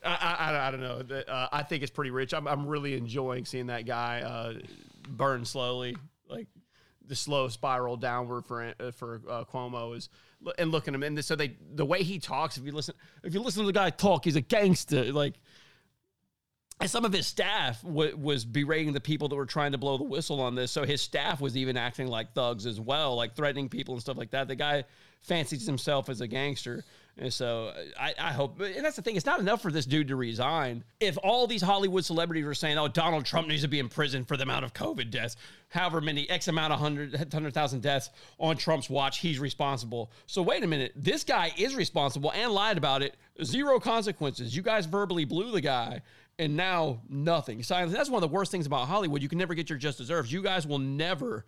I, 0.04 0.10
I, 0.14 0.52
I- 0.52 0.68
I 0.68 0.72
don't 0.72 0.80
know. 0.82 1.02
The- 1.02 1.30
Uh, 1.30 1.48
I 1.52 1.64
think 1.64 1.82
it's 1.82 1.92
pretty 1.92 2.12
rich. 2.12 2.34
I'm, 2.34 2.48
I'm 2.48 2.68
really 2.68 2.96
enjoying 2.96 3.46
seeing 3.46 3.68
that 3.68 3.86
guy 3.88 4.22
uh, 4.22 4.54
burn 5.10 5.44
slowly, 5.44 5.98
like 6.30 6.48
the 7.08 7.16
slow 7.16 7.48
spiral 7.48 7.98
downward 7.98 8.46
for 8.46 8.74
uh, 8.80 8.92
for 8.92 9.22
uh, 9.30 9.44
Cuomo 9.52 9.96
is, 9.98 10.10
and 10.60 10.72
looking 10.72 10.94
at 10.94 10.96
him. 10.96 11.04
And 11.04 11.26
so 11.26 11.36
they, 11.36 11.56
the 11.74 11.86
way 11.86 12.04
he 12.04 12.20
talks, 12.20 12.58
if 12.58 12.64
you 12.66 12.72
listen, 12.72 12.94
if 13.24 13.34
you 13.34 13.42
listen 13.42 13.64
to 13.64 13.68
the 13.68 13.74
guy 13.74 13.90
talk, 13.90 14.26
he's 14.26 14.36
a 14.36 14.42
gangster. 14.42 15.12
Like, 15.12 15.34
and 16.80 16.90
some 16.90 17.06
of 17.06 17.14
his 17.14 17.26
staff 17.26 17.82
w- 17.84 18.16
was 18.18 18.44
berating 18.44 18.94
the 18.94 19.00
people 19.00 19.28
that 19.30 19.36
were 19.36 19.46
trying 19.46 19.72
to 19.72 19.78
blow 19.78 19.98
the 19.98 20.04
whistle 20.04 20.42
on 20.42 20.56
this. 20.56 20.72
So 20.72 20.84
his 20.84 21.02
staff 21.02 21.40
was 21.40 21.56
even 21.56 21.78
acting 21.78 22.08
like 22.08 22.34
thugs 22.34 22.66
as 22.66 22.80
well, 22.80 23.16
like 23.16 23.36
threatening 23.36 23.70
people 23.70 23.94
and 23.94 24.02
stuff 24.02 24.18
like 24.18 24.32
that. 24.32 24.48
The 24.48 24.56
guy 24.56 24.84
fancies 25.22 25.66
himself 25.66 26.10
as 26.10 26.22
a 26.22 26.28
gangster. 26.28 26.84
And 27.18 27.34
so 27.34 27.68
uh, 27.68 27.82
I, 27.98 28.14
I 28.20 28.34
hope, 28.34 28.60
and 28.60 28.84
that's 28.84 28.98
the 28.98 29.02
thing. 29.02 29.16
It's 29.16 29.26
not 29.26 29.40
enough 29.40 29.62
for 29.62 29.72
this 29.72 29.86
dude 29.86 30.10
to 30.10 30.18
resign. 30.18 30.84
If 31.00 31.18
all 31.24 31.48
these 31.48 31.62
Hollywood 31.62 32.04
celebrities 32.04 32.46
are 32.46 32.54
saying, 32.54 32.78
"Oh, 32.78 32.90
Donald 32.90 33.26
Trump 33.26 33.48
needs 33.48 33.62
to 33.62 33.70
be 33.70 33.80
in 33.80 33.88
prison 33.88 34.26
for 34.26 34.36
the 34.36 34.44
amount 34.44 34.66
of 34.66 34.74
COVID 34.74 35.12
deaths, 35.12 35.38
however 35.70 36.02
many 36.02 36.30
X 36.30 36.50
amount 36.50 36.74
of 36.74 36.80
hundred 36.80 37.16
hundred 37.32 37.54
thousand 37.54 37.84
deaths 37.84 38.10
on 38.38 38.58
Trump's 38.58 38.90
watch, 38.90 39.20
he's 39.20 39.40
responsible." 39.40 40.12
So 40.26 40.42
wait 40.42 40.62
a 40.66 40.68
minute, 40.68 40.92
this 40.94 41.24
guy 41.24 41.54
is 41.58 41.74
responsible 41.74 42.34
and 42.34 42.52
lied 42.52 42.78
about 42.78 43.02
it. 43.02 43.16
Zero 43.46 43.80
consequences. 43.80 44.54
You 44.54 44.62
guys 44.62 44.86
verbally 44.86 45.24
blew 45.24 45.52
the 45.52 45.62
guy. 45.62 46.02
And 46.38 46.58
now 46.58 47.02
nothing. 47.08 47.64
Silence. 47.64 47.94
That's 47.94 48.10
one 48.10 48.22
of 48.22 48.30
the 48.30 48.34
worst 48.34 48.52
things 48.52 48.66
about 48.66 48.88
Hollywood. 48.88 49.22
You 49.22 49.30
can 49.30 49.38
never 49.38 49.54
get 49.54 49.70
your 49.70 49.80
just 49.80 49.98
deserves. 49.98 50.32
You 50.32 50.42
guys 50.42 50.68
will 50.68 50.80
never 50.80 51.46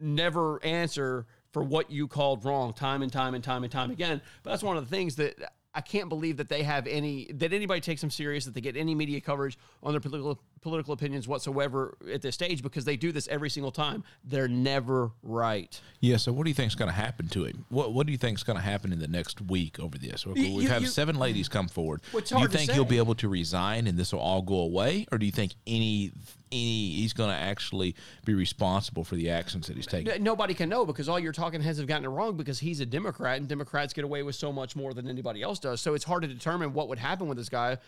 never 0.00 0.62
answer 0.64 1.26
for 1.52 1.62
what 1.62 1.90
you 1.90 2.08
called 2.08 2.44
wrong 2.44 2.72
time 2.72 3.02
and 3.02 3.12
time 3.12 3.34
and 3.34 3.44
time 3.44 3.62
and 3.62 3.72
time 3.72 3.90
again. 3.90 4.20
But 4.42 4.50
that's 4.50 4.62
one 4.62 4.76
of 4.76 4.88
the 4.88 4.94
things 4.94 5.16
that 5.16 5.36
I 5.74 5.80
can't 5.80 6.08
believe 6.08 6.36
that 6.36 6.48
they 6.48 6.62
have 6.62 6.86
any 6.86 7.30
that 7.34 7.52
anybody 7.52 7.80
takes 7.80 8.00
them 8.00 8.10
serious, 8.10 8.44
that 8.44 8.54
they 8.54 8.60
get 8.60 8.76
any 8.76 8.94
media 8.94 9.20
coverage 9.20 9.58
on 9.82 9.92
their 9.92 10.00
political 10.00 10.40
political 10.64 10.92
opinions 10.94 11.28
whatsoever 11.28 11.96
at 12.12 12.22
this 12.22 12.34
stage 12.34 12.62
because 12.62 12.84
they 12.84 12.96
do 12.96 13.12
this 13.12 13.28
every 13.28 13.50
single 13.50 13.70
time. 13.70 14.02
They're 14.24 14.48
never 14.48 15.12
right. 15.22 15.80
Yeah. 16.00 16.16
So, 16.16 16.32
what 16.32 16.42
do 16.44 16.50
you 16.50 16.54
think 16.54 16.68
is 16.68 16.74
going 16.74 16.88
to 16.88 16.94
happen 16.94 17.28
to 17.28 17.44
him? 17.44 17.64
What 17.68 17.92
What 17.92 18.06
do 18.06 18.12
you 18.12 18.18
think 18.18 18.38
is 18.38 18.42
going 18.42 18.56
to 18.56 18.62
happen 18.64 18.92
in 18.92 18.98
the 18.98 19.06
next 19.06 19.40
week 19.42 19.78
over 19.78 19.96
this? 19.96 20.26
We've 20.26 20.36
You- 20.38 20.68
had 20.68 20.88
seven 20.88 21.16
ladies 21.16 21.48
come 21.48 21.68
forward. 21.68 22.00
Well, 22.12 22.22
do 22.22 22.40
you 22.40 22.48
think 22.48 22.72
he'll 22.72 22.84
be 22.84 22.98
able 22.98 23.14
to 23.16 23.28
resign 23.28 23.86
and 23.86 23.96
this 23.96 24.12
will 24.12 24.20
all 24.20 24.42
go 24.42 24.56
away, 24.56 25.06
or 25.12 25.18
do 25.18 25.26
you 25.26 25.32
think 25.32 25.52
any 25.66 26.10
any 26.50 26.90
he's 26.92 27.12
going 27.12 27.30
to 27.30 27.36
actually 27.36 27.94
be 28.24 28.32
responsible 28.32 29.02
for 29.04 29.16
the 29.16 29.28
actions 29.28 29.66
that 29.66 29.76
he's 29.76 29.86
taking? 29.86 30.22
Nobody 30.22 30.54
can 30.54 30.68
know 30.68 30.86
because 30.86 31.08
all 31.08 31.18
your 31.18 31.32
talking 31.32 31.60
heads 31.60 31.78
have 31.78 31.86
gotten 31.86 32.04
it 32.04 32.08
wrong 32.08 32.36
because 32.36 32.60
he's 32.60 32.80
a 32.80 32.86
Democrat 32.86 33.38
and 33.38 33.48
Democrats 33.48 33.92
get 33.92 34.04
away 34.04 34.22
with 34.22 34.36
so 34.36 34.52
much 34.52 34.76
more 34.76 34.94
than 34.94 35.08
anybody 35.08 35.42
else 35.42 35.58
does. 35.58 35.80
So 35.80 35.94
it's 35.94 36.04
hard 36.04 36.22
to 36.22 36.28
determine 36.28 36.72
what 36.72 36.88
would 36.88 36.98
happen 36.98 37.26
with 37.26 37.36
this 37.38 37.48
guy. 37.48 37.78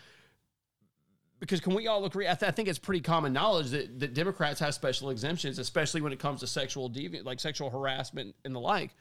Because 1.39 1.59
can 1.59 1.75
we 1.75 1.87
all 1.87 2.03
agree? 2.05 2.27
I, 2.27 2.33
th- 2.33 2.49
I 2.49 2.51
think 2.51 2.67
it's 2.67 2.79
pretty 2.79 3.01
common 3.01 3.31
knowledge 3.31 3.69
that, 3.69 3.99
that 3.99 4.13
Democrats 4.13 4.59
have 4.59 4.73
special 4.73 5.11
exemptions, 5.11 5.59
especially 5.59 6.01
when 6.01 6.11
it 6.11 6.19
comes 6.19 6.39
to 6.39 6.47
sexual 6.47 6.89
deviant, 6.89 7.25
like 7.25 7.39
sexual 7.39 7.69
harassment 7.69 8.35
and 8.43 8.55
the 8.55 8.59
like. 8.59 8.95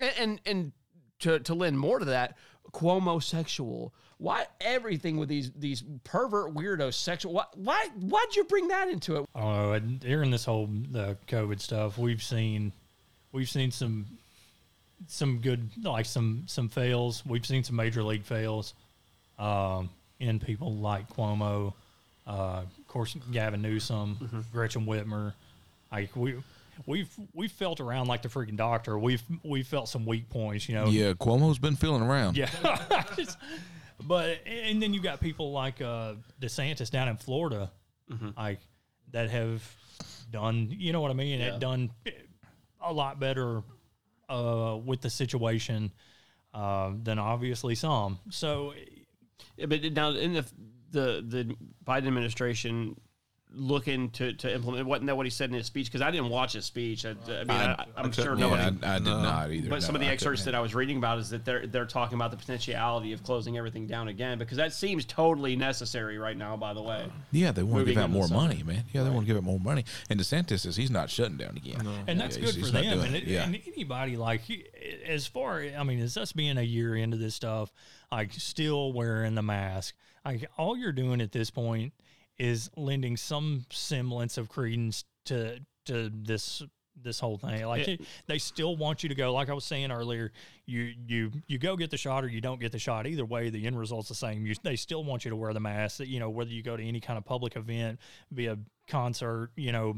And 0.00 0.12
and, 0.18 0.40
and 0.46 0.72
to, 1.20 1.38
to 1.40 1.54
lend 1.54 1.78
more 1.78 1.98
to 1.98 2.06
that, 2.06 2.36
Cuomo 2.72 3.22
sexual. 3.22 3.94
Why 4.18 4.46
everything 4.60 5.16
with 5.16 5.28
these 5.28 5.52
these 5.52 5.84
pervert 6.02 6.52
weirdo 6.52 6.92
sexual? 6.92 7.32
Why 7.34 7.44
why 7.54 7.88
why'd 8.00 8.34
you 8.34 8.44
bring 8.44 8.68
that 8.68 8.88
into 8.88 9.16
it? 9.16 9.26
Oh, 9.36 9.72
and 9.72 10.00
During 10.00 10.32
this 10.32 10.44
whole 10.44 10.68
the 10.90 11.16
COVID 11.28 11.60
stuff, 11.60 11.98
we've 11.98 12.22
seen 12.22 12.72
we've 13.30 13.48
seen 13.48 13.70
some 13.70 14.06
some 15.06 15.38
good 15.38 15.70
like 15.84 16.06
some 16.06 16.42
some 16.46 16.68
fails. 16.68 17.24
We've 17.24 17.46
seen 17.46 17.62
some 17.62 17.76
major 17.76 18.02
league 18.02 18.24
fails 18.24 18.74
um, 19.38 19.90
in 20.20 20.38
people 20.38 20.74
like 20.74 21.08
Cuomo, 21.14 21.74
uh, 22.26 22.30
of 22.30 22.88
course 22.88 23.16
Gavin 23.32 23.62
Newsom, 23.62 24.44
Gretchen 24.52 24.86
Whitmer. 24.86 25.34
Like 25.90 26.14
we 26.16 26.36
we've 26.86 27.08
we've 27.34 27.52
felt 27.52 27.80
around 27.80 28.08
like 28.08 28.22
the 28.22 28.28
freaking 28.28 28.56
doctor. 28.56 28.98
We've 28.98 29.22
we've 29.42 29.66
felt 29.66 29.88
some 29.88 30.06
weak 30.06 30.28
points. 30.28 30.68
You 30.68 30.74
know. 30.74 30.86
Yeah, 30.86 31.12
Cuomo's 31.12 31.58
been 31.58 31.76
feeling 31.76 32.02
around. 32.02 32.36
Yeah. 32.36 32.50
but 34.06 34.38
and 34.46 34.82
then 34.82 34.94
you 34.94 35.00
got 35.00 35.20
people 35.20 35.52
like 35.52 35.80
uh 35.80 36.14
DeSantis 36.40 36.90
down 36.90 37.08
in 37.08 37.16
Florida, 37.16 37.70
like 38.36 38.60
that 39.12 39.30
have 39.30 39.62
done 40.30 40.68
you 40.70 40.92
know 40.92 41.00
what 41.00 41.10
I 41.10 41.14
mean? 41.14 41.40
Yeah. 41.40 41.52
Have 41.52 41.60
done 41.60 41.90
a 42.80 42.92
lot 42.92 43.18
better 43.18 43.62
uh 44.28 44.78
with 44.84 45.00
the 45.00 45.10
situation 45.10 45.90
uh, 46.54 46.92
than 47.02 47.18
obviously 47.18 47.74
some. 47.74 48.18
So 48.30 48.74
Yeah, 49.56 49.66
but 49.66 49.82
now 49.92 50.10
in 50.10 50.34
the 50.34 50.44
the 50.90 51.24
the 51.26 51.56
Biden 51.84 52.06
administration 52.06 53.00
looking 53.54 54.10
to, 54.10 54.32
to 54.34 54.54
implement 54.54 54.86
wasn't 54.86 55.06
that 55.06 55.16
what 55.16 55.24
he 55.26 55.30
said 55.30 55.48
in 55.50 55.56
his 55.56 55.66
speech? 55.66 55.86
Because 55.86 56.02
I 56.02 56.10
didn't 56.10 56.28
watch 56.28 56.52
his 56.52 56.64
speech. 56.66 57.06
I, 57.06 57.10
I 57.10 57.12
mean, 57.44 57.50
I, 57.50 57.86
I, 57.96 58.04
am 58.04 58.12
sure 58.12 58.34
Yeah, 58.34 58.40
nobody. 58.40 58.62
I, 58.86 58.94
I 58.94 58.98
did 58.98 59.04
not 59.06 59.50
either. 59.50 59.70
but 59.70 59.82
some 59.82 59.94
of 59.94 60.00
the 60.00 60.06
I 60.08 60.10
excerpts 60.10 60.44
that 60.44 60.54
I 60.54 60.60
was 60.60 60.74
reading 60.74 60.98
about 60.98 61.18
is 61.18 61.30
that 61.30 61.44
they're 61.44 61.66
they're 61.66 61.86
talking 61.86 62.16
about 62.16 62.30
the 62.30 62.36
potentiality 62.36 63.12
of 63.12 63.22
closing 63.22 63.56
everything 63.56 63.86
down 63.86 64.08
again 64.08 64.38
because 64.38 64.58
that 64.58 64.72
seems 64.72 65.04
totally 65.04 65.56
necessary 65.56 66.18
right 66.18 66.36
now. 66.36 66.56
By 66.56 66.74
the 66.74 66.82
way, 66.82 67.06
Yeah, 67.32 67.52
they 67.52 67.62
want 67.62 67.86
to 67.86 67.92
give 67.92 67.98
out 67.98 68.04
into 68.04 68.12
the 68.12 68.18
more 68.18 68.28
summer. 68.28 68.40
money, 68.42 68.62
man. 68.62 68.84
Yeah, 68.92 69.02
they 69.04 69.10
want 69.10 69.22
to 69.22 69.26
give 69.26 69.36
out 69.36 69.44
more 69.44 69.60
money. 69.60 69.84
And 70.10 70.20
DeSantis 70.20 70.60
says 70.60 70.76
he's 70.76 70.90
not 70.90 71.08
shutting 71.10 71.36
down 71.38 71.56
again. 71.56 71.86
and 72.06 72.20
that's 72.20 72.36
Yeah, 72.36 72.44
good 72.44 72.54
he's- 72.54 72.70
for 72.70 72.76
he's 72.78 72.90
them. 72.90 73.00
And, 73.00 73.16
it. 73.16 73.22
it, 73.22 73.28
yeah. 73.28 73.44
and 73.44 73.58
anybody 73.66 74.16
like 74.16 74.42
as 75.06 75.26
far 75.26 75.62
I 75.76 75.82
mean, 75.84 76.00
as 76.00 76.16
us 76.16 76.32
being 76.32 76.58
a 76.58 76.62
year 76.62 76.94
into 76.96 77.16
this 77.16 77.34
stuff, 77.34 77.72
like 78.12 78.32
still 78.34 78.92
wearing 78.92 79.34
the 79.34 79.42
mask, 79.42 79.94
like 80.24 80.48
all 80.58 80.76
you're 80.76 80.92
doing 80.92 81.20
at 81.20 81.32
this 81.32 81.50
point 81.50 81.92
is 82.38 82.70
lending 82.76 83.16
some 83.16 83.64
semblance 83.70 84.38
of 84.38 84.48
credence 84.48 85.04
to 85.26 85.60
to 85.86 86.10
this 86.12 86.62
this 87.00 87.20
whole 87.20 87.38
thing. 87.38 87.64
Like 87.64 87.86
it- 87.88 88.00
they 88.26 88.38
still 88.38 88.76
want 88.76 89.02
you 89.04 89.08
to 89.08 89.14
go. 89.14 89.32
Like 89.32 89.48
I 89.48 89.52
was 89.52 89.64
saying 89.64 89.92
earlier, 89.92 90.32
you 90.66 90.92
you 91.06 91.30
you 91.46 91.58
go 91.58 91.76
get 91.76 91.90
the 91.90 91.96
shot 91.96 92.24
or 92.24 92.28
you 92.28 92.40
don't 92.40 92.60
get 92.60 92.72
the 92.72 92.78
shot. 92.78 93.06
Either 93.06 93.24
way, 93.24 93.50
the 93.50 93.66
end 93.66 93.78
result's 93.78 94.08
the 94.08 94.14
same. 94.14 94.44
You, 94.46 94.54
they 94.62 94.76
still 94.76 95.04
want 95.04 95.24
you 95.24 95.30
to 95.30 95.36
wear 95.36 95.52
the 95.52 95.60
mask. 95.60 96.00
You 96.00 96.18
know, 96.20 96.28
whether 96.30 96.50
you 96.50 96.62
go 96.62 96.76
to 96.76 96.82
any 96.84 97.00
kind 97.00 97.16
of 97.16 97.24
public 97.24 97.54
event, 97.56 98.00
be 98.34 98.46
a 98.46 98.58
concert, 98.88 99.50
you 99.56 99.70
know, 99.72 99.94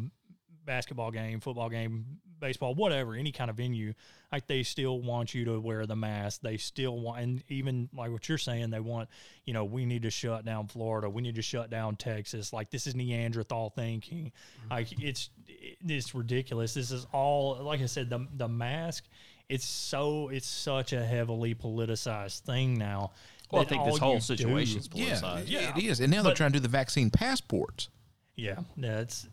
basketball 0.64 1.10
game, 1.10 1.40
football 1.40 1.68
game, 1.70 2.04
baseball, 2.40 2.74
whatever, 2.74 3.14
any 3.14 3.32
kind 3.32 3.50
of 3.50 3.56
venue, 3.56 3.92
like 4.32 4.46
they 4.46 4.62
still 4.62 5.00
want 5.00 5.34
you 5.34 5.44
to 5.46 5.60
wear 5.60 5.86
the 5.86 5.96
mask. 5.96 6.40
They 6.40 6.56
still 6.56 6.98
want, 6.98 7.20
and 7.22 7.44
even 7.48 7.88
like 7.94 8.10
what 8.10 8.28
you're 8.28 8.38
saying, 8.38 8.70
they 8.70 8.80
want, 8.80 9.08
you 9.44 9.52
know, 9.52 9.64
we 9.64 9.84
need 9.84 10.02
to 10.02 10.10
shut 10.10 10.44
down 10.44 10.66
Florida. 10.68 11.08
We 11.10 11.22
need 11.22 11.34
to 11.36 11.42
shut 11.42 11.70
down 11.70 11.96
Texas. 11.96 12.52
Like 12.52 12.70
this 12.70 12.86
is 12.86 12.94
Neanderthal 12.94 13.70
thinking. 13.70 14.32
Mm-hmm. 14.62 14.70
Like 14.72 15.02
it's 15.02 15.30
it's 15.48 16.14
ridiculous. 16.14 16.74
This 16.74 16.90
is 16.90 17.06
all, 17.12 17.62
like 17.62 17.80
I 17.80 17.86
said, 17.86 18.10
the 18.10 18.26
the 18.36 18.48
mask. 18.48 19.04
It's 19.48 19.64
so 19.66 20.28
it's 20.28 20.48
such 20.48 20.92
a 20.92 21.04
heavily 21.04 21.54
politicized 21.54 22.40
thing 22.40 22.78
now. 22.78 23.10
Well, 23.50 23.62
I 23.62 23.64
think 23.64 23.84
this 23.84 23.98
whole 23.98 24.20
situation 24.20 24.80
situation's 24.80 24.88
do- 24.88 25.00
Yeah, 25.00 25.16
politicized. 25.16 25.44
yeah, 25.50 25.76
it 25.76 25.82
is. 25.82 26.00
And 26.00 26.12
now 26.12 26.22
they're 26.22 26.34
trying 26.34 26.52
to 26.52 26.58
do 26.58 26.62
the 26.62 26.68
vaccine 26.68 27.10
passports. 27.10 27.88
Yeah, 28.36 28.60
that's 28.76 29.26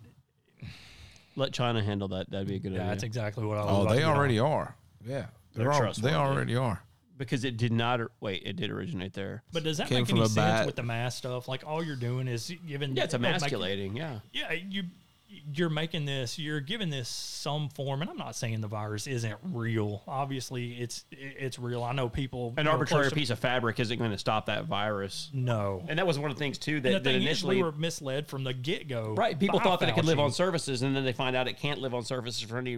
Let 1.37 1.53
China 1.53 1.81
handle 1.83 2.07
that. 2.09 2.29
That'd 2.29 2.47
be 2.47 2.55
a 2.55 2.59
good 2.59 2.73
yeah, 2.73 2.79
idea. 2.79 2.89
that's 2.89 3.03
exactly 3.03 3.45
what 3.45 3.57
I 3.57 3.63
was. 3.63 3.69
Oh, 3.71 3.83
they 3.89 3.95
to 3.95 3.99
get 4.01 4.09
on. 4.09 4.17
already 4.17 4.39
are. 4.39 4.75
Yeah, 5.05 5.27
They're 5.53 5.65
they're 5.71 5.71
all, 5.85 5.93
they 5.93 6.13
already 6.13 6.55
are. 6.55 6.81
because 7.17 7.45
it 7.45 7.55
did 7.57 7.71
not. 7.71 8.01
Wait, 8.19 8.41
it 8.43 8.55
did 8.57 8.71
originate 8.71 9.13
there. 9.13 9.43
But 9.53 9.63
does 9.63 9.77
that 9.77 9.87
Came 9.87 10.01
make 10.03 10.09
any 10.09 10.19
sense 10.21 10.33
bat. 10.35 10.65
with 10.65 10.75
the 10.75 10.83
mass 10.83 11.15
stuff? 11.15 11.47
Like 11.47 11.63
all 11.65 11.83
you're 11.83 11.95
doing 11.95 12.27
is 12.27 12.51
giving. 12.67 12.95
Yeah, 12.97 13.03
it's 13.03 13.13
you 13.13 13.19
know, 13.19 13.21
making- 13.23 13.35
emasculating. 13.35 13.95
Yeah. 13.95 14.19
yeah, 14.33 14.51
you 14.51 14.83
you're 15.29 15.69
making 15.69 16.05
this. 16.05 16.39
You're 16.39 16.61
giving 16.61 16.89
this 16.89 17.09
some 17.09 17.69
form, 17.69 18.01
and 18.01 18.09
I'm 18.09 18.17
not 18.17 18.35
saying 18.35 18.61
the 18.61 18.67
virus 18.67 19.07
isn't 19.07 19.37
real. 19.43 20.03
Obviously, 20.07 20.73
it's 20.73 21.05
it's 21.11 21.59
real. 21.59 21.83
I 21.83 21.91
know 21.91 22.09
people. 22.09 22.53
An 22.57 22.67
arbitrary 22.67 23.03
close 23.03 23.11
to- 23.11 23.15
piece 23.15 23.29
of 23.29 23.39
fabric 23.39 23.79
isn't 23.79 23.97
going 23.97 24.11
to 24.11 24.17
stop 24.17 24.45
that 24.45 24.65
virus. 24.65 25.29
No. 25.33 25.83
And 25.87 25.99
that 25.99 26.07
was 26.07 26.17
one 26.17 26.31
of 26.31 26.37
the 26.37 26.39
things 26.39 26.57
too 26.57 26.79
that, 26.81 26.89
the 26.89 26.93
that 26.95 27.03
thing 27.03 27.21
initially 27.21 27.57
we 27.57 27.63
were 27.63 27.71
misled 27.71 28.27
from 28.27 28.43
the 28.43 28.53
get 28.53 28.87
go. 28.87 29.15
Right, 29.17 29.37
people 29.37 29.59
thought 29.59 29.79
that 29.81 29.89
it 29.89 29.95
could 29.95 30.05
live 30.05 30.19
on 30.19 30.31
surfaces, 30.31 30.81
and 30.81 30.95
then 30.95 31.03
they 31.03 31.13
find 31.13 31.35
out 31.35 31.47
it 31.47 31.57
can't 31.57 31.79
live 31.79 31.93
on 31.93 32.03
surfaces 32.03 32.41
for 32.43 32.57
any. 32.57 32.77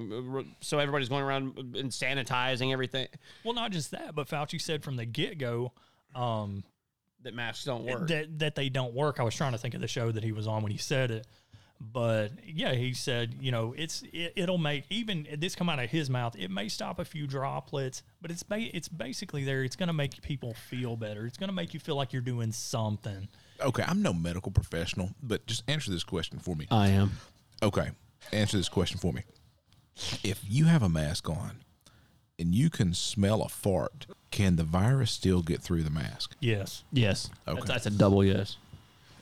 So 0.61 0.79
everybody's 0.79 1.09
going 1.09 1.23
around 1.23 1.57
and 1.57 1.91
sanitizing 1.91 2.71
everything. 2.73 3.07
Well, 3.43 3.53
not 3.53 3.71
just 3.71 3.91
that, 3.91 4.15
but 4.15 4.27
Fauci 4.27 4.59
said 4.59 4.83
from 4.83 4.95
the 4.95 5.05
get 5.05 5.37
go. 5.37 5.73
Um, 6.15 6.63
that 7.23 7.33
masks 7.33 7.65
don't 7.65 7.83
work. 7.83 8.07
That 8.07 8.39
that 8.39 8.55
they 8.55 8.69
don't 8.69 8.93
work. 8.93 9.19
I 9.19 9.23
was 9.23 9.35
trying 9.35 9.51
to 9.51 9.57
think 9.57 9.73
of 9.73 9.81
the 9.81 9.87
show 9.87 10.11
that 10.11 10.23
he 10.23 10.31
was 10.31 10.47
on 10.47 10.63
when 10.63 10.71
he 10.71 10.77
said 10.77 11.11
it, 11.11 11.27
but 11.81 12.29
yeah, 12.45 12.73
he 12.73 12.93
said 12.93 13.35
you 13.39 13.51
know 13.51 13.73
it's 13.77 14.03
it, 14.13 14.33
it'll 14.35 14.57
make 14.57 14.83
even 14.89 15.27
this 15.37 15.55
come 15.55 15.69
out 15.69 15.79
of 15.79 15.89
his 15.89 16.09
mouth. 16.09 16.35
It 16.37 16.51
may 16.51 16.67
stop 16.67 16.99
a 16.99 17.05
few 17.05 17.27
droplets, 17.27 18.03
but 18.21 18.31
it's 18.31 18.43
ba- 18.43 18.75
it's 18.75 18.87
basically 18.87 19.43
there. 19.43 19.63
It's 19.63 19.75
going 19.75 19.87
to 19.87 19.93
make 19.93 20.21
people 20.21 20.53
feel 20.53 20.95
better. 20.95 21.25
It's 21.25 21.37
going 21.37 21.49
to 21.49 21.55
make 21.55 21.73
you 21.73 21.79
feel 21.79 21.95
like 21.95 22.11
you're 22.13 22.21
doing 22.21 22.51
something. 22.51 23.27
Okay, 23.61 23.83
I'm 23.85 24.01
no 24.01 24.13
medical 24.13 24.51
professional, 24.51 25.11
but 25.21 25.45
just 25.45 25.63
answer 25.69 25.91
this 25.91 26.03
question 26.03 26.39
for 26.39 26.55
me. 26.55 26.67
I 26.71 26.89
am. 26.89 27.11
Okay, 27.61 27.89
answer 28.31 28.57
this 28.57 28.69
question 28.69 28.99
for 28.99 29.13
me. 29.13 29.23
If 30.23 30.41
you 30.47 30.65
have 30.65 30.81
a 30.81 30.89
mask 30.89 31.29
on 31.29 31.63
and 32.37 32.55
you 32.55 32.69
can 32.69 32.93
smell 32.93 33.41
a 33.41 33.49
fart, 33.49 34.05
can 34.31 34.55
the 34.55 34.63
virus 34.63 35.11
still 35.11 35.41
get 35.41 35.61
through 35.61 35.83
the 35.83 35.89
mask? 35.89 36.35
Yes. 36.39 36.83
Yes. 36.93 37.29
Okay. 37.47 37.59
That's, 37.59 37.67
that's 37.67 37.85
a 37.87 37.97
double 37.97 38.23
yes. 38.23 38.57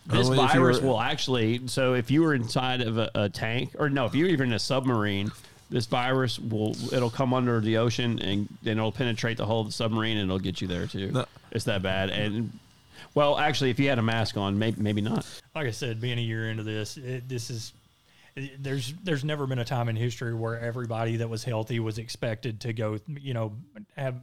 This 0.07 0.27
Only 0.29 0.43
if 0.43 0.51
virus 0.51 0.77
you're- 0.77 0.87
will 0.89 0.99
actually. 1.01 1.67
So 1.67 1.93
if 1.93 2.09
you 2.09 2.21
were 2.21 2.33
inside 2.33 2.81
of 2.81 2.97
a, 2.97 3.11
a 3.13 3.29
tank, 3.29 3.75
or 3.77 3.89
no, 3.89 4.05
if 4.05 4.15
you're 4.15 4.29
even 4.29 4.47
in 4.49 4.53
a 4.53 4.59
submarine, 4.59 5.31
this 5.69 5.85
virus 5.85 6.39
will 6.39 6.75
it'll 6.93 7.09
come 7.09 7.33
under 7.33 7.59
the 7.59 7.77
ocean 7.77 8.19
and 8.19 8.47
then 8.63 8.77
it'll 8.77 8.91
penetrate 8.93 9.35
the 9.35 9.45
hull 9.45 9.59
of 9.61 9.67
the 9.67 9.73
submarine 9.73 10.17
and 10.17 10.29
it'll 10.29 10.39
get 10.39 10.61
you 10.61 10.67
there 10.67 10.87
too. 10.87 11.11
No. 11.11 11.25
It's 11.51 11.65
that 11.65 11.81
bad. 11.83 12.09
And 12.09 12.57
well, 13.15 13.37
actually, 13.37 13.69
if 13.71 13.79
you 13.79 13.89
had 13.89 13.99
a 13.99 14.03
mask 14.03 14.37
on, 14.37 14.57
maybe 14.57 14.81
maybe 14.81 15.01
not. 15.01 15.25
Like 15.53 15.67
I 15.67 15.71
said, 15.71 15.99
being 15.99 16.17
a 16.17 16.21
year 16.21 16.49
into 16.49 16.63
this, 16.63 16.95
it, 16.97 17.27
this 17.27 17.49
is. 17.49 17.73
it- 18.37 18.63
There's 18.63 18.93
there's 19.03 19.25
never 19.25 19.45
been 19.45 19.59
a 19.59 19.65
time 19.65 19.89
in 19.89 19.97
history 19.97 20.33
where 20.33 20.57
everybody 20.59 21.17
that 21.17 21.29
was 21.29 21.43
healthy 21.43 21.81
was 21.81 21.97
expected 21.97 22.61
to 22.61 22.71
go, 22.71 22.97
you 23.19 23.33
know, 23.33 23.51
have 23.97 24.15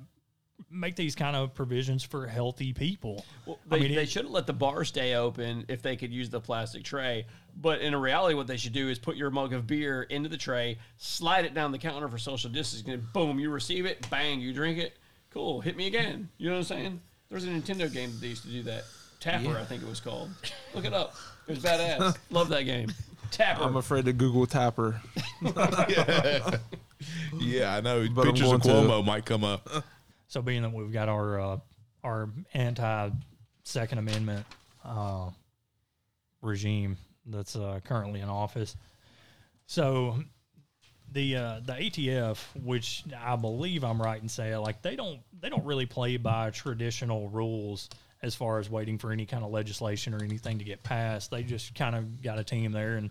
make 0.71 0.97
these 0.97 1.15
kind 1.15 1.35
of 1.37 1.55
provisions 1.55 2.03
for 2.05 2.27
healthy 2.27 2.73
people. 2.73 3.25
Well, 3.47 3.59
I 3.71 3.77
they, 3.77 3.81
mean, 3.83 3.95
they 3.97 4.03
it- 4.03 4.09
shouldn't 4.09 4.33
let 4.33 4.47
the 4.47 4.53
bar 4.53 4.85
stay 4.85 5.15
open 5.15 5.65
if 5.69 5.83
they 5.83 5.97
could 5.97 6.13
use 6.13 6.31
the 6.31 6.41
plastic 6.41 6.85
tray. 6.85 7.27
But 7.57 7.81
in 7.81 7.95
reality, 7.95 8.35
what 8.35 8.47
they 8.47 8.57
should 8.57 8.73
do 8.73 8.89
is 8.89 8.99
put 8.99 9.17
your 9.17 9.31
mug 9.31 9.53
of 9.53 9.67
beer 9.67 10.03
into 10.03 10.29
the 10.29 10.37
tray, 10.37 10.79
slide 10.97 11.45
it 11.45 11.55
down 11.55 11.71
the 11.73 11.79
counter 11.79 12.09
for 12.09 12.19
social 12.19 12.51
distancing, 12.51 12.93
and 12.93 13.13
boom, 13.13 13.39
you 13.39 13.51
receive 13.51 13.87
it, 13.87 14.09
bang, 14.11 14.41
you 14.41 14.53
drink 14.53 14.79
it. 14.79 14.97
Cool, 15.31 15.61
hit 15.61 15.77
me 15.77 15.87
again. 15.87 16.29
You 16.39 16.49
know 16.49 16.55
what 16.57 16.59
I'm 16.59 16.65
saying? 16.79 17.01
There's 17.31 17.45
a 17.45 17.49
Nintendo 17.49 17.93
game 17.93 18.11
that 18.13 18.21
they 18.21 18.29
used 18.29 18.43
to 18.43 18.49
do 18.49 18.63
that. 18.65 18.85
Tapper, 19.21 19.45
Yeah. 19.45 19.61
I 19.61 19.65
think 19.65 19.83
it 19.83 19.89
was 19.89 20.01
called. 20.01 20.31
Look 20.75 20.85
it 20.85 20.93
up. 20.93 21.15
It 21.49 21.53
was 21.53 21.61
badass. 21.61 22.17
Love 22.31 22.49
that 22.51 22.63
game. 22.65 22.93
Tapper. 23.31 23.63
I'm 23.63 23.77
afraid 23.77 24.05
to 24.05 24.13
Google 24.13 24.47
Tapper. 24.47 25.01
Yeah, 27.39 27.75
I 27.77 27.81
know. 27.83 28.07
But 28.15 28.23
I'm 28.23 28.27
Pictures 28.29 28.51
of 28.53 28.63
going 28.63 28.87
to. 28.87 28.93
Cuomo 28.93 29.05
might 29.05 29.27
come 29.27 29.45
up. 29.45 29.69
So 30.29 30.43
being 30.43 30.63
that 30.63 30.73
we've 30.73 30.93
got 30.93 31.09
our 31.09 31.41
uh, 31.41 31.59
our 32.03 32.31
anti 32.53 33.11
Second 33.65 33.99
Amendment 33.99 34.47
uh, 34.85 35.31
regime 36.43 36.97
that's 37.27 37.57
uh, 37.57 37.81
currently 37.85 38.21
in 38.21 38.29
office, 38.29 38.77
so 39.67 40.19
the 41.13 41.37
uh, 41.37 41.61
the 41.65 41.73
ATF, 41.73 42.39
which 42.63 43.05
I 43.19 43.37
believe 43.37 43.85
I'm 43.85 44.01
right 44.01 44.21
in 44.21 44.29
saying, 44.29 44.59
like 44.59 44.83
they 44.83 44.97
don't 44.97 45.21
they 45.41 45.49
don't 45.49 45.65
really 45.65 45.87
play 45.87 46.17
by 46.17 46.51
traditional 46.51 47.29
rules 47.29 47.89
as 48.23 48.35
far 48.35 48.59
as 48.59 48.71
waiting 48.71 48.99
for 48.99 49.13
any 49.13 49.27
kind 49.27 49.45
of 49.45 49.51
legislation 49.51 50.15
or 50.15 50.23
anything 50.23 50.59
to 50.59 50.65
get 50.65 50.83
passed. 50.83 51.31
They 51.31 51.43
just 51.43 51.75
kind 51.75 51.95
of 51.95 52.23
got 52.23 52.39
a 52.39 52.45
team 52.45 52.73
there, 52.73 52.97
and 52.97 53.11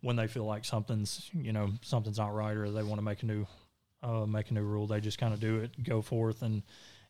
when 0.00 0.16
they 0.16 0.26
feel 0.26 0.44
like 0.44 0.64
something's 0.64 1.30
you 1.34 1.52
know 1.52 1.70
something's 1.82 2.18
not 2.18 2.34
right 2.34 2.56
or 2.56 2.70
they 2.70 2.82
want 2.82 2.98
to 2.98 3.04
make 3.04 3.22
a 3.22 3.26
new 3.26 3.46
uh, 4.04 4.26
make 4.26 4.50
a 4.50 4.54
new 4.54 4.62
rule, 4.62 4.86
they 4.86 5.00
just 5.00 5.18
kind 5.18 5.32
of 5.32 5.40
do 5.40 5.58
it, 5.58 5.82
go 5.82 6.02
forth 6.02 6.42
and 6.42 6.62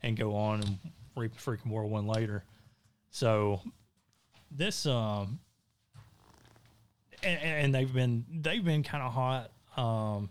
and 0.03 0.16
go 0.16 0.36
on 0.36 0.61
and 0.62 0.78
reap 1.16 1.32
a 1.32 1.38
freaking 1.38 1.70
whirlwind 1.70 2.07
later. 2.07 2.45
So 3.11 3.61
this 4.51 4.86
um 4.86 5.40
and, 7.22 7.40
and 7.40 7.74
they've 7.74 7.92
been 7.92 8.24
they've 8.30 8.64
been 8.64 8.82
kind 8.82 9.03
of 9.03 9.12
hot 9.12 9.51
um 9.76 10.30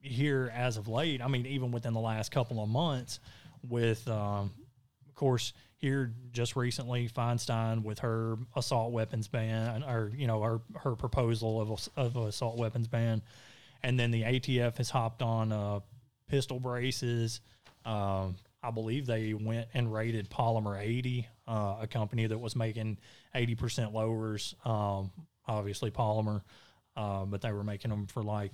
here 0.00 0.52
as 0.54 0.76
of 0.76 0.88
late. 0.88 1.22
I 1.22 1.28
mean, 1.28 1.46
even 1.46 1.72
within 1.72 1.92
the 1.92 2.00
last 2.00 2.30
couple 2.30 2.62
of 2.62 2.68
months, 2.68 3.20
with 3.68 4.06
um, 4.08 4.52
of 5.08 5.14
course 5.14 5.52
here 5.76 6.12
just 6.32 6.56
recently 6.56 7.08
Feinstein 7.08 7.82
with 7.84 8.00
her 8.00 8.36
assault 8.56 8.92
weapons 8.92 9.28
ban 9.28 9.84
or 9.84 10.12
you 10.16 10.26
know 10.26 10.42
her 10.42 10.60
her 10.76 10.96
proposal 10.96 11.60
of 11.60 11.88
of 11.96 12.16
assault 12.16 12.56
weapons 12.56 12.88
ban, 12.88 13.22
and 13.82 13.98
then 13.98 14.10
the 14.10 14.22
ATF 14.22 14.76
has 14.78 14.90
hopped 14.90 15.22
on 15.22 15.52
uh, 15.52 15.80
pistol 16.28 16.60
braces. 16.60 17.40
Um, 17.84 18.36
I 18.62 18.70
believe 18.70 19.06
they 19.06 19.34
went 19.34 19.68
and 19.74 19.92
raided 19.92 20.30
Polymer 20.30 20.80
80, 20.80 21.26
uh, 21.46 21.76
a 21.80 21.86
company 21.86 22.26
that 22.26 22.38
was 22.38 22.56
making 22.56 22.98
80% 23.34 23.92
lowers. 23.92 24.54
Um, 24.64 25.10
obviously 25.48 25.90
Polymer, 25.90 26.42
uh, 26.96 27.24
but 27.24 27.40
they 27.40 27.52
were 27.52 27.64
making 27.64 27.90
them 27.90 28.06
for 28.06 28.22
like 28.22 28.52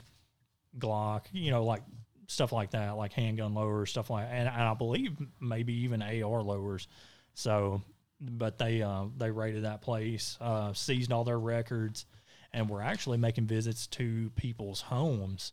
Glock, 0.79 1.23
you 1.33 1.51
know, 1.51 1.65
like 1.65 1.83
stuff 2.27 2.53
like 2.53 2.71
that, 2.71 2.97
like 2.97 3.13
handgun 3.13 3.55
lowers, 3.55 3.91
stuff 3.91 4.11
like, 4.11 4.27
and, 4.31 4.49
and 4.49 4.63
I 4.63 4.75
believe 4.75 5.17
maybe 5.41 5.73
even 5.85 6.03
AR 6.03 6.43
lowers. 6.43 6.89
So, 7.35 7.83
but 8.21 8.59
they 8.59 8.81
uh, 8.81 9.07
they 9.17 9.31
raided 9.31 9.65
that 9.65 9.83
place, 9.83 10.39
uh, 10.41 10.73
seized 10.73 11.13
all 11.13 11.25
their 11.25 11.39
records, 11.39 12.07
and 12.55 12.71
we're 12.71 12.81
actually 12.81 13.19
making 13.19 13.47
visits 13.47 13.87
to 13.89 14.31
people's 14.37 14.81
homes 14.81 15.53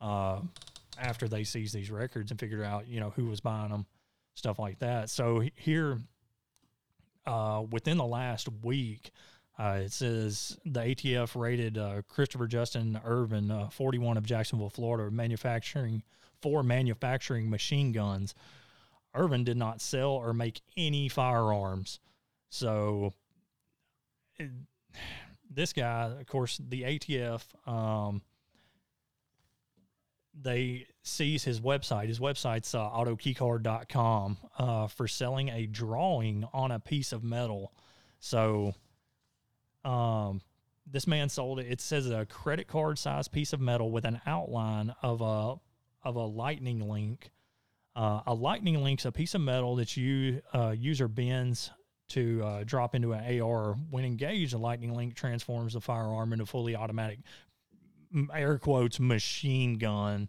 uh, 0.00 0.40
after 0.98 1.28
they 1.28 1.44
seized 1.44 1.74
these 1.74 1.90
records 1.90 2.30
and 2.30 2.38
figured 2.38 2.62
out, 2.62 2.86
you 2.86 3.00
know, 3.00 3.10
who 3.10 3.26
was 3.26 3.40
buying 3.40 3.70
them, 3.70 3.84
stuff 4.34 4.58
like 4.58 4.78
that. 4.78 5.10
So 5.10 5.42
here, 5.56 5.98
uh, 7.26 7.64
within 7.70 7.98
the 7.98 8.06
last 8.06 8.48
week, 8.62 9.10
uh, 9.58 9.80
it 9.82 9.92
says 9.92 10.56
the 10.64 10.80
ATF 10.80 11.38
raided 11.38 11.76
uh, 11.78 12.02
Christopher 12.08 12.46
Justin 12.46 13.00
Irvin, 13.04 13.50
uh, 13.50 13.68
41 13.70 14.16
of 14.16 14.24
Jacksonville, 14.24 14.70
Florida, 14.70 15.10
manufacturing 15.10 16.02
for 16.40 16.62
manufacturing 16.62 17.50
machine 17.50 17.90
guns. 17.90 18.34
Irvin 19.14 19.42
did 19.44 19.56
not 19.56 19.80
sell 19.80 20.10
or 20.10 20.32
make 20.32 20.60
any 20.76 21.08
firearms. 21.08 21.98
So 22.50 23.14
it- 24.38 24.50
this 25.50 25.72
guy, 25.72 26.10
of 26.20 26.26
course, 26.26 26.60
the 26.68 26.82
ATF, 26.82 27.42
um, 27.66 28.22
they 30.38 30.86
seize 31.02 31.44
his 31.44 31.60
website. 31.60 32.08
His 32.08 32.20
website's 32.20 32.74
uh, 32.74 32.80
autokeycard.com 32.80 34.38
uh, 34.58 34.86
for 34.88 35.08
selling 35.08 35.48
a 35.48 35.66
drawing 35.66 36.46
on 36.52 36.70
a 36.70 36.78
piece 36.78 37.12
of 37.12 37.24
metal. 37.24 37.72
So 38.20 38.74
um, 39.84 40.42
this 40.86 41.06
man 41.06 41.28
sold 41.28 41.58
it. 41.60 41.66
It 41.70 41.80
says 41.80 42.10
a 42.10 42.26
credit 42.26 42.68
card 42.68 42.98
size 42.98 43.28
piece 43.28 43.52
of 43.52 43.60
metal 43.60 43.90
with 43.90 44.04
an 44.04 44.20
outline 44.26 44.94
of 45.02 45.20
a 45.20 45.56
of 46.06 46.16
a 46.16 46.24
lightning 46.24 46.88
link. 46.88 47.30
Uh, 47.94 48.20
a 48.26 48.34
lightning 48.34 48.82
link's 48.84 49.06
a 49.06 49.12
piece 49.12 49.34
of 49.34 49.40
metal 49.40 49.76
that 49.76 49.96
you 49.96 50.42
uh, 50.54 50.74
user 50.76 51.08
bends 51.08 51.70
to 52.08 52.42
uh, 52.44 52.64
drop 52.64 52.94
into 52.94 53.12
an 53.12 53.40
AR. 53.40 53.74
When 53.90 54.04
engaged, 54.04 54.54
a 54.54 54.58
lightning 54.58 54.94
link 54.94 55.14
transforms 55.14 55.72
the 55.72 55.80
firearm 55.80 56.32
into 56.32 56.46
fully 56.46 56.76
automatic, 56.76 57.18
air 58.32 58.58
quotes, 58.58 59.00
machine 59.00 59.78
gun. 59.78 60.28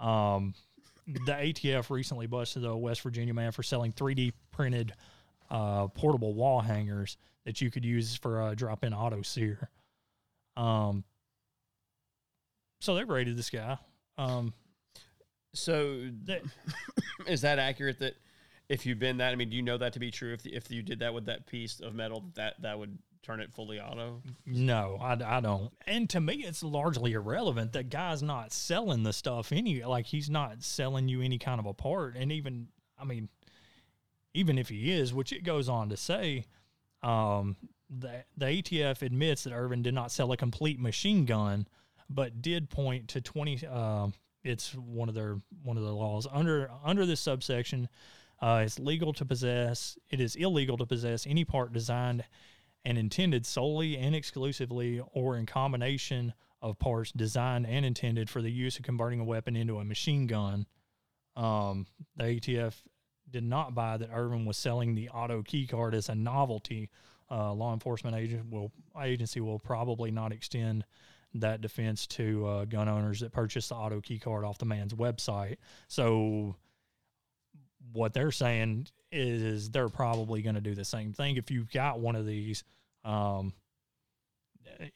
Um, 0.00 0.54
the 1.06 1.32
ATF 1.32 1.90
recently 1.90 2.26
busted 2.26 2.64
a 2.64 2.76
West 2.76 3.02
Virginia 3.02 3.34
man 3.34 3.52
for 3.52 3.62
selling 3.62 3.92
3D 3.92 4.32
printed 4.50 4.92
uh, 5.50 5.88
portable 5.88 6.34
wall 6.34 6.60
hangers 6.60 7.16
that 7.44 7.60
you 7.60 7.70
could 7.70 7.84
use 7.84 8.16
for 8.16 8.48
a 8.48 8.56
drop-in 8.56 8.94
auto 8.94 9.22
sear. 9.22 9.68
Um, 10.56 11.04
so 12.80 12.94
they 12.94 13.04
raided 13.04 13.36
this 13.36 13.50
guy. 13.50 13.78
Um, 14.18 14.54
So, 15.54 16.10
is 17.26 17.42
that 17.42 17.58
accurate? 17.58 18.00
That 18.00 18.14
if 18.68 18.86
you 18.86 18.94
bend 18.94 19.20
that, 19.20 19.32
I 19.32 19.36
mean, 19.36 19.50
do 19.50 19.56
you 19.56 19.62
know 19.62 19.78
that 19.78 19.92
to 19.94 19.98
be 19.98 20.10
true? 20.10 20.32
If 20.32 20.46
if 20.46 20.70
you 20.70 20.82
did 20.82 21.00
that 21.00 21.14
with 21.14 21.26
that 21.26 21.46
piece 21.46 21.80
of 21.80 21.94
metal, 21.94 22.24
that 22.34 22.60
that 22.62 22.78
would 22.78 22.98
turn 23.24 23.40
it 23.40 23.52
fully 23.52 23.80
auto. 23.80 24.22
No, 24.46 24.98
I, 25.00 25.18
I 25.24 25.40
don't. 25.40 25.72
And 25.86 26.08
to 26.10 26.20
me, 26.20 26.44
it's 26.46 26.62
largely 26.62 27.12
irrelevant. 27.12 27.72
That 27.72 27.88
guy's 27.88 28.22
not 28.22 28.52
selling 28.52 29.02
the 29.02 29.12
stuff 29.12 29.50
any 29.50 29.82
like 29.82 30.06
he's 30.06 30.30
not 30.30 30.62
selling 30.62 31.08
you 31.08 31.22
any 31.22 31.38
kind 31.38 31.58
of 31.58 31.66
a 31.66 31.74
part. 31.74 32.16
And 32.16 32.30
even, 32.30 32.68
I 32.98 33.04
mean, 33.04 33.28
even 34.34 34.58
if 34.58 34.68
he 34.68 34.92
is, 34.92 35.12
which 35.12 35.32
it 35.32 35.42
goes 35.44 35.68
on 35.68 35.88
to 35.88 35.96
say, 35.96 36.44
um, 37.02 37.56
the 37.90 38.24
the 38.36 38.46
ATF 38.46 39.02
admits 39.02 39.44
that 39.44 39.52
Irvin 39.52 39.82
did 39.82 39.94
not 39.94 40.10
sell 40.10 40.32
a 40.32 40.36
complete 40.36 40.78
machine 40.80 41.24
gun, 41.24 41.66
but 42.08 42.42
did 42.42 42.70
point 42.70 43.08
to 43.08 43.20
twenty. 43.20 43.60
Uh, 43.66 44.08
it's 44.42 44.74
one 44.74 45.08
of 45.08 45.14
their 45.14 45.40
one 45.62 45.76
of 45.76 45.82
the 45.82 45.94
laws 45.94 46.26
under 46.30 46.70
under 46.84 47.06
this 47.06 47.20
subsection. 47.20 47.88
Uh, 48.44 48.60
it's 48.62 48.78
legal 48.78 49.14
to 49.14 49.24
possess. 49.24 49.96
It 50.10 50.20
is 50.20 50.36
illegal 50.36 50.76
to 50.76 50.84
possess 50.84 51.26
any 51.26 51.46
part 51.46 51.72
designed 51.72 52.24
and 52.84 52.98
intended 52.98 53.46
solely 53.46 53.96
and 53.96 54.14
exclusively 54.14 55.00
or 55.14 55.38
in 55.38 55.46
combination 55.46 56.34
of 56.60 56.78
parts 56.78 57.10
designed 57.10 57.66
and 57.66 57.86
intended 57.86 58.28
for 58.28 58.42
the 58.42 58.50
use 58.50 58.76
of 58.76 58.84
converting 58.84 59.18
a 59.18 59.24
weapon 59.24 59.56
into 59.56 59.78
a 59.78 59.84
machine 59.84 60.26
gun. 60.26 60.66
Um, 61.36 61.86
the 62.16 62.24
ATF 62.24 62.74
did 63.30 63.44
not 63.44 63.74
buy 63.74 63.96
that 63.96 64.10
Irvin 64.12 64.44
was 64.44 64.58
selling 64.58 64.94
the 64.94 65.08
auto 65.08 65.42
key 65.42 65.66
card 65.66 65.94
as 65.94 66.10
a 66.10 66.14
novelty. 66.14 66.90
Uh, 67.30 67.54
law 67.54 67.72
enforcement 67.72 68.14
agent 68.14 68.50
will 68.50 68.70
agency 69.02 69.40
will 69.40 69.58
probably 69.58 70.10
not 70.10 70.32
extend 70.32 70.84
that 71.32 71.62
defense 71.62 72.06
to 72.08 72.46
uh, 72.46 72.64
gun 72.66 72.90
owners 72.90 73.20
that 73.20 73.32
purchase 73.32 73.68
the 73.68 73.74
auto 73.74 74.02
key 74.02 74.18
card 74.18 74.44
off 74.44 74.58
the 74.58 74.66
man's 74.66 74.92
website. 74.92 75.56
So 75.88 76.56
what 77.92 78.12
they're 78.12 78.32
saying 78.32 78.88
is 79.12 79.70
they're 79.70 79.88
probably 79.88 80.42
going 80.42 80.54
to 80.54 80.60
do 80.60 80.74
the 80.74 80.84
same 80.84 81.12
thing 81.12 81.36
if 81.36 81.50
you've 81.50 81.70
got 81.70 82.00
one 82.00 82.16
of 82.16 82.26
these. 82.26 82.64
Um, 83.04 83.52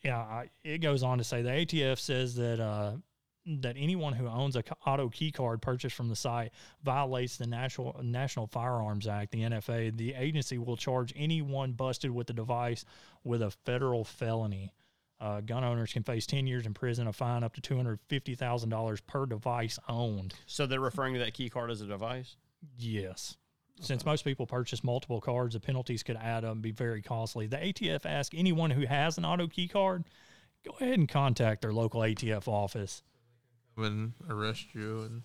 yeah, 0.03 0.45
it 0.64 0.78
goes 0.78 1.03
on 1.03 1.18
to 1.18 1.24
say 1.24 1.43
the 1.43 1.51
ATF 1.51 1.99
says 1.99 2.34
that 2.36 2.61
uh, 2.61 2.93
that 3.61 3.76
anyone 3.78 4.12
who 4.12 4.26
owns 4.26 4.57
a 4.57 4.64
auto 4.86 5.09
key 5.09 5.30
card 5.30 5.62
purchased 5.62 5.97
from 5.97 6.09
the 6.09 6.16
site 6.16 6.53
violates 6.82 7.36
the 7.36 7.47
National 7.47 7.99
National 8.03 8.47
Firearms 8.47 9.07
Act, 9.07 9.32
the 9.32 9.43
NFA. 9.43 9.97
The 9.97 10.14
agency 10.14 10.59
will 10.59 10.76
charge 10.76 11.12
anyone 11.16 11.72
busted 11.72 12.11
with 12.11 12.26
the 12.26 12.32
device 12.32 12.84
with 13.24 13.43
a 13.43 13.51
federal 13.51 14.05
felony. 14.05 14.72
Uh, 15.20 15.41
gun 15.41 15.64
owners 15.64 15.93
can 15.93 16.05
face 16.05 16.26
10 16.26 16.47
years 16.47 16.64
in 16.64 16.74
prison, 16.74 17.09
a 17.09 17.12
fine 17.12 17.43
up 17.43 17.53
to 17.55 17.61
$250,000 17.61 19.01
per 19.07 19.26
device 19.26 19.78
owned. 19.89 20.34
So 20.47 20.66
they're 20.66 20.78
referring 20.78 21.14
to 21.14 21.20
that 21.20 21.34
key 21.34 21.49
card 21.49 21.72
as 21.72 21.80
a 21.80 21.86
device. 21.86 22.36
Yes. 22.77 23.37
Since 23.81 24.05
most 24.05 24.25
people 24.25 24.47
purchase 24.47 24.83
multiple 24.83 25.21
cards, 25.21 25.55
the 25.55 25.61
penalties 25.61 26.03
could 26.03 26.17
add 26.17 26.45
up 26.45 26.53
and 26.53 26.63
be 26.63 26.73
very 26.73 27.01
costly. 27.01 27.47
The 27.47 27.59
ATF 27.59 28.05
asks 28.07 28.35
anyone 28.37 28.71
who 28.73 28.87
has 28.87 29.19
an 29.19 29.25
auto 29.25 29.47
key 29.47 29.69
card, 29.69 30.05
go 30.65 30.73
ahead 30.81 30.99
and 30.99 31.09
contact 31.09 31.63
their 31.63 31.73
local 31.73 32.01
ATF 32.01 32.49
office. 32.49 33.03
and 33.77 34.15
arrest 34.29 34.67
you 34.75 35.03
and 35.03 35.23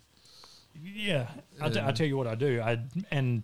Yeah, 0.80 1.28
I'll, 1.60 1.70
tell 1.92 2.06
you 2.06 2.16
what 2.16 2.28
I 2.28 2.36
do. 2.36 2.60
I 2.60 2.78
and 3.10 3.42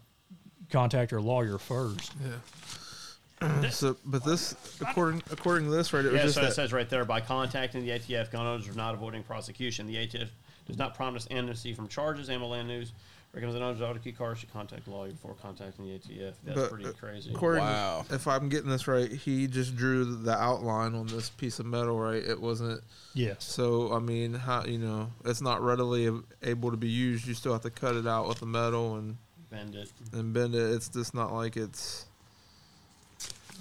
contact 0.70 1.10
your 1.10 1.20
lawyer 1.20 1.58
first. 1.58 2.12
Yeah. 2.24 2.30
So, 3.70 3.96
but 4.04 4.22
this, 4.22 4.54
according 4.82 5.22
according 5.30 5.64
to 5.64 5.70
this, 5.70 5.94
right, 5.94 6.04
it 6.04 6.12
was 6.12 6.18
Yeah, 6.18 6.22
just 6.24 6.34
so 6.34 6.42
it 6.42 6.44
that. 6.44 6.54
says 6.54 6.74
right 6.74 6.88
there 6.90 7.06
by 7.06 7.22
contacting 7.22 7.82
the 7.86 7.88
ATF, 7.92 8.30
gun 8.30 8.46
owners 8.46 8.68
are 8.68 8.74
not 8.74 8.92
avoiding 8.94 9.22
prosecution. 9.22 9.86
The 9.86 9.94
ATF 9.96 10.28
does 10.66 10.76
not 10.76 10.94
promise 10.94 11.26
amnesty 11.30 11.72
from 11.72 11.88
charges. 11.88 12.28
Land 12.28 12.68
News 12.68 12.92
recommends 12.92 12.92
that 12.92 13.19
owners 13.36 13.80
of 13.80 13.82
auto 13.82 13.98
key 14.00 14.12
cars 14.12 14.38
should 14.38 14.52
contact 14.52 14.86
a 14.88 14.90
lawyer 14.90 15.10
before 15.10 15.34
contacting 15.40 15.86
the 15.86 15.92
ATF. 15.98 16.34
That's 16.44 16.60
but, 16.60 16.70
pretty 16.70 16.86
uh, 16.88 16.92
crazy. 16.92 17.30
According, 17.30 17.64
if 18.10 18.26
I'm 18.26 18.48
getting 18.48 18.70
this 18.70 18.88
right, 18.88 19.10
he 19.10 19.46
just 19.46 19.76
drew 19.76 20.04
the 20.04 20.32
outline 20.36 20.94
on 20.94 21.06
this 21.06 21.30
piece 21.30 21.58
of 21.60 21.66
metal, 21.66 21.98
right? 21.98 22.22
It 22.22 22.40
wasn't. 22.40 22.82
Yes. 23.14 23.44
So 23.44 23.92
I 23.94 23.98
mean, 24.00 24.34
how 24.34 24.64
you 24.64 24.78
know, 24.78 25.10
it's 25.24 25.40
not 25.40 25.62
readily 25.62 26.06
a- 26.08 26.20
able 26.42 26.70
to 26.70 26.76
be 26.76 26.88
used. 26.88 27.26
You 27.26 27.34
still 27.34 27.52
have 27.52 27.62
to 27.62 27.70
cut 27.70 27.94
it 27.94 28.06
out 28.06 28.26
with 28.28 28.40
the 28.40 28.46
metal 28.46 28.96
and 28.96 29.16
Bend 29.50 29.74
it. 29.74 29.90
and 30.12 30.32
bend 30.32 30.54
it. 30.54 30.74
It's 30.74 30.88
just 30.88 31.14
not 31.14 31.32
like 31.32 31.56
it's. 31.56 32.06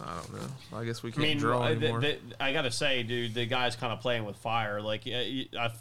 I 0.01 0.15
don't 0.15 0.34
know. 0.41 0.78
I 0.78 0.86
guess 0.86 1.03
we 1.03 1.09
I 1.09 1.13
can't 1.13 1.24
mean, 1.24 1.38
draw 1.39 1.61
uh, 1.63 1.67
the- 1.70 1.76
anymore. 1.76 1.99
the- 2.01 2.17
I 2.39 2.53
gotta 2.53 2.72
say, 2.72 3.03
dude, 3.03 3.34
the 3.34 3.45
guy's 3.45 3.76
kind 3.76 3.91
of 3.91 3.99
playing 3.99 4.24
with 4.26 4.38
fire. 4.38 4.82
Like, 4.82 5.01
uh, 5.01 5.11
y- 5.11 5.47
I, 5.59 5.72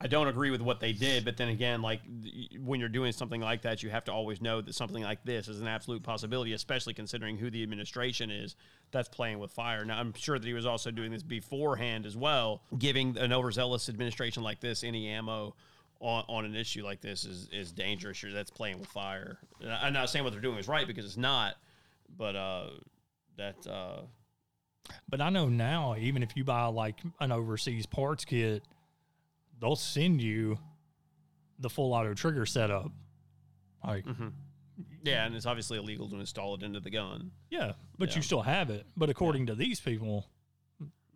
I 0.00 0.06
don't 0.06 0.28
agree 0.28 0.50
with 0.50 0.60
what 0.60 0.80
they 0.80 0.92
did, 0.92 1.24
but 1.24 1.36
then 1.36 1.48
again, 1.48 1.80
like 1.80 2.00
when 2.60 2.78
you're 2.80 2.88
doing 2.88 3.12
something 3.12 3.40
like 3.40 3.62
that, 3.62 3.82
you 3.82 3.90
have 3.90 4.04
to 4.04 4.12
always 4.12 4.42
know 4.42 4.60
that 4.60 4.74
something 4.74 5.02
like 5.02 5.24
this 5.24 5.48
is 5.48 5.60
an 5.60 5.68
absolute 5.68 6.02
possibility, 6.02 6.52
especially 6.52 6.92
considering 6.94 7.38
who 7.38 7.50
the 7.50 7.62
administration 7.62 8.30
is 8.30 8.54
that's 8.90 9.08
playing 9.08 9.38
with 9.38 9.50
fire. 9.52 9.84
Now, 9.84 9.98
I'm 9.98 10.12
sure 10.14 10.38
that 10.38 10.46
he 10.46 10.52
was 10.52 10.66
also 10.66 10.90
doing 10.90 11.10
this 11.10 11.22
beforehand 11.22 12.04
as 12.06 12.16
well, 12.16 12.62
giving 12.76 13.16
an 13.16 13.32
overzealous 13.32 13.88
administration 13.88 14.42
like 14.42 14.60
this 14.60 14.84
any 14.84 15.08
ammo. 15.08 15.54
On, 16.00 16.22
on 16.28 16.44
an 16.44 16.54
issue 16.54 16.84
like 16.84 17.00
this 17.00 17.24
is, 17.24 17.48
is 17.50 17.72
dangerous. 17.72 18.22
You're- 18.22 18.34
That's 18.34 18.50
playing 18.50 18.78
with 18.80 18.88
fire. 18.88 19.38
And 19.62 19.70
I'm 19.72 19.92
not 19.94 20.10
saying 20.10 20.22
what 20.24 20.32
they're 20.34 20.42
doing 20.42 20.58
is 20.58 20.68
right 20.68 20.86
because 20.86 21.06
it's 21.06 21.16
not, 21.16 21.54
but 22.18 22.36
uh, 22.36 22.70
that 23.38 23.66
uh, 23.66 24.00
But 25.08 25.22
I 25.22 25.30
know 25.30 25.48
now, 25.48 25.94
even 25.96 26.22
if 26.22 26.36
you 26.36 26.44
buy 26.44 26.66
like 26.66 27.00
an 27.20 27.32
overseas 27.32 27.86
parts 27.86 28.24
kit, 28.26 28.62
they'll 29.60 29.76
send 29.76 30.20
you 30.20 30.58
the 31.58 31.70
full 31.70 31.92
auto 31.92 32.14
trigger 32.14 32.46
setup. 32.46 32.90
Like, 33.84 34.04
mm-hmm. 34.04 34.28
Yeah, 35.04 35.24
and 35.26 35.34
it's 35.36 35.46
obviously 35.46 35.78
illegal 35.78 36.08
to 36.08 36.16
install 36.18 36.54
it 36.54 36.62
into 36.62 36.80
the 36.80 36.90
gun. 36.90 37.30
yeah, 37.50 37.72
but 37.98 38.10
Yeah. 38.10 38.16
you 38.16 38.22
still 38.22 38.42
have 38.42 38.70
it. 38.70 38.86
But 38.96 39.10
according 39.10 39.46
to 39.46 39.54
these 39.54 39.78
people, 39.78 40.26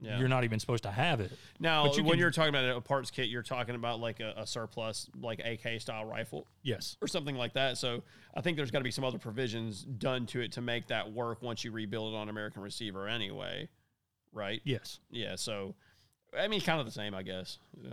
Yeah. 0.00 0.18
you're 0.20 0.28
not 0.28 0.44
even 0.44 0.60
supposed 0.60 0.84
to 0.84 0.92
have 0.92 1.20
it. 1.20 1.32
Now, 1.58 1.86
you 1.92 2.04
when 2.04 2.12
can- 2.12 2.18
you're 2.20 2.30
talking 2.30 2.50
about 2.50 2.76
a 2.76 2.80
parts 2.80 3.10
kit, 3.10 3.28
you're 3.28 3.42
talking 3.42 3.74
about 3.74 3.98
like 3.98 4.20
a, 4.20 4.32
a 4.36 4.46
surplus, 4.46 5.10
like 5.20 5.40
AK 5.40 5.80
style 5.80 6.04
rifle. 6.04 6.46
Yes. 6.62 6.96
Or 7.02 7.08
something 7.08 7.34
like 7.34 7.54
that. 7.54 7.78
So 7.78 8.04
I 8.34 8.40
think 8.42 8.56
there's 8.56 8.70
got 8.70 8.78
to 8.78 8.84
be 8.84 8.92
some 8.92 9.02
other 9.04 9.18
provisions 9.18 9.82
done 9.82 10.26
to 10.26 10.40
it 10.40 10.52
to 10.52 10.60
make 10.60 10.86
that 10.88 11.10
work 11.10 11.42
once 11.42 11.64
you 11.64 11.72
rebuild 11.72 12.14
it 12.14 12.16
on 12.16 12.28
American 12.28 12.62
receiver 12.62 13.08
anyway. 13.08 13.68
Right? 14.30 14.60
Yes. 14.64 15.00
Yeah. 15.10 15.34
So, 15.34 15.74
I 16.38 16.46
mean, 16.46 16.60
kind 16.60 16.78
of 16.78 16.86
the 16.86 16.92
same, 16.92 17.12
I 17.14 17.22
guess. 17.24 17.58
Yeah. 17.82 17.90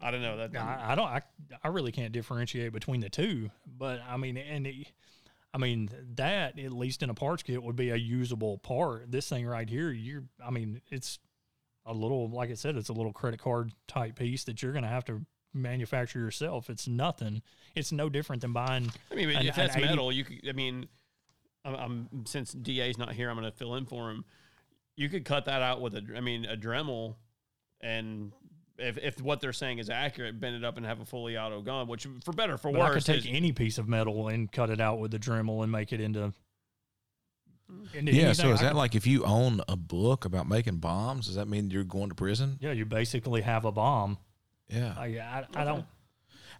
I 0.00 0.10
don't 0.10 0.22
know. 0.22 0.36
That 0.36 0.56
I, 0.56 0.92
I 0.92 0.94
don't. 0.94 1.06
I, 1.06 1.22
I 1.62 1.68
really 1.68 1.92
can't 1.92 2.12
differentiate 2.12 2.72
between 2.72 3.00
the 3.00 3.08
two. 3.08 3.50
But 3.66 4.00
I 4.08 4.16
mean, 4.16 4.36
and 4.36 4.66
it, 4.66 4.86
I 5.52 5.58
mean 5.58 5.90
that 6.14 6.58
at 6.58 6.72
least 6.72 7.02
in 7.02 7.10
a 7.10 7.14
parts 7.14 7.42
kit 7.42 7.62
would 7.62 7.76
be 7.76 7.90
a 7.90 7.96
usable 7.96 8.58
part. 8.58 9.10
This 9.10 9.28
thing 9.28 9.46
right 9.46 9.68
here, 9.68 9.90
you're. 9.90 10.24
I 10.44 10.50
mean, 10.50 10.80
it's 10.90 11.18
a 11.84 11.92
little 11.92 12.28
like 12.30 12.50
I 12.50 12.54
said, 12.54 12.76
it's 12.76 12.88
a 12.90 12.92
little 12.92 13.12
credit 13.12 13.40
card 13.40 13.72
type 13.86 14.16
piece 14.16 14.44
that 14.44 14.62
you're 14.62 14.72
going 14.72 14.84
to 14.84 14.88
have 14.88 15.04
to 15.06 15.22
manufacture 15.52 16.18
yourself. 16.18 16.70
It's 16.70 16.86
nothing. 16.86 17.42
It's 17.74 17.92
no 17.92 18.08
different 18.08 18.42
than 18.42 18.52
buying. 18.52 18.92
I 19.10 19.14
mean, 19.14 19.30
an- 19.30 19.46
if 19.46 19.56
that's 19.56 19.76
80 19.76 19.86
metal, 19.86 20.12
you 20.12 20.24
could. 20.24 20.48
I 20.48 20.52
mean, 20.52 20.86
I'm, 21.64 21.74
I'm 21.74 22.26
since 22.26 22.52
DA's 22.52 22.98
not 22.98 23.12
here, 23.12 23.30
I'm 23.30 23.38
going 23.38 23.50
to 23.50 23.56
fill 23.56 23.74
in 23.74 23.86
for 23.86 24.10
him. 24.10 24.24
You 24.96 25.08
could 25.08 25.24
cut 25.24 25.44
that 25.44 25.62
out 25.62 25.80
with 25.80 25.94
a, 25.94 26.04
I 26.16 26.20
mean, 26.20 26.44
a 26.44 26.56
Dremel, 26.56 27.14
and 27.80 28.32
if, 28.78 28.96
if 28.98 29.20
what 29.20 29.40
they're 29.40 29.52
saying 29.52 29.78
is 29.78 29.90
accurate, 29.90 30.38
bend 30.40 30.56
it 30.56 30.64
up 30.64 30.76
and 30.76 30.86
have 30.86 31.00
a 31.00 31.04
fully 31.04 31.36
auto 31.36 31.60
gun, 31.62 31.88
which 31.88 32.06
for 32.24 32.32
better 32.32 32.54
or 32.54 32.58
for 32.58 32.72
But 32.72 32.80
I 32.82 32.94
could 32.94 33.04
take 33.04 33.18
is- 33.24 33.26
any 33.28 33.52
piece 33.52 33.78
of 33.78 33.88
metal 33.88 34.28
and 34.28 34.50
cut 34.50 34.70
it 34.70 34.80
out 34.80 34.98
with 35.00 35.10
the 35.10 35.18
Dremel 35.18 35.62
and 35.62 35.70
make 35.72 35.92
it 35.92 36.00
into. 36.00 36.32
Mm-hmm. 37.70 37.98
into 37.98 38.12
Yeah, 38.12 38.22
anything. 38.26 38.34
so 38.46 38.52
is 38.52 38.60
I 38.60 38.64
that 38.64 38.68
could- 38.70 38.78
like 38.78 38.94
if 38.94 39.06
you 39.06 39.24
own 39.24 39.60
a 39.68 39.76
book 39.76 40.24
about 40.24 40.48
making 40.48 40.76
bombs, 40.78 41.26
does 41.26 41.34
that 41.34 41.48
mean 41.48 41.70
you're 41.70 41.84
going 41.84 42.08
to 42.08 42.14
prison? 42.14 42.56
Yeah, 42.60 42.72
you 42.72 42.84
basically 42.86 43.42
have 43.42 43.64
a 43.64 43.72
bomb. 43.72 44.18
Yeah. 44.68 44.94
I, 44.96 45.06
I, 45.18 45.46
I 45.54 45.64
don't. 45.64 45.84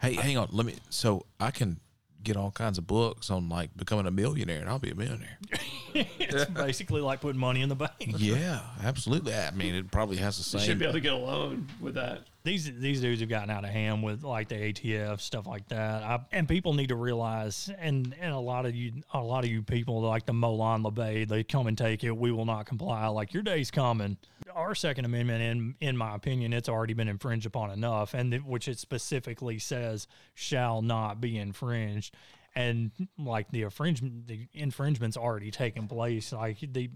Hey, 0.01 0.14
hang 0.14 0.37
on. 0.39 0.49
Let 0.53 0.66
me. 0.66 0.75
So 0.91 1.25
I 1.41 1.51
can 1.51 1.81
get 2.29 2.37
all 2.37 2.51
kinds 2.51 2.79
of 2.79 2.87
books 2.87 3.31
on 3.31 3.49
like 3.49 3.76
becoming 3.76 4.07
a 4.07 4.11
millionaire, 4.11 4.61
and 4.61 4.68
I'll 4.68 4.79
be 4.79 4.91
a 4.91 4.95
millionaire. 4.95 5.39
it's 5.95 6.45
basically 6.47 7.01
like 7.01 7.20
putting 7.20 7.41
money 7.41 7.62
in 7.62 7.68
the 7.68 7.74
bank. 7.74 7.91
yeah, 7.99 8.61
absolutely. 8.85 9.35
I 9.35 9.51
mean, 9.51 9.74
it 9.74 9.91
probably 9.91 10.18
has 10.18 10.37
the 10.37 10.45
same. 10.45 10.61
you 10.61 10.66
should 10.66 10.79
be 10.79 10.85
able 10.85 10.95
to 10.95 11.01
get 11.01 11.12
a 11.12 11.16
loan 11.16 11.68
with 11.81 11.95
that. 11.95 12.22
These 12.49 12.73
these 12.79 13.03
dudes 13.03 13.21
have 13.21 13.29
gotten 13.29 13.51
out 13.51 13.65
of 13.65 13.71
hand 13.71 14.03
with 14.03 14.25
like 14.25 14.49
the 14.49 14.55
ATF 14.55 15.21
stuff 15.21 15.47
like 15.47 15.69
that. 15.69 16.03
I, 16.03 16.21
and 16.33 16.49
people 16.49 16.73
need 16.73 16.89
to 16.89 16.97
realize, 16.97 17.71
and 17.79 18.17
and 18.19 18.33
a 18.33 18.39
lot 18.39 18.65
of 18.65 18.75
you, 18.75 19.03
a 19.13 19.21
lot 19.21 19.45
of 19.45 19.51
you 19.51 19.63
people 19.63 20.01
like 20.01 20.25
the 20.25 20.33
Molon 20.33 20.83
Labe, 20.83 21.29
they 21.29 21.45
come 21.45 21.67
and 21.67 21.77
take 21.77 22.05
it. 22.05 22.17
We 22.17 22.33
will 22.33 22.47
not 22.47 22.65
comply. 22.65 23.07
Like 23.09 23.35
your 23.35 23.43
day's 23.43 23.71
coming. 23.71 24.17
Our 24.55 24.75
Second 24.75 25.05
Amendment, 25.05 25.43
in 25.43 25.75
in 25.87 25.97
my 25.99 26.15
opinion, 26.15 26.55
it's 26.55 26.71
already 26.71 26.95
been 26.95 27.09
infringed 27.09 27.45
upon 27.45 27.71
enough, 27.71 28.15
and 28.15 28.33
it, 28.33 28.43
which 28.47 28.67
it 28.67 28.79
specifically 28.79 29.59
says 29.59 30.09
shall 30.33 30.81
not 30.81 31.21
be 31.21 31.37
infringed. 31.37 32.15
And 32.55 32.93
like 33.19 33.51
the 33.51 33.65
infringement, 33.65 34.27
the 34.27 34.49
infringement's 34.55 35.19
already 35.19 35.51
taken 35.51 35.87
place. 35.87 36.33
Like 36.33 36.57
the 36.63 36.89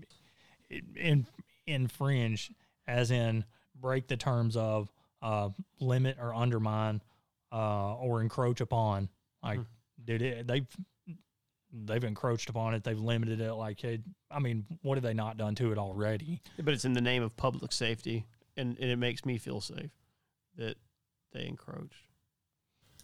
in, 0.96 1.26
infringe, 1.66 2.50
as 2.88 3.10
in 3.10 3.44
break 3.78 4.08
the 4.08 4.16
terms 4.16 4.56
of 4.56 4.88
uh, 5.22 5.50
limit 5.80 6.18
or 6.20 6.34
undermine 6.34 7.00
uh, 7.52 7.94
or 7.94 8.20
encroach 8.20 8.60
upon. 8.60 9.08
Like, 9.42 9.60
did 10.04 10.22
it? 10.22 10.46
They've 10.46 10.66
they've 11.72 12.04
encroached 12.04 12.50
upon 12.50 12.74
it. 12.74 12.84
They've 12.84 12.98
limited 12.98 13.40
it. 13.40 13.54
Like, 13.54 13.82
it, 13.84 14.02
I 14.30 14.38
mean, 14.38 14.66
what 14.82 14.96
have 14.96 15.02
they 15.02 15.14
not 15.14 15.36
done 15.36 15.54
to 15.56 15.72
it 15.72 15.78
already? 15.78 16.40
But 16.58 16.74
it's 16.74 16.84
in 16.84 16.92
the 16.92 17.00
name 17.00 17.22
of 17.22 17.36
public 17.36 17.72
safety, 17.72 18.26
and, 18.56 18.76
and 18.78 18.90
it 18.90 18.96
makes 18.96 19.24
me 19.24 19.38
feel 19.38 19.60
safe 19.60 19.90
that 20.56 20.76
they 21.32 21.46
encroached. 21.46 22.06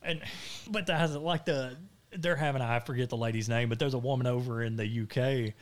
And 0.03 0.21
but 0.71 0.87
that 0.87 0.99
has 0.99 1.17
like 1.17 1.45
the 1.45 1.77
they're 2.13 2.37
having 2.37 2.63
I 2.63 2.81
forget 2.81 3.09
the 3.09 3.17
lady's 3.17 3.49
name, 3.49 3.69
but 3.69 3.79
there's 3.79 3.95
a 3.95 3.99
woman 3.99 4.27
over 4.27 4.63
in 4.63 4.77
the 4.77 5.03
UK 5.03 5.55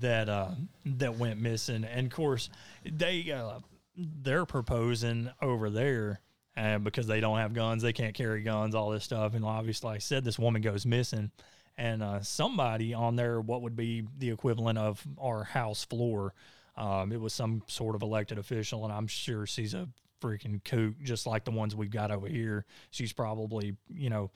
that 0.00 0.28
uh 0.28 0.50
that 0.86 1.16
went 1.16 1.40
missing, 1.40 1.84
and 1.84 2.06
of 2.06 2.12
course 2.12 2.48
they 2.84 3.30
uh 3.30 3.58
they're 3.96 4.46
proposing 4.46 5.30
over 5.40 5.70
there. 5.70 6.20
And 6.56 6.84
because 6.84 7.06
they 7.08 7.20
don't 7.20 7.38
have 7.38 7.52
guns, 7.52 7.82
they 7.82 7.92
can't 7.92 8.14
carry 8.14 8.42
guns, 8.42 8.74
all 8.74 8.90
this 8.90 9.02
stuff. 9.02 9.34
And 9.34 9.44
obviously, 9.44 9.88
like 9.88 9.96
I 9.96 9.98
said, 9.98 10.24
this 10.24 10.38
woman 10.38 10.62
goes 10.62 10.86
missing, 10.86 11.32
and 11.76 12.00
uh, 12.00 12.22
somebody 12.22 12.94
on 12.94 13.16
there, 13.16 13.40
what 13.40 13.62
would 13.62 13.74
be 13.74 14.06
the 14.18 14.30
equivalent 14.30 14.78
of 14.78 15.04
our 15.20 15.42
house 15.42 15.84
floor, 15.84 16.32
um, 16.76 17.10
it 17.10 17.20
was 17.20 17.32
some 17.32 17.62
sort 17.66 17.96
of 17.96 18.02
elected 18.02 18.38
official, 18.38 18.84
and 18.84 18.92
I'm 18.92 19.08
sure 19.08 19.46
she's 19.46 19.74
a 19.74 19.88
freaking 20.22 20.62
kook, 20.64 20.94
just 21.02 21.26
like 21.26 21.44
the 21.44 21.50
ones 21.50 21.74
we've 21.74 21.90
got 21.90 22.12
over 22.12 22.28
here. 22.28 22.64
She's 22.90 23.12
probably, 23.12 23.76
you 23.88 24.10
know, 24.10 24.30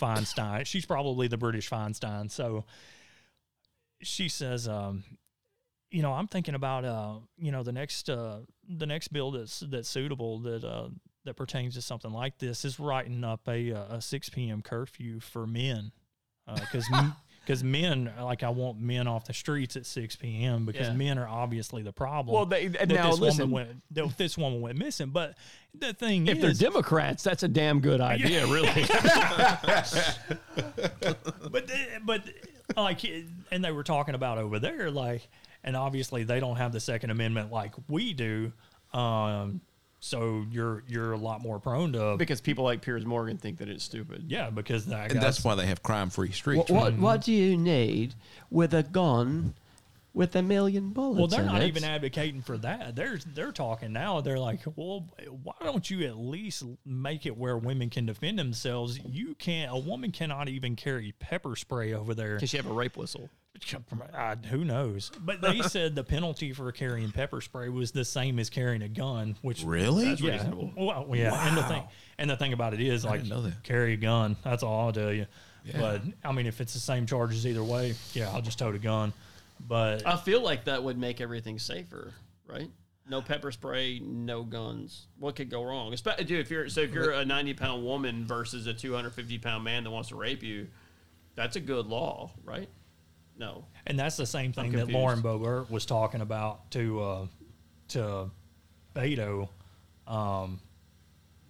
Feinstein. 0.00 0.66
She's 0.66 0.86
probably 0.86 1.28
the 1.28 1.36
British 1.36 1.68
Feinstein. 1.68 2.30
So 2.30 2.64
she 4.00 4.28
says, 4.28 4.66
um, 4.68 5.04
you 5.96 6.02
know, 6.02 6.12
I'm 6.12 6.26
thinking 6.26 6.54
about, 6.54 6.84
uh, 6.84 7.14
you 7.38 7.50
know, 7.50 7.62
the 7.62 7.72
next, 7.72 8.10
uh, 8.10 8.40
the 8.68 8.84
next 8.84 9.08
bill 9.14 9.30
that's 9.30 9.60
that's 9.60 9.88
suitable 9.88 10.40
that 10.40 10.62
uh, 10.62 10.88
that 11.24 11.36
pertains 11.36 11.72
to 11.76 11.80
something 11.80 12.10
like 12.12 12.36
this 12.36 12.66
is 12.66 12.78
writing 12.78 13.24
up 13.24 13.48
a 13.48 13.72
uh, 13.72 13.96
a 13.96 14.02
6 14.02 14.28
p.m. 14.28 14.60
curfew 14.60 15.20
for 15.20 15.46
men, 15.46 15.92
because. 16.60 16.86
Because 17.40 17.62
men, 17.78 18.12
like 18.20 18.42
I 18.42 18.50
want 18.50 18.78
men 18.80 19.06
off 19.06 19.24
the 19.24 19.32
streets 19.32 19.76
at 19.76 19.86
6 19.86 20.16
p.m. 20.16 20.66
because 20.66 20.88
Yeah. 20.88 20.94
men 20.94 21.16
are 21.16 21.28
obviously 21.28 21.80
the 21.82 21.92
problem. 21.92 22.34
Well, 22.34 22.44
they- 22.44 22.66
that 22.66 22.88
now 22.88 23.12
this 23.12 23.20
listen. 23.20 23.50
woman 23.52 23.80
went, 23.90 24.18
this 24.18 24.36
woman 24.36 24.60
went 24.60 24.76
missing. 24.78 25.10
But 25.10 25.36
the 25.72 25.94
thing 25.94 26.26
If 26.26 26.38
is, 26.38 26.58
they're 26.58 26.70
Democrats, 26.70 27.22
that's 27.22 27.44
a 27.44 27.48
damn 27.48 27.78
good 27.80 28.00
idea, 28.14 28.46
really. 28.48 28.68
but 31.50 31.70
but 32.04 32.22
like 32.76 33.04
and 33.50 33.64
they 33.64 33.70
were 33.70 33.84
talking 33.84 34.14
about 34.14 34.38
over 34.38 34.58
there 34.58 34.90
like 34.90 35.28
and 35.66 35.76
obviously 35.76 36.24
they 36.24 36.40
don't 36.40 36.56
have 36.56 36.72
the 36.72 36.80
second 36.80 37.10
amendment 37.10 37.52
like 37.52 37.74
we 37.88 38.12
do 38.14 38.52
um 38.94 39.60
so 40.00 40.44
you're 40.50 40.84
you're 40.86 41.12
a 41.12 41.18
lot 41.18 41.42
more 41.42 41.58
prone 41.58 41.92
to 41.92 42.16
because 42.16 42.40
people 42.40 42.64
like 42.64 42.80
Piers 42.80 43.04
Morgan 43.04 43.36
think 43.36 43.58
that 43.58 43.68
it's 43.68 43.84
stupid. 43.84 44.24
yeah 44.28 44.48
because 44.50 44.86
that 44.86 45.10
and 45.10 45.20
that's 45.20 45.44
why 45.44 45.54
they 45.54 45.66
have 45.66 45.82
crime-free 45.82 46.32
streets. 46.32 46.70
What, 46.70 46.92
what, 46.92 46.98
what 46.98 47.20
do 47.22 47.32
you 47.32 47.56
need 47.56 48.14
with 48.50 48.72
a 48.72 48.82
gun 48.82 49.54
with 50.16 50.34
a 50.34 50.42
million 50.42 50.90
bullets. 50.90 51.18
Well, 51.18 51.26
they're 51.28 51.40
in 51.40 51.46
not 51.46 51.62
it. 51.62 51.66
even 51.66 51.84
advocating 51.84 52.40
for 52.40 52.56
that. 52.58 52.96
They're 52.96 53.18
they're 53.34 53.52
talking 53.52 53.92
now. 53.92 54.22
They're 54.22 54.38
like, 54.38 54.60
well, 54.74 55.06
why 55.42 55.54
don't 55.62 55.88
you 55.90 56.06
at 56.06 56.16
least 56.16 56.64
make 56.86 57.26
it 57.26 57.36
where 57.36 57.58
women 57.58 57.90
can 57.90 58.06
defend 58.06 58.38
themselves? 58.38 58.98
You 59.04 59.34
can't. 59.34 59.70
A 59.70 59.76
woman 59.78 60.12
cannot 60.12 60.48
even 60.48 60.74
carry 60.74 61.12
pepper 61.18 61.54
spray 61.54 61.92
over 61.92 62.14
there. 62.14 62.38
Can 62.38 62.48
she 62.48 62.56
have 62.56 62.66
a 62.66 62.72
rape 62.72 62.96
whistle? 62.96 63.28
I, 64.14 64.36
who 64.48 64.64
knows? 64.64 65.10
But 65.20 65.40
they 65.40 65.60
said 65.62 65.94
the 65.94 66.04
penalty 66.04 66.52
for 66.52 66.70
carrying 66.72 67.12
pepper 67.12 67.40
spray 67.40 67.68
was 67.68 67.92
the 67.92 68.04
same 68.04 68.38
as 68.38 68.50
carrying 68.50 68.82
a 68.82 68.88
gun, 68.88 69.36
which 69.42 69.62
Really? 69.64 70.06
That's 70.06 70.20
yeah, 70.20 70.32
reasonable. 70.32 70.72
Well, 70.76 71.06
yeah, 71.14 71.48
and 71.48 71.56
the 71.56 71.62
thing 71.62 71.82
and 72.18 72.30
the 72.30 72.36
thing 72.36 72.52
about 72.52 72.74
it 72.74 72.80
is 72.80 73.04
like 73.04 73.22
didn't 73.22 73.30
know 73.30 73.42
that. 73.42 73.62
carry 73.62 73.94
a 73.94 73.96
gun. 73.96 74.36
That's 74.42 74.62
all 74.62 74.86
I'll 74.86 74.92
tell 74.92 75.12
you. 75.12 75.26
Yeah. 75.64 75.80
But 75.80 76.02
I 76.24 76.32
mean, 76.32 76.46
if 76.46 76.60
it's 76.60 76.74
the 76.74 76.80
same 76.80 77.06
charges 77.06 77.46
either 77.46 77.64
way, 77.64 77.94
yeah, 78.12 78.30
I'll 78.30 78.42
just 78.42 78.58
tote 78.58 78.74
a 78.74 78.78
gun. 78.78 79.12
But 79.60 80.06
I 80.06 80.16
feel 80.16 80.40
like 80.40 80.64
that 80.64 80.82
would 80.82 80.98
make 80.98 81.20
everything 81.20 81.58
safer, 81.58 82.12
right? 82.46 82.70
No 83.08 83.22
pepper 83.22 83.52
spray, 83.52 84.00
no 84.00 84.42
guns. 84.42 85.06
What 85.18 85.36
could 85.36 85.48
go 85.48 85.62
wrong? 85.62 85.92
Especially, 85.92 86.24
dude, 86.24 86.40
if 86.40 86.50
you're 86.50 86.68
so 86.68 86.82
if 86.82 86.92
you're 86.92 87.12
a 87.12 87.24
90 87.24 87.54
pound 87.54 87.84
woman 87.84 88.26
versus 88.26 88.66
a 88.66 88.74
250 88.74 89.38
pound 89.38 89.64
man 89.64 89.84
that 89.84 89.90
wants 89.90 90.08
to 90.10 90.16
rape 90.16 90.42
you, 90.42 90.68
that's 91.34 91.56
a 91.56 91.60
good 91.60 91.86
law, 91.86 92.32
right? 92.44 92.68
No. 93.38 93.66
And 93.86 93.98
that's 93.98 94.16
the 94.16 94.26
same 94.26 94.52
thing 94.52 94.72
that. 94.72 94.88
Lauren 94.88 95.22
Boebert 95.22 95.70
was 95.70 95.86
talking 95.86 96.20
about 96.20 96.70
to 96.72 97.00
uh, 97.02 97.26
to 97.88 98.30
Beto. 98.94 99.48
Um, 100.06 100.60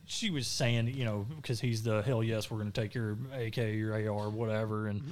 she 0.05 0.31
was 0.31 0.47
saying, 0.47 0.89
you 0.89 1.05
know, 1.05 1.27
because 1.37 1.61
he's 1.61 1.83
the 1.83 2.03
hell 2.03 2.23
yes, 2.23 2.51
we're 2.51 2.59
going 2.59 2.73
to 2.73 2.81
take 2.81 2.95
your 2.95 3.17
AK, 3.35 3.57
your 3.57 3.95
AR, 3.95 4.31
whatever, 4.31 4.87
and 4.87 5.03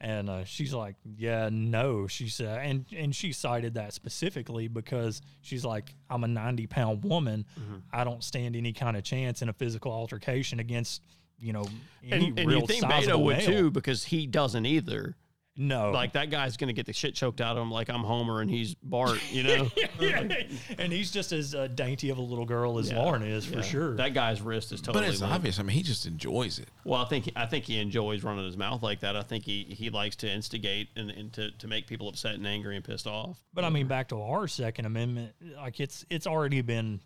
and 0.00 0.30
uh, 0.30 0.44
she's 0.44 0.72
like, 0.72 0.96
yeah, 1.16 1.50
no, 1.52 2.06
she 2.06 2.28
said, 2.28 2.58
and 2.66 2.84
and 2.96 3.14
she 3.14 3.32
cited 3.32 3.74
that 3.74 3.92
specifically 3.92 4.66
because 4.66 5.20
she's 5.42 5.64
like, 5.64 5.94
I'm 6.08 6.24
a 6.24 6.28
90 6.28 6.66
pound 6.66 7.04
woman, 7.04 7.44
I 7.92 8.02
don't 8.04 8.24
stand 8.24 8.56
any 8.56 8.72
kind 8.72 8.96
of 8.96 9.04
chance 9.04 9.42
in 9.42 9.48
a 9.48 9.52
physical 9.52 9.92
altercation 9.92 10.58
against, 10.58 11.02
you 11.38 11.52
know, 11.52 11.66
any 12.08 12.28
And, 12.28 12.38
and 12.40 12.48
real 12.48 12.60
you 12.60 12.66
think 12.66 12.84
Beto 12.84 13.22
would 13.22 13.38
male. 13.38 13.46
too 13.46 13.70
because 13.70 14.04
he 14.04 14.26
doesn't 14.26 14.66
either. 14.66 15.16
No, 15.60 15.90
Like 15.90 16.14
that 16.14 16.30
guy's 16.30 16.56
gonna 16.56 16.72
get 16.72 16.86
the 16.86 16.94
shit 16.94 17.14
choked 17.14 17.42
out 17.42 17.58
of 17.58 17.62
him 17.62 17.70
like 17.70 17.90
I'm 17.90 18.00
Homer 18.02 18.40
and 18.40 18.50
he's 18.50 18.74
Bart, 18.74 19.20
you 19.30 19.42
know? 19.42 19.68
yeah, 20.00 20.26
and 20.78 20.90
he's 20.90 21.10
just 21.10 21.32
as 21.32 21.54
uh, 21.54 21.66
dainty 21.66 22.08
of 22.08 22.16
a 22.16 22.22
little 22.22 22.46
girl 22.46 22.78
as 22.78 22.90
Yeah, 22.90 23.00
Lauren 23.00 23.22
is 23.22 23.44
for 23.44 23.56
yeah. 23.56 23.62
sure. 23.62 23.94
That 23.96 24.14
guy's 24.14 24.40
wrist 24.40 24.72
is 24.72 24.80
totally. 24.80 25.04
But 25.04 25.10
it's 25.12 25.20
limp. 25.20 25.34
obvious. 25.34 25.58
I 25.58 25.62
mean, 25.62 25.76
he 25.76 25.82
just 25.82 26.06
enjoys 26.06 26.58
it. 26.58 26.68
Well, 26.84 27.02
I 27.02 27.04
think 27.04 27.30
I 27.36 27.44
think 27.44 27.66
he 27.66 27.78
enjoys 27.78 28.24
running 28.24 28.46
his 28.46 28.56
mouth 28.56 28.82
like 28.82 29.00
that. 29.00 29.16
I 29.16 29.22
think 29.22 29.44
he, 29.44 29.64
he 29.64 29.90
likes 29.90 30.16
to 30.16 30.30
instigate 30.30 30.88
and, 30.96 31.10
and 31.10 31.30
to, 31.34 31.50
to 31.50 31.68
make 31.68 31.86
people 31.86 32.08
upset 32.08 32.36
and 32.36 32.46
angry 32.46 32.76
and 32.76 32.82
pissed 32.84 33.06
off. 33.06 33.38
but 33.52 33.62
I 33.62 33.68
mean, 33.68 33.86
back 33.86 34.08
to 34.08 34.22
our 34.22 34.48
Second 34.48 34.86
Amendment, 34.86 35.34
like 35.56 35.78
it's 35.78 36.06
it's 36.08 36.26
already 36.26 36.62
been 36.62 37.00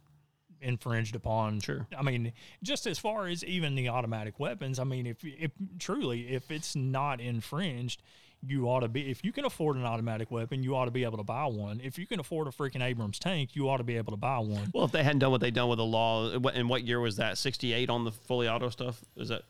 infringed 0.60 1.16
upon. 1.16 1.60
Sure. 1.60 1.88
I 1.96 2.02
mean, 2.02 2.32
just 2.62 2.86
as 2.86 3.00
far 3.00 3.26
as 3.26 3.44
even 3.44 3.74
the 3.74 3.88
automatic 3.88 4.38
weapons, 4.38 4.78
I 4.78 4.84
mean, 4.84 5.06
if 5.06 5.24
if 5.24 5.50
truly 5.80 6.28
if 6.28 6.52
it's 6.52 6.76
not 6.76 7.20
infringed. 7.20 8.00
You 8.46 8.66
ought 8.68 8.80
to 8.80 8.88
be 8.88 9.10
if 9.10 9.24
you 9.24 9.32
can 9.32 9.44
afford 9.44 9.76
an 9.76 9.84
automatic 9.84 10.30
weapon, 10.30 10.62
you 10.62 10.74
ought 10.76 10.84
to 10.86 10.90
be 10.90 11.04
able 11.04 11.18
to 11.18 11.24
buy 11.24 11.46
one. 11.46 11.80
If 11.82 11.98
you 11.98 12.06
can 12.06 12.20
afford 12.20 12.46
a 12.46 12.50
freaking 12.50 12.82
Abrams 12.82 13.18
tank, 13.18 13.54
you 13.56 13.68
ought 13.68 13.78
to 13.78 13.84
be 13.84 13.96
able 13.96 14.12
to 14.12 14.16
buy 14.18 14.38
one. 14.38 14.70
Well, 14.74 14.84
if 14.84 14.92
they 14.92 15.02
hadn't 15.02 15.20
done 15.20 15.30
what 15.30 15.40
they 15.40 15.50
done 15.50 15.68
with 15.68 15.78
the 15.78 15.84
law, 15.84 16.36
what- 16.38 16.54
and 16.54 16.68
what 16.68 16.84
year 16.84 17.00
was 17.00 17.16
that? 17.16 17.38
Sixty 17.38 17.72
eight 17.72 17.88
on 17.90 18.04
the 18.04 18.12
fully 18.12 18.48
auto 18.48 18.68
stuff. 18.70 19.00
Is 19.16 19.28
that 19.28 19.42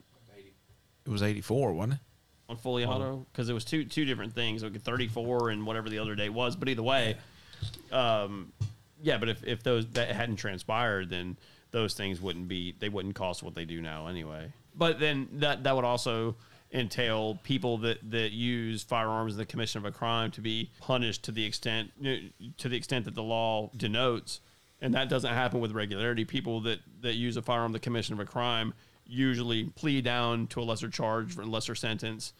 It 1.06 1.10
was 1.10 1.22
84, 1.22 1.72
wasn't 1.72 1.94
it? 1.94 1.98
on 2.48 2.56
fully 2.58 2.84
auto? 2.84 3.24
Because 3.32 3.48
it 3.48 3.54
was 3.54 3.64
two 3.64 3.84
two 3.86 4.04
different 4.04 4.34
things, 4.34 4.62
like 4.62 4.78
thirty 4.82 5.08
four 5.08 5.48
and 5.50 5.66
whatever 5.66 5.88
the 5.88 5.98
other 5.98 6.14
day 6.14 6.28
was. 6.28 6.56
But 6.56 6.68
either 6.68 6.82
way, 6.82 7.16
um, 7.90 8.52
yeah. 9.02 9.18
But 9.18 9.28
if, 9.30 9.44
if 9.44 9.62
those 9.62 9.86
that 9.92 10.10
hadn't 10.14 10.36
transpired, 10.36 11.08
then 11.10 11.36
those 11.70 11.94
things 11.94 12.20
wouldn't 12.20 12.46
be 12.48 12.74
they 12.78 12.88
wouldn't 12.88 13.14
cost 13.14 13.42
what 13.42 13.54
they 13.54 13.64
do 13.64 13.80
now 13.80 14.06
anyway. 14.08 14.52
But 14.76 14.98
then 15.00 15.28
that 15.34 15.64
that 15.64 15.74
would 15.74 15.84
also 15.86 16.36
entail 16.74 17.38
people 17.44 17.78
that 17.78 17.98
that 18.10 18.32
use 18.32 18.82
firearms 18.82 19.32
in 19.32 19.38
the 19.38 19.46
commission 19.46 19.78
of 19.78 19.84
a 19.84 19.92
crime 19.96 20.30
to 20.32 20.40
be 20.40 20.70
punished 20.80 21.22
to 21.22 21.32
the 21.32 21.44
extent 21.44 21.90
to 22.58 22.68
the 22.68 22.76
extent 22.76 23.04
that 23.04 23.14
the 23.14 23.22
law 23.22 23.70
denotes. 23.76 24.40
And 24.80 24.92
that 24.92 25.08
doesn't 25.08 25.32
happen 25.32 25.60
with 25.60 25.72
regularity. 25.72 26.24
People 26.24 26.60
that 26.62 26.80
that 27.00 27.14
use 27.14 27.36
a 27.36 27.42
firearm 27.42 27.66
in 27.66 27.72
the 27.72 27.80
commission 27.80 28.12
of 28.12 28.20
a 28.20 28.24
crime 28.24 28.74
usually 29.06 29.64
plead 29.64 30.04
down 30.04 30.46
to 30.48 30.60
a 30.60 30.64
lesser 30.64 30.88
charge 30.88 31.38
or 31.38 31.44
lesser 31.44 31.74
sentence 31.74 32.32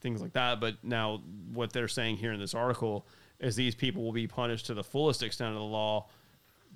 things 0.00 0.20
like 0.20 0.32
that. 0.32 0.60
But 0.60 0.76
now 0.82 1.22
what 1.52 1.72
they're 1.72 1.88
saying 1.88 2.16
here 2.16 2.32
in 2.32 2.40
this 2.40 2.54
article 2.54 3.06
is 3.38 3.56
these 3.56 3.74
people 3.74 4.02
will 4.02 4.12
be 4.12 4.26
punished 4.26 4.66
to 4.66 4.74
the 4.74 4.84
fullest 4.84 5.22
extent 5.22 5.50
of 5.50 5.56
the 5.56 5.64
law 5.64 6.08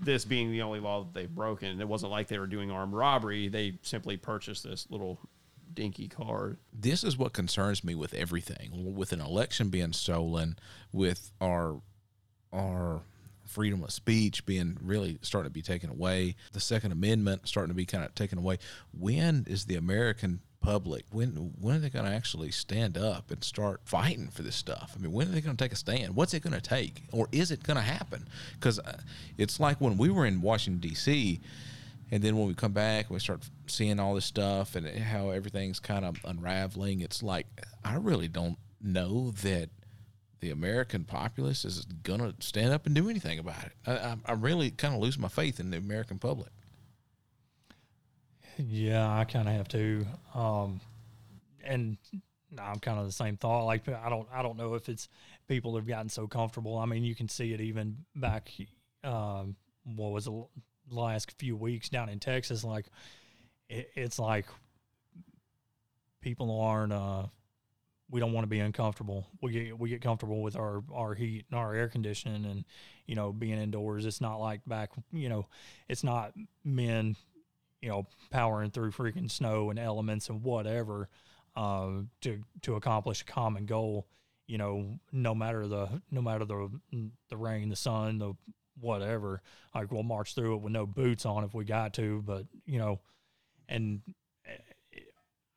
this 0.00 0.24
being 0.24 0.50
the 0.50 0.62
only 0.62 0.80
law 0.80 1.04
that 1.04 1.14
they've 1.14 1.32
broken. 1.32 1.80
It 1.80 1.86
wasn't 1.86 2.10
like 2.10 2.26
they 2.26 2.38
were 2.38 2.48
doing 2.48 2.70
armed 2.70 2.94
robbery. 2.94 3.46
They 3.46 3.78
simply 3.82 4.16
purchased 4.16 4.64
this 4.64 4.88
little 4.90 5.20
dinky 5.74 6.08
card. 6.08 6.58
This 6.72 7.04
is 7.04 7.16
what 7.16 7.32
concerns 7.32 7.84
me 7.84 7.94
with 7.94 8.14
everything. 8.14 8.94
With 8.94 9.12
an 9.12 9.20
election 9.20 9.68
being 9.68 9.92
stolen 9.92 10.58
with 10.92 11.32
our 11.40 11.80
our 12.52 13.02
freedom 13.44 13.82
of 13.82 13.90
speech 13.90 14.46
being 14.46 14.78
really 14.80 15.18
starting 15.20 15.50
to 15.50 15.52
be 15.52 15.60
taken 15.60 15.90
away 15.90 16.34
the 16.52 16.60
second 16.60 16.92
amendment 16.92 17.46
starting 17.46 17.68
to 17.68 17.74
be 17.74 17.84
kind 17.84 18.02
of 18.02 18.14
taken 18.14 18.38
away 18.38 18.56
when 18.98 19.44
is 19.46 19.66
the 19.66 19.74
american 19.76 20.40
public 20.64 21.04
when 21.12 21.52
when 21.60 21.76
are 21.76 21.78
they 21.78 21.90
going 21.90 22.06
to 22.06 22.10
actually 22.10 22.50
stand 22.50 22.96
up 22.96 23.30
and 23.30 23.44
start 23.44 23.82
fighting 23.84 24.28
for 24.28 24.42
this 24.42 24.56
stuff? 24.56 24.94
I 24.96 25.00
mean 25.00 25.12
when 25.12 25.28
are 25.28 25.30
they 25.30 25.42
going 25.42 25.56
to 25.56 25.62
take 25.62 25.72
a 25.72 25.76
stand? 25.76 26.16
What's 26.16 26.32
it 26.32 26.42
going 26.42 26.54
to 26.54 26.60
take? 26.60 27.02
Or 27.12 27.28
is 27.32 27.50
it 27.50 27.62
going 27.62 27.76
to 27.76 27.82
happen 27.82 28.26
because 28.54 28.78
uh, 28.78 28.96
it's 29.36 29.60
like 29.60 29.80
when 29.80 29.98
we 29.98 30.08
were 30.08 30.24
in 30.24 30.40
washington 30.40 30.80
d.c 30.80 31.40
and 32.14 32.22
then 32.22 32.36
when 32.36 32.46
we 32.46 32.54
come 32.54 32.70
back, 32.70 33.06
and 33.06 33.14
we 33.14 33.18
start 33.18 33.42
seeing 33.66 33.98
all 33.98 34.14
this 34.14 34.24
stuff 34.24 34.76
and 34.76 34.86
how 34.86 35.30
everything's 35.30 35.80
kind 35.80 36.04
of 36.04 36.16
unraveling. 36.24 37.00
It's 37.00 37.24
like 37.24 37.48
I 37.84 37.96
really 37.96 38.28
don't 38.28 38.56
know 38.80 39.32
that 39.42 39.70
the 40.38 40.50
American 40.50 41.02
populace 41.02 41.64
is 41.64 41.84
gonna 42.04 42.34
stand 42.38 42.72
up 42.72 42.86
and 42.86 42.94
do 42.94 43.10
anything 43.10 43.40
about 43.40 43.64
it. 43.64 43.72
I, 43.84 43.92
I, 43.96 44.16
I 44.26 44.32
really 44.34 44.70
kind 44.70 44.94
of 44.94 45.00
lose 45.00 45.18
my 45.18 45.26
faith 45.26 45.58
in 45.58 45.72
the 45.72 45.76
American 45.76 46.20
public. 46.20 46.50
Yeah, 48.58 49.12
I 49.12 49.24
kind 49.24 49.48
of 49.48 49.54
have 49.56 49.68
to. 49.70 50.06
Um, 50.36 50.80
and 51.64 51.96
I'm 52.56 52.78
kind 52.78 53.00
of 53.00 53.06
the 53.06 53.12
same 53.12 53.36
thought. 53.38 53.64
Like 53.64 53.88
I 53.88 54.08
don't, 54.08 54.28
I 54.32 54.40
don't 54.40 54.56
know 54.56 54.74
if 54.74 54.88
it's 54.88 55.08
people 55.48 55.74
have 55.74 55.88
gotten 55.88 56.08
so 56.08 56.28
comfortable. 56.28 56.78
I 56.78 56.86
mean, 56.86 57.02
you 57.02 57.16
can 57.16 57.28
see 57.28 57.52
it 57.52 57.60
even 57.60 57.96
back. 58.14 58.50
Um, 59.02 59.56
what 59.96 60.12
was 60.12 60.28
it? 60.28 60.32
Last 60.90 61.32
few 61.38 61.56
weeks 61.56 61.88
down 61.88 62.08
in 62.08 62.20
Texas, 62.20 62.64
like 62.64 62.86
it, 63.68 63.90
it's 63.94 64.18
like 64.18 64.46
people 66.20 66.60
aren't. 66.60 66.92
Uh, 66.92 67.26
we 68.10 68.20
don't 68.20 68.32
want 68.32 68.44
to 68.44 68.48
be 68.48 68.60
uncomfortable. 68.60 69.26
We 69.40 69.52
get 69.52 69.78
we 69.78 69.88
get 69.88 70.02
comfortable 70.02 70.42
with 70.42 70.56
our 70.56 70.82
our 70.92 71.14
heat 71.14 71.46
and 71.50 71.58
our 71.58 71.74
air 71.74 71.88
conditioning, 71.88 72.44
and 72.44 72.64
you 73.06 73.14
know 73.14 73.32
being 73.32 73.58
indoors. 73.58 74.06
It's 74.06 74.20
not 74.20 74.36
like 74.36 74.60
back. 74.66 74.90
You 75.12 75.28
know, 75.28 75.46
it's 75.88 76.04
not 76.04 76.32
men. 76.64 77.16
You 77.80 77.90
know, 77.90 78.06
powering 78.30 78.70
through 78.70 78.92
freaking 78.92 79.30
snow 79.30 79.68
and 79.68 79.78
elements 79.78 80.30
and 80.30 80.42
whatever 80.42 81.10
uh, 81.56 81.90
to 82.22 82.42
to 82.62 82.76
accomplish 82.76 83.22
a 83.22 83.24
common 83.24 83.66
goal. 83.66 84.06
You 84.46 84.58
know, 84.58 84.98
no 85.12 85.34
matter 85.34 85.66
the 85.66 86.02
no 86.10 86.22
matter 86.22 86.44
the 86.44 86.70
the 87.28 87.36
rain, 87.36 87.68
the 87.68 87.76
sun, 87.76 88.18
the 88.18 88.34
whatever. 88.80 89.42
Like 89.74 89.92
we'll 89.92 90.02
march 90.02 90.34
through 90.34 90.56
it 90.56 90.62
with 90.62 90.72
no 90.72 90.86
boots 90.86 91.26
on 91.26 91.44
if 91.44 91.54
we 91.54 91.64
got 91.64 91.94
to, 91.94 92.22
but 92.26 92.46
you 92.66 92.78
know, 92.78 93.00
and 93.68 94.02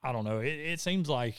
I 0.04 0.12
don't 0.12 0.26
know. 0.26 0.40
It, 0.40 0.54
it 0.54 0.80
seems 0.80 1.10
like 1.10 1.36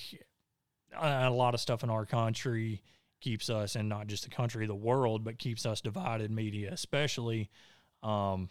a 0.95 1.31
lot 1.31 1.55
of 1.55 1.61
stuff 1.61 1.83
in 1.83 1.91
our 1.91 2.07
country 2.07 2.83
keeps 3.21 3.51
us, 3.51 3.77
and 3.77 3.89
not 3.89 4.07
just 4.07 4.25
the 4.25 4.31
country, 4.31 4.67
the 4.67 4.75
world, 4.75 5.25
but 5.25 5.39
keeps 5.39 5.67
us 5.67 5.81
divided. 5.81 6.31
Media, 6.31 6.71
especially, 6.73 7.51
um, 8.03 8.49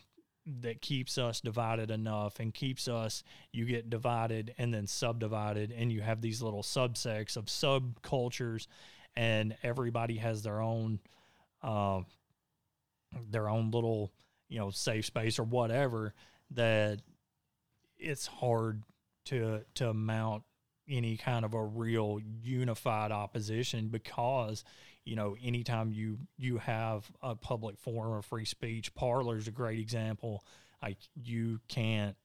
that 0.61 0.81
keeps 0.81 1.17
us 1.17 1.41
divided 1.41 1.91
enough 1.91 2.39
and 2.39 2.53
keeps 2.53 2.87
us. 2.87 3.23
You 3.51 3.65
get 3.65 3.89
divided 3.89 4.53
and 4.57 4.73
then 4.73 4.87
subdivided, 4.87 5.71
and 5.71 5.91
you 5.91 6.01
have 6.01 6.21
these 6.21 6.41
little 6.41 6.63
subsects 6.63 7.37
of 7.37 7.45
subcultures, 7.45 8.67
and 9.15 9.55
everybody 9.63 10.17
has 10.17 10.43
their 10.43 10.61
own. 10.61 10.99
Uh, 11.61 12.01
their 13.29 13.49
own 13.49 13.71
little 13.71 14.11
you 14.49 14.59
know 14.59 14.69
safe 14.69 15.05
space 15.05 15.39
or 15.39 15.43
whatever 15.43 16.13
that 16.51 17.01
it's 17.97 18.27
hard 18.27 18.83
to 19.25 19.61
to 19.75 19.93
mount 19.93 20.43
any 20.89 21.17
kind 21.17 21.43
of 21.43 21.53
a 21.53 21.63
real 21.63 22.19
unified 22.41 23.11
opposition 23.11 23.89
because 23.89 24.63
you 25.03 25.15
know 25.15 25.35
anytime 25.43 25.91
you 25.91 26.17
you 26.37 26.57
have 26.57 27.09
a 27.21 27.35
public 27.35 27.77
forum 27.77 28.13
of 28.13 28.25
free 28.25 28.45
speech 28.45 28.93
Parler's 28.95 29.47
a 29.47 29.51
great 29.51 29.79
example. 29.79 30.43
Like 30.81 30.97
you 31.15 31.59
can't 31.67 32.15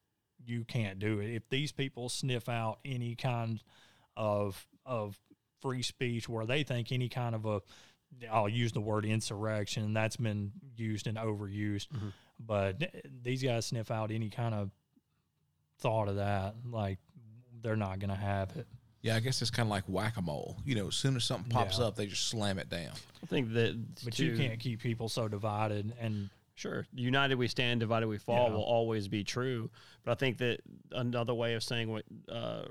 you 0.45 0.65
can't 0.65 0.99
do 0.99 1.21
it. 1.21 1.35
If 1.35 1.49
these 1.49 1.73
people 1.73 2.09
sniff 2.09 2.49
out 2.49 2.79
any 2.85 3.15
kind 3.15 3.61
of 4.17 4.67
of 4.85 5.19
free 5.61 5.83
speech 5.83 6.29
where 6.29 6.47
they 6.47 6.63
think 6.65 6.93
any 6.93 7.09
kind 7.09 7.35
of 7.35 7.47
a 7.47 7.61
I'll 8.30 8.48
use 8.48 8.72
the 8.72 8.80
word 8.80 9.05
insurrection. 9.05 9.93
That's 9.94 10.16
been 10.16 10.52
used 10.76 11.06
and 11.06 11.16
overused, 11.18 11.89
but 12.39 12.82
these 13.22 13.43
guys 13.43 13.66
sniff 13.66 13.90
out 13.90 14.10
any 14.10 14.28
kind 14.30 14.55
of 14.55 14.70
thought 15.78 16.09
of 16.09 16.16
that, 16.16 16.55
like 16.64 16.98
they're 17.62 17.76
not 17.76 17.98
going 17.98 18.10
to 18.10 18.16
have 18.16 18.56
it. 18.56 18.66
Yeah, 19.02 19.16
I 19.16 19.20
guess 19.20 19.43
it's 19.43 19.51
kind 19.51 19.66
of 19.66 19.70
like 19.70 19.84
whack 19.89 20.16
a 20.16 20.22
mole. 20.22 20.59
You 20.64 20.76
know, 20.76 20.89
as 20.89 20.94
soon 20.94 21.16
as 21.16 21.24
something 21.24 21.51
pops 21.51 21.78
Yeah. 21.78 21.86
up, 21.86 21.97
they 21.97 22.06
just 22.06 22.28
slam 22.28 22.59
it 22.59 22.68
down. 22.68 22.93
I 23.22 23.26
think 23.26 23.52
that, 23.55 24.05
But 24.05 24.16
you 24.18 24.36
can't 24.36 24.60
keep 24.60 24.80
people 24.80 25.09
so 25.09 25.26
divided 25.28 25.93
and 25.98 26.30
Sure. 26.55 26.86
United 26.94 27.36
we 27.36 27.48
stand, 27.48 27.80
divided 27.80 28.06
we 28.06 28.18
fall 28.18 28.48
Yeah. 28.48 28.55
will 28.55 28.62
always 28.62 29.09
be 29.09 29.24
true. 29.24 29.70
But 30.05 30.12
I 30.12 30.14
think 30.14 30.39
that 30.39 30.60
another 30.93 31.34
way 31.34 31.55
of 31.55 31.64
saying 31.64 31.90
what 31.90 32.05
uh, 32.28 32.66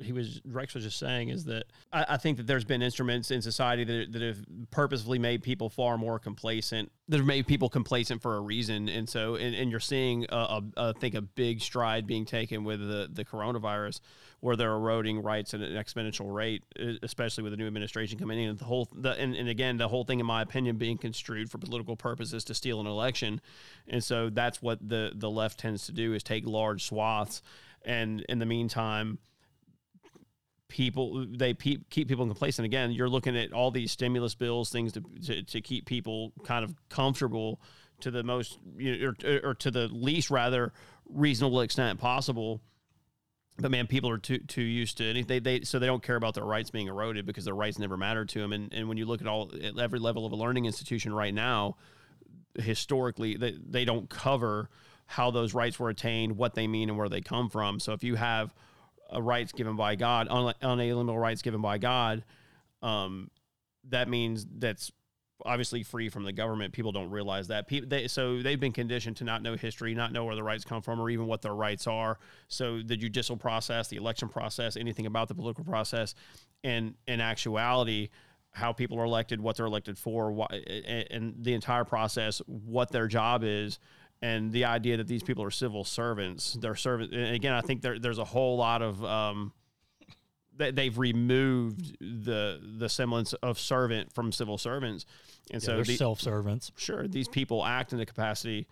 he 0.00 0.12
was, 0.12 0.40
Rex 0.44 0.74
was 0.74 0.82
just 0.82 0.98
saying, 0.98 1.28
is 1.28 1.44
that 1.44 1.64
I, 1.92 2.04
I 2.10 2.16
think 2.16 2.36
that 2.38 2.46
there's 2.46 2.64
been 2.64 2.82
instruments 2.82 3.30
in 3.30 3.40
society 3.40 3.84
that, 3.84 4.12
that 4.12 4.22
have 4.22 4.38
purposefully 4.70 5.20
made 5.20 5.42
people 5.42 5.68
far 5.68 5.96
more 5.96 6.18
complacent, 6.18 6.90
that 7.08 7.18
have 7.18 7.26
made 7.26 7.46
people 7.46 7.68
complacent 7.68 8.20
for 8.20 8.36
a 8.36 8.40
reason. 8.40 8.88
And 8.88 9.08
so, 9.08 9.36
and, 9.36 9.54
and 9.54 9.70
you're 9.70 9.80
seeing, 9.80 10.26
a, 10.30 10.36
a, 10.36 10.62
I 10.76 10.92
think, 10.98 11.14
a 11.14 11.22
big 11.22 11.60
stride 11.60 12.06
being 12.06 12.24
taken 12.24 12.64
with 12.64 12.80
the, 12.80 13.08
the 13.12 13.24
coronavirus, 13.24 14.00
where 14.40 14.56
they're 14.56 14.72
eroding 14.72 15.22
rights 15.22 15.54
at 15.54 15.60
an 15.60 15.72
exponential 15.72 16.34
rate, 16.34 16.64
especially 17.02 17.44
with 17.44 17.52
the 17.52 17.56
new 17.56 17.66
administration 17.66 18.18
coming 18.18 18.42
in. 18.42 18.50
And 18.50 18.58
the 18.58 18.64
whole, 18.64 18.88
the, 18.92 19.12
and, 19.12 19.34
and 19.34 19.48
again, 19.48 19.76
the 19.76 19.88
whole 19.88 20.04
thing, 20.04 20.18
in 20.18 20.26
my 20.26 20.42
opinion, 20.42 20.76
being 20.76 20.98
construed 20.98 21.50
for 21.50 21.58
political 21.58 21.96
purposes 21.96 22.42
to 22.44 22.54
steal 22.54 22.80
an 22.80 22.86
election. 22.86 23.40
And 23.86 24.02
so 24.02 24.28
that's 24.28 24.60
what 24.60 24.86
the, 24.86 25.12
the 25.14 25.30
left 25.30 25.60
tends 25.60 25.86
to 25.86 25.92
do 25.92 26.14
is 26.14 26.22
take 26.22 26.46
large 26.46 26.84
swaths. 26.84 27.42
And 27.86 28.22
in 28.28 28.38
the 28.38 28.46
meantime, 28.46 29.18
people 30.74 31.24
they 31.30 31.54
pe- 31.54 31.78
keep 31.88 32.08
people 32.08 32.26
complacent 32.26 32.66
again 32.66 32.90
you're 32.90 33.08
looking 33.08 33.36
at 33.36 33.52
all 33.52 33.70
these 33.70 33.92
stimulus 33.92 34.34
bills 34.34 34.70
things 34.70 34.92
to, 34.92 35.00
to, 35.24 35.40
to 35.44 35.60
keep 35.60 35.86
people 35.86 36.32
kind 36.42 36.64
of 36.64 36.74
comfortable 36.88 37.60
to 38.00 38.10
the 38.10 38.24
most 38.24 38.58
you 38.76 38.98
know, 38.98 39.12
or, 39.24 39.50
or 39.50 39.54
to 39.54 39.70
the 39.70 39.86
least 39.86 40.32
rather 40.32 40.72
reasonable 41.08 41.60
extent 41.60 42.00
possible. 42.00 42.60
But 43.56 43.70
man 43.70 43.86
people 43.86 44.10
are 44.10 44.18
too 44.18 44.38
too 44.38 44.62
used 44.62 44.98
to 44.98 45.04
it 45.04 45.28
they, 45.28 45.38
they 45.38 45.60
so 45.60 45.78
they 45.78 45.86
don't 45.86 46.02
care 46.02 46.16
about 46.16 46.34
their 46.34 46.44
rights 46.44 46.70
being 46.70 46.88
eroded 46.88 47.24
because 47.24 47.44
their 47.44 47.54
rights 47.54 47.78
never 47.78 47.96
matter 47.96 48.24
to 48.24 48.40
them 48.40 48.52
and, 48.52 48.74
and 48.74 48.88
when 48.88 48.96
you 48.96 49.06
look 49.06 49.20
at 49.20 49.28
all 49.28 49.52
at 49.62 49.78
every 49.78 50.00
level 50.00 50.26
of 50.26 50.32
a 50.32 50.36
learning 50.36 50.64
institution 50.64 51.14
right 51.14 51.32
now 51.32 51.76
historically 52.56 53.36
they, 53.36 53.54
they 53.64 53.84
don't 53.84 54.10
cover 54.10 54.68
how 55.06 55.30
those 55.30 55.54
rights 55.54 55.78
were 55.78 55.88
attained 55.88 56.36
what 56.36 56.54
they 56.54 56.66
mean 56.66 56.88
and 56.88 56.98
where 56.98 57.08
they 57.08 57.20
come 57.20 57.48
from. 57.48 57.78
So 57.78 57.92
if 57.92 58.02
you 58.02 58.16
have 58.16 58.52
rights 59.12 59.52
given 59.52 59.76
by 59.76 59.94
God, 59.94 60.28
un- 60.30 60.54
unalienable 60.60 61.18
rights 61.18 61.42
given 61.42 61.60
by 61.60 61.78
God, 61.78 62.24
um, 62.82 63.30
that 63.88 64.08
means 64.08 64.46
that's 64.58 64.90
obviously 65.44 65.82
free 65.82 66.08
from 66.08 66.24
the 66.24 66.32
government. 66.32 66.72
People 66.72 66.92
don't 66.92 67.10
realize 67.10 67.48
that. 67.48 67.66
People, 67.66 67.88
they, 67.88 68.08
so 68.08 68.40
they've 68.40 68.60
been 68.60 68.72
conditioned 68.72 69.16
to 69.18 69.24
not 69.24 69.42
know 69.42 69.56
history, 69.56 69.94
not 69.94 70.12
know 70.12 70.24
where 70.24 70.36
the 70.36 70.42
rights 70.42 70.64
come 70.64 70.80
from, 70.80 71.00
or 71.00 71.10
even 71.10 71.26
what 71.26 71.42
their 71.42 71.54
rights 71.54 71.86
are. 71.86 72.18
So 72.48 72.80
the 72.82 72.96
judicial 72.96 73.36
process, 73.36 73.88
the 73.88 73.96
election 73.96 74.28
process, 74.28 74.76
anything 74.76 75.06
about 75.06 75.28
the 75.28 75.34
political 75.34 75.64
process, 75.64 76.14
and 76.62 76.94
in 77.06 77.20
actuality, 77.20 78.10
how 78.52 78.72
people 78.72 78.98
are 79.00 79.04
elected, 79.04 79.40
what 79.40 79.56
they're 79.56 79.66
elected 79.66 79.98
for, 79.98 80.30
why, 80.32 80.46
and, 80.86 81.06
and 81.10 81.34
the 81.44 81.54
entire 81.54 81.84
process, 81.84 82.40
what 82.46 82.90
their 82.90 83.08
job 83.08 83.42
is, 83.44 83.78
and 84.24 84.52
the 84.52 84.64
idea 84.64 84.96
that 84.96 85.06
these 85.06 85.22
people 85.22 85.44
are 85.44 85.50
civil 85.50 85.84
servants. 85.84 86.56
They're 86.58 86.74
servant. 86.74 87.12
And 87.12 87.34
again, 87.34 87.52
I 87.52 87.60
think 87.60 87.82
there, 87.82 87.98
there's 87.98 88.18
a 88.18 88.24
whole 88.24 88.56
lot 88.56 88.80
of 88.80 89.04
um, 89.04 89.52
they, 90.56 90.70
they've 90.70 90.96
removed 90.96 91.98
the 92.00 92.58
the 92.78 92.88
semblance 92.88 93.34
of 93.34 93.58
servant 93.58 94.12
from 94.14 94.32
civil 94.32 94.56
servants, 94.56 95.04
and 95.52 95.62
Yeah, 95.62 95.66
so 95.66 95.74
they're 95.74 95.84
the- 95.84 95.96
self-servants. 95.96 96.72
Sure, 96.76 97.06
these 97.06 97.28
people 97.28 97.64
act 97.64 97.92
in 97.92 97.98
the 97.98 98.06
capacity 98.06 98.66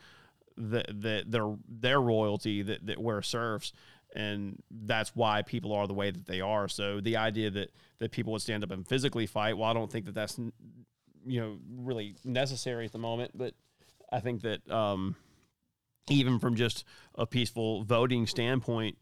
that 0.56 0.86
that 1.02 1.30
their 1.30 1.54
their 1.68 2.00
royalty 2.00 2.62
that 2.62 2.86
that 2.86 2.98
we're 2.98 3.20
serfs, 3.20 3.74
and 4.16 4.62
that's 4.70 5.14
why 5.14 5.42
people 5.42 5.72
are 5.74 5.86
the 5.86 5.94
way 5.94 6.10
that 6.10 6.24
they 6.26 6.40
are. 6.40 6.66
So 6.66 7.00
the 7.02 7.18
idea 7.18 7.50
that 7.50 7.70
that 7.98 8.10
people 8.10 8.32
would 8.32 8.42
stand 8.42 8.64
up 8.64 8.70
and 8.70 8.88
physically 8.88 9.26
fight, 9.26 9.58
well, 9.58 9.68
I 9.68 9.74
don't 9.74 9.92
think 9.92 10.06
that 10.06 10.14
that's 10.14 10.38
you 11.26 11.40
know 11.40 11.58
really 11.76 12.14
necessary 12.24 12.86
at 12.86 12.92
the 12.92 12.98
moment, 12.98 13.32
but 13.34 13.52
I 14.10 14.20
think 14.20 14.40
that 14.42 14.70
um, 14.70 15.14
even 16.08 16.38
from 16.38 16.54
just 16.56 16.84
a 17.14 17.26
peaceful 17.26 17.84
voting 17.84 18.26
standpoint, 18.26 18.98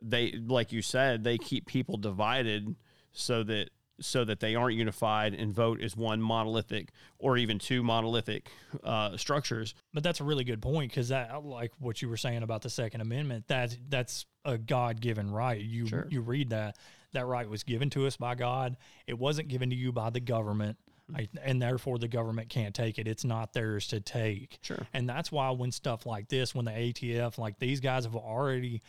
they 0.00 0.32
like 0.32 0.72
you 0.72 0.82
said, 0.82 1.24
they 1.24 1.38
keep 1.38 1.66
people 1.66 1.96
divided 1.96 2.74
so 3.12 3.42
that 3.44 3.70
so 4.00 4.24
that 4.24 4.38
they 4.38 4.54
aren't 4.54 4.76
unified 4.76 5.34
and 5.34 5.52
vote 5.52 5.80
as 5.82 5.96
one 5.96 6.22
monolithic 6.22 6.90
or 7.18 7.36
even 7.36 7.58
two 7.58 7.82
monolithic 7.82 8.48
uh, 8.84 9.16
structures. 9.16 9.74
But 9.92 10.04
that's 10.04 10.20
a 10.20 10.24
really 10.24 10.44
good 10.44 10.62
point 10.62 10.92
because 10.92 11.08
that, 11.08 11.44
like 11.44 11.72
what 11.80 12.00
you 12.00 12.08
were 12.08 12.16
saying 12.16 12.44
about 12.44 12.62
the 12.62 12.70
Second 12.70 13.00
Amendment, 13.00 13.48
that 13.48 13.76
that's 13.88 14.24
a 14.44 14.56
God 14.56 15.00
given 15.00 15.30
right. 15.30 15.60
You 15.60 15.86
Sure. 15.88 16.06
you 16.10 16.20
read 16.20 16.50
that 16.50 16.76
that 17.12 17.26
right 17.26 17.48
was 17.48 17.64
given 17.64 17.90
to 17.90 18.06
us 18.06 18.16
by 18.16 18.34
God. 18.34 18.76
It 19.06 19.18
wasn't 19.18 19.48
given 19.48 19.70
to 19.70 19.76
you 19.76 19.92
by 19.92 20.10
the 20.10 20.20
government, 20.20 20.78
right? 21.12 21.30
and 21.42 21.60
therefore 21.60 21.98
the 21.98 22.08
government 22.08 22.48
can't 22.48 22.74
take 22.74 22.98
it. 22.98 23.06
It's 23.06 23.24
not 23.24 23.52
theirs 23.52 23.86
to 23.88 24.00
take. 24.00 24.58
Sure. 24.62 24.86
And 24.92 25.08
that's 25.08 25.32
why 25.32 25.50
when 25.50 25.72
stuff 25.72 26.06
like 26.06 26.28
this, 26.28 26.54
when 26.54 26.64
the 26.64 26.70
ATF, 26.70 27.38
like 27.38 27.58
these 27.58 27.80
guys 27.80 28.04
have 28.04 28.16
already 28.16 28.82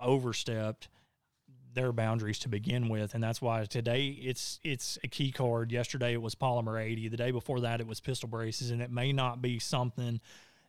overstepped 0.00 0.88
their 1.74 1.92
boundaries 1.92 2.38
to 2.40 2.48
begin 2.48 2.88
with, 2.88 3.14
and 3.14 3.22
that's 3.22 3.42
why 3.42 3.64
today 3.64 4.06
it's 4.06 4.60
it's 4.62 4.98
a 5.02 5.08
key 5.08 5.32
card. 5.32 5.72
Yesterday 5.72 6.12
it 6.12 6.22
was 6.22 6.34
polymer 6.34 6.82
eighty. 6.82 7.08
The 7.08 7.16
day 7.16 7.30
before 7.30 7.60
that 7.60 7.80
it 7.80 7.86
was 7.86 8.00
pistol 8.00 8.28
braces, 8.28 8.70
and 8.70 8.80
it 8.80 8.90
may 8.90 9.12
not 9.12 9.42
be 9.42 9.58
something 9.58 10.20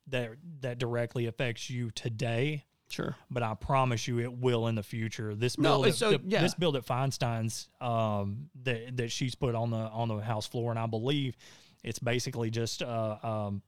that 0.08 0.32
that 0.62 0.80
directly 0.80 1.28
affects 1.28 1.70
you 1.70 1.92
today. 1.92 2.66
Sure, 2.96 3.16
but 3.30 3.44
I 3.44 3.54
promise 3.56 4.08
you 4.08 4.20
it 4.20 4.32
will 4.32 4.68
in 4.68 4.76
the 4.76 4.84
future. 4.84 5.36
This 5.36 5.58
No, 5.58 5.74
bill, 5.74 5.82
that, 5.84 5.96
so- 5.96 6.20
yeah. 6.26 6.42
this 6.42 6.54
bill 6.56 6.72
that 6.74 6.86
Feinstein's 6.86 7.68
um, 7.82 8.50
that 8.64 8.96
that 8.98 9.12
she's 9.12 9.36
put 9.36 9.54
on 9.54 9.70
the 9.70 9.78
on 9.78 10.08
the 10.08 10.18
House 10.20 10.48
floor, 10.48 10.72
and 10.72 10.80
I 10.80 10.86
believe 10.86 11.36
it's 11.84 12.00
basically 12.00 12.50
just 12.50 12.82
uh, 12.82 13.18
um, 13.22 13.62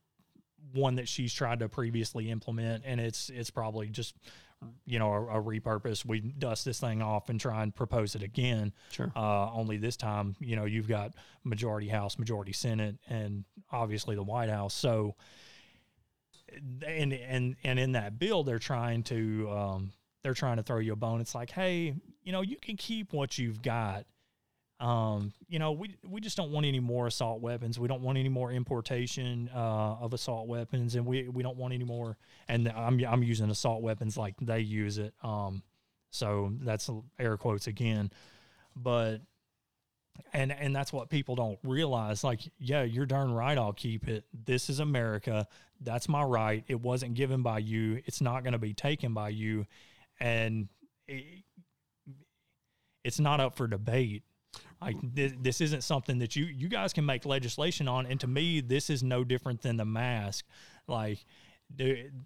one 0.74 0.96
that 0.96 1.08
she's 1.08 1.34
tried 1.34 1.60
to 1.60 1.70
previously 1.70 2.30
implement, 2.32 2.84
and 2.86 3.02
it's 3.02 3.30
it's 3.30 3.50
probably 3.50 3.90
just 3.90 4.16
you 4.86 4.98
know 4.98 5.12
a, 5.14 5.40
a 5.40 5.44
repurpose. 5.44 6.06
We 6.06 6.22
dust 6.22 6.64
this 6.66 6.80
thing 6.80 7.02
off 7.02 7.30
and 7.30 7.40
try 7.40 7.64
and 7.64 7.76
propose 7.76 8.16
it 8.16 8.24
again. 8.24 8.74
Sure. 8.92 9.12
Uh, 9.16 9.52
only 9.52 9.78
this 9.78 9.98
time, 9.98 10.36
you 10.40 10.56
know, 10.56 10.66
you've 10.66 10.88
got 10.88 11.14
majority 11.44 11.90
House, 11.90 12.18
majority 12.18 12.54
Senate, 12.54 12.96
and 13.10 13.44
obviously 13.72 14.16
the 14.16 14.24
White 14.24 14.50
House. 14.50 14.74
So, 14.74 15.16
and 16.86 17.14
and 17.14 17.56
and 17.64 17.80
in 17.80 17.94
that 17.94 18.20
bill, 18.20 18.44
they're 18.44 18.60
trying 18.60 19.04
to 19.04 19.50
um, 19.52 19.92
they're 20.24 20.34
trying 20.34 20.58
to 20.58 20.64
throw 20.64 20.80
you 20.80 20.94
a 20.94 20.96
bone. 20.96 21.22
It's 21.22 21.36
like, 21.36 21.52
hey, 21.52 21.96
you 22.24 22.32
know, 22.32 22.42
you 22.42 22.58
can 22.58 22.78
keep 22.78 23.14
what 23.14 23.38
you've 23.38 23.62
got. 23.62 24.06
Um, 24.80 25.34
you 25.48 25.58
know, 25.58 25.72
we 25.72 25.96
we 26.08 26.22
just 26.22 26.38
don't 26.38 26.52
want 26.52 26.66
any 26.66 26.80
more 26.80 27.08
assault 27.08 27.42
weapons. 27.42 27.80
We 27.80 27.88
don't 27.88 28.02
want 28.02 28.18
any 28.18 28.30
more 28.30 28.52
importation 28.52 29.50
uh, 29.54 29.96
of 30.00 30.14
assault 30.14 30.48
weapons, 30.48 30.96
and 30.96 31.06
we 31.06 31.28
we 31.30 31.42
don't 31.44 31.58
want 31.58 31.74
any 31.74 31.86
more. 31.86 32.18
And 32.48 32.70
I'm 32.70 33.04
I'm 33.06 33.24
using 33.24 33.50
assault 33.50 33.82
weapons 33.82 34.18
like 34.18 34.36
they 34.40 34.60
use 34.60 34.98
it. 34.98 35.14
Um, 35.24 35.64
so 36.12 36.54
that's 36.62 36.90
air 37.20 37.38
quotes 37.38 37.68
again, 37.68 38.12
but 38.76 39.18
and 40.34 40.52
and 40.52 40.76
that's 40.76 40.92
what 40.92 41.10
people 41.10 41.36
don't 41.36 41.60
realize. 41.64 42.24
Like, 42.24 42.42
yeah, 42.60 42.84
you're 42.84 43.06
darn 43.06 43.32
right. 43.32 43.58
I'll 43.58 43.74
keep 43.74 44.08
it. 44.08 44.26
This 44.46 44.70
is 44.70 44.80
America. 44.80 45.48
That's 45.82 46.10
my 46.10 46.24
right. 46.24 46.64
It 46.68 46.82
wasn't 46.82 47.14
given 47.14 47.42
by 47.42 47.60
you. 47.60 48.02
It's 48.06 48.22
not 48.22 48.44
going 48.44 48.54
to 48.54 48.60
be 48.60 48.74
taken 48.74 49.14
by 49.14 49.30
you, 49.30 49.66
and 50.20 50.68
it, 51.08 51.44
it's 53.04 53.20
not 53.20 53.40
up 53.40 53.56
for 53.56 53.68
debate. 53.68 54.24
Like 54.82 54.96
this, 55.02 55.34
this 55.42 55.62
isn't 55.62 55.84
something 55.84 56.20
that 56.20 56.36
you 56.36 56.46
you 56.46 56.68
guys 56.70 56.94
can 56.94 57.06
make 57.06 57.26
legislation 57.26 57.88
on. 57.88 58.06
And 58.06 58.20
to 58.20 58.28
me, 58.28 58.62
this 58.62 58.90
is 58.90 59.02
no 59.02 59.24
different 59.24 59.62
than 59.62 59.78
the 59.78 59.86
mask. 59.86 60.46
Like, 60.88 61.26
dude, 61.76 62.26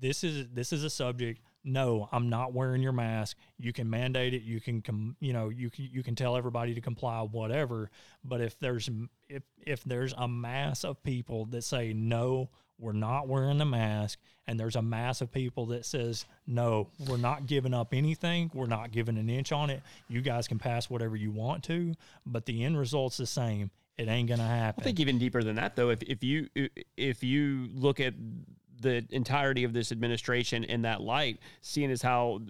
this 0.00 0.24
is 0.24 0.46
this 0.52 0.72
is 0.72 0.84
a 0.84 0.90
subject. 0.90 1.40
No, 1.64 2.08
I'm 2.10 2.28
not 2.28 2.52
wearing 2.52 2.82
your 2.82 2.92
mask. 2.92 3.36
You 3.58 3.72
can 3.72 3.88
mandate 3.88 4.34
it. 4.34 4.42
You 4.42 4.60
can 4.60 4.82
com, 4.82 5.16
you 5.20 5.32
know 5.32 5.48
you 5.48 5.70
can 5.70 5.88
you 5.92 6.02
can 6.02 6.14
tell 6.14 6.36
everybody 6.36 6.74
to 6.74 6.80
comply, 6.80 7.20
whatever. 7.20 7.90
But 8.24 8.40
if 8.40 8.58
there's 8.58 8.90
if 9.28 9.42
if 9.64 9.84
there's 9.84 10.12
a 10.16 10.26
mass 10.26 10.84
of 10.84 11.02
people 11.02 11.46
that 11.46 11.62
say 11.62 11.92
no, 11.92 12.50
we're 12.78 12.92
not 12.92 13.28
wearing 13.28 13.58
the 13.58 13.64
mask, 13.64 14.18
and 14.46 14.58
there's 14.58 14.74
a 14.74 14.82
mass 14.82 15.20
of 15.20 15.30
people 15.30 15.66
that 15.66 15.86
says 15.86 16.26
no, 16.46 16.88
we're 17.08 17.16
not 17.16 17.46
giving 17.46 17.74
up 17.74 17.94
anything. 17.94 18.50
We're 18.52 18.66
not 18.66 18.90
giving 18.90 19.16
an 19.16 19.30
inch 19.30 19.52
on 19.52 19.70
it. 19.70 19.82
You 20.08 20.20
guys 20.20 20.48
can 20.48 20.58
pass 20.58 20.90
whatever 20.90 21.14
you 21.14 21.30
want 21.30 21.62
to, 21.64 21.94
but 22.26 22.44
the 22.44 22.64
end 22.64 22.76
result's 22.76 23.16
the 23.18 23.26
same. 23.26 23.70
It 23.98 24.08
ain't 24.08 24.28
gonna 24.28 24.48
happen. 24.48 24.82
I 24.82 24.84
think 24.84 24.98
even 24.98 25.18
deeper 25.18 25.44
than 25.44 25.56
that, 25.56 25.76
though, 25.76 25.90
if, 25.90 26.02
if 26.02 26.24
you 26.24 26.48
if 26.96 27.22
you 27.22 27.68
look 27.72 28.00
at 28.00 28.14
the 28.82 29.06
entirety 29.10 29.64
of 29.64 29.72
this 29.72 29.92
administration 29.92 30.64
in 30.64 30.82
that 30.82 31.00
light, 31.00 31.38
seeing 31.60 31.90
as 31.90 32.02
how 32.02 32.40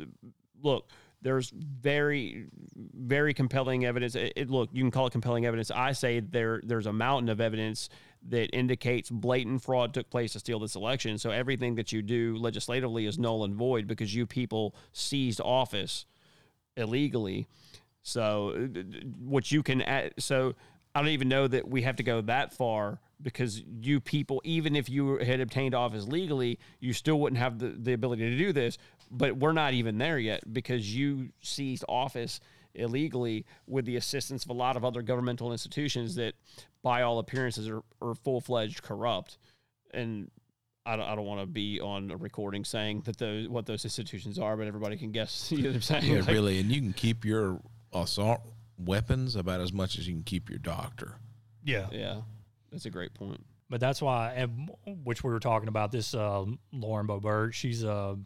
look 0.62 0.88
there's 1.22 1.50
very, 1.50 2.46
very 2.76 3.32
compelling 3.32 3.84
evidence. 3.84 4.16
It, 4.16 4.32
it- 4.34 4.50
look, 4.50 4.70
you 4.72 4.82
can 4.82 4.90
call 4.90 5.06
it 5.06 5.12
compelling 5.12 5.46
evidence. 5.46 5.70
I 5.70 5.92
say 5.92 6.18
there 6.20 6.60
there's 6.64 6.86
a 6.86 6.92
mountain 6.92 7.28
of 7.28 7.40
evidence 7.40 7.88
that 8.28 8.54
indicates 8.56 9.09
blatant 9.10 9.62
fraud 9.62 9.94
took 9.94 10.09
place 10.10 10.32
to 10.32 10.38
steal 10.40 10.59
this 10.60 10.74
election. 10.76 11.18
So 11.18 11.30
everything 11.30 11.74
that 11.76 11.92
you 11.92 12.02
do 12.02 12.36
legislatively 12.36 13.06
is 13.06 13.18
null 13.18 13.44
and 13.44 13.54
void 13.54 13.86
because 13.86 14.14
you 14.14 14.26
people 14.26 14.74
seized 14.92 15.40
office 15.40 16.06
illegally. 16.76 17.46
So 18.02 18.50
uh, 18.50 18.80
what 19.20 19.50
you 19.52 19.62
can 19.62 20.10
so 20.18 20.54
I 20.94 21.00
don't 21.00 21.10
even 21.10 21.28
know 21.28 21.46
that 21.48 21.68
we 21.68 21.82
have 21.82 21.96
to 21.96 22.02
go 22.02 22.20
that 22.22 22.52
far 22.52 23.00
because 23.23 23.62
you 23.81 24.01
people, 24.01 24.40
even 24.44 24.74
if 24.77 24.89
you 24.89 25.19
had 25.19 25.40
obtained 25.40 25.74
office 25.74 26.07
legally, 26.07 26.59
you 26.81 26.93
still 26.93 27.20
wouldn't 27.20 27.39
have 27.39 27.59
the, 27.59 27.69
the 27.69 27.93
ability 27.93 28.28
to 28.31 28.36
do 28.36 28.53
this. 28.53 28.78
But 29.11 29.36
we're 29.36 29.53
not 29.53 29.74
even 29.74 29.99
there 29.99 30.19
yet 30.19 30.53
because 30.53 30.94
you 30.94 31.31
seized 31.40 31.85
office 31.89 32.40
illegally 32.74 33.44
with 33.66 33.85
the 33.85 33.97
assistance 33.97 34.44
of 34.44 34.51
a 34.51 34.55
lot 34.55 34.77
of 34.77 34.85
other 34.85 35.03
governmental 35.03 35.53
institutions 35.53 36.15
that, 36.16 36.35
by 36.82 37.03
all 37.03 37.19
appearances, 37.19 37.69
are, 37.69 37.82
are 38.01 38.15
full 38.15 38.40
fledged 38.40 38.82
corrupt. 38.82 39.39
And 39.93 40.31
I 40.86 40.97
don't, 40.97 41.07
I 41.07 41.15
don't 41.15 41.27
want 41.27 41.40
to 41.40 41.47
be 41.47 41.81
on 41.81 42.11
a 42.11 42.16
recording 42.16 42.65
saying 42.65 43.03
that 43.03 43.19
those 43.19 43.49
what 43.49 43.66
those 43.66 43.85
institutions 43.85 44.39
are, 44.39 44.57
but 44.57 44.66
everybody 44.66 44.97
can 44.97 45.12
guess. 45.12 45.53
You 45.57 45.62
know 45.65 45.69
what 45.69 45.77
I'm 45.77 45.82
saying? 45.82 46.05
Yeah, 46.07 46.20
Like- 46.20 46.28
really. 46.28 46.59
And 46.59 46.70
you 46.73 46.81
can 46.81 46.93
keep 46.93 47.24
your 47.24 47.61
assault 47.93 48.40
weapons 48.78 49.36
about 49.36 49.61
as 49.61 49.73
much 49.73 49.99
as 49.99 50.09
you 50.09 50.15
can 50.15 50.23
keep 50.24 50.49
your 50.49 50.59
doctor. 50.59 51.19
Yeah. 51.62 51.86
Yeah, 51.93 52.23
that's 52.73 52.86
a 52.86 52.90
great 52.90 53.15
point. 53.15 53.44
But 53.70 53.81
that's 53.81 54.03
why, 54.03 54.32
and 54.35 54.70
which 55.05 55.23
we 55.23 55.31
were 55.31 55.39
talking 55.40 55.69
about 55.69 55.93
this 55.93 56.15
uh, 56.15 56.44
Lauren 56.73 57.07
Boebert. 57.07 57.53
She's 57.55 57.85
a 57.85 58.19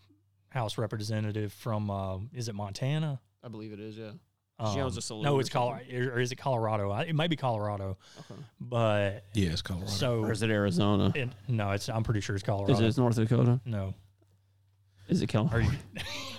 House 0.49 0.79
representative 0.79 1.53
from, 1.53 1.91
uh, 1.91 2.19
is 2.33 2.49
it 2.49 2.55
Montana? 2.55 3.21
I 3.45 3.49
believe 3.49 3.73
it 3.73 3.79
is. 3.81 3.97
Yeah, 3.97 4.11
she 4.73 4.81
Um, 4.81 4.87
owns 4.87 4.97
a 4.97 5.03
saloon. 5.03 5.23
No, 5.25 5.39
it's 5.39 5.51
Colorado, 5.51 5.85
or 6.13 6.19
is 6.19 6.33
it 6.33 6.37
Colorado? 6.37 6.91
I- 6.91 7.03
It 7.03 7.15
may 7.15 7.27
be 7.29 7.37
Colorado, 7.37 7.99
okay. 8.19 8.41
but 8.61 9.25
Yeah, 9.35 9.51
it's 9.51 9.61
Colorado. 9.63 9.91
so 9.91 10.21
Or 10.25 10.33
is 10.33 10.43
it 10.43 10.51
Arizona? 10.51 11.13
it- 11.15 11.29
no, 11.47 11.73
it's. 11.73 11.89
I'm 11.91 12.03
pretty 12.03 12.21
sure 12.23 12.35
it's 12.35 12.43
Colorado. 12.45 12.73
Is 12.73 12.97
it 12.97 13.01
North 13.01 13.17
Dakota? 13.17 13.61
No. 13.67 13.95
Is 15.09 15.23
it 15.23 15.29
Colorado? 15.29 15.69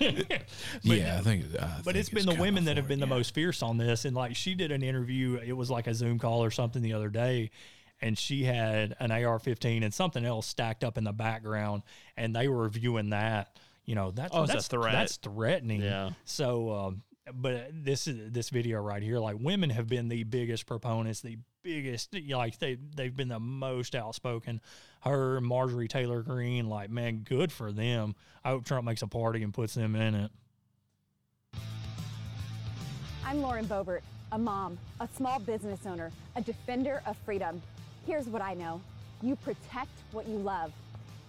yeah, 0.82 1.16
I 1.18 1.22
think. 1.22 1.44
I 1.58 1.80
But 1.84 1.94
think 1.94 1.96
it's 1.96 2.08
been 2.10 2.26
the 2.26 2.34
women 2.34 2.64
that 2.66 2.76
have 2.76 2.88
been 2.88 3.00
the 3.00 3.06
most 3.06 3.34
fierce 3.34 3.62
on 3.62 3.78
this. 3.78 4.04
And 4.04 4.14
like 4.16 4.36
she 4.36 4.54
did 4.54 4.70
an 4.72 4.82
interview, 4.82 5.36
it 5.36 5.52
was 5.54 5.70
like 5.70 5.86
a 5.86 5.94
Zoom 5.94 6.18
call 6.18 6.44
or 6.44 6.50
something 6.50 6.82
the 6.82 6.92
other 6.92 7.08
day, 7.08 7.50
and 8.00 8.16
she 8.18 8.44
had 8.44 8.96
an 9.00 9.10
AR 9.10 9.38
15 9.38 9.82
and 9.82 9.92
something 9.92 10.24
else 10.24 10.46
stacked 10.46 10.84
up 10.84 10.98
in 10.98 11.04
the 11.04 11.12
background, 11.12 11.82
and 12.16 12.34
they 12.34 12.48
were 12.48 12.68
viewing 12.68 13.10
that. 13.10 13.56
You 13.84 13.94
know, 13.94 14.10
that's 14.10 14.34
Oh, 14.34 14.42
it's 14.42 14.52
a 14.52 14.54
that's 14.56 14.68
threat. 14.68 14.92
That's 14.92 15.16
threatening. 15.16 15.80
Yeah. 15.80 16.10
So, 16.24 16.70
um, 16.70 17.02
but 17.32 17.70
this 17.72 18.06
is 18.06 18.32
this 18.32 18.50
video 18.50 18.80
right 18.80 19.02
here. 19.02 19.18
Like 19.18 19.36
women 19.38 19.70
have 19.70 19.86
been 19.86 20.08
the 20.08 20.24
biggest 20.24 20.66
proponents, 20.66 21.20
the 21.20 21.38
biggest. 21.62 22.14
Like 22.28 22.58
they 22.58 22.76
they've 22.96 23.14
been 23.14 23.28
the 23.28 23.40
most 23.40 23.94
outspoken. 23.94 24.60
Her, 25.02 25.40
Marjorie 25.40 25.88
Taylor 25.88 26.22
Greene, 26.22 26.68
like 26.68 26.90
man, 26.90 27.18
good 27.18 27.50
for 27.52 27.72
them. 27.72 28.14
I 28.44 28.50
hope 28.50 28.64
Trump 28.64 28.84
makes 28.84 29.02
a 29.02 29.06
party 29.06 29.42
and 29.42 29.54
puts 29.54 29.74
them 29.74 29.94
in 29.96 30.14
it. 30.14 30.30
I'm 33.24 33.42
Lauren 33.42 33.66
Boebert, 33.66 34.00
a 34.32 34.38
mom, 34.38 34.78
a 35.00 35.08
small 35.16 35.38
business 35.38 35.80
owner, 35.86 36.10
a 36.36 36.40
defender 36.40 37.02
of 37.06 37.16
freedom. 37.24 37.60
Here's 38.08 38.26
what 38.26 38.40
I 38.40 38.54
know 38.54 38.80
you 39.20 39.36
protect 39.36 39.90
what 40.12 40.26
you 40.26 40.38
love. 40.38 40.72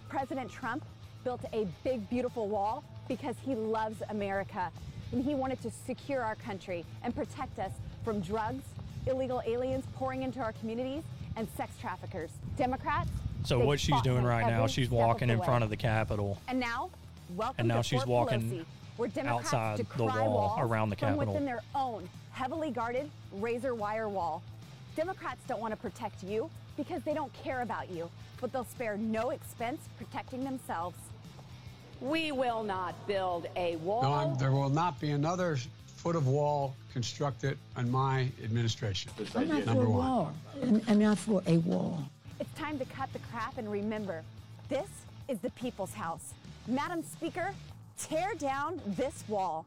President 0.07 0.49
Trump 0.49 0.81
built 1.25 1.41
a 1.51 1.67
big, 1.83 2.09
beautiful 2.09 2.47
wall 2.47 2.85
because 3.09 3.35
he 3.43 3.53
loves 3.53 4.01
America 4.07 4.71
and 5.11 5.21
he 5.21 5.35
wanted 5.35 5.61
to 5.63 5.71
secure 5.85 6.23
our 6.23 6.35
country 6.35 6.85
and 7.03 7.13
protect 7.13 7.59
us 7.59 7.73
from 8.05 8.21
drugs, 8.21 8.63
illegal 9.07 9.41
aliens 9.45 9.83
pouring 9.97 10.23
into 10.23 10.39
our 10.39 10.53
communities, 10.53 11.03
and 11.35 11.49
sex 11.57 11.73
traffickers. 11.81 12.29
Democrats. 12.55 13.09
So 13.43 13.59
what 13.59 13.81
she's 13.81 14.01
doing 14.01 14.23
right 14.23 14.47
now, 14.47 14.65
she's 14.65 14.89
walking 14.89 15.29
in 15.29 15.41
front 15.41 15.65
of 15.65 15.69
the 15.69 15.77
Capitol. 15.77 16.39
And 16.47 16.61
now, 16.61 16.91
welcome 17.35 17.55
And 17.57 17.67
now 17.67 17.77
to 17.77 17.83
she's 17.83 18.03
Fort 18.03 18.07
walking 18.07 18.41
Pelosi, 18.51 18.65
where 18.95 19.09
Democrats 19.09 19.53
outside 19.53 19.85
the 19.97 20.05
wall 20.05 20.55
around 20.57 20.91
the 20.91 20.95
Capitol 20.95 21.25
from 21.25 21.33
within 21.33 21.45
their 21.45 21.61
own 21.75 22.07
heavily 22.31 22.71
guarded 22.71 23.11
razor 23.33 23.75
wire 23.75 24.07
wall. 24.07 24.41
Democrats 24.95 25.41
don't 25.45 25.59
want 25.59 25.73
to 25.73 25.77
protect 25.77 26.23
you 26.23 26.49
because 26.79 27.03
they 27.03 27.13
don't 27.13 27.31
care 27.43 27.61
about 27.61 27.91
you, 27.91 28.09
but 28.39 28.53
they'll 28.53 28.63
spare 28.63 28.95
no 28.95 29.31
expense 29.31 29.81
protecting 29.97 30.45
themselves. 30.45 30.95
We 31.99 32.31
will 32.31 32.63
not 32.63 32.95
build 33.05 33.47
a 33.57 33.75
wall. 33.77 34.01
No, 34.03 34.13
I'm- 34.13 34.37
there 34.37 34.53
will 34.53 34.69
not 34.69 34.97
be 35.01 35.11
another 35.11 35.57
foot 35.97 36.15
of 36.15 36.25
wall 36.27 36.73
constructed 36.93 37.57
in 37.77 37.91
my 37.91 38.31
administration. 38.41 39.11
I'm 39.35 39.49
not 39.49 39.59
for 39.63 39.65
Number 39.65 39.83
a 39.83 39.89
one. 39.89 39.97
wall. 40.07 40.33
I'm, 40.63 40.81
I'm 40.87 40.99
not 40.99 41.17
for 41.17 41.43
a 41.45 41.57
wall. 41.57 42.01
It's 42.39 42.53
time 42.57 42.79
to 42.79 42.85
cut 42.85 43.11
the 43.11 43.19
crap 43.29 43.57
and 43.57 43.69
remember 43.69 44.23
this 44.69 44.87
is 45.27 45.39
the 45.39 45.49
people's 45.51 45.93
house. 45.93 46.33
Madam 46.65 47.03
Speaker, 47.03 47.53
tear 47.97 48.33
down 48.35 48.79
this 48.87 49.25
wall. 49.27 49.65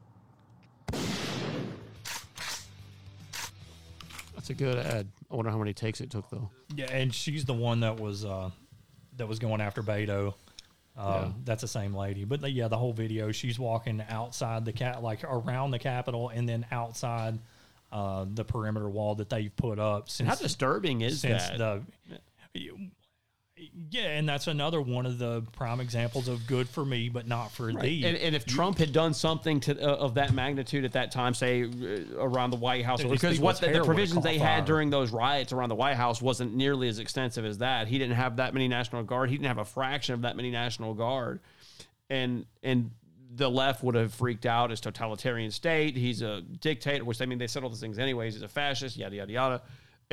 That's 4.43 4.49
a 4.49 4.55
good 4.55 4.77
ad. 4.77 5.07
I 5.31 5.35
wonder 5.37 5.51
how 5.51 5.57
many 5.57 5.71
takes 5.73 6.01
it 6.01 6.11
took 6.11 6.29
though. 6.29 6.49
Yeah, 6.75 6.91
and 6.91 7.13
she's 7.13 7.45
the 7.45 7.53
one 7.53 7.79
that 7.79 7.97
was 7.97 8.25
uh, 8.25 8.49
that 9.15 9.25
was 9.25 9.39
going 9.39 9.61
after 9.61 9.81
Beto. 9.81 10.33
Uh, 10.97 11.21
Yeah. 11.27 11.31
That's 11.45 11.61
the 11.61 11.67
same 11.69 11.93
lady, 11.95 12.25
but 12.25 12.41
the, 12.41 12.51
yeah, 12.51 12.67
the 12.67 12.77
whole 12.77 12.91
video, 12.91 13.31
she's 13.31 13.57
walking 13.57 14.03
outside 14.09 14.65
the 14.65 14.73
cat, 14.73 15.01
like 15.01 15.23
around 15.23 15.71
the 15.71 15.79
Capitol, 15.79 16.27
and 16.27 16.47
then 16.47 16.65
outside 16.71 17.39
uh, 17.93 18.25
the 18.33 18.43
perimeter 18.43 18.89
wall 18.89 19.15
that 19.15 19.29
they've 19.29 19.55
put 19.55 19.79
up. 19.79 20.09
Since 20.09 20.27
How 20.27 20.35
disturbing 20.35 20.99
is 21.01 21.21
since 21.21 21.41
that? 21.47 21.57
the 21.57 21.81
yeah, 23.91 24.09
and 24.09 24.27
that's 24.27 24.47
another 24.47 24.81
one 24.81 25.05
of 25.05 25.17
the 25.17 25.43
prime 25.53 25.79
examples 25.79 26.27
of 26.27 26.45
good 26.47 26.67
for 26.67 26.83
me, 26.83 27.09
but 27.09 27.27
not 27.27 27.51
for 27.51 27.71
thee. 27.71 28.03
And, 28.05 28.17
and 28.17 28.35
if 28.35 28.45
Trump 28.45 28.77
had 28.77 28.91
done 28.93 29.13
something 29.13 29.59
to 29.61 29.79
uh, 29.81 29.95
of 29.95 30.15
that 30.15 30.33
magnitude 30.33 30.85
at 30.85 30.93
that 30.93 31.11
time, 31.11 31.33
say 31.33 31.63
uh, 31.63 32.17
around 32.17 32.51
the 32.51 32.57
White 32.57 32.85
House, 32.85 33.03
because 33.03 33.39
what 33.39 33.59
the, 33.59 33.71
the 33.71 33.83
provisions 33.83 34.23
they 34.23 34.37
fire. 34.37 34.47
had 34.47 34.65
during 34.65 34.89
those 34.89 35.11
riots 35.11 35.51
around 35.53 35.69
the 35.69 35.75
White 35.75 35.95
House 35.95 36.21
wasn't 36.21 36.55
nearly 36.55 36.87
as 36.87 36.99
extensive 36.99 37.45
as 37.45 37.59
that. 37.59 37.87
He 37.87 37.97
didn't 37.97 38.15
have 38.15 38.37
that 38.37 38.53
many 38.53 38.67
National 38.67 39.03
Guard. 39.03 39.29
He 39.29 39.37
didn't 39.37 39.47
have 39.47 39.57
a 39.57 39.65
fraction 39.65 40.13
of 40.13 40.21
that 40.21 40.35
many 40.35 40.51
National 40.51 40.93
Guard, 40.93 41.39
and 42.09 42.45
and 42.61 42.91
the 43.35 43.49
left 43.49 43.83
would 43.83 43.95
have 43.95 44.13
freaked 44.13 44.45
out 44.45 44.71
as 44.71 44.79
totalitarian 44.79 45.51
state. 45.51 45.97
He's 45.97 46.21
a 46.21 46.41
dictator, 46.41 47.03
which 47.03 47.21
I 47.21 47.25
mean 47.25 47.39
they 47.39 47.47
said 47.47 47.63
all 47.63 47.69
those 47.69 47.79
things 47.79 47.97
anyways. 47.97 48.35
He's 48.35 48.43
a 48.43 48.47
fascist, 48.47 48.97
yada 48.97 49.15
yada 49.15 49.31
yada. 49.31 49.61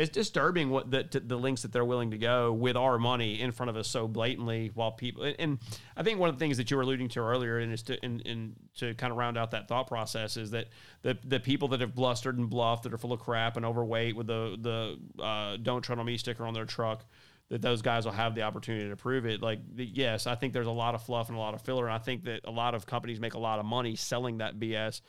It's 0.01 0.09
disturbing 0.09 0.71
what 0.71 0.91
the 0.91 1.07
the 1.23 1.37
links 1.37 1.61
that 1.61 1.73
they're 1.73 1.85
willing 1.85 2.11
to 2.13 2.19
go 2.19 2.53
with 2.55 2.75
our 2.75 2.99
money 2.99 3.39
in 3.39 3.53
front 3.53 3.69
of 3.69 3.77
us 3.77 3.87
so 3.87 4.09
blatantly. 4.09 4.71
While 4.75 4.93
people 4.93 5.25
and, 5.25 5.37
and 5.39 5.59
I 5.95 6.03
think 6.03 6.19
one 6.19 6.31
of 6.31 6.37
the 6.37 6.39
things 6.39 6.57
that 6.57 6.71
you 6.71 6.79
were 6.79 6.83
alluding 6.83 7.09
to 7.11 7.21
earlier, 7.21 7.59
and 7.59 7.71
is 7.71 7.83
to 7.83 8.03
and, 8.03 8.27
and 8.27 8.57
to 8.79 8.95
kind 8.95 9.11
of 9.11 9.19
round 9.19 9.37
out 9.37 9.51
that 9.51 9.69
thought 9.69 9.89
process, 9.89 10.39
is 10.39 10.53
that 10.53 10.69
the 11.03 11.19
the 11.23 11.39
people 11.39 11.69
that 11.69 11.83
have 11.83 11.95
blustered 11.95 12.39
and 12.39 12.49
bluffed, 12.49 12.85
that 12.85 12.95
are 12.95 12.99
full 12.99 13.13
of 13.13 13.21
crap 13.21 13.59
and 13.59 13.67
overweight, 13.67 14.17
with 14.17 14.27
the 14.27 14.57
the 14.59 15.23
uh, 15.23 15.59
"Don't 15.59 15.83
tread 15.83 15.99
on 15.99 16.07
me" 16.07 16.17
sticker 16.17 16.47
on 16.47 16.55
their 16.55 16.65
truck, 16.65 17.05
that 17.51 17.61
those 17.61 17.83
guys 17.83 18.05
will 18.05 18.13
have 18.13 18.37
the 18.37 18.43
opportunity 18.43 18.89
to 18.89 18.97
prove 18.97 19.27
it. 19.27 19.43
Like, 19.43 19.59
yes, 19.75 20.29
I 20.29 20.37
think 20.37 20.53
there's 20.53 20.69
a 20.69 20.73
lot 20.73 20.95
of 20.95 21.03
fluff 21.03 21.29
and 21.29 21.37
a 21.37 21.41
lot 21.41 21.53
of 21.53 21.63
filler. 21.63 21.85
And 21.85 21.93
I 21.93 21.99
think 21.99 22.25
that 22.25 22.43
a 22.45 22.51
lot 22.51 22.77
of 22.77 22.87
companies 22.87 23.19
make 23.19 23.35
a 23.35 23.41
lot 23.41 23.59
of 23.59 23.67
money 23.67 23.97
selling 23.97 24.39
that 24.39 24.61
BS. 24.61 25.01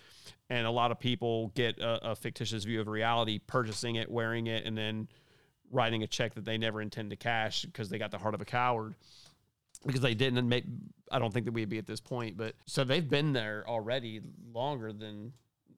And 0.50 0.66
a 0.66 0.72
lot 0.72 0.92
of 0.92 1.00
people 1.00 1.50
get 1.50 1.78
a, 1.80 2.12
a 2.12 2.16
fictitious 2.16 2.64
view 2.64 2.82
of 2.82 2.88
reality, 2.88 3.38
purchasing 3.38 3.96
it, 3.96 4.10
wearing 4.10 4.48
it, 4.48 4.66
and 4.66 4.76
then 4.76 5.08
writing 5.70 6.02
a 6.02 6.08
check 6.08 6.34
that 6.34 6.44
they 6.44 6.58
never 6.58 6.82
intend 6.82 7.12
to 7.12 7.16
cash 7.16 7.62
because 7.62 7.90
they 7.90 8.00
got 8.00 8.10
the 8.10 8.18
heart 8.18 8.34
of 8.34 8.42
a 8.42 8.46
coward. 8.46 8.96
Because 9.86 10.02
they 10.02 10.16
didn't, 10.16 10.40
and 10.40 10.50
make, 10.50 10.66
I 11.12 11.20
don't 11.20 11.32
think 11.32 11.46
that 11.46 11.54
we'd 11.54 11.70
be 11.70 11.78
at 11.78 11.86
this 11.86 12.02
point. 12.02 12.38
But 12.38 12.56
so 12.66 12.84
they've 12.84 13.08
been 13.08 13.34
there 13.34 13.64
already 13.68 14.20
longer 14.52 14.92
than. 14.92 15.34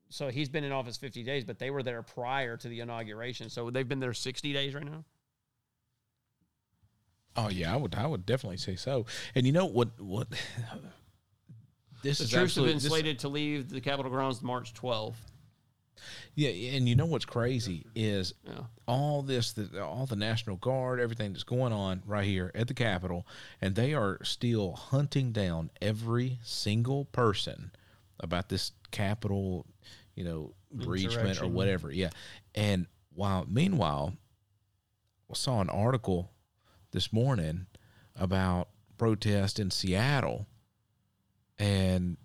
So 0.09 0.29
he's 0.29 0.47
been 0.47 0.63
in 0.63 0.71
office 0.71 0.95
50 0.95 1.23
days, 1.23 1.43
but 1.43 1.59
they 1.59 1.71
were 1.71 1.83
there 1.83 2.01
prior 2.03 2.55
to 2.55 2.67
the 2.69 2.79
inauguration. 2.79 3.49
So 3.49 3.69
they've 3.69 3.87
been 3.87 3.99
there 3.99 4.13
60 4.13 4.53
days 4.53 4.75
right 4.75 4.85
now. 4.85 5.03
Oh 7.35 7.49
yeah, 7.49 7.73
I 7.73 7.77
would. 7.77 7.95
I 7.95 8.05
would 8.05 8.25
definitely 8.25 8.57
say 8.57 8.75
so. 8.75 9.05
And 9.35 9.45
you 9.45 9.51
know 9.51 9.65
what? 9.65 9.89
What 9.99 10.27
this 12.03 12.19
the 12.19 12.25
is 12.25 12.29
troops 12.29 12.55
have 12.55 12.65
been 12.65 12.75
this- 12.75 12.87
slated 12.87 13.19
to 13.19 13.29
leave 13.29 13.69
the 13.69 13.81
Capitol 13.81 14.11
grounds 14.11 14.41
March 14.41 14.73
12th. 14.73 15.15
Yeah, 16.35 16.49
and 16.75 16.89
you 16.89 16.95
know 16.95 17.05
what's 17.05 17.25
crazy 17.25 17.85
is 17.95 18.33
all 18.87 19.21
this, 19.21 19.53
that 19.53 19.75
all 19.79 20.05
the 20.05 20.15
National 20.15 20.57
Guard, 20.57 20.99
everything 20.99 21.31
that's 21.31 21.43
going 21.43 21.71
on 21.71 22.01
right 22.05 22.25
here 22.25 22.51
at 22.55 22.67
the 22.67 22.73
Capitol, 22.73 23.25
and 23.61 23.75
they 23.75 23.93
are 23.93 24.17
still 24.23 24.73
hunting 24.73 25.31
down 25.31 25.69
every 25.81 26.39
single 26.43 27.05
person 27.05 27.71
about 28.19 28.49
this 28.49 28.71
Capitol, 28.91 29.65
you 30.15 30.23
know, 30.23 30.53
breachment 30.71 31.41
or 31.41 31.47
whatever. 31.47 31.91
Yeah, 31.91 32.09
and 32.53 32.87
while 33.13 33.45
meanwhile, 33.47 34.13
I 35.31 35.35
saw 35.35 35.61
an 35.61 35.69
article 35.69 36.31
this 36.93 37.11
morning 37.11 37.65
about 38.15 38.69
protest 38.97 39.59
in 39.59 39.69
Seattle, 39.69 40.47
and 41.59 42.15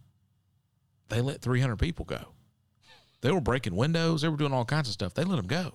they 1.09 1.21
let 1.21 1.41
300 1.41 1.77
people 1.77 2.05
go. 2.05 2.35
They 3.21 3.33
were 3.33 3.41
breaking 3.41 3.75
windows. 3.75 4.23
They 4.23 4.29
were 4.29 4.37
doing 4.37 4.53
all 4.53 4.65
kinds 4.65 4.89
of 4.89 4.93
stuff. 4.93 5.15
They 5.15 5.25
let 5.25 5.37
them 5.37 5.47
go. 5.47 5.73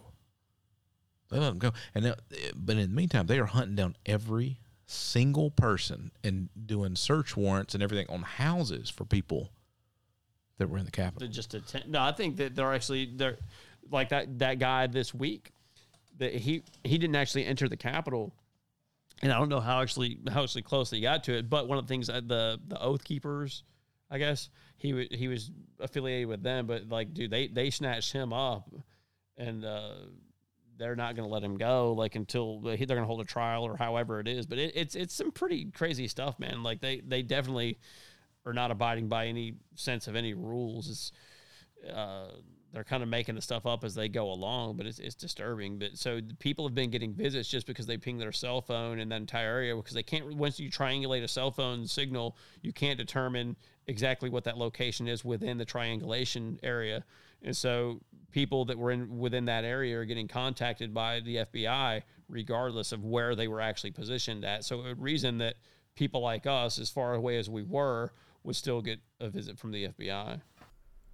They 1.29 1.39
let 1.39 1.49
them 1.49 1.59
go. 1.59 1.71
And 1.93 2.05
now, 2.05 2.13
but 2.55 2.77
in 2.77 2.89
the 2.89 2.95
meantime, 2.95 3.27
they 3.27 3.39
are 3.39 3.45
hunting 3.45 3.75
down 3.75 3.95
every 4.05 4.59
single 4.85 5.49
person 5.49 6.11
and 6.23 6.49
doing 6.65 6.95
search 6.95 7.35
warrants 7.35 7.73
and 7.73 7.83
everything 7.83 8.05
on 8.09 8.21
houses 8.21 8.89
for 8.89 9.05
people 9.05 9.51
that 10.57 10.69
were 10.69 10.77
in 10.77 10.85
the 10.85 10.91
Capitol. 10.91 11.27
to 11.27 11.33
just 11.33 11.53
attend. 11.53 11.89
No, 11.89 12.01
I 12.01 12.11
think 12.11 12.37
that 12.37 12.55
they're 12.55 12.73
actually 12.73 13.11
they're 13.15 13.37
like 13.91 14.09
that 14.09 14.39
that 14.39 14.59
guy 14.59 14.87
this 14.87 15.13
week 15.13 15.51
that 16.19 16.33
he 16.33 16.63
he 16.83 16.97
didn't 16.97 17.15
actually 17.15 17.45
enter 17.45 17.67
the 17.67 17.77
Capitol, 17.77 18.33
and 19.23 19.31
I 19.31 19.39
don't 19.39 19.49
know 19.49 19.61
how 19.61 19.81
actually 19.81 20.19
how 20.29 20.43
actually 20.43 20.61
close 20.63 20.91
he 20.91 20.99
got 20.99 21.23
to 21.23 21.37
it. 21.37 21.49
But 21.49 21.67
one 21.67 21.77
of 21.77 21.87
the 21.87 21.91
things 21.91 22.07
that 22.07 22.27
the 22.27 22.59
the 22.67 22.79
Oath 22.79 23.03
Keepers, 23.03 23.63
I 24.11 24.17
guess 24.19 24.49
he 24.77 24.93
wa- 24.93 25.09
he 25.09 25.29
was 25.29 25.49
affiliated 25.79 26.27
with 26.27 26.43
them, 26.43 26.67
but 26.67 26.89
like 26.89 27.13
dude, 27.13 27.31
they 27.31 27.47
they 27.47 27.69
snatched 27.69 28.11
him 28.11 28.33
up, 28.33 28.69
and 29.37 29.63
uh, 29.63 29.93
they're 30.77 30.97
not 30.97 31.15
going 31.15 31.27
to 31.27 31.33
let 31.33 31.41
him 31.41 31.57
go 31.57 31.93
like 31.93 32.15
until 32.15 32.59
they're 32.59 32.75
going 32.75 32.99
to 32.99 33.05
hold 33.05 33.21
a 33.21 33.25
trial 33.25 33.63
or 33.63 33.77
however 33.77 34.19
it 34.19 34.27
is. 34.27 34.45
But 34.45 34.59
it, 34.59 34.73
it's 34.75 34.93
it's 34.93 35.15
some 35.15 35.31
pretty 35.31 35.71
crazy 35.71 36.09
stuff, 36.09 36.37
man. 36.37 36.61
Like 36.61 36.81
they 36.81 36.99
they 36.99 37.21
definitely 37.21 37.79
are 38.45 38.53
not 38.53 38.71
abiding 38.71 39.07
by 39.07 39.27
any 39.27 39.55
sense 39.75 40.07
of 40.07 40.17
any 40.17 40.33
rules. 40.33 40.89
It's 40.89 41.89
uh, 41.89 42.27
they're 42.73 42.83
kind 42.83 43.03
of 43.03 43.09
making 43.09 43.35
the 43.35 43.41
stuff 43.41 43.67
up 43.67 43.83
as 43.83 43.93
they 43.93 44.09
go 44.09 44.31
along, 44.31 44.77
but 44.77 44.87
it's, 44.87 44.97
it's 44.97 45.13
disturbing. 45.13 45.77
But 45.77 45.95
so 45.95 46.19
people 46.39 46.65
have 46.65 46.73
been 46.73 46.89
getting 46.89 47.13
visits 47.13 47.47
just 47.47 47.67
because 47.67 47.85
they 47.85 47.97
ping 47.97 48.17
their 48.17 48.31
cell 48.31 48.61
phone 48.61 48.99
in 48.99 49.09
that 49.09 49.17
entire 49.17 49.57
area 49.57 49.75
because 49.75 49.93
they 49.93 50.03
can't. 50.03 50.35
Once 50.35 50.59
you 50.59 50.71
triangulate 50.71 51.23
a 51.23 51.27
cell 51.27 51.51
phone 51.51 51.85
signal, 51.85 52.35
you 52.63 52.73
can't 52.73 52.97
determine 52.97 53.55
exactly 53.85 54.29
what 54.29 54.43
that 54.45 54.57
location 54.57 55.07
is 55.07 55.23
within 55.23 55.59
the 55.59 55.65
triangulation 55.65 56.59
area. 56.63 57.03
And 57.43 57.55
so 57.55 58.01
people 58.31 58.65
that 58.65 58.77
were 58.77 58.91
in 58.91 59.19
within 59.19 59.45
that 59.45 59.63
area 59.63 59.99
are 59.99 60.05
getting 60.05 60.27
contacted 60.27 60.93
by 60.93 61.19
the 61.19 61.37
FBI 61.37 62.01
regardless 62.27 62.91
of 62.91 63.03
where 63.05 63.35
they 63.35 63.47
were 63.47 63.61
actually 63.61 63.91
positioned 63.91 64.43
at. 64.43 64.63
So 64.63 64.81
a 64.81 64.95
reason 64.95 65.37
that 65.39 65.55
people 65.95 66.21
like 66.21 66.47
us, 66.47 66.79
as 66.79 66.89
far 66.89 67.13
away 67.13 67.37
as 67.37 67.49
we 67.49 67.61
were, 67.61 68.13
would 68.43 68.55
still 68.55 68.81
get 68.81 68.99
a 69.19 69.29
visit 69.29 69.57
from 69.57 69.71
the 69.71 69.87
FBI. 69.89 70.41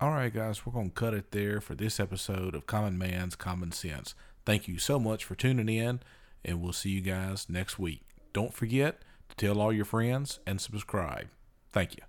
All 0.01 0.11
right, 0.11 0.33
guys, 0.33 0.65
we're 0.65 0.71
going 0.71 0.91
to 0.91 0.95
cut 0.95 1.13
it 1.13 1.31
there 1.31 1.59
for 1.59 1.75
this 1.75 1.99
episode 1.99 2.55
of 2.55 2.65
Common 2.65 2.97
Man's 2.97 3.35
Common 3.35 3.73
Sense. 3.73 4.15
Thank 4.45 4.65
you 4.65 4.79
so 4.79 4.97
much 4.97 5.25
for 5.25 5.35
tuning 5.35 5.67
in, 5.67 5.99
and 6.45 6.61
we'll 6.61 6.71
see 6.71 6.91
you 6.91 7.01
guys 7.01 7.47
next 7.49 7.77
week. 7.77 8.03
Don't 8.31 8.53
forget 8.53 9.01
to 9.27 9.35
tell 9.35 9.59
all 9.59 9.73
your 9.73 9.83
friends 9.83 10.39
and 10.47 10.61
subscribe. 10.61 11.27
Thank 11.73 11.97
you. 11.97 12.08